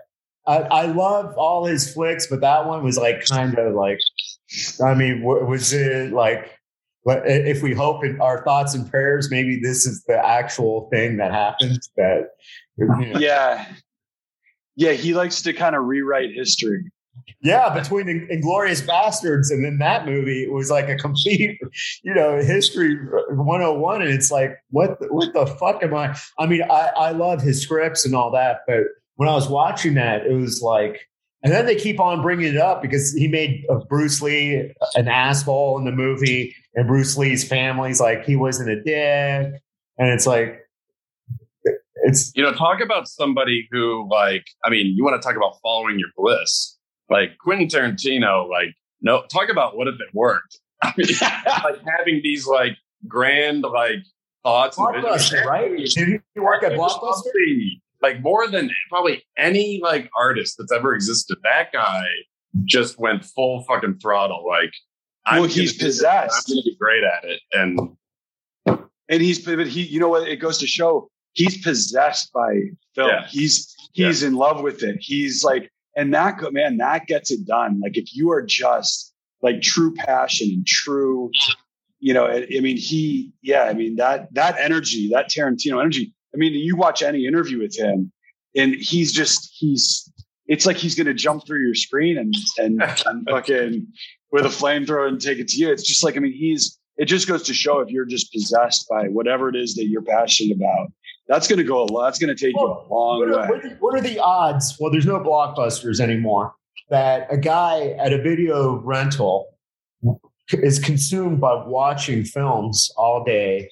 I, 0.47 0.57
I 0.57 0.85
love 0.87 1.33
all 1.37 1.65
his 1.65 1.93
flicks, 1.93 2.27
but 2.27 2.41
that 2.41 2.65
one 2.67 2.83
was 2.83 2.97
like 2.97 3.25
kind 3.25 3.57
of 3.57 3.73
like, 3.75 3.99
I 4.83 4.93
mean, 4.93 5.23
was 5.23 5.73
it 5.73 6.11
like, 6.11 6.59
but 7.05 7.23
if 7.25 7.61
we 7.61 7.73
hope 7.73 8.05
in 8.05 8.21
our 8.21 8.43
thoughts 8.45 8.73
and 8.73 8.89
prayers, 8.89 9.29
maybe 9.29 9.59
this 9.61 9.85
is 9.85 10.03
the 10.07 10.17
actual 10.25 10.87
thing 10.91 11.17
that 11.17 11.31
happened. 11.31 11.79
That, 11.97 12.29
you 12.77 12.85
know, 12.87 13.19
Yeah. 13.19 13.65
Yeah. 14.75 14.91
He 14.93 15.13
likes 15.13 15.41
to 15.43 15.53
kind 15.53 15.75
of 15.75 15.83
rewrite 15.83 16.31
history. 16.33 16.91
Yeah, 17.41 17.73
between 17.73 18.05
the 18.07 18.27
Inglourious 18.27 18.85
Basterds 18.85 19.51
and 19.51 19.63
then 19.63 19.77
that 19.79 20.05
movie, 20.05 20.43
it 20.43 20.51
was 20.51 20.71
like 20.71 20.89
a 20.89 20.95
complete, 20.95 21.59
you 22.03 22.13
know, 22.13 22.37
history 22.37 22.95
101. 22.95 24.01
And 24.01 24.11
it's 24.11 24.31
like, 24.31 24.57
what, 24.69 24.97
what 25.11 25.33
the 25.33 25.45
fuck 25.45 25.83
am 25.83 25.93
I? 25.93 26.17
I 26.39 26.45
mean, 26.45 26.63
I, 26.63 26.91
I 26.95 27.11
love 27.11 27.41
his 27.41 27.61
scripts 27.61 28.05
and 28.05 28.15
all 28.15 28.31
that, 28.31 28.61
but 28.67 28.83
when 29.15 29.29
I 29.29 29.33
was 29.33 29.47
watching 29.47 29.93
that, 29.95 30.25
it 30.25 30.33
was 30.33 30.61
like, 30.61 31.07
and 31.43 31.51
then 31.51 31.65
they 31.65 31.75
keep 31.75 31.99
on 31.99 32.21
bringing 32.21 32.47
it 32.47 32.57
up 32.57 32.81
because 32.81 33.13
he 33.13 33.27
made 33.27 33.65
uh, 33.69 33.79
Bruce 33.89 34.21
Lee 34.21 34.73
an 34.95 35.07
asshole 35.07 35.77
in 35.77 35.85
the 35.85 35.91
movie, 35.91 36.55
and 36.73 36.87
Bruce 36.87 37.17
Lee's 37.17 37.45
family's 37.45 37.99
like 37.99 38.23
he 38.23 38.37
wasn't 38.37 38.69
a 38.69 38.81
dick, 38.81 39.61
and 39.97 40.09
it's 40.09 40.25
like 40.25 40.61
it's 42.05 42.31
you 42.35 42.43
know 42.43 42.53
talk 42.53 42.79
about 42.79 43.07
somebody 43.07 43.67
who 43.71 44.07
like 44.09 44.45
I 44.63 44.69
mean 44.69 44.87
you 44.95 45.03
want 45.03 45.21
to 45.21 45.25
talk 45.25 45.35
about 45.35 45.55
following 45.61 45.99
your 45.99 46.09
bliss 46.15 46.72
like 47.13 47.37
Quentin 47.37 47.67
Tarantino 47.67 48.49
like 48.49 48.73
no 49.01 49.23
talk 49.31 49.49
about 49.49 49.77
what 49.77 49.87
if 49.87 49.95
it 49.95 50.13
worked 50.13 50.59
I 50.83 50.93
mean, 50.97 51.07
like 51.21 51.81
having 51.97 52.19
these 52.21 52.45
like 52.45 52.75
grand 53.07 53.61
like 53.61 54.03
thoughts 54.43 54.77
Blockbuster, 54.77 55.45
right? 55.45 55.77
Did 55.77 55.95
you 55.95 56.21
work 56.35 56.63
at 56.63 56.73
Blockbuster? 56.73 57.79
like 58.03 58.21
more 58.21 58.47
than 58.47 58.69
probably 58.89 59.23
any 59.37 59.79
like 59.81 60.11
artist 60.15 60.57
that's 60.59 60.71
ever 60.71 60.93
existed. 60.93 61.37
That 61.41 61.71
guy 61.71 62.05
just 62.65 62.99
went 62.99 63.25
full 63.25 63.63
fucking 63.63 63.99
throttle. 63.99 64.45
Like, 64.45 64.73
well, 65.31 65.45
I'm 65.45 65.49
he's 65.49 65.75
possessed. 65.75 66.51
I'm 66.51 66.55
gonna 66.55 66.63
be 66.63 66.75
great 66.75 67.03
at 67.03 67.23
it, 67.23 67.41
and 67.53 67.79
and 69.09 69.21
he's 69.21 69.43
but 69.43 69.65
he, 69.65 69.83
you 69.83 69.99
know 69.99 70.09
what? 70.09 70.27
It 70.27 70.35
goes 70.35 70.57
to 70.59 70.67
show 70.67 71.09
he's 71.31 71.63
possessed 71.63 72.31
by 72.33 72.59
film. 72.93 73.09
Yeah. 73.09 73.25
He's 73.27 73.73
he's 73.93 74.21
yeah. 74.21 74.27
in 74.27 74.35
love 74.35 74.61
with 74.61 74.83
it. 74.83 74.97
He's 74.99 75.43
like, 75.43 75.71
and 75.95 76.13
that 76.13 76.39
man, 76.51 76.77
that 76.77 77.07
gets 77.07 77.31
it 77.31 77.45
done. 77.45 77.79
Like, 77.79 77.97
if 77.97 78.15
you 78.15 78.31
are 78.31 78.41
just 78.41 79.13
like 79.41 79.61
true 79.61 79.93
passion 79.93 80.49
and 80.49 80.65
true, 80.65 81.31
you 81.99 82.13
know, 82.13 82.25
I, 82.25 82.47
I 82.55 82.59
mean, 82.59 82.77
he, 82.77 83.31
yeah, 83.41 83.63
I 83.63 83.73
mean 83.73 83.95
that 83.97 84.33
that 84.33 84.57
energy, 84.59 85.09
that 85.13 85.29
Tarantino 85.29 85.79
energy 85.79 86.13
I 86.33 86.37
mean, 86.37 86.53
you 86.53 86.75
watch 86.75 87.01
any 87.01 87.27
interview 87.27 87.59
with 87.59 87.77
him, 87.77 88.11
and 88.55 88.73
he's 88.73 89.11
just 89.11 89.53
he's 89.57 90.11
it's 90.47 90.65
like 90.65 90.77
he's 90.77 90.95
gonna 90.95 91.13
jump 91.13 91.45
through 91.45 91.63
your 91.63 91.75
screen 91.75 92.17
and 92.17 92.33
and, 92.57 92.81
and 93.05 93.27
fucking 93.29 93.87
with 94.31 94.45
a 94.45 94.49
flamethrower 94.49 95.07
and 95.07 95.21
take 95.21 95.39
it 95.39 95.47
to 95.49 95.57
you. 95.57 95.71
It's 95.71 95.87
just 95.87 96.03
like 96.03 96.17
I 96.17 96.19
mean, 96.19 96.33
he's 96.33 96.79
it 96.97 97.05
just 97.05 97.27
goes 97.27 97.43
to 97.43 97.53
show 97.53 97.79
if 97.79 97.89
you're 97.89 98.05
just 98.05 98.31
possessed 98.31 98.87
by 98.89 99.07
whatever 99.07 99.49
it 99.49 99.55
is 99.55 99.75
that 99.75 99.85
you're 99.85 100.03
passionate 100.03 100.55
about, 100.55 100.91
that's 101.27 101.47
going 101.47 101.57
to 101.57 101.63
go 101.63 101.83
a 101.83 101.85
lot. 101.85 102.05
That's 102.05 102.19
going 102.19 102.35
to 102.35 102.45
take 102.45 102.55
well, 102.55 102.85
you 102.89 102.93
a 102.93 102.93
long 102.93 103.19
what 103.19 103.29
are, 103.29 103.51
way. 103.51 103.75
What 103.79 103.95
are 103.95 104.01
the 104.01 104.19
odds? 104.19 104.77
Well, 104.79 104.91
there's 104.91 105.05
no 105.05 105.19
blockbusters 105.19 105.99
anymore. 105.99 106.53
That 106.89 107.27
a 107.31 107.37
guy 107.37 107.95
at 107.99 108.13
a 108.13 108.21
video 108.21 108.75
rental 108.75 109.47
is 110.51 110.79
consumed 110.79 111.39
by 111.39 111.63
watching 111.65 112.23
films 112.23 112.91
all 112.97 113.23
day 113.23 113.69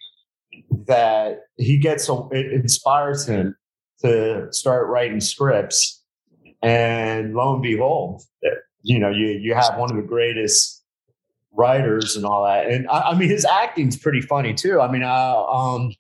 that 0.88 1.42
he 1.58 1.78
gets 1.78 2.10
a, 2.10 2.28
it 2.32 2.54
inspires 2.54 3.28
him 3.28 3.56
to 4.02 4.48
start 4.52 4.88
writing 4.88 5.20
scripts 5.20 6.02
and 6.62 7.34
lo 7.34 7.54
and 7.54 7.62
behold 7.62 8.24
you 8.82 9.00
know 9.00 9.10
you 9.10 9.28
you 9.28 9.54
have 9.54 9.78
one 9.78 9.90
of 9.90 9.96
the 9.96 10.04
greatest 10.04 10.84
writers 11.54 12.16
and 12.16 12.26
all 12.26 12.44
that 12.44 12.68
and 12.68 12.88
i, 12.90 13.12
I 13.12 13.18
mean 13.18 13.30
his 13.30 13.46
acting's 13.46 13.98
pretty 13.98 14.22
funny 14.22 14.54
too 14.54 14.80
i 14.80 14.92
mean 14.92 15.04
uh, 15.04 15.44
um 15.44 15.92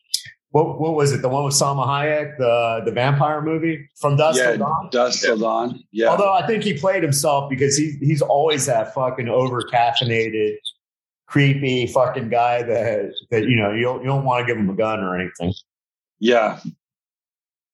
what 0.51 0.79
what 0.79 0.95
was 0.95 1.13
it? 1.13 1.21
The 1.21 1.29
one 1.29 1.45
with 1.45 1.53
Salma 1.53 1.85
Hayek, 1.85 2.37
the 2.37 2.81
the 2.85 2.91
vampire 2.91 3.41
movie 3.41 3.89
from 3.99 4.17
Dusk 4.17 4.37
yeah, 4.39 4.51
Till 4.51 4.57
Dawn. 4.59 4.89
Dusk 4.91 5.21
Till 5.21 5.37
Dawn. 5.37 5.83
Yeah. 5.91 6.07
Although 6.07 6.31
I 6.31 6.45
think 6.45 6.63
he 6.63 6.77
played 6.77 7.03
himself 7.03 7.49
because 7.49 7.77
he 7.77 7.97
he's 8.01 8.21
always 8.21 8.65
that 8.65 8.93
fucking 8.93 9.29
over 9.29 9.61
caffeinated 9.61 10.57
creepy 11.27 11.87
fucking 11.87 12.27
guy 12.27 12.61
that 12.61 13.13
that 13.29 13.43
you 13.43 13.55
know 13.55 13.71
you 13.71 13.83
don't, 13.83 14.01
you 14.01 14.07
don't 14.07 14.25
want 14.25 14.45
to 14.45 14.53
give 14.53 14.59
him 14.61 14.69
a 14.69 14.75
gun 14.75 14.99
or 14.99 15.19
anything. 15.19 15.53
Yeah. 16.19 16.59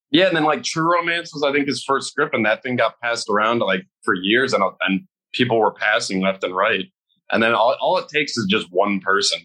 Yeah, 0.10 0.28
and 0.28 0.38
then 0.38 0.46
like 0.46 0.64
True 0.64 0.94
Romance 0.94 1.34
was 1.34 1.44
I 1.44 1.52
think 1.52 1.68
his 1.68 1.84
first 1.84 2.08
script, 2.10 2.34
and 2.34 2.46
that 2.46 2.64
thing 2.64 2.78
got 2.78 3.00
passed 3.02 3.28
around 3.30 3.60
like 3.60 3.86
for 4.04 4.14
years, 4.14 4.54
and 4.54 4.64
and 4.82 5.02
people 5.34 5.60
were 5.60 5.74
passing 5.74 6.22
left 6.22 6.46
and 6.46 6.56
right, 6.56 6.86
and 7.30 7.44
then 7.44 7.54
all, 7.54 7.76
all 7.82 7.98
it 7.98 8.08
takes 8.08 8.38
is 8.38 8.46
just 8.46 8.68
one 8.72 9.02
person, 9.02 9.40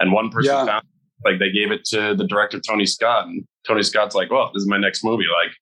and 0.00 0.12
one 0.12 0.30
person 0.30 0.54
yeah. 0.54 0.64
found 0.64 0.84
like 1.26 1.38
they 1.38 1.50
gave 1.50 1.70
it 1.70 1.84
to 1.86 2.14
the 2.14 2.26
director 2.26 2.60
Tony 2.60 2.86
Scott, 2.86 3.26
and 3.26 3.44
Tony 3.66 3.82
Scott's 3.82 4.14
like, 4.14 4.30
well, 4.30 4.50
this 4.54 4.62
is 4.62 4.68
my 4.68 4.78
next 4.78 5.04
movie, 5.04 5.26
like. 5.42 5.52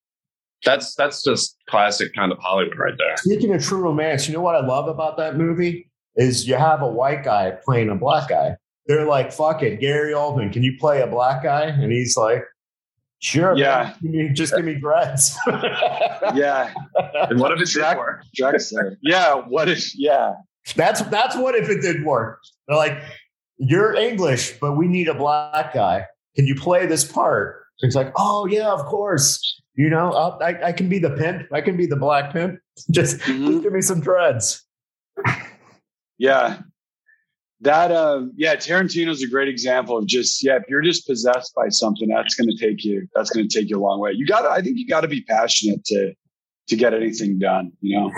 That's 0.63 0.95
that's 0.95 1.23
just 1.23 1.57
classic 1.69 2.15
kind 2.15 2.31
of 2.31 2.39
Hollywood 2.39 2.79
right 2.79 2.95
there. 2.97 3.17
Speaking 3.17 3.53
of 3.53 3.63
True 3.63 3.81
Romance, 3.81 4.27
you 4.27 4.33
know 4.33 4.41
what 4.41 4.55
I 4.55 4.65
love 4.65 4.87
about 4.87 5.15
that 5.17 5.37
movie? 5.37 5.91
is 6.15 6.47
you 6.47 6.55
have 6.55 6.81
a 6.81 6.87
white 6.87 7.23
guy 7.23 7.51
playing 7.63 7.89
a 7.89 7.95
black 7.95 8.29
guy. 8.29 8.55
They're 8.87 9.05
like, 9.05 9.31
fuck 9.31 9.63
it, 9.63 9.79
Gary 9.79 10.13
Oldman, 10.13 10.53
can 10.53 10.63
you 10.63 10.77
play 10.79 11.01
a 11.01 11.07
black 11.07 11.43
guy? 11.43 11.63
And 11.63 11.91
he's 11.91 12.15
like, 12.15 12.43
sure. 13.19 13.57
Yeah. 13.57 13.95
Man, 14.01 14.35
just 14.35 14.55
give 14.55 14.65
me 14.65 14.75
dreads. 14.75 15.37
yeah. 15.47 16.73
And 17.13 17.39
what 17.39 17.51
if 17.51 17.61
it's 17.61 17.73
Jack, 17.73 17.97
Drexler? 18.39 18.97
Yeah. 19.01 19.35
What 19.35 19.69
if, 19.69 19.95
yeah. 19.95 20.33
That's, 20.75 21.01
that's 21.01 21.35
what 21.35 21.55
if 21.55 21.69
it 21.69 21.81
did 21.81 22.03
work. 22.05 22.41
They're 22.67 22.77
like, 22.77 22.97
you're 23.57 23.93
English, 23.93 24.57
but 24.59 24.73
we 24.73 24.87
need 24.87 25.07
a 25.07 25.13
black 25.13 25.73
guy. 25.73 26.05
Can 26.35 26.45
you 26.45 26.55
play 26.55 26.85
this 26.85 27.09
part? 27.09 27.63
So 27.77 27.87
he's 27.87 27.95
like, 27.95 28.11
oh 28.15 28.45
yeah, 28.45 28.71
of 28.71 28.85
course. 28.85 29.61
You 29.75 29.89
know, 29.89 30.11
I, 30.13 30.67
I 30.67 30.71
can 30.71 30.87
be 30.87 30.99
the 30.99 31.11
pimp. 31.11 31.51
I 31.51 31.61
can 31.61 31.75
be 31.75 31.85
the 31.85 31.97
black 31.97 32.31
pimp. 32.31 32.59
Just, 32.91 33.19
mm-hmm. 33.19 33.47
just 33.47 33.63
give 33.63 33.73
me 33.73 33.81
some 33.81 34.01
dreads. 34.01 34.65
Yeah. 36.17 36.59
That 37.61 37.91
uh 37.91 38.23
yeah, 38.35 38.55
Tarantino's 38.57 39.23
a 39.23 39.27
great 39.27 39.47
example 39.47 39.97
of 39.97 40.07
just 40.07 40.43
yeah, 40.43 40.57
if 40.57 40.63
you're 40.67 40.81
just 40.81 41.07
possessed 41.07 41.55
by 41.55 41.69
something, 41.69 42.09
that's 42.09 42.35
gonna 42.35 42.55
take 42.59 42.83
you 42.83 43.07
that's 43.15 43.29
gonna 43.29 43.47
take 43.47 43.69
you 43.69 43.79
a 43.79 43.81
long 43.81 43.99
way. 43.99 44.11
You 44.11 44.25
gotta 44.25 44.49
I 44.49 44.61
think 44.61 44.77
you 44.77 44.85
gotta 44.87 45.07
be 45.07 45.21
passionate 45.23 45.83
to 45.85 46.13
to 46.67 46.75
get 46.75 46.93
anything 46.93 47.39
done, 47.39 47.71
you 47.79 47.97
know. 47.97 48.11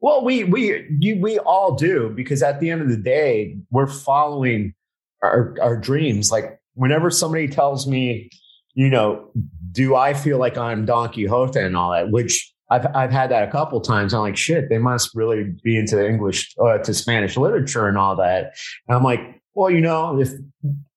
Well, 0.00 0.24
we 0.24 0.44
we 0.44 0.86
you, 1.00 1.20
we 1.20 1.38
all 1.40 1.74
do 1.74 2.10
because 2.10 2.42
at 2.42 2.60
the 2.60 2.70
end 2.70 2.82
of 2.82 2.88
the 2.88 2.96
day, 2.96 3.56
we're 3.70 3.88
following 3.88 4.74
our 5.22 5.56
our 5.60 5.76
dreams. 5.76 6.30
Like 6.30 6.60
whenever 6.74 7.10
somebody 7.10 7.48
tells 7.48 7.86
me, 7.86 8.30
you 8.74 8.88
know, 8.88 9.30
do 9.72 9.96
I 9.96 10.14
feel 10.14 10.38
like 10.38 10.56
I'm 10.56 10.84
Don 10.84 11.12
Quixote 11.12 11.58
and 11.58 11.76
all 11.76 11.92
that, 11.92 12.10
which 12.10 12.52
I've 12.70 12.86
I've 12.94 13.10
had 13.10 13.30
that 13.30 13.48
a 13.48 13.50
couple 13.50 13.80
times. 13.80 14.14
I'm 14.14 14.20
like, 14.20 14.36
shit, 14.36 14.68
they 14.68 14.78
must 14.78 15.14
really 15.14 15.54
be 15.62 15.76
into 15.76 16.06
English 16.06 16.54
uh, 16.62 16.78
to 16.78 16.94
Spanish 16.94 17.36
literature 17.36 17.88
and 17.88 17.98
all 17.98 18.14
that. 18.16 18.54
And 18.86 18.96
I'm 18.96 19.02
like, 19.02 19.20
well, 19.54 19.70
you 19.70 19.80
know, 19.80 20.20
if 20.20 20.30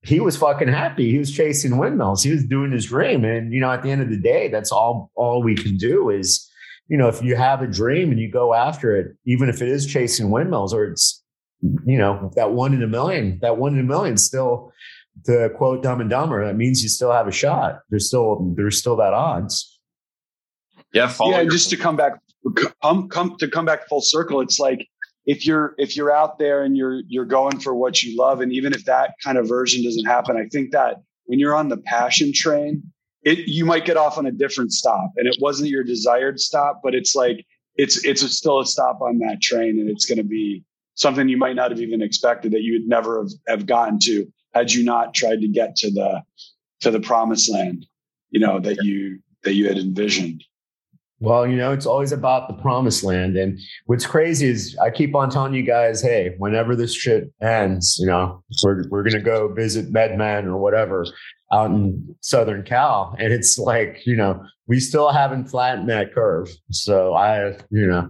he 0.04 0.20
was 0.20 0.38
fucking 0.38 0.68
happy, 0.68 1.12
he 1.12 1.18
was 1.18 1.32
chasing 1.32 1.78
windmills, 1.78 2.24
he 2.24 2.32
was 2.32 2.43
doing 2.45 2.72
his 2.72 2.86
dream, 2.86 3.24
and 3.26 3.54
you 3.54 3.60
know, 3.60 3.72
at 3.72 3.84
the 3.84 3.89
end 3.89 4.02
of 4.02 4.10
the 4.10 4.18
day, 4.18 4.47
that's 4.49 4.72
all 4.72 5.12
all 5.16 5.41
we 5.41 5.56
can 5.56 5.78
do 5.78 6.10
is, 6.10 6.47
you 6.92 6.98
know, 6.98 7.08
if 7.08 7.24
you 7.24 7.38
have 7.38 7.62
a 7.62 7.68
dream 7.68 8.12
and 8.12 8.20
you 8.20 8.30
go 8.30 8.54
after 8.54 8.94
it, 8.98 9.16
even 9.26 9.48
if 9.48 9.62
it 9.62 9.70
is 9.70 9.88
chasing 9.88 10.30
windmills 10.30 10.74
or 10.74 10.84
it's, 10.84 11.24
you 11.86 11.98
know, 11.98 12.30
that 12.36 12.52
one 12.52 12.74
in 12.74 12.84
a 12.84 12.88
million, 12.88 13.39
that 13.42 13.58
one 13.58 13.76
in 13.76 13.80
a 13.80 13.84
million 13.84 14.18
still. 14.18 14.74
To 15.26 15.50
quote 15.58 15.84
Dumb 15.84 16.00
and 16.00 16.10
Dumber, 16.10 16.46
that 16.46 16.56
means 16.56 16.82
you 16.82 16.88
still 16.88 17.12
have 17.12 17.28
a 17.28 17.34
shot. 17.34 17.80
There's 17.89 18.08
still 18.08 18.54
there's 18.56 18.78
still 18.78 18.96
that 18.96 19.14
odds. 19.14 19.78
Yeah, 20.94 21.14
yeah. 21.20 21.42
And 21.42 21.52
just 21.52 21.70
to 21.72 21.78
come 21.78 21.98
back, 21.98 22.14
come 22.82 23.10
come 23.10 23.36
to 23.39 23.48
come 23.50 23.66
back 23.66 23.89
full 23.89 24.02
circle. 24.02 24.39
It's 24.39 24.58
like 24.58 24.88
if 25.26 25.46
you're 25.46 25.76
if 25.78 25.98
you're 25.98 26.14
out 26.14 26.39
there 26.39 26.64
and 26.64 26.78
you're 26.78 27.02
you're 27.10 27.26
going 27.26 27.60
for 27.60 27.76
what 27.76 28.02
you 28.02 28.18
love, 28.18 28.39
and 28.39 28.54
even 28.54 28.74
if 28.74 28.86
that 28.86 29.16
kind 29.22 29.38
of 29.38 29.50
version 29.50 29.84
doesn't 29.84 30.06
happen, 30.06 30.38
I 30.38 30.48
think 30.48 30.72
that 30.72 31.02
when 31.26 31.39
you're 31.39 31.56
on 31.56 31.68
the 31.68 31.78
passion 31.78 32.32
train, 32.34 32.82
it 33.24 33.47
you 33.47 33.65
might 33.65 33.86
get 33.86 33.97
off 33.97 34.17
on 34.17 34.26
a 34.26 34.32
different 34.32 34.72
stop, 34.72 35.11
and 35.17 35.28
it 35.28 35.38
wasn't 35.39 35.69
your 35.69 35.84
desired 35.84 36.39
stop, 36.39 36.82
but 36.84 36.95
it's 36.95 37.15
like 37.15 37.45
it's 37.76 38.03
it's 38.05 38.22
still 38.36 38.59
a 38.59 38.65
stop 38.65 39.01
on 39.01 39.19
that 39.19 39.41
train, 39.41 39.80
and 39.80 39.89
it's 39.89 40.05
going 40.05 40.17
to 40.17 40.24
be 40.24 40.63
something 40.95 41.30
you 41.30 41.38
might 41.38 41.55
not 41.55 41.72
have 41.72 41.80
even 41.80 42.01
expected 42.01 42.51
that 42.51 42.61
you 42.61 42.74
would 42.74 42.88
never 42.88 43.19
have, 43.19 43.32
have 43.47 43.65
gotten 43.65 43.99
to 43.99 44.32
had 44.53 44.72
you 44.72 44.84
not 44.84 45.13
tried 45.13 45.41
to 45.41 45.47
get 45.47 45.76
to 45.78 45.91
the 45.91 46.22
to 46.82 46.91
the 46.91 46.99
promised 46.99 47.51
land, 47.51 47.86
you 48.32 48.39
know 48.39 48.59
that 48.59 48.84
you 48.84 49.19
that 49.43 49.53
you 49.53 49.67
had 49.67 49.78
envisioned. 49.78 50.43
Well, 51.19 51.45
you 51.45 51.55
know, 51.55 51.72
it's 51.72 51.86
always 51.86 52.11
about 52.11 52.47
the 52.47 52.55
promised 52.55 53.03
land. 53.03 53.38
And 53.38 53.59
what's 53.86 54.07
crazy 54.07 54.47
is 54.47 54.76
I 54.82 54.89
keep 54.89 55.13
on 55.13 55.30
telling 55.30 55.53
you 55.53 55.61
guys, 55.61 56.01
hey, 56.01 56.34
whenever 56.39 56.76
this 56.76 56.95
shit 56.95 57.32
ends, 57.39 57.97
you 57.99 58.07
know, 58.07 58.43
we're, 58.63 58.88
we're 58.89 59.03
going 59.03 59.13
to 59.13 59.19
go 59.19 59.47
visit 59.53 59.93
MedMen 59.93 60.45
or 60.45 60.57
whatever 60.57 61.05
out 61.52 61.72
in 61.72 62.16
Southern 62.22 62.64
Cal. 62.64 63.16
And 63.20 63.34
it's 63.34 63.58
like, 63.58 64.06
you 64.06 64.16
know, 64.16 64.43
we 64.68 64.80
still 64.80 65.12
haven't 65.12 65.49
flattened 65.49 65.89
that 65.89 66.14
curve. 66.14 66.49
So 66.72 67.14
I, 67.14 67.58
you 67.70 67.88
know, 67.88 68.10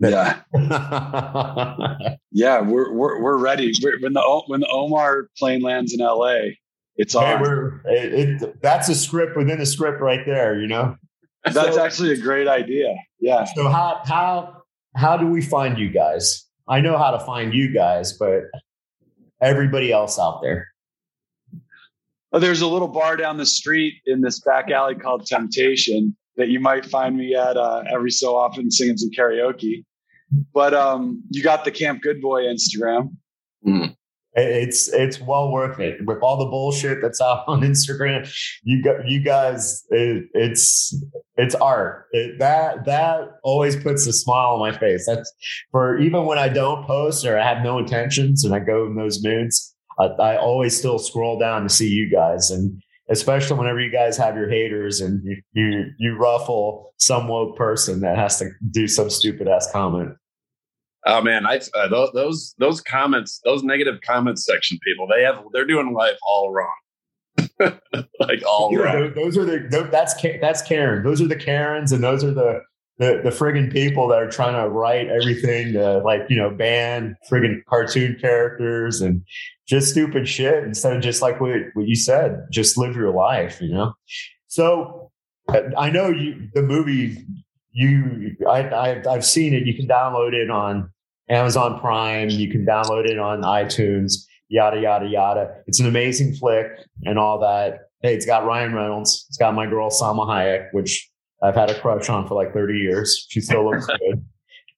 yeah, 0.00 0.40
yeah, 2.30 2.60
we're 2.60 2.92
we're 2.92 3.20
we're 3.20 3.36
ready. 3.36 3.72
We're, 3.82 3.98
when 4.00 4.12
the 4.12 4.42
when 4.46 4.60
the 4.60 4.68
Omar 4.68 5.28
plane 5.36 5.60
lands 5.60 5.92
in 5.92 6.00
L.A., 6.00 6.56
it's 6.96 7.16
on. 7.16 7.82
Hey, 7.84 7.98
it, 7.98 8.42
it, 8.42 8.62
that's 8.62 8.88
a 8.88 8.94
script 8.94 9.36
within 9.36 9.60
a 9.60 9.66
script 9.66 10.00
right 10.00 10.24
there. 10.24 10.60
You 10.60 10.68
know. 10.68 10.96
That's 11.44 11.74
so, 11.74 11.84
actually 11.84 12.12
a 12.12 12.16
great 12.16 12.46
idea. 12.46 12.94
Yeah. 13.20 13.44
So 13.56 13.68
how 13.68 14.00
how 14.04 14.62
how 14.94 15.16
do 15.16 15.26
we 15.26 15.42
find 15.42 15.78
you 15.78 15.90
guys? 15.90 16.44
I 16.68 16.80
know 16.80 16.96
how 16.96 17.10
to 17.10 17.20
find 17.20 17.52
you 17.52 17.72
guys, 17.72 18.12
but 18.12 18.42
everybody 19.40 19.90
else 19.90 20.18
out 20.18 20.42
there. 20.42 20.67
There's 22.38 22.60
a 22.60 22.66
little 22.66 22.88
bar 22.88 23.16
down 23.16 23.36
the 23.36 23.46
street 23.46 23.94
in 24.06 24.20
this 24.20 24.40
back 24.40 24.70
alley 24.70 24.94
called 24.94 25.26
Temptation 25.26 26.16
that 26.36 26.48
you 26.48 26.60
might 26.60 26.86
find 26.86 27.16
me 27.16 27.34
at 27.34 27.56
uh, 27.56 27.84
every 27.92 28.10
so 28.10 28.36
often 28.36 28.70
singing 28.70 28.96
some 28.96 29.10
karaoke. 29.10 29.84
But 30.52 30.74
um, 30.74 31.22
you 31.30 31.42
got 31.42 31.64
the 31.64 31.70
Camp 31.70 32.02
Good 32.02 32.20
Boy 32.20 32.42
Instagram. 32.42 33.16
Mm. 33.66 33.94
It's 34.34 34.88
it's 34.92 35.20
well 35.20 35.50
worth 35.50 35.80
it 35.80 36.04
with 36.06 36.18
all 36.22 36.36
the 36.36 36.46
bullshit 36.46 36.98
that's 37.02 37.20
out 37.20 37.44
on 37.48 37.62
Instagram. 37.62 38.30
You 38.62 38.82
got 38.82 39.08
you 39.08 39.20
guys. 39.20 39.84
It, 39.90 40.26
it's 40.32 40.94
it's 41.36 41.54
art. 41.56 42.06
It, 42.12 42.38
that 42.38 42.84
that 42.84 43.30
always 43.42 43.74
puts 43.74 44.06
a 44.06 44.12
smile 44.12 44.54
on 44.54 44.60
my 44.60 44.76
face. 44.78 45.06
That's 45.06 45.32
for 45.72 45.98
even 45.98 46.24
when 46.24 46.38
I 46.38 46.48
don't 46.48 46.86
post 46.86 47.24
or 47.24 47.38
I 47.38 47.42
have 47.42 47.64
no 47.64 47.78
intentions 47.78 48.44
and 48.44 48.54
I 48.54 48.60
go 48.60 48.86
in 48.86 48.96
those 48.96 49.24
moods. 49.24 49.74
I, 49.98 50.04
I 50.04 50.36
always 50.36 50.76
still 50.76 50.98
scroll 50.98 51.38
down 51.38 51.62
to 51.62 51.68
see 51.68 51.88
you 51.88 52.10
guys 52.10 52.50
and 52.50 52.80
especially 53.08 53.56
whenever 53.58 53.80
you 53.80 53.90
guys 53.90 54.16
have 54.16 54.36
your 54.36 54.48
haters 54.48 55.00
and 55.00 55.22
you 55.24 55.42
you, 55.52 55.84
you 55.98 56.16
ruffle 56.16 56.92
some 56.98 57.28
woke 57.28 57.56
person 57.56 58.00
that 58.00 58.16
has 58.16 58.38
to 58.38 58.50
do 58.70 58.86
some 58.86 59.10
stupid 59.10 59.48
ass 59.48 59.70
comment. 59.72 60.14
Oh 61.06 61.22
man, 61.22 61.46
I 61.46 61.60
uh, 61.74 61.88
those, 61.88 62.10
those 62.12 62.54
those 62.58 62.80
comments, 62.80 63.40
those 63.44 63.62
negative 63.62 64.00
comments 64.06 64.44
section 64.44 64.78
people, 64.84 65.06
they 65.06 65.22
have 65.22 65.42
they're 65.52 65.66
doing 65.66 65.94
life 65.94 66.18
all 66.22 66.52
wrong. 66.52 66.72
like 68.20 68.42
all 68.46 68.70
yeah, 68.72 68.78
wrong. 68.78 69.12
Those 69.14 69.38
are 69.38 69.44
the 69.44 69.88
that's 69.90 70.14
that's 70.40 70.62
Karen. 70.62 71.04
Those 71.04 71.22
are 71.22 71.28
the 71.28 71.36
Karens, 71.36 71.92
and 71.92 72.02
those 72.02 72.24
are 72.24 72.32
the 72.32 72.60
the 72.98 73.20
the 73.22 73.30
friggin' 73.30 73.72
people 73.72 74.08
that 74.08 74.18
are 74.18 74.30
trying 74.30 74.60
to 74.60 74.68
write 74.68 75.08
everything 75.08 75.72
to 75.72 75.98
like 75.98 76.22
you 76.28 76.36
know 76.36 76.50
ban 76.50 77.16
friggin' 77.30 77.64
cartoon 77.68 78.16
characters 78.20 79.00
and 79.00 79.22
just 79.66 79.90
stupid 79.90 80.28
shit 80.28 80.64
instead 80.64 80.96
of 80.96 81.02
just 81.02 81.22
like 81.22 81.40
what 81.40 81.60
what 81.74 81.86
you 81.86 81.94
said, 81.94 82.46
just 82.50 82.76
live 82.76 82.96
your 82.96 83.12
life. 83.12 83.60
You 83.60 83.72
know. 83.72 83.92
So 84.48 85.10
I 85.76 85.90
know 85.90 86.08
you 86.08 86.48
the 86.54 86.62
movie 86.62 87.24
you 87.72 88.36
I, 88.48 89.00
I've 89.08 89.24
seen 89.24 89.54
it. 89.54 89.64
You 89.64 89.74
can 89.74 89.86
download 89.86 90.32
it 90.32 90.50
on 90.50 90.90
Amazon 91.28 91.78
Prime. 91.78 92.30
You 92.30 92.50
can 92.50 92.66
download 92.66 93.08
it 93.08 93.18
on 93.18 93.42
iTunes. 93.42 94.24
Yada 94.48 94.80
yada 94.80 95.06
yada. 95.06 95.62
It's 95.66 95.78
an 95.78 95.86
amazing 95.86 96.34
flick 96.34 96.66
and 97.04 97.18
all 97.18 97.38
that. 97.40 97.80
Hey, 98.02 98.14
it's 98.14 98.26
got 98.26 98.44
Ryan 98.46 98.74
Reynolds. 98.74 99.26
It's 99.28 99.36
got 99.36 99.54
my 99.54 99.66
girl 99.66 99.90
Salma 99.90 100.26
Hayek, 100.26 100.68
which 100.72 101.10
I've 101.42 101.54
had 101.54 101.70
a 101.70 101.80
crush 101.80 102.08
on 102.08 102.26
for 102.26 102.34
like 102.34 102.52
30 102.52 102.78
years. 102.78 103.26
She 103.28 103.40
still 103.40 103.70
looks 103.70 103.86
good. 103.98 104.24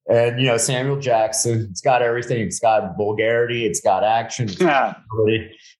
And 0.08 0.40
you 0.40 0.46
know 0.48 0.56
Samuel 0.56 0.98
Jackson. 0.98 1.68
It's 1.70 1.80
got 1.80 2.02
everything. 2.02 2.40
It's 2.40 2.58
got 2.58 2.96
vulgarity. 2.96 3.64
It's 3.64 3.80
got 3.80 4.02
action. 4.02 4.48
It's 4.48 4.60
yeah. 4.60 4.94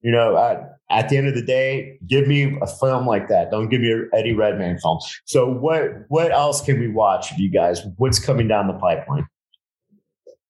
you 0.03 0.13
know, 0.13 0.37
at, 0.37 0.77
at, 0.89 1.09
the 1.09 1.17
end 1.17 1.27
of 1.27 1.35
the 1.35 1.43
day, 1.43 1.99
give 2.07 2.29
me 2.29 2.57
a 2.63 2.67
film 2.67 3.07
like 3.07 3.29
that. 3.29 3.51
Don't 3.51 3.69
give 3.71 3.81
me 3.81 3.91
an 3.91 4.09
Eddie 4.15 4.35
Redmayne 4.35 4.79
film. 4.79 5.01
So 5.25 5.51
what 5.51 6.05
what 6.09 6.31
else 6.31 6.61
can 6.61 6.79
we 6.79 6.87
watch, 6.87 7.33
you 7.39 7.51
guys? 7.51 7.83
What's 7.97 8.25
coming 8.25 8.47
down 8.47 8.69
the 8.69 8.75
pipeline? 8.75 9.27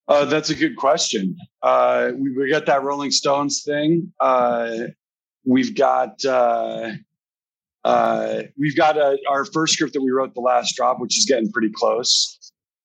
Uh, 0.07 0.25
that's 0.25 0.51
a 0.51 0.55
good 0.55 0.75
question. 0.75 1.35
Uh, 1.63 2.11
we, 2.15 2.35
we, 2.35 2.49
got 2.49 2.65
that 2.65 2.83
Rolling 2.83 3.11
Stones 3.11 3.63
thing. 3.63 4.11
Uh, 4.19 4.87
we've 5.45 5.73
got 5.73 6.23
uh, 7.83 8.43
we've 8.57 8.75
got 8.75 8.97
a, 8.97 9.17
our 9.29 9.45
first 9.45 9.73
script 9.73 9.93
that 9.93 10.01
we 10.01 10.11
wrote, 10.11 10.33
The 10.33 10.41
Last 10.41 10.75
Drop, 10.75 10.99
which 10.99 11.17
is 11.17 11.25
getting 11.25 11.51
pretty 11.51 11.71
close. 11.73 12.37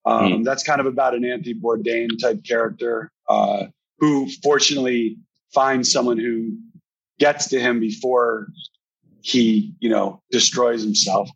Um, 0.05 0.33
mm. 0.33 0.45
That's 0.45 0.63
kind 0.63 0.81
of 0.81 0.87
about 0.87 1.15
an 1.15 1.25
Anthony 1.25 1.55
Bourdain 1.55 2.09
type 2.21 2.45
character 2.45 3.11
uh, 3.29 3.67
who, 3.99 4.29
fortunately, 4.43 5.17
finds 5.53 5.91
someone 5.91 6.19
who 6.19 6.57
gets 7.19 7.49
to 7.49 7.61
him 7.61 7.81
before 7.81 8.49
he, 9.23 9.75
you 9.81 9.89
know, 9.89 10.23
destroys 10.31 10.83
himself. 10.83 11.29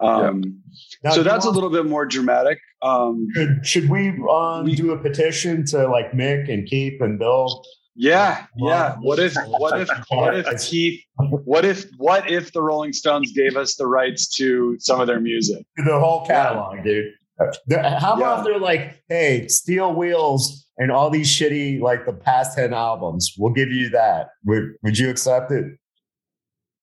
Um, 0.00 0.62
yeah. 1.04 1.10
so 1.10 1.22
that's 1.22 1.44
want, 1.44 1.56
a 1.56 1.60
little 1.60 1.70
bit 1.70 1.86
more 1.86 2.06
dramatic. 2.06 2.58
Um, 2.82 3.26
should, 3.34 3.66
should 3.66 3.90
we, 3.90 4.08
um, 4.30 4.64
we 4.64 4.74
do 4.74 4.92
a 4.92 4.98
petition 4.98 5.64
to 5.66 5.88
like 5.88 6.12
Mick 6.12 6.52
and 6.52 6.66
Keith 6.66 7.00
and 7.00 7.18
Bill? 7.18 7.64
Yeah, 7.94 8.46
yeah. 8.56 8.96
What 9.00 9.18
if, 9.18 9.34
what 9.46 9.80
if, 9.80 9.88
what 10.10 10.36
if 10.36 10.62
Keith, 10.62 11.02
what 11.16 11.64
if, 11.64 11.84
what 11.98 12.30
if 12.30 12.52
the 12.52 12.62
Rolling 12.62 12.92
Stones 12.92 13.32
gave 13.32 13.56
us 13.56 13.74
the 13.76 13.86
rights 13.86 14.28
to 14.36 14.76
some 14.78 15.00
of 15.00 15.06
their 15.06 15.20
music? 15.20 15.66
The 15.76 15.98
whole 15.98 16.24
catalog, 16.26 16.84
dude. 16.84 17.12
How 17.38 18.14
about 18.14 18.38
yeah. 18.38 18.42
they're 18.44 18.58
like, 18.58 19.02
hey, 19.08 19.48
Steel 19.48 19.94
Wheels 19.94 20.66
and 20.78 20.90
all 20.90 21.10
these 21.10 21.28
shitty, 21.28 21.80
like 21.80 22.06
the 22.06 22.12
past 22.12 22.56
10 22.56 22.74
albums, 22.74 23.34
we'll 23.38 23.52
give 23.52 23.70
you 23.70 23.90
that. 23.90 24.30
Would, 24.44 24.74
would 24.82 24.98
you 24.98 25.10
accept 25.10 25.50
it? 25.52 25.66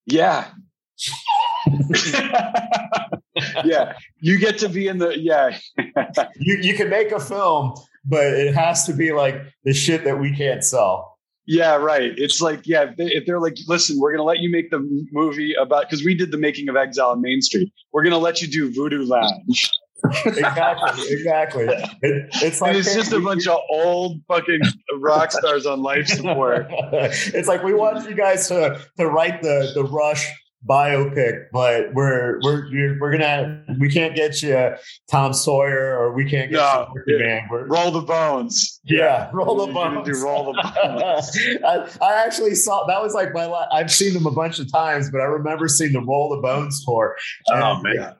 Yeah. 0.06 0.48
yeah. 3.66 3.94
You 4.20 4.40
get 4.40 4.58
to 4.60 4.70
be 4.70 4.88
in 4.88 4.98
the, 4.98 5.18
yeah. 5.20 5.58
you, 6.38 6.58
you 6.62 6.74
can 6.76 6.90
make 6.90 7.12
a 7.12 7.20
film, 7.20 7.74
but 8.08 8.26
it 8.26 8.56
has 8.56 8.86
to 8.86 8.94
be 8.94 9.12
like 9.12 9.36
the 9.64 9.74
shit 9.74 10.04
that 10.06 10.20
we 10.20 10.36
can't 10.36 10.64
sell. 10.64 11.18
Yeah, 11.46 11.76
right. 11.76 12.12
It's 12.18 12.42
like, 12.42 12.68
yeah, 12.68 12.90
if, 12.90 12.98
they, 12.98 13.06
if 13.06 13.26
they're 13.26 13.40
like, 13.40 13.56
listen, 13.68 13.98
we're 14.00 14.12
going 14.12 14.20
to 14.20 14.26
let 14.26 14.40
you 14.40 14.52
make 14.52 14.70
the 14.70 14.80
movie 15.14 15.54
about, 15.54 15.84
because 15.84 16.04
we 16.04 16.14
did 16.14 16.32
the 16.32 16.38
making 16.38 16.68
of 16.68 16.76
Exile 16.76 17.12
on 17.12 17.22
Main 17.22 17.42
Street. 17.42 17.72
We're 17.94 18.04
going 18.04 18.12
to 18.12 18.18
let 18.18 18.42
you 18.42 18.50
do 18.50 18.70
Voodoo 18.74 19.06
Lounge 19.06 19.72
exactly, 20.26 21.04
exactly. 21.10 21.66
It, 21.66 22.30
it's 22.44 22.62
like 22.62 22.76
it's 22.76 22.94
just 22.94 23.14
a 23.14 23.20
bunch 23.20 23.48
of 23.48 23.60
old 23.72 24.22
fucking 24.28 24.62
rock 25.00 25.32
stars 25.32 25.66
on 25.66 25.82
life 25.82 26.08
support. 26.08 26.68
it's 26.70 27.48
like 27.48 27.64
we 27.64 27.74
want 27.74 28.08
you 28.08 28.16
guys 28.16 28.48
to 28.50 28.80
to 28.98 29.08
write 29.08 29.42
the 29.42 29.72
the 29.74 29.84
Rush 29.84 30.32
biopic, 30.66 31.46
but 31.52 31.94
we're 31.94 32.40
we're 32.42 32.98
we're 33.00 33.12
gonna 33.12 33.64
we 33.80 33.90
can't 33.90 34.16
get 34.16 34.42
you 34.42 34.74
Tom 35.10 35.34
Sawyer 35.34 35.98
or 35.98 36.14
we 36.14 36.30
can't 36.30 36.52
get 36.52 36.58
no, 36.58 36.94
you 37.06 37.20
Man. 37.20 37.48
We're, 37.50 37.68
roll 37.68 37.92
the 37.92 38.02
bones. 38.02 38.80
Yeah, 38.84 39.30
roll 39.34 39.66
the 39.66 39.72
bones. 39.72 40.08
Do 40.08 40.24
roll 40.24 40.46
the 40.46 40.54
bones. 40.54 41.38
I, 42.02 42.06
I, 42.06 42.26
actually 42.26 42.56
saw 42.56 42.86
that 42.88 43.02
was 43.02 43.14
like 43.14 43.34
my 43.34 43.48
I've 43.72 43.92
seen 43.92 44.14
them 44.14 44.26
a 44.26 44.32
bunch 44.32 44.60
of 44.60 44.72
times, 44.72 45.12
but 45.12 45.22
I 45.22 45.26
remember 45.26 45.68
seeing 45.68 45.94
the 45.94 46.02
Roll 46.02 46.30
the 46.36 46.42
Bones 46.42 46.84
tour. 46.86 47.16
Oh 47.50 47.82
man. 47.82 48.16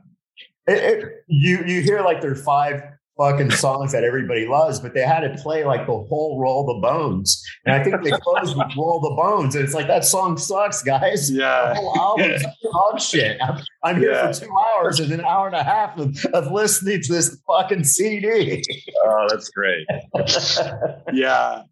It, 0.68 0.78
it, 0.84 1.06
you 1.28 1.64
you 1.66 1.82
hear 1.82 2.02
like 2.02 2.22
there's 2.22 2.44
five 2.44 2.84
fucking 3.18 3.52
songs 3.52 3.92
that 3.92 4.04
everybody 4.04 4.48
loves, 4.48 4.80
but 4.80 4.94
they 4.94 5.02
had 5.02 5.22
to 5.22 5.42
play 5.42 5.66
like 5.66 5.86
the 5.88 5.94
whole 5.94 6.40
Roll 6.40 6.66
the 6.66 6.80
Bones. 6.82 7.44
And 7.66 7.76
I 7.76 7.84
think 7.84 8.04
they 8.04 8.12
closed 8.12 8.56
with 8.56 8.68
Roll 8.78 9.00
the 9.00 9.16
Bones. 9.16 9.56
And 9.56 9.64
it's 9.64 9.74
like, 9.74 9.88
that 9.88 10.06
song 10.06 10.38
sucks, 10.38 10.84
guys. 10.84 11.32
Yeah. 11.32 11.70
The 11.70 11.76
whole 11.76 11.98
album's 11.98 12.44
dog 12.64 13.02
shit. 13.02 13.38
I'm, 13.42 13.64
I'm 13.84 14.00
here 14.00 14.12
yeah. 14.12 14.32
for 14.32 14.46
two 14.46 14.52
hours 14.76 15.00
and 15.00 15.12
an 15.12 15.22
hour 15.22 15.48
and 15.48 15.56
a 15.56 15.64
half 15.64 15.98
of, 15.98 16.24
of 16.34 16.52
listening 16.52 17.02
to 17.02 17.14
this 17.14 17.38
fucking 17.48 17.84
CD. 17.84 18.64
Oh, 19.06 19.28
that's 19.30 19.50
great. 19.50 19.88
yeah. 21.14 21.64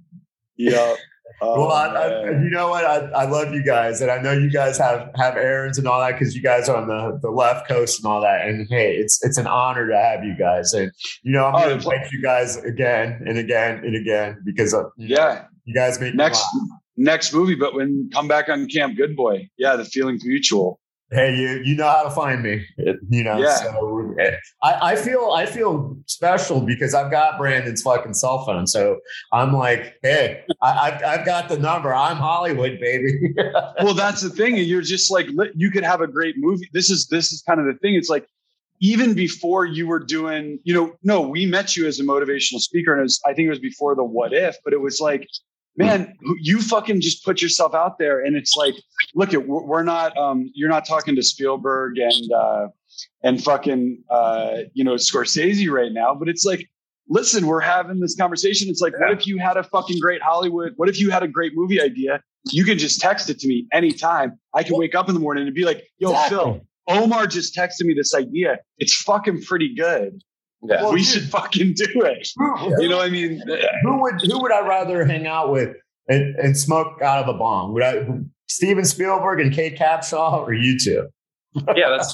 Yeah. 0.58 0.96
Oh, 1.42 1.68
well, 1.68 1.72
I, 1.72 1.88
I, 1.88 2.30
you 2.32 2.50
know 2.50 2.70
what? 2.70 2.86
I, 2.86 3.24
I 3.24 3.26
love 3.26 3.54
you 3.54 3.64
guys, 3.64 4.02
and 4.02 4.10
I 4.10 4.22
know 4.22 4.32
you 4.32 4.50
guys 4.50 4.78
have 4.78 5.10
have 5.16 5.36
errands 5.36 5.78
and 5.78 5.88
all 5.88 6.00
that 6.00 6.18
because 6.18 6.36
you 6.36 6.42
guys 6.42 6.70
are 6.70 6.78
on 6.78 6.88
the, 6.88 7.20
the 7.22 7.30
left 7.30 7.68
coast 7.68 8.00
and 8.00 8.10
all 8.10 8.22
that. 8.22 8.48
And 8.48 8.68
hey, 8.70 8.96
it's 8.96 9.24
it's 9.24 9.38
an 9.38 9.48
honor 9.48 9.88
to 9.88 9.98
have 9.98 10.24
you 10.24 10.36
guys, 10.38 10.74
and 10.74 10.92
you 11.24 11.34
know 11.34 11.46
I'm 11.46 11.56
oh, 11.56 11.60
going 11.60 11.70
to 11.70 11.76
invite 11.76 12.12
you 12.12 12.22
guys 12.22 12.58
again 12.58 13.22
and 13.28 13.38
again 13.38 13.80
and 13.84 13.96
again 13.96 14.42
because 14.46 14.74
uh, 14.74 14.84
you 14.98 15.08
yeah, 15.10 15.18
know, 15.18 15.42
you 15.66 15.76
guys 15.76 16.00
make 16.00 16.16
next 16.16 16.46
next 16.96 17.34
movie, 17.34 17.56
but 17.56 17.74
when 17.74 18.10
come 18.14 18.28
back 18.28 18.48
on 18.48 18.68
Camp 18.68 18.96
Good 18.96 19.16
Boy, 19.16 19.50
yeah, 19.58 19.76
the 19.76 19.86
feeling's 19.86 20.26
mutual 20.26 20.80
hey, 21.12 21.36
you 21.36 21.62
you 21.64 21.76
know 21.76 21.88
how 21.88 22.04
to 22.04 22.10
find 22.10 22.44
me. 22.44 22.66
You 22.78 23.24
know, 23.24 23.38
yeah. 23.38 23.56
so 23.56 24.16
eh, 24.20 24.36
I, 24.64 24.92
I 24.92 24.96
feel 24.96 25.32
I 25.32 25.46
feel 25.46 25.98
special 26.06 26.62
because 26.62 26.94
I've 26.94 27.12
got 27.12 27.38
Brandon's 27.38 27.82
fucking 27.82 28.14
cell 28.14 28.46
phone. 28.46 28.68
So 28.68 29.00
I'm 29.32 29.54
like, 29.54 29.96
hey, 30.02 30.44
I, 30.62 30.90
have 30.90 31.04
I've 31.04 31.26
got 31.26 31.50
the 31.50 31.58
number. 31.58 31.94
I'm 31.94 32.18
Hollywood, 32.18 32.80
baby. 32.80 33.34
well, 33.82 33.94
that's 33.94 34.22
the 34.22 34.30
thing. 34.30 34.58
You're 34.58 34.82
just 34.82 35.12
like 35.12 35.28
you 35.56 35.72
could 35.72 35.84
have 35.84 36.02
a 36.02 36.08
great 36.08 36.36
movie. 36.38 36.70
This 36.74 36.90
is 36.90 37.08
this 37.08 37.32
is 37.32 37.42
kind 37.42 37.60
of 37.60 37.66
the 37.66 37.74
thing. 37.80 37.96
It's 37.96 38.10
like 38.10 38.28
even 38.82 39.14
before 39.14 39.66
you 39.66 39.88
were 39.88 40.00
doing, 40.00 40.60
you 40.64 40.74
know, 40.74 40.96
no, 41.04 41.22
we 41.22 41.46
met 41.46 41.78
you 41.78 41.88
as 41.88 42.00
a 42.00 42.04
motivational 42.04 42.60
speaker, 42.60 42.92
and 42.92 43.00
it 43.00 43.04
was, 43.04 43.22
I 43.26 43.34
think 43.34 43.48
it 43.48 43.50
was 43.50 43.60
before 43.60 43.96
the 43.96 44.04
what 44.04 44.34
if, 44.34 44.58
but 44.64 44.74
it 44.74 44.82
was 44.82 45.00
like 45.00 45.28
man, 45.78 46.16
you 46.40 46.62
fucking 46.62 47.02
just 47.02 47.26
put 47.26 47.42
yourself 47.42 47.74
out 47.74 47.98
there. 47.98 48.24
And 48.24 48.36
it's 48.36 48.56
like, 48.56 48.76
look 49.14 49.34
at, 49.34 49.48
we're 49.48 49.84
not, 49.84 50.18
um, 50.18 50.50
you're 50.54 50.70
not 50.70 50.86
talking 50.86 51.16
to 51.16 51.24
Spielberg 51.24 51.98
and, 51.98 52.32
uh, 52.32 52.68
and 53.24 53.44
fucking, 53.44 54.04
uh, 54.10 54.58
you 54.74 54.84
know, 54.84 54.94
Scorsese 54.94 55.70
right 55.70 55.92
now, 55.92 56.16
but 56.16 56.30
it's 56.30 56.46
like, 56.46 56.70
listen, 57.10 57.46
we're 57.46 57.60
having 57.60 58.00
this 58.00 58.16
conversation. 58.16 58.70
It's 58.70 58.82
like, 58.82 58.94
yeah. 58.94 59.10
what 59.10 59.20
if 59.20 59.28
you 59.28 59.38
had 59.38 59.58
a 59.58 59.64
fucking 59.64 60.00
great 60.00 60.22
Hollywood? 60.22 60.74
What 60.78 60.90
if 60.90 61.00
you 61.00 61.12
had 61.12 61.24
a 61.24 61.28
great 61.28 61.54
movie 61.56 61.82
idea? 61.82 62.22
You 62.52 62.64
can 62.64 62.78
just 62.78 63.02
text 63.02 63.30
it 63.30 63.40
to 63.40 63.48
me 63.48 63.68
anytime. 63.74 64.40
I 64.54 64.64
can 64.64 64.78
wake 64.78 64.96
up 64.96 65.10
in 65.10 65.16
the 65.16 65.20
morning 65.20 65.46
and 65.46 65.56
be 65.56 65.66
like, 65.66 65.84
yo, 65.98 66.12
exactly. 66.12 66.38
Phil, 66.38 66.62
Omar 66.88 67.28
just 67.28 67.56
texted 67.56 67.82
me 67.82 67.94
this 67.94 68.14
idea. 68.14 68.60
It's 68.78 68.96
fucking 68.96 69.42
pretty 69.42 69.74
good. 69.74 70.22
Yeah. 70.68 70.84
Well, 70.84 70.94
we 70.94 71.04
should 71.04 71.24
fucking 71.24 71.74
do 71.76 71.86
it. 72.02 72.28
you 72.80 72.90
know, 72.90 72.98
what 72.98 73.08
I 73.08 73.10
mean, 73.10 73.42
who 73.84 74.02
would 74.02 74.22
who 74.22 74.42
would 74.42 74.52
I 74.52 74.66
rather 74.66 75.06
hang 75.06 75.28
out 75.28 75.52
with 75.52 75.76
and, 76.08 76.36
and 76.36 76.58
smoke 76.58 77.02
out 77.02 77.24
of 77.24 77.34
a 77.34 77.38
bong? 77.38 77.74
Would 77.74 77.84
I 77.84 78.08
Steven 78.48 78.86
Spielberg 78.86 79.40
and 79.40 79.54
Kate 79.54 79.78
Capshaw 79.78 80.46
or 80.46 80.54
you 80.54 80.78
two? 80.80 81.08
yeah, 81.76 81.90
that's 81.90 82.14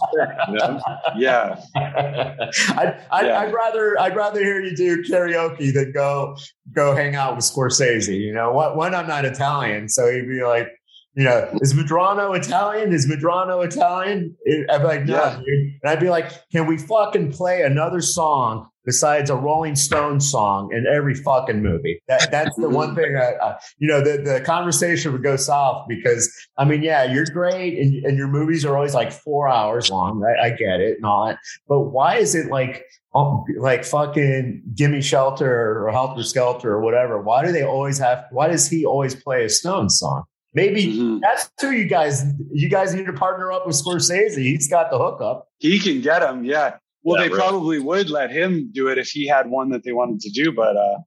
yeah. 1.18 1.60
I'd, 1.76 3.06
I'd, 3.12 3.26
yeah. 3.26 3.40
I'd, 3.40 3.54
rather 3.54 4.00
I'd 4.00 4.16
rather 4.16 4.40
hear 4.40 4.62
you 4.62 4.76
do 4.76 5.04
karaoke 5.04 5.74
than 5.74 5.92
go 5.92 6.38
go 6.74 6.96
hang 6.96 7.16
out 7.16 7.36
with 7.36 7.46
Scorsese. 7.46 8.20
You 8.20 8.34
know, 8.34 8.52
what? 8.52 8.76
One, 8.76 8.94
I'm 8.94 9.08
not 9.08 9.26
Italian, 9.26 9.90
so 9.90 10.12
he'd 10.12 10.28
be 10.28 10.44
like, 10.44 10.68
you 11.14 11.26
know, 11.26 11.50
is 11.62 11.74
Medrano 11.74 12.38
Italian? 12.38 12.94
Is 12.94 13.06
Medrano 13.06 13.66
Italian? 13.66 14.36
I'd 14.70 14.78
be 14.78 14.84
like, 14.84 15.06
no, 15.06 15.16
yeah. 15.16 15.36
dude. 15.36 15.74
And 15.84 15.92
I'd 15.92 16.00
be 16.00 16.10
like, 16.10 16.32
can 16.52 16.68
we 16.68 16.78
fucking 16.78 17.34
play 17.34 17.64
another 17.64 18.00
song 18.00 18.68
besides 18.86 19.30
a 19.30 19.36
Rolling 19.36 19.76
Stone 19.76 20.22
song 20.22 20.70
in 20.72 20.86
every 20.88 21.14
fucking 21.14 21.62
movie? 21.62 22.02
That 22.08 22.32
that's 22.32 22.56
the 22.56 22.70
one 22.70 22.96
thing. 22.96 23.18
I, 23.18 23.34
I, 23.46 23.60
you 23.78 23.90
know, 23.90 24.00
the 24.02 24.22
the 24.22 24.42
conversation 24.42 25.12
would 25.12 25.24
go 25.24 25.36
south 25.36 25.86
because 25.90 26.34
I 26.58 26.64
mean, 26.64 26.82
yeah, 26.82 27.04
you're 27.04 27.26
great, 27.26 27.78
and, 27.78 28.06
and 28.06 28.18
your 28.18 28.30
movies 28.30 28.64
are 28.64 28.78
always 28.78 28.94
like 28.94 29.12
four 29.12 29.50
hours 29.50 29.90
long. 29.90 30.20
Right? 30.20 30.40
I 30.40 30.50
get 30.52 30.80
it 30.80 30.96
and 30.96 31.06
all 31.06 31.28
that, 31.28 31.40
but 31.68 31.82
why 31.82 32.18
is 32.18 32.36
it 32.36 32.48
like? 32.48 32.84
Um, 33.14 33.44
like 33.60 33.84
fucking 33.84 34.64
gimme 34.74 35.02
shelter 35.02 35.84
or 35.86 35.92
helter 35.92 36.24
skelter 36.24 36.72
or 36.72 36.80
whatever. 36.80 37.22
Why 37.22 37.46
do 37.46 37.52
they 37.52 37.62
always 37.62 37.98
have? 37.98 38.24
Why 38.32 38.48
does 38.48 38.70
he 38.70 38.86
always 38.86 39.16
play 39.16 39.44
a 39.44 39.50
Stone 39.50 39.90
song? 39.90 40.24
Maybe 40.54 40.88
mm-hmm. 40.88 41.20
that's 41.22 41.50
who 41.62 41.72
you 41.72 41.86
guys 41.86 42.26
you 42.52 42.68
guys 42.68 42.94
need 42.94 43.06
to 43.06 43.14
partner 43.14 43.52
up 43.52 43.66
with 43.66 43.76
Scorsese. 43.76 44.38
He's 44.38 44.68
got 44.68 44.92
the 44.92 44.98
hookup. 44.98 45.48
He 45.60 45.80
can 45.80 46.02
get 46.02 46.22
him, 46.22 46.44
yeah. 46.44 46.78
Well, 47.04 47.18
yeah, 47.18 47.24
they 47.24 47.30
really. 47.30 47.40
probably 47.40 47.80
would 47.80 48.10
let 48.10 48.32
him 48.32 48.70
do 48.74 48.88
it 48.88 48.98
if 48.98 49.10
he 49.10 49.28
had 49.28 49.50
one 49.50 49.70
that 49.70 49.84
they 49.84 49.92
wanted 49.92 50.20
to 50.20 50.30
do. 50.30 50.52
But 50.52 50.78
uh, 50.78 51.00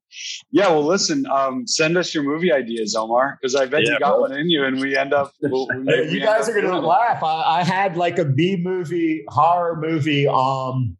yeah, 0.50 0.68
well, 0.68 0.84
listen, 0.84 1.24
um, 1.26 1.66
send 1.66 1.96
us 1.96 2.12
your 2.12 2.24
movie 2.24 2.52
ideas, 2.52 2.96
Omar, 2.96 3.38
because 3.40 3.54
I 3.54 3.66
bet 3.66 3.84
yeah, 3.84 3.92
you 3.92 3.98
got 4.00 4.12
bro. 4.12 4.20
one 4.22 4.32
in 4.32 4.50
you, 4.50 4.64
and 4.64 4.80
we 4.80 4.96
end 4.96 5.12
up. 5.12 5.32
We'll, 5.40 5.68
we, 5.68 6.10
you 6.10 6.20
guys 6.20 6.48
are 6.48 6.60
gonna 6.60 6.80
laugh. 6.80 7.22
I, 7.22 7.60
I, 7.60 7.64
had 7.64 7.96
like 7.96 8.18
a 8.18 8.24
B 8.24 8.56
movie 8.56 9.24
horror 9.28 9.76
movie 9.80 10.26
um 10.26 10.96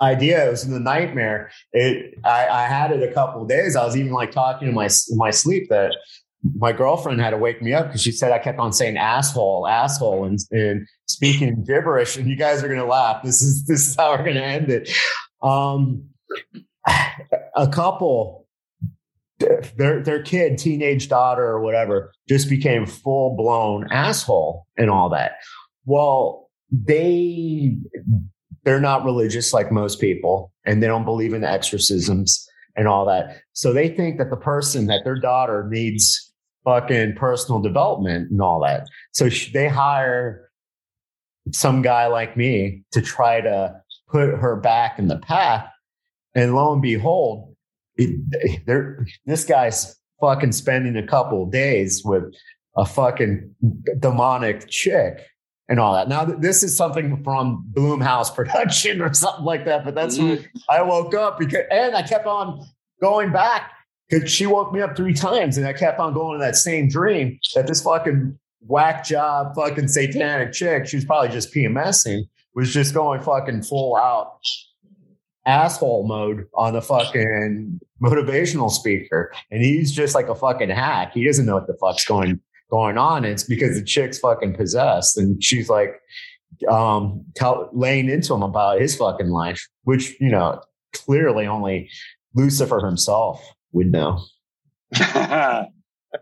idea. 0.00 0.46
It 0.46 0.50
was 0.50 0.64
in 0.64 0.72
the 0.72 0.80
nightmare. 0.80 1.50
It 1.72 2.18
I, 2.24 2.48
I 2.48 2.62
had 2.66 2.92
it 2.92 3.02
a 3.02 3.12
couple 3.12 3.44
days. 3.44 3.76
I 3.76 3.84
was 3.84 3.96
even 3.96 4.12
like 4.12 4.30
talking 4.30 4.68
to 4.68 4.72
my 4.72 4.88
my 5.10 5.30
sleep 5.30 5.68
that 5.68 5.94
my 6.56 6.72
girlfriend 6.72 7.20
had 7.20 7.30
to 7.30 7.38
wake 7.38 7.60
me 7.60 7.74
up 7.74 7.88
because 7.88 8.02
she 8.02 8.12
said 8.12 8.32
I 8.32 8.38
kept 8.38 8.58
on 8.58 8.72
saying 8.72 8.96
asshole, 8.96 9.66
asshole, 9.66 10.24
and, 10.24 10.38
and 10.50 10.86
speaking 11.06 11.64
gibberish. 11.64 12.16
And 12.16 12.28
you 12.28 12.36
guys 12.36 12.62
are 12.62 12.68
gonna 12.68 12.86
laugh. 12.86 13.22
This 13.22 13.42
is 13.42 13.66
this 13.66 13.88
is 13.88 13.96
how 13.96 14.12
we're 14.12 14.24
gonna 14.24 14.40
end 14.40 14.70
it. 14.70 14.90
Um, 15.42 16.08
a 17.56 17.68
couple, 17.70 18.46
their 19.38 20.02
their 20.02 20.22
kid, 20.22 20.58
teenage 20.58 21.08
daughter 21.08 21.44
or 21.44 21.60
whatever, 21.60 22.12
just 22.28 22.48
became 22.48 22.86
full 22.86 23.36
blown 23.36 23.86
asshole 23.92 24.66
and 24.78 24.90
all 24.90 25.10
that. 25.10 25.32
Well, 25.84 26.50
they 26.70 27.76
they're 28.64 28.80
not 28.80 29.04
religious 29.04 29.52
like 29.52 29.70
most 29.70 30.00
people, 30.00 30.52
and 30.64 30.82
they 30.82 30.86
don't 30.86 31.04
believe 31.04 31.34
in 31.34 31.44
exorcisms 31.44 32.46
and 32.76 32.88
all 32.88 33.04
that. 33.06 33.42
So 33.52 33.72
they 33.72 33.88
think 33.88 34.18
that 34.18 34.30
the 34.30 34.36
person 34.36 34.86
that 34.86 35.04
their 35.04 35.18
daughter 35.18 35.66
needs 35.68 36.29
fucking 36.64 37.14
personal 37.14 37.60
development 37.60 38.30
and 38.30 38.40
all 38.40 38.60
that. 38.60 38.86
So 39.12 39.28
sh- 39.28 39.52
they 39.52 39.68
hire 39.68 40.50
some 41.52 41.82
guy 41.82 42.06
like 42.06 42.36
me 42.36 42.82
to 42.92 43.00
try 43.00 43.40
to 43.40 43.80
put 44.08 44.28
her 44.28 44.56
back 44.56 44.98
in 44.98 45.08
the 45.08 45.18
path. 45.18 45.66
And 46.34 46.54
lo 46.54 46.72
and 46.72 46.82
behold, 46.82 47.54
it, 47.96 49.10
this 49.26 49.44
guy's 49.44 49.96
fucking 50.20 50.52
spending 50.52 50.96
a 50.96 51.06
couple 51.06 51.46
days 51.46 52.02
with 52.04 52.24
a 52.76 52.84
fucking 52.84 53.54
demonic 53.98 54.68
chick 54.68 55.26
and 55.68 55.80
all 55.80 55.94
that. 55.94 56.08
Now, 56.08 56.24
this 56.24 56.62
is 56.62 56.76
something 56.76 57.22
from 57.24 57.64
Blumhouse 57.72 58.34
production 58.34 59.00
or 59.00 59.12
something 59.14 59.44
like 59.44 59.64
that, 59.64 59.84
but 59.84 59.94
that's 59.94 60.18
mm-hmm. 60.18 60.28
when 60.28 60.48
I 60.68 60.82
woke 60.82 61.14
up 61.14 61.38
because, 61.38 61.64
and 61.70 61.96
I 61.96 62.02
kept 62.02 62.26
on 62.26 62.64
going 63.00 63.32
back 63.32 63.72
because 64.10 64.30
she 64.30 64.46
woke 64.46 64.72
me 64.72 64.80
up 64.80 64.96
three 64.96 65.14
times 65.14 65.56
and 65.56 65.66
I 65.66 65.72
kept 65.72 66.00
on 66.00 66.12
going 66.12 66.38
to 66.38 66.44
that 66.44 66.56
same 66.56 66.88
dream 66.88 67.38
that 67.54 67.66
this 67.66 67.82
fucking 67.82 68.38
whack 68.66 69.04
job, 69.04 69.54
fucking 69.54 69.88
satanic 69.88 70.52
chick, 70.52 70.86
she 70.86 70.96
was 70.96 71.04
probably 71.04 71.30
just 71.30 71.54
PMSing, 71.54 72.22
was 72.54 72.72
just 72.72 72.92
going 72.92 73.22
fucking 73.22 73.62
full 73.62 73.96
out 73.96 74.38
asshole 75.46 76.06
mode 76.06 76.46
on 76.54 76.74
the 76.74 76.82
fucking 76.82 77.80
motivational 78.02 78.70
speaker. 78.70 79.32
And 79.50 79.62
he's 79.62 79.92
just 79.92 80.14
like 80.14 80.28
a 80.28 80.34
fucking 80.34 80.70
hack. 80.70 81.12
He 81.14 81.24
doesn't 81.24 81.46
know 81.46 81.54
what 81.54 81.66
the 81.66 81.76
fuck's 81.80 82.04
going 82.04 82.40
going 82.70 82.98
on. 82.98 83.24
it's 83.24 83.42
because 83.42 83.76
the 83.76 83.84
chick's 83.84 84.18
fucking 84.18 84.54
possessed. 84.54 85.16
And 85.18 85.42
she's 85.42 85.68
like 85.68 86.00
um 86.68 87.24
tell, 87.36 87.70
laying 87.72 88.08
into 88.10 88.34
him 88.34 88.42
about 88.42 88.80
his 88.80 88.96
fucking 88.96 89.30
life, 89.30 89.68
which, 89.84 90.20
you 90.20 90.30
know, 90.30 90.60
clearly 90.92 91.46
only 91.46 91.88
Lucifer 92.34 92.84
himself 92.84 93.42
would 93.72 93.92
know. 93.92 94.20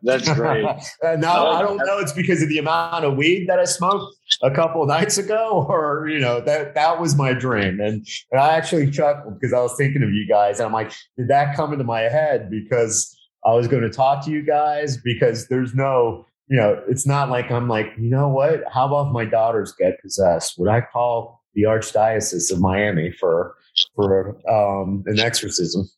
That's 0.02 0.32
great. 0.34 0.64
uh, 1.04 1.16
now 1.16 1.46
I 1.46 1.62
don't 1.62 1.78
know. 1.78 1.98
It's 1.98 2.12
because 2.12 2.42
of 2.42 2.48
the 2.48 2.58
amount 2.58 3.04
of 3.04 3.16
weed 3.16 3.46
that 3.48 3.58
I 3.58 3.64
smoked 3.64 4.14
a 4.42 4.50
couple 4.50 4.84
nights 4.86 5.18
ago, 5.18 5.66
or 5.68 6.08
you 6.08 6.18
know 6.18 6.40
that 6.40 6.74
that 6.74 7.00
was 7.00 7.16
my 7.16 7.32
dream. 7.32 7.80
And, 7.80 8.06
and 8.30 8.40
I 8.40 8.54
actually 8.56 8.90
chuckled 8.90 9.38
because 9.38 9.52
I 9.52 9.60
was 9.60 9.74
thinking 9.76 10.02
of 10.02 10.10
you 10.10 10.26
guys, 10.28 10.58
and 10.58 10.66
I'm 10.66 10.72
like, 10.72 10.92
did 11.16 11.28
that 11.28 11.56
come 11.56 11.72
into 11.72 11.84
my 11.84 12.02
head 12.02 12.50
because 12.50 13.16
I 13.44 13.54
was 13.54 13.66
going 13.66 13.82
to 13.82 13.90
talk 13.90 14.24
to 14.26 14.30
you 14.30 14.42
guys? 14.42 14.98
Because 14.98 15.48
there's 15.48 15.74
no, 15.74 16.26
you 16.48 16.56
know, 16.56 16.82
it's 16.88 17.06
not 17.06 17.30
like 17.30 17.50
I'm 17.50 17.68
like, 17.68 17.86
you 17.98 18.10
know 18.10 18.28
what? 18.28 18.64
How 18.70 18.86
about 18.86 19.12
my 19.12 19.24
daughters 19.24 19.72
get 19.78 20.00
possessed? 20.02 20.58
Would 20.58 20.68
I 20.68 20.82
call 20.82 21.42
the 21.54 21.62
Archdiocese 21.62 22.52
of 22.52 22.60
Miami 22.60 23.10
for 23.12 23.54
for 23.94 24.38
um, 24.50 25.02
an 25.06 25.18
exorcism? 25.18 25.88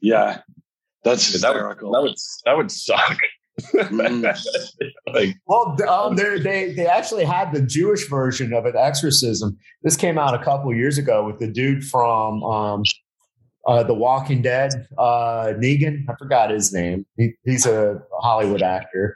Yeah, 0.00 0.40
that's 1.04 1.30
hysterical. 1.30 1.92
That 1.92 2.02
would, 2.02 2.14
that 2.44 2.56
would 2.56 2.56
that 2.56 2.56
would 2.56 2.70
suck. 2.70 3.18
mm. 3.72 4.36
like, 5.14 5.36
well, 5.46 5.76
um, 5.88 6.16
they 6.16 6.72
they 6.72 6.86
actually 6.86 7.24
had 7.24 7.52
the 7.52 7.62
Jewish 7.62 8.08
version 8.08 8.52
of 8.52 8.66
an 8.66 8.76
exorcism. 8.76 9.56
This 9.82 9.96
came 9.96 10.18
out 10.18 10.34
a 10.34 10.42
couple 10.42 10.74
years 10.74 10.98
ago 10.98 11.24
with 11.24 11.38
the 11.38 11.46
dude 11.46 11.84
from 11.84 12.42
um, 12.42 12.82
uh, 13.66 13.82
The 13.84 13.94
Walking 13.94 14.42
Dead, 14.42 14.72
uh, 14.98 15.52
Negan. 15.56 16.04
I 16.08 16.14
forgot 16.18 16.50
his 16.50 16.72
name. 16.72 17.06
He, 17.16 17.34
he's 17.44 17.66
a 17.66 18.02
Hollywood 18.20 18.62
actor, 18.62 19.14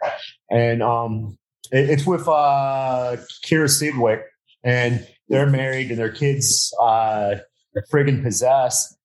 and 0.51 0.83
um, 0.83 1.37
it, 1.73 1.91
it's 1.91 2.07
with 2.07 2.29
uh, 2.29 3.17
Kyra 3.45 3.69
Sedgwick, 3.69 4.23
and 4.63 5.07
they're 5.29 5.51
married, 5.51 5.91
and 5.91 5.99
their 5.99 6.13
kids 6.13 6.73
uh, 6.81 7.37
friggin' 7.93 8.23
possessed 8.23 8.98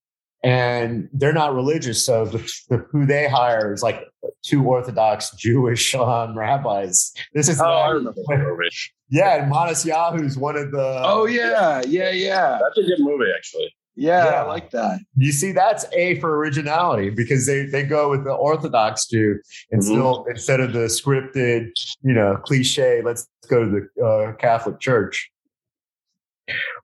and 0.44 1.08
they're 1.14 1.34
not 1.34 1.56
religious. 1.56 2.06
So 2.06 2.26
the, 2.26 2.38
the, 2.70 2.78
who 2.92 3.06
they 3.06 3.28
hire 3.28 3.74
is 3.74 3.82
like 3.82 4.04
two 4.44 4.64
Orthodox 4.66 5.32
Jewish 5.32 5.96
um, 5.96 6.38
rabbis. 6.38 7.14
This 7.34 7.48
is 7.48 7.62
oh, 7.62 7.66
I 7.66 7.90
remember 7.90 8.22
Yeah, 9.10 9.44
and 9.44 9.52
Matisyahu 9.52 10.24
is 10.24 10.38
one 10.38 10.58
of 10.58 10.72
the. 10.72 11.02
Oh 11.04 11.26
yeah, 11.26 11.82
yeah, 11.88 12.10
yeah. 12.10 12.60
That's 12.62 12.78
a 12.78 12.90
good 12.90 13.00
movie, 13.00 13.32
actually. 13.36 13.74
Yeah, 13.96 14.26
yeah, 14.26 14.32
I 14.42 14.48
like 14.48 14.72
that. 14.72 15.02
You 15.16 15.32
see, 15.32 15.52
that's 15.52 15.86
a 15.94 16.20
for 16.20 16.38
originality 16.38 17.12
because 17.12 17.46
they 17.46 17.68
they 17.68 17.84
go 17.84 18.10
with 18.10 18.24
the 18.24 18.34
Orthodox 18.34 19.06
Jew 19.06 19.40
and 19.72 19.82
mm-hmm. 19.82 19.94
still 19.94 20.26
instead 20.30 20.60
of 20.60 20.74
the 20.74 20.88
scripted, 20.88 21.70
you 22.02 22.14
know, 22.14 22.38
cliche. 22.44 23.02
Let's 23.04 23.28
go 23.50 23.64
to 23.64 23.88
the 23.96 24.04
uh, 24.04 24.34
Catholic 24.34 24.80
Church. 24.80 25.30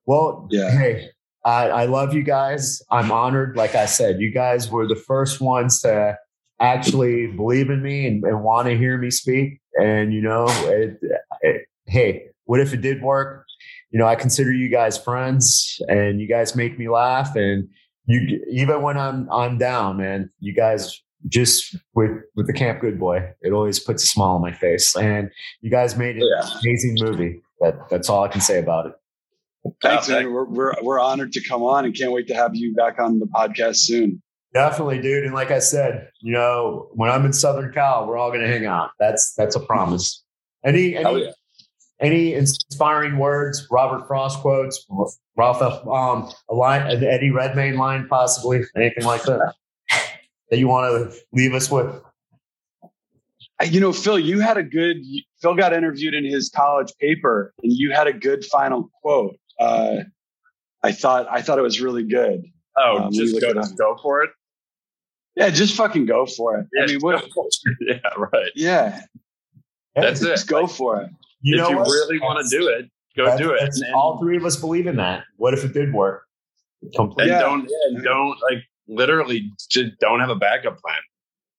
Well, 0.05 0.47
yeah. 0.51 0.71
Hey, 0.71 1.09
I, 1.45 1.69
I 1.69 1.85
love 1.85 2.13
you 2.13 2.23
guys. 2.23 2.81
I'm 2.91 3.11
honored. 3.11 3.55
Like 3.55 3.75
I 3.75 3.85
said, 3.85 4.19
you 4.19 4.31
guys 4.31 4.69
were 4.69 4.87
the 4.87 4.95
first 4.95 5.39
ones 5.39 5.81
to 5.81 6.17
actually 6.59 7.27
believe 7.27 7.69
in 7.69 7.81
me 7.81 8.05
and, 8.05 8.23
and 8.23 8.43
want 8.43 8.67
to 8.67 8.77
hear 8.77 8.97
me 8.97 9.09
speak. 9.09 9.61
And, 9.81 10.13
you 10.13 10.21
know, 10.21 10.45
it, 10.49 10.99
it, 11.41 11.61
hey, 11.87 12.25
what 12.43 12.59
if 12.59 12.73
it 12.73 12.81
did 12.81 13.01
work? 13.01 13.45
You 13.91 13.99
know, 13.99 14.05
I 14.05 14.15
consider 14.15 14.51
you 14.51 14.69
guys 14.69 14.97
friends 14.97 15.81
and 15.87 16.19
you 16.19 16.27
guys 16.27 16.55
make 16.55 16.77
me 16.77 16.89
laugh. 16.89 17.35
And 17.35 17.69
you, 18.05 18.43
even 18.51 18.81
when 18.81 18.97
I'm, 18.97 19.31
I'm 19.31 19.57
down, 19.57 19.97
man, 19.97 20.29
you 20.39 20.53
guys 20.53 21.01
just 21.27 21.75
with, 21.95 22.11
with 22.35 22.47
the 22.47 22.53
Camp 22.53 22.81
Good 22.81 22.99
Boy, 22.99 23.31
it 23.41 23.53
always 23.53 23.79
puts 23.79 24.03
a 24.03 24.07
smile 24.07 24.31
on 24.31 24.41
my 24.41 24.51
face. 24.51 24.95
And 24.95 25.31
you 25.61 25.71
guys 25.71 25.95
made 25.95 26.17
an 26.17 26.23
yeah. 26.23 26.49
amazing 26.61 26.97
movie. 26.99 27.41
That, 27.61 27.89
that's 27.89 28.09
all 28.09 28.23
I 28.23 28.27
can 28.27 28.41
say 28.41 28.59
about 28.59 28.87
it. 28.87 28.93
Thanks, 29.81 30.09
man. 30.09 30.31
We're, 30.31 30.45
we're, 30.45 30.73
we're 30.81 30.99
honored 30.99 31.33
to 31.33 31.47
come 31.47 31.63
on 31.63 31.85
and 31.85 31.95
can't 31.95 32.11
wait 32.11 32.27
to 32.27 32.35
have 32.35 32.55
you 32.55 32.73
back 32.73 32.99
on 32.99 33.19
the 33.19 33.25
podcast 33.27 33.77
soon. 33.77 34.21
Definitely, 34.53 35.01
dude. 35.01 35.25
And 35.25 35.33
like 35.33 35.51
I 35.51 35.59
said, 35.59 36.09
you 36.21 36.33
know, 36.33 36.89
when 36.93 37.09
I'm 37.09 37.25
in 37.25 37.33
Southern 37.33 37.71
Cal, 37.71 38.07
we're 38.07 38.17
all 38.17 38.29
going 38.29 38.41
to 38.41 38.47
hang 38.47 38.65
out. 38.65 38.91
That's 38.99 39.33
that's 39.35 39.55
a 39.55 39.59
promise. 39.59 40.23
Any 40.65 40.95
any, 40.95 41.25
yeah. 41.25 41.31
any 41.99 42.33
inspiring 42.33 43.19
words, 43.19 43.67
Robert 43.69 44.07
Frost 44.07 44.39
quotes, 44.39 44.87
Ralph, 45.37 45.61
um, 45.61 46.31
a 46.49 46.55
line, 46.55 46.89
an 46.89 47.03
Eddie 47.03 47.29
Redmayne 47.29 47.77
line, 47.77 48.07
possibly 48.07 48.61
anything 48.75 49.05
like 49.05 49.23
that 49.23 49.53
that 50.49 50.57
you 50.57 50.67
want 50.67 51.11
to 51.11 51.17
leave 51.31 51.53
us 51.53 51.69
with? 51.69 52.01
You 53.65 53.79
know, 53.79 53.91
Phil, 53.91 54.17
you 54.17 54.39
had 54.39 54.57
a 54.57 54.63
good. 54.63 54.97
Phil 55.41 55.55
got 55.55 55.73
interviewed 55.73 56.13
in 56.13 56.23
his 56.23 56.49
college 56.49 56.93
paper, 56.99 57.53
and 57.61 57.73
you 57.73 57.91
had 57.91 58.07
a 58.07 58.13
good 58.13 58.45
final 58.45 58.89
quote. 59.01 59.37
Uh, 59.59 60.03
I 60.83 60.93
thought 60.93 61.27
I 61.29 61.41
thought 61.41 61.59
it 61.59 61.63
was 61.63 61.81
really 61.81 62.03
good. 62.03 62.43
Oh, 62.77 62.97
um, 63.03 63.11
just 63.11 63.39
go, 63.41 63.53
go 63.53 63.97
for 64.01 64.23
it. 64.23 64.29
Yeah, 65.35 65.49
just 65.49 65.75
fucking 65.75 66.05
go 66.05 66.25
for 66.25 66.57
it. 66.57 66.67
Yeah, 66.73 66.83
I 66.83 66.87
mean, 66.87 66.99
what? 67.01 67.25
yeah, 67.81 67.99
right. 68.17 68.51
Yeah, 68.55 69.01
that's 69.95 70.21
just 70.21 70.45
it. 70.45 70.49
go 70.49 70.67
for 70.67 71.01
it. 71.01 71.09
You 71.41 71.55
if 71.55 71.61
know 71.61 71.69
you 71.69 71.77
what? 71.77 71.87
really 71.87 72.19
want 72.19 72.45
to 72.45 72.57
do 72.57 72.67
it, 72.67 72.89
go 73.17 73.37
do 73.37 73.51
it. 73.51 73.61
And, 73.61 73.93
all 73.93 74.19
three 74.19 74.37
of 74.37 74.45
us 74.45 74.55
believe 74.55 74.87
in 74.87 74.95
that. 74.97 75.23
What 75.37 75.53
if 75.53 75.63
it 75.63 75.73
did 75.73 75.93
work? 75.93 76.23
Completely. 76.95 77.33
And 77.33 77.41
don't 77.41 77.69
yeah, 77.69 78.01
don't 78.03 78.37
like 78.49 78.63
literally 78.87 79.51
just 79.69 79.99
don't 79.99 80.19
have 80.19 80.29
a 80.29 80.35
backup 80.35 80.79
plan. 80.79 80.97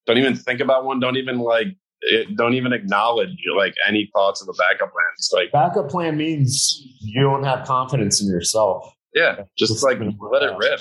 Don't 0.07 0.19
even 0.19 0.35
think 0.35 0.61
about 0.61 0.85
one. 0.85 0.99
Don't 0.99 1.17
even 1.17 1.39
like 1.39 1.69
it, 2.03 2.37
don't 2.37 2.55
even 2.55 2.73
acknowledge 2.73 3.31
like 3.57 3.75
any 3.87 4.11
thoughts 4.15 4.43
of 4.43 4.49
a 4.49 4.53
backup 4.53 4.93
plan. 4.93 5.05
It's 5.15 5.33
like 5.33 5.53
backup 5.53 5.89
plan 5.89 6.17
means 6.17 6.83
you 7.01 7.23
don't 7.23 7.45
have 7.45 7.67
confidence 7.67 8.21
in 8.21 8.29
yourself. 8.29 8.93
Yeah, 9.15 9.43
just, 9.59 9.73
just 9.73 9.85
like 9.85 9.99
let 9.99 10.43
it 10.43 10.57
rip. 10.57 10.81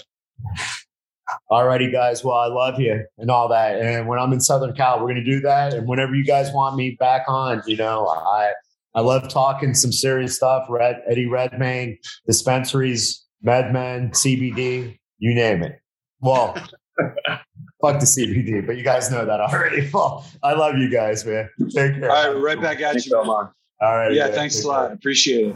Alrighty, 1.51 1.91
guys. 1.91 2.23
Well, 2.23 2.37
I 2.37 2.47
love 2.47 2.79
you 2.79 3.03
and 3.17 3.29
all 3.29 3.47
that. 3.49 3.79
And 3.79 4.07
when 4.07 4.19
I'm 4.19 4.33
in 4.33 4.39
Southern 4.39 4.73
Cal, 4.73 5.01
we're 5.01 5.09
gonna 5.09 5.23
do 5.23 5.39
that. 5.41 5.73
And 5.73 5.87
whenever 5.87 6.15
you 6.15 6.25
guys 6.25 6.51
want 6.51 6.75
me 6.75 6.95
back 6.99 7.23
on, 7.27 7.61
you 7.65 7.77
know, 7.77 8.07
I 8.07 8.53
I 8.95 9.01
love 9.01 9.29
talking 9.29 9.73
some 9.73 9.91
serious 9.91 10.35
stuff. 10.35 10.65
Red 10.69 11.01
Eddie 11.07 11.27
Redmayne, 11.27 11.97
dispensaries, 12.25 13.23
MedMen, 13.45 14.11
CBD, 14.11 14.99
you 15.19 15.35
name 15.35 15.63
it. 15.63 15.79
Well, 16.21 16.55
fuck 17.81 17.99
the 17.99 18.05
CBD, 18.05 18.65
but 18.65 18.77
you 18.77 18.83
guys 18.83 19.09
know 19.11 19.25
that 19.25 19.39
already. 19.39 19.89
Well, 19.93 20.25
I 20.43 20.53
love 20.53 20.77
you 20.77 20.89
guys, 20.89 21.25
man. 21.25 21.49
Take 21.69 21.95
care. 21.95 22.11
All 22.11 22.33
right, 22.33 22.41
right 22.41 22.61
back 22.61 22.79
at 22.81 22.91
Thanks 22.93 23.05
you. 23.05 23.11
So 23.11 23.19
All 23.29 23.53
right. 23.81 24.13
Yeah, 24.13 24.25
man. 24.25 24.33
thanks 24.35 24.55
Take 24.57 24.65
a 24.65 24.67
lot. 24.67 24.85
Care. 24.87 24.93
Appreciate 24.95 25.47
it. 25.47 25.55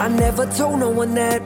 I 0.00 0.08
never 0.08 0.46
told 0.46 0.78
no 0.80 0.90
one 0.90 1.14
that. 1.14 1.42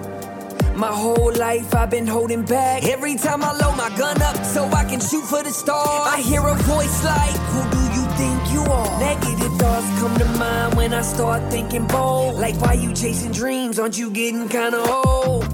My 0.77 0.89
whole 0.91 1.33
life 1.35 1.75
I've 1.75 1.91
been 1.91 2.07
holding 2.07 2.45
back. 2.45 2.85
Every 2.85 3.17
time 3.17 3.43
I 3.45 3.53
load 3.53 3.77
my 3.77 3.91
gun 3.99 4.21
up 4.23 4.43
so 4.45 4.65
I 4.69 4.85
can 4.85 5.01
shoot 5.01 5.23
for 5.25 5.43
the 5.43 5.51
stars, 5.51 5.89
I 6.07 6.21
hear 6.23 6.41
a 6.41 6.55
voice 6.55 7.05
like, 7.05 7.37
Who 7.53 7.71
do 7.71 7.83
you 8.01 8.07
think 8.17 8.53
you 8.53 8.63
are? 8.73 9.01
Negative 9.01 9.53
thoughts 9.59 9.87
come 10.01 10.17
to 10.19 10.25
mind 10.39 10.75
when 10.75 10.95
I 10.95 11.03
start 11.03 11.51
thinking 11.51 11.87
bold. 11.87 12.37
Like, 12.37 12.59
why 12.63 12.73
you 12.73 12.95
chasing 12.95 13.33
dreams? 13.33 13.79
Aren't 13.79 13.99
you 13.99 14.11
getting 14.11 14.49
kinda 14.49 14.79
old? 14.79 15.45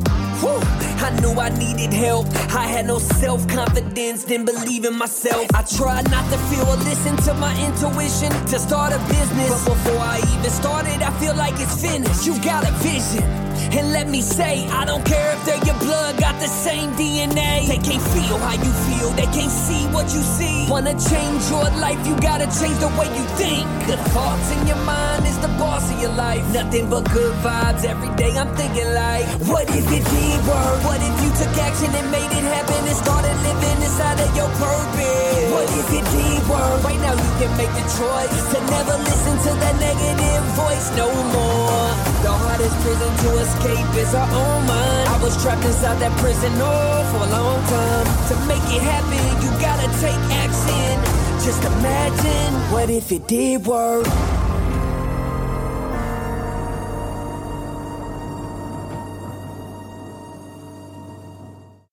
Whew. 0.41 0.61
I 1.09 1.21
knew 1.21 1.33
I 1.41 1.49
needed 1.49 1.91
help. 1.91 2.27
I 2.55 2.67
had 2.67 2.87
no 2.87 2.99
self 2.99 3.49
confidence, 3.49 4.25
didn't 4.25 4.45
believe 4.45 4.85
in 4.85 4.95
myself. 4.95 5.47
I 5.55 5.63
tried 5.63 6.11
not 6.11 6.31
to 6.31 6.37
feel 6.51 6.67
or 6.67 6.77
listen 6.77 7.17
to 7.29 7.33
my 7.33 7.55
intuition 7.65 8.31
to 8.49 8.59
start 8.59 8.93
a 8.93 8.99
business. 9.09 9.65
But 9.65 9.75
before 9.75 10.01
I 10.01 10.19
even 10.37 10.51
started, 10.51 11.01
I 11.01 11.11
feel 11.19 11.35
like 11.35 11.55
it's 11.55 11.81
finished. 11.81 12.27
You 12.27 12.39
got 12.43 12.69
a 12.69 12.73
vision. 12.85 13.48
And 13.77 13.93
let 13.93 14.09
me 14.09 14.23
say, 14.23 14.67
I 14.69 14.85
don't 14.85 15.05
care 15.05 15.33
if 15.35 15.45
they're 15.45 15.65
your 15.65 15.79
blood, 15.79 16.17
got 16.19 16.41
the 16.41 16.49
same 16.49 16.91
DNA. 16.95 17.69
They 17.69 17.79
can't 17.79 18.03
feel 18.15 18.39
how 18.39 18.57
you 18.57 18.73
feel, 18.89 19.11
they 19.19 19.29
can't 19.37 19.51
see 19.51 19.85
what 19.93 20.07
you 20.15 20.23
see. 20.23 20.67
Wanna 20.71 20.97
change 20.99 21.43
your 21.51 21.69
life, 21.83 22.01
you 22.07 22.15
gotta 22.21 22.49
change 22.61 22.79
the 22.79 22.89
way 22.97 23.09
you 23.13 23.25
think. 23.37 23.67
The 23.87 23.97
thoughts 24.15 24.49
in 24.57 24.67
your 24.67 24.81
mind 24.89 25.27
is 25.27 25.39
the 25.39 25.53
boss 25.61 25.85
of 25.93 26.01
your 26.01 26.15
life. 26.15 26.43
Nothing 26.53 26.89
but 26.89 27.05
good 27.13 27.35
vibes 27.45 27.85
every 27.85 28.15
day. 28.17 28.33
I'm 28.37 28.55
thinking 28.57 28.89
like, 28.95 29.27
what 29.51 29.69
if 29.69 29.87
it 29.91 30.05
did 30.05 30.41
work? 30.49 30.79
What 30.89 31.01
if 31.03 31.15
you 31.23 31.31
took 31.37 31.55
action 31.61 31.91
and 31.93 32.09
made 32.11 32.33
it 32.33 32.47
happen 32.55 32.81
and 32.89 32.97
started 32.97 33.37
living 33.45 33.79
inside 33.85 34.19
of 34.21 34.31
your 34.37 34.51
purpose? 34.57 35.51
What 35.53 35.69
if 35.77 35.89
it 35.93 36.05
did 36.15 36.41
work? 36.49 36.85
Right 36.85 37.01
now 37.05 37.13
you 37.13 37.33
can 37.41 37.53
make 37.61 37.73
the 37.77 37.87
choice 38.01 38.39
to 38.53 38.59
never 38.71 38.97
listen 39.05 39.35
to 39.45 39.51
that 39.61 39.77
negative 39.77 40.45
voice 40.57 40.89
no 40.97 41.09
more. 41.35 42.18
The 42.23 42.33
hardest 42.33 42.75
prison 42.83 43.11
to 43.25 43.29
escape 43.39 43.95
is 43.97 44.15
our 44.15 44.27
own 44.27 44.67
mind. 44.67 45.09
I 45.09 45.23
was 45.23 45.41
trapped 45.43 45.65
inside 45.65 45.99
that 46.01 46.11
prison, 46.19 46.53
oh, 46.57 47.07
for 47.15 47.23
a 47.23 47.31
long 47.31 47.61
time. 47.71 48.07
To 48.29 48.35
make 48.51 48.67
it 48.75 48.83
happen, 48.83 49.23
you 49.43 49.51
gotta 49.63 49.89
take 50.03 50.19
action. 50.35 50.99
Just 51.45 51.63
imagine, 51.63 52.55
what 52.73 52.91
if 52.91 53.13
it 53.13 53.29
did 53.29 53.67
work? 53.67 54.07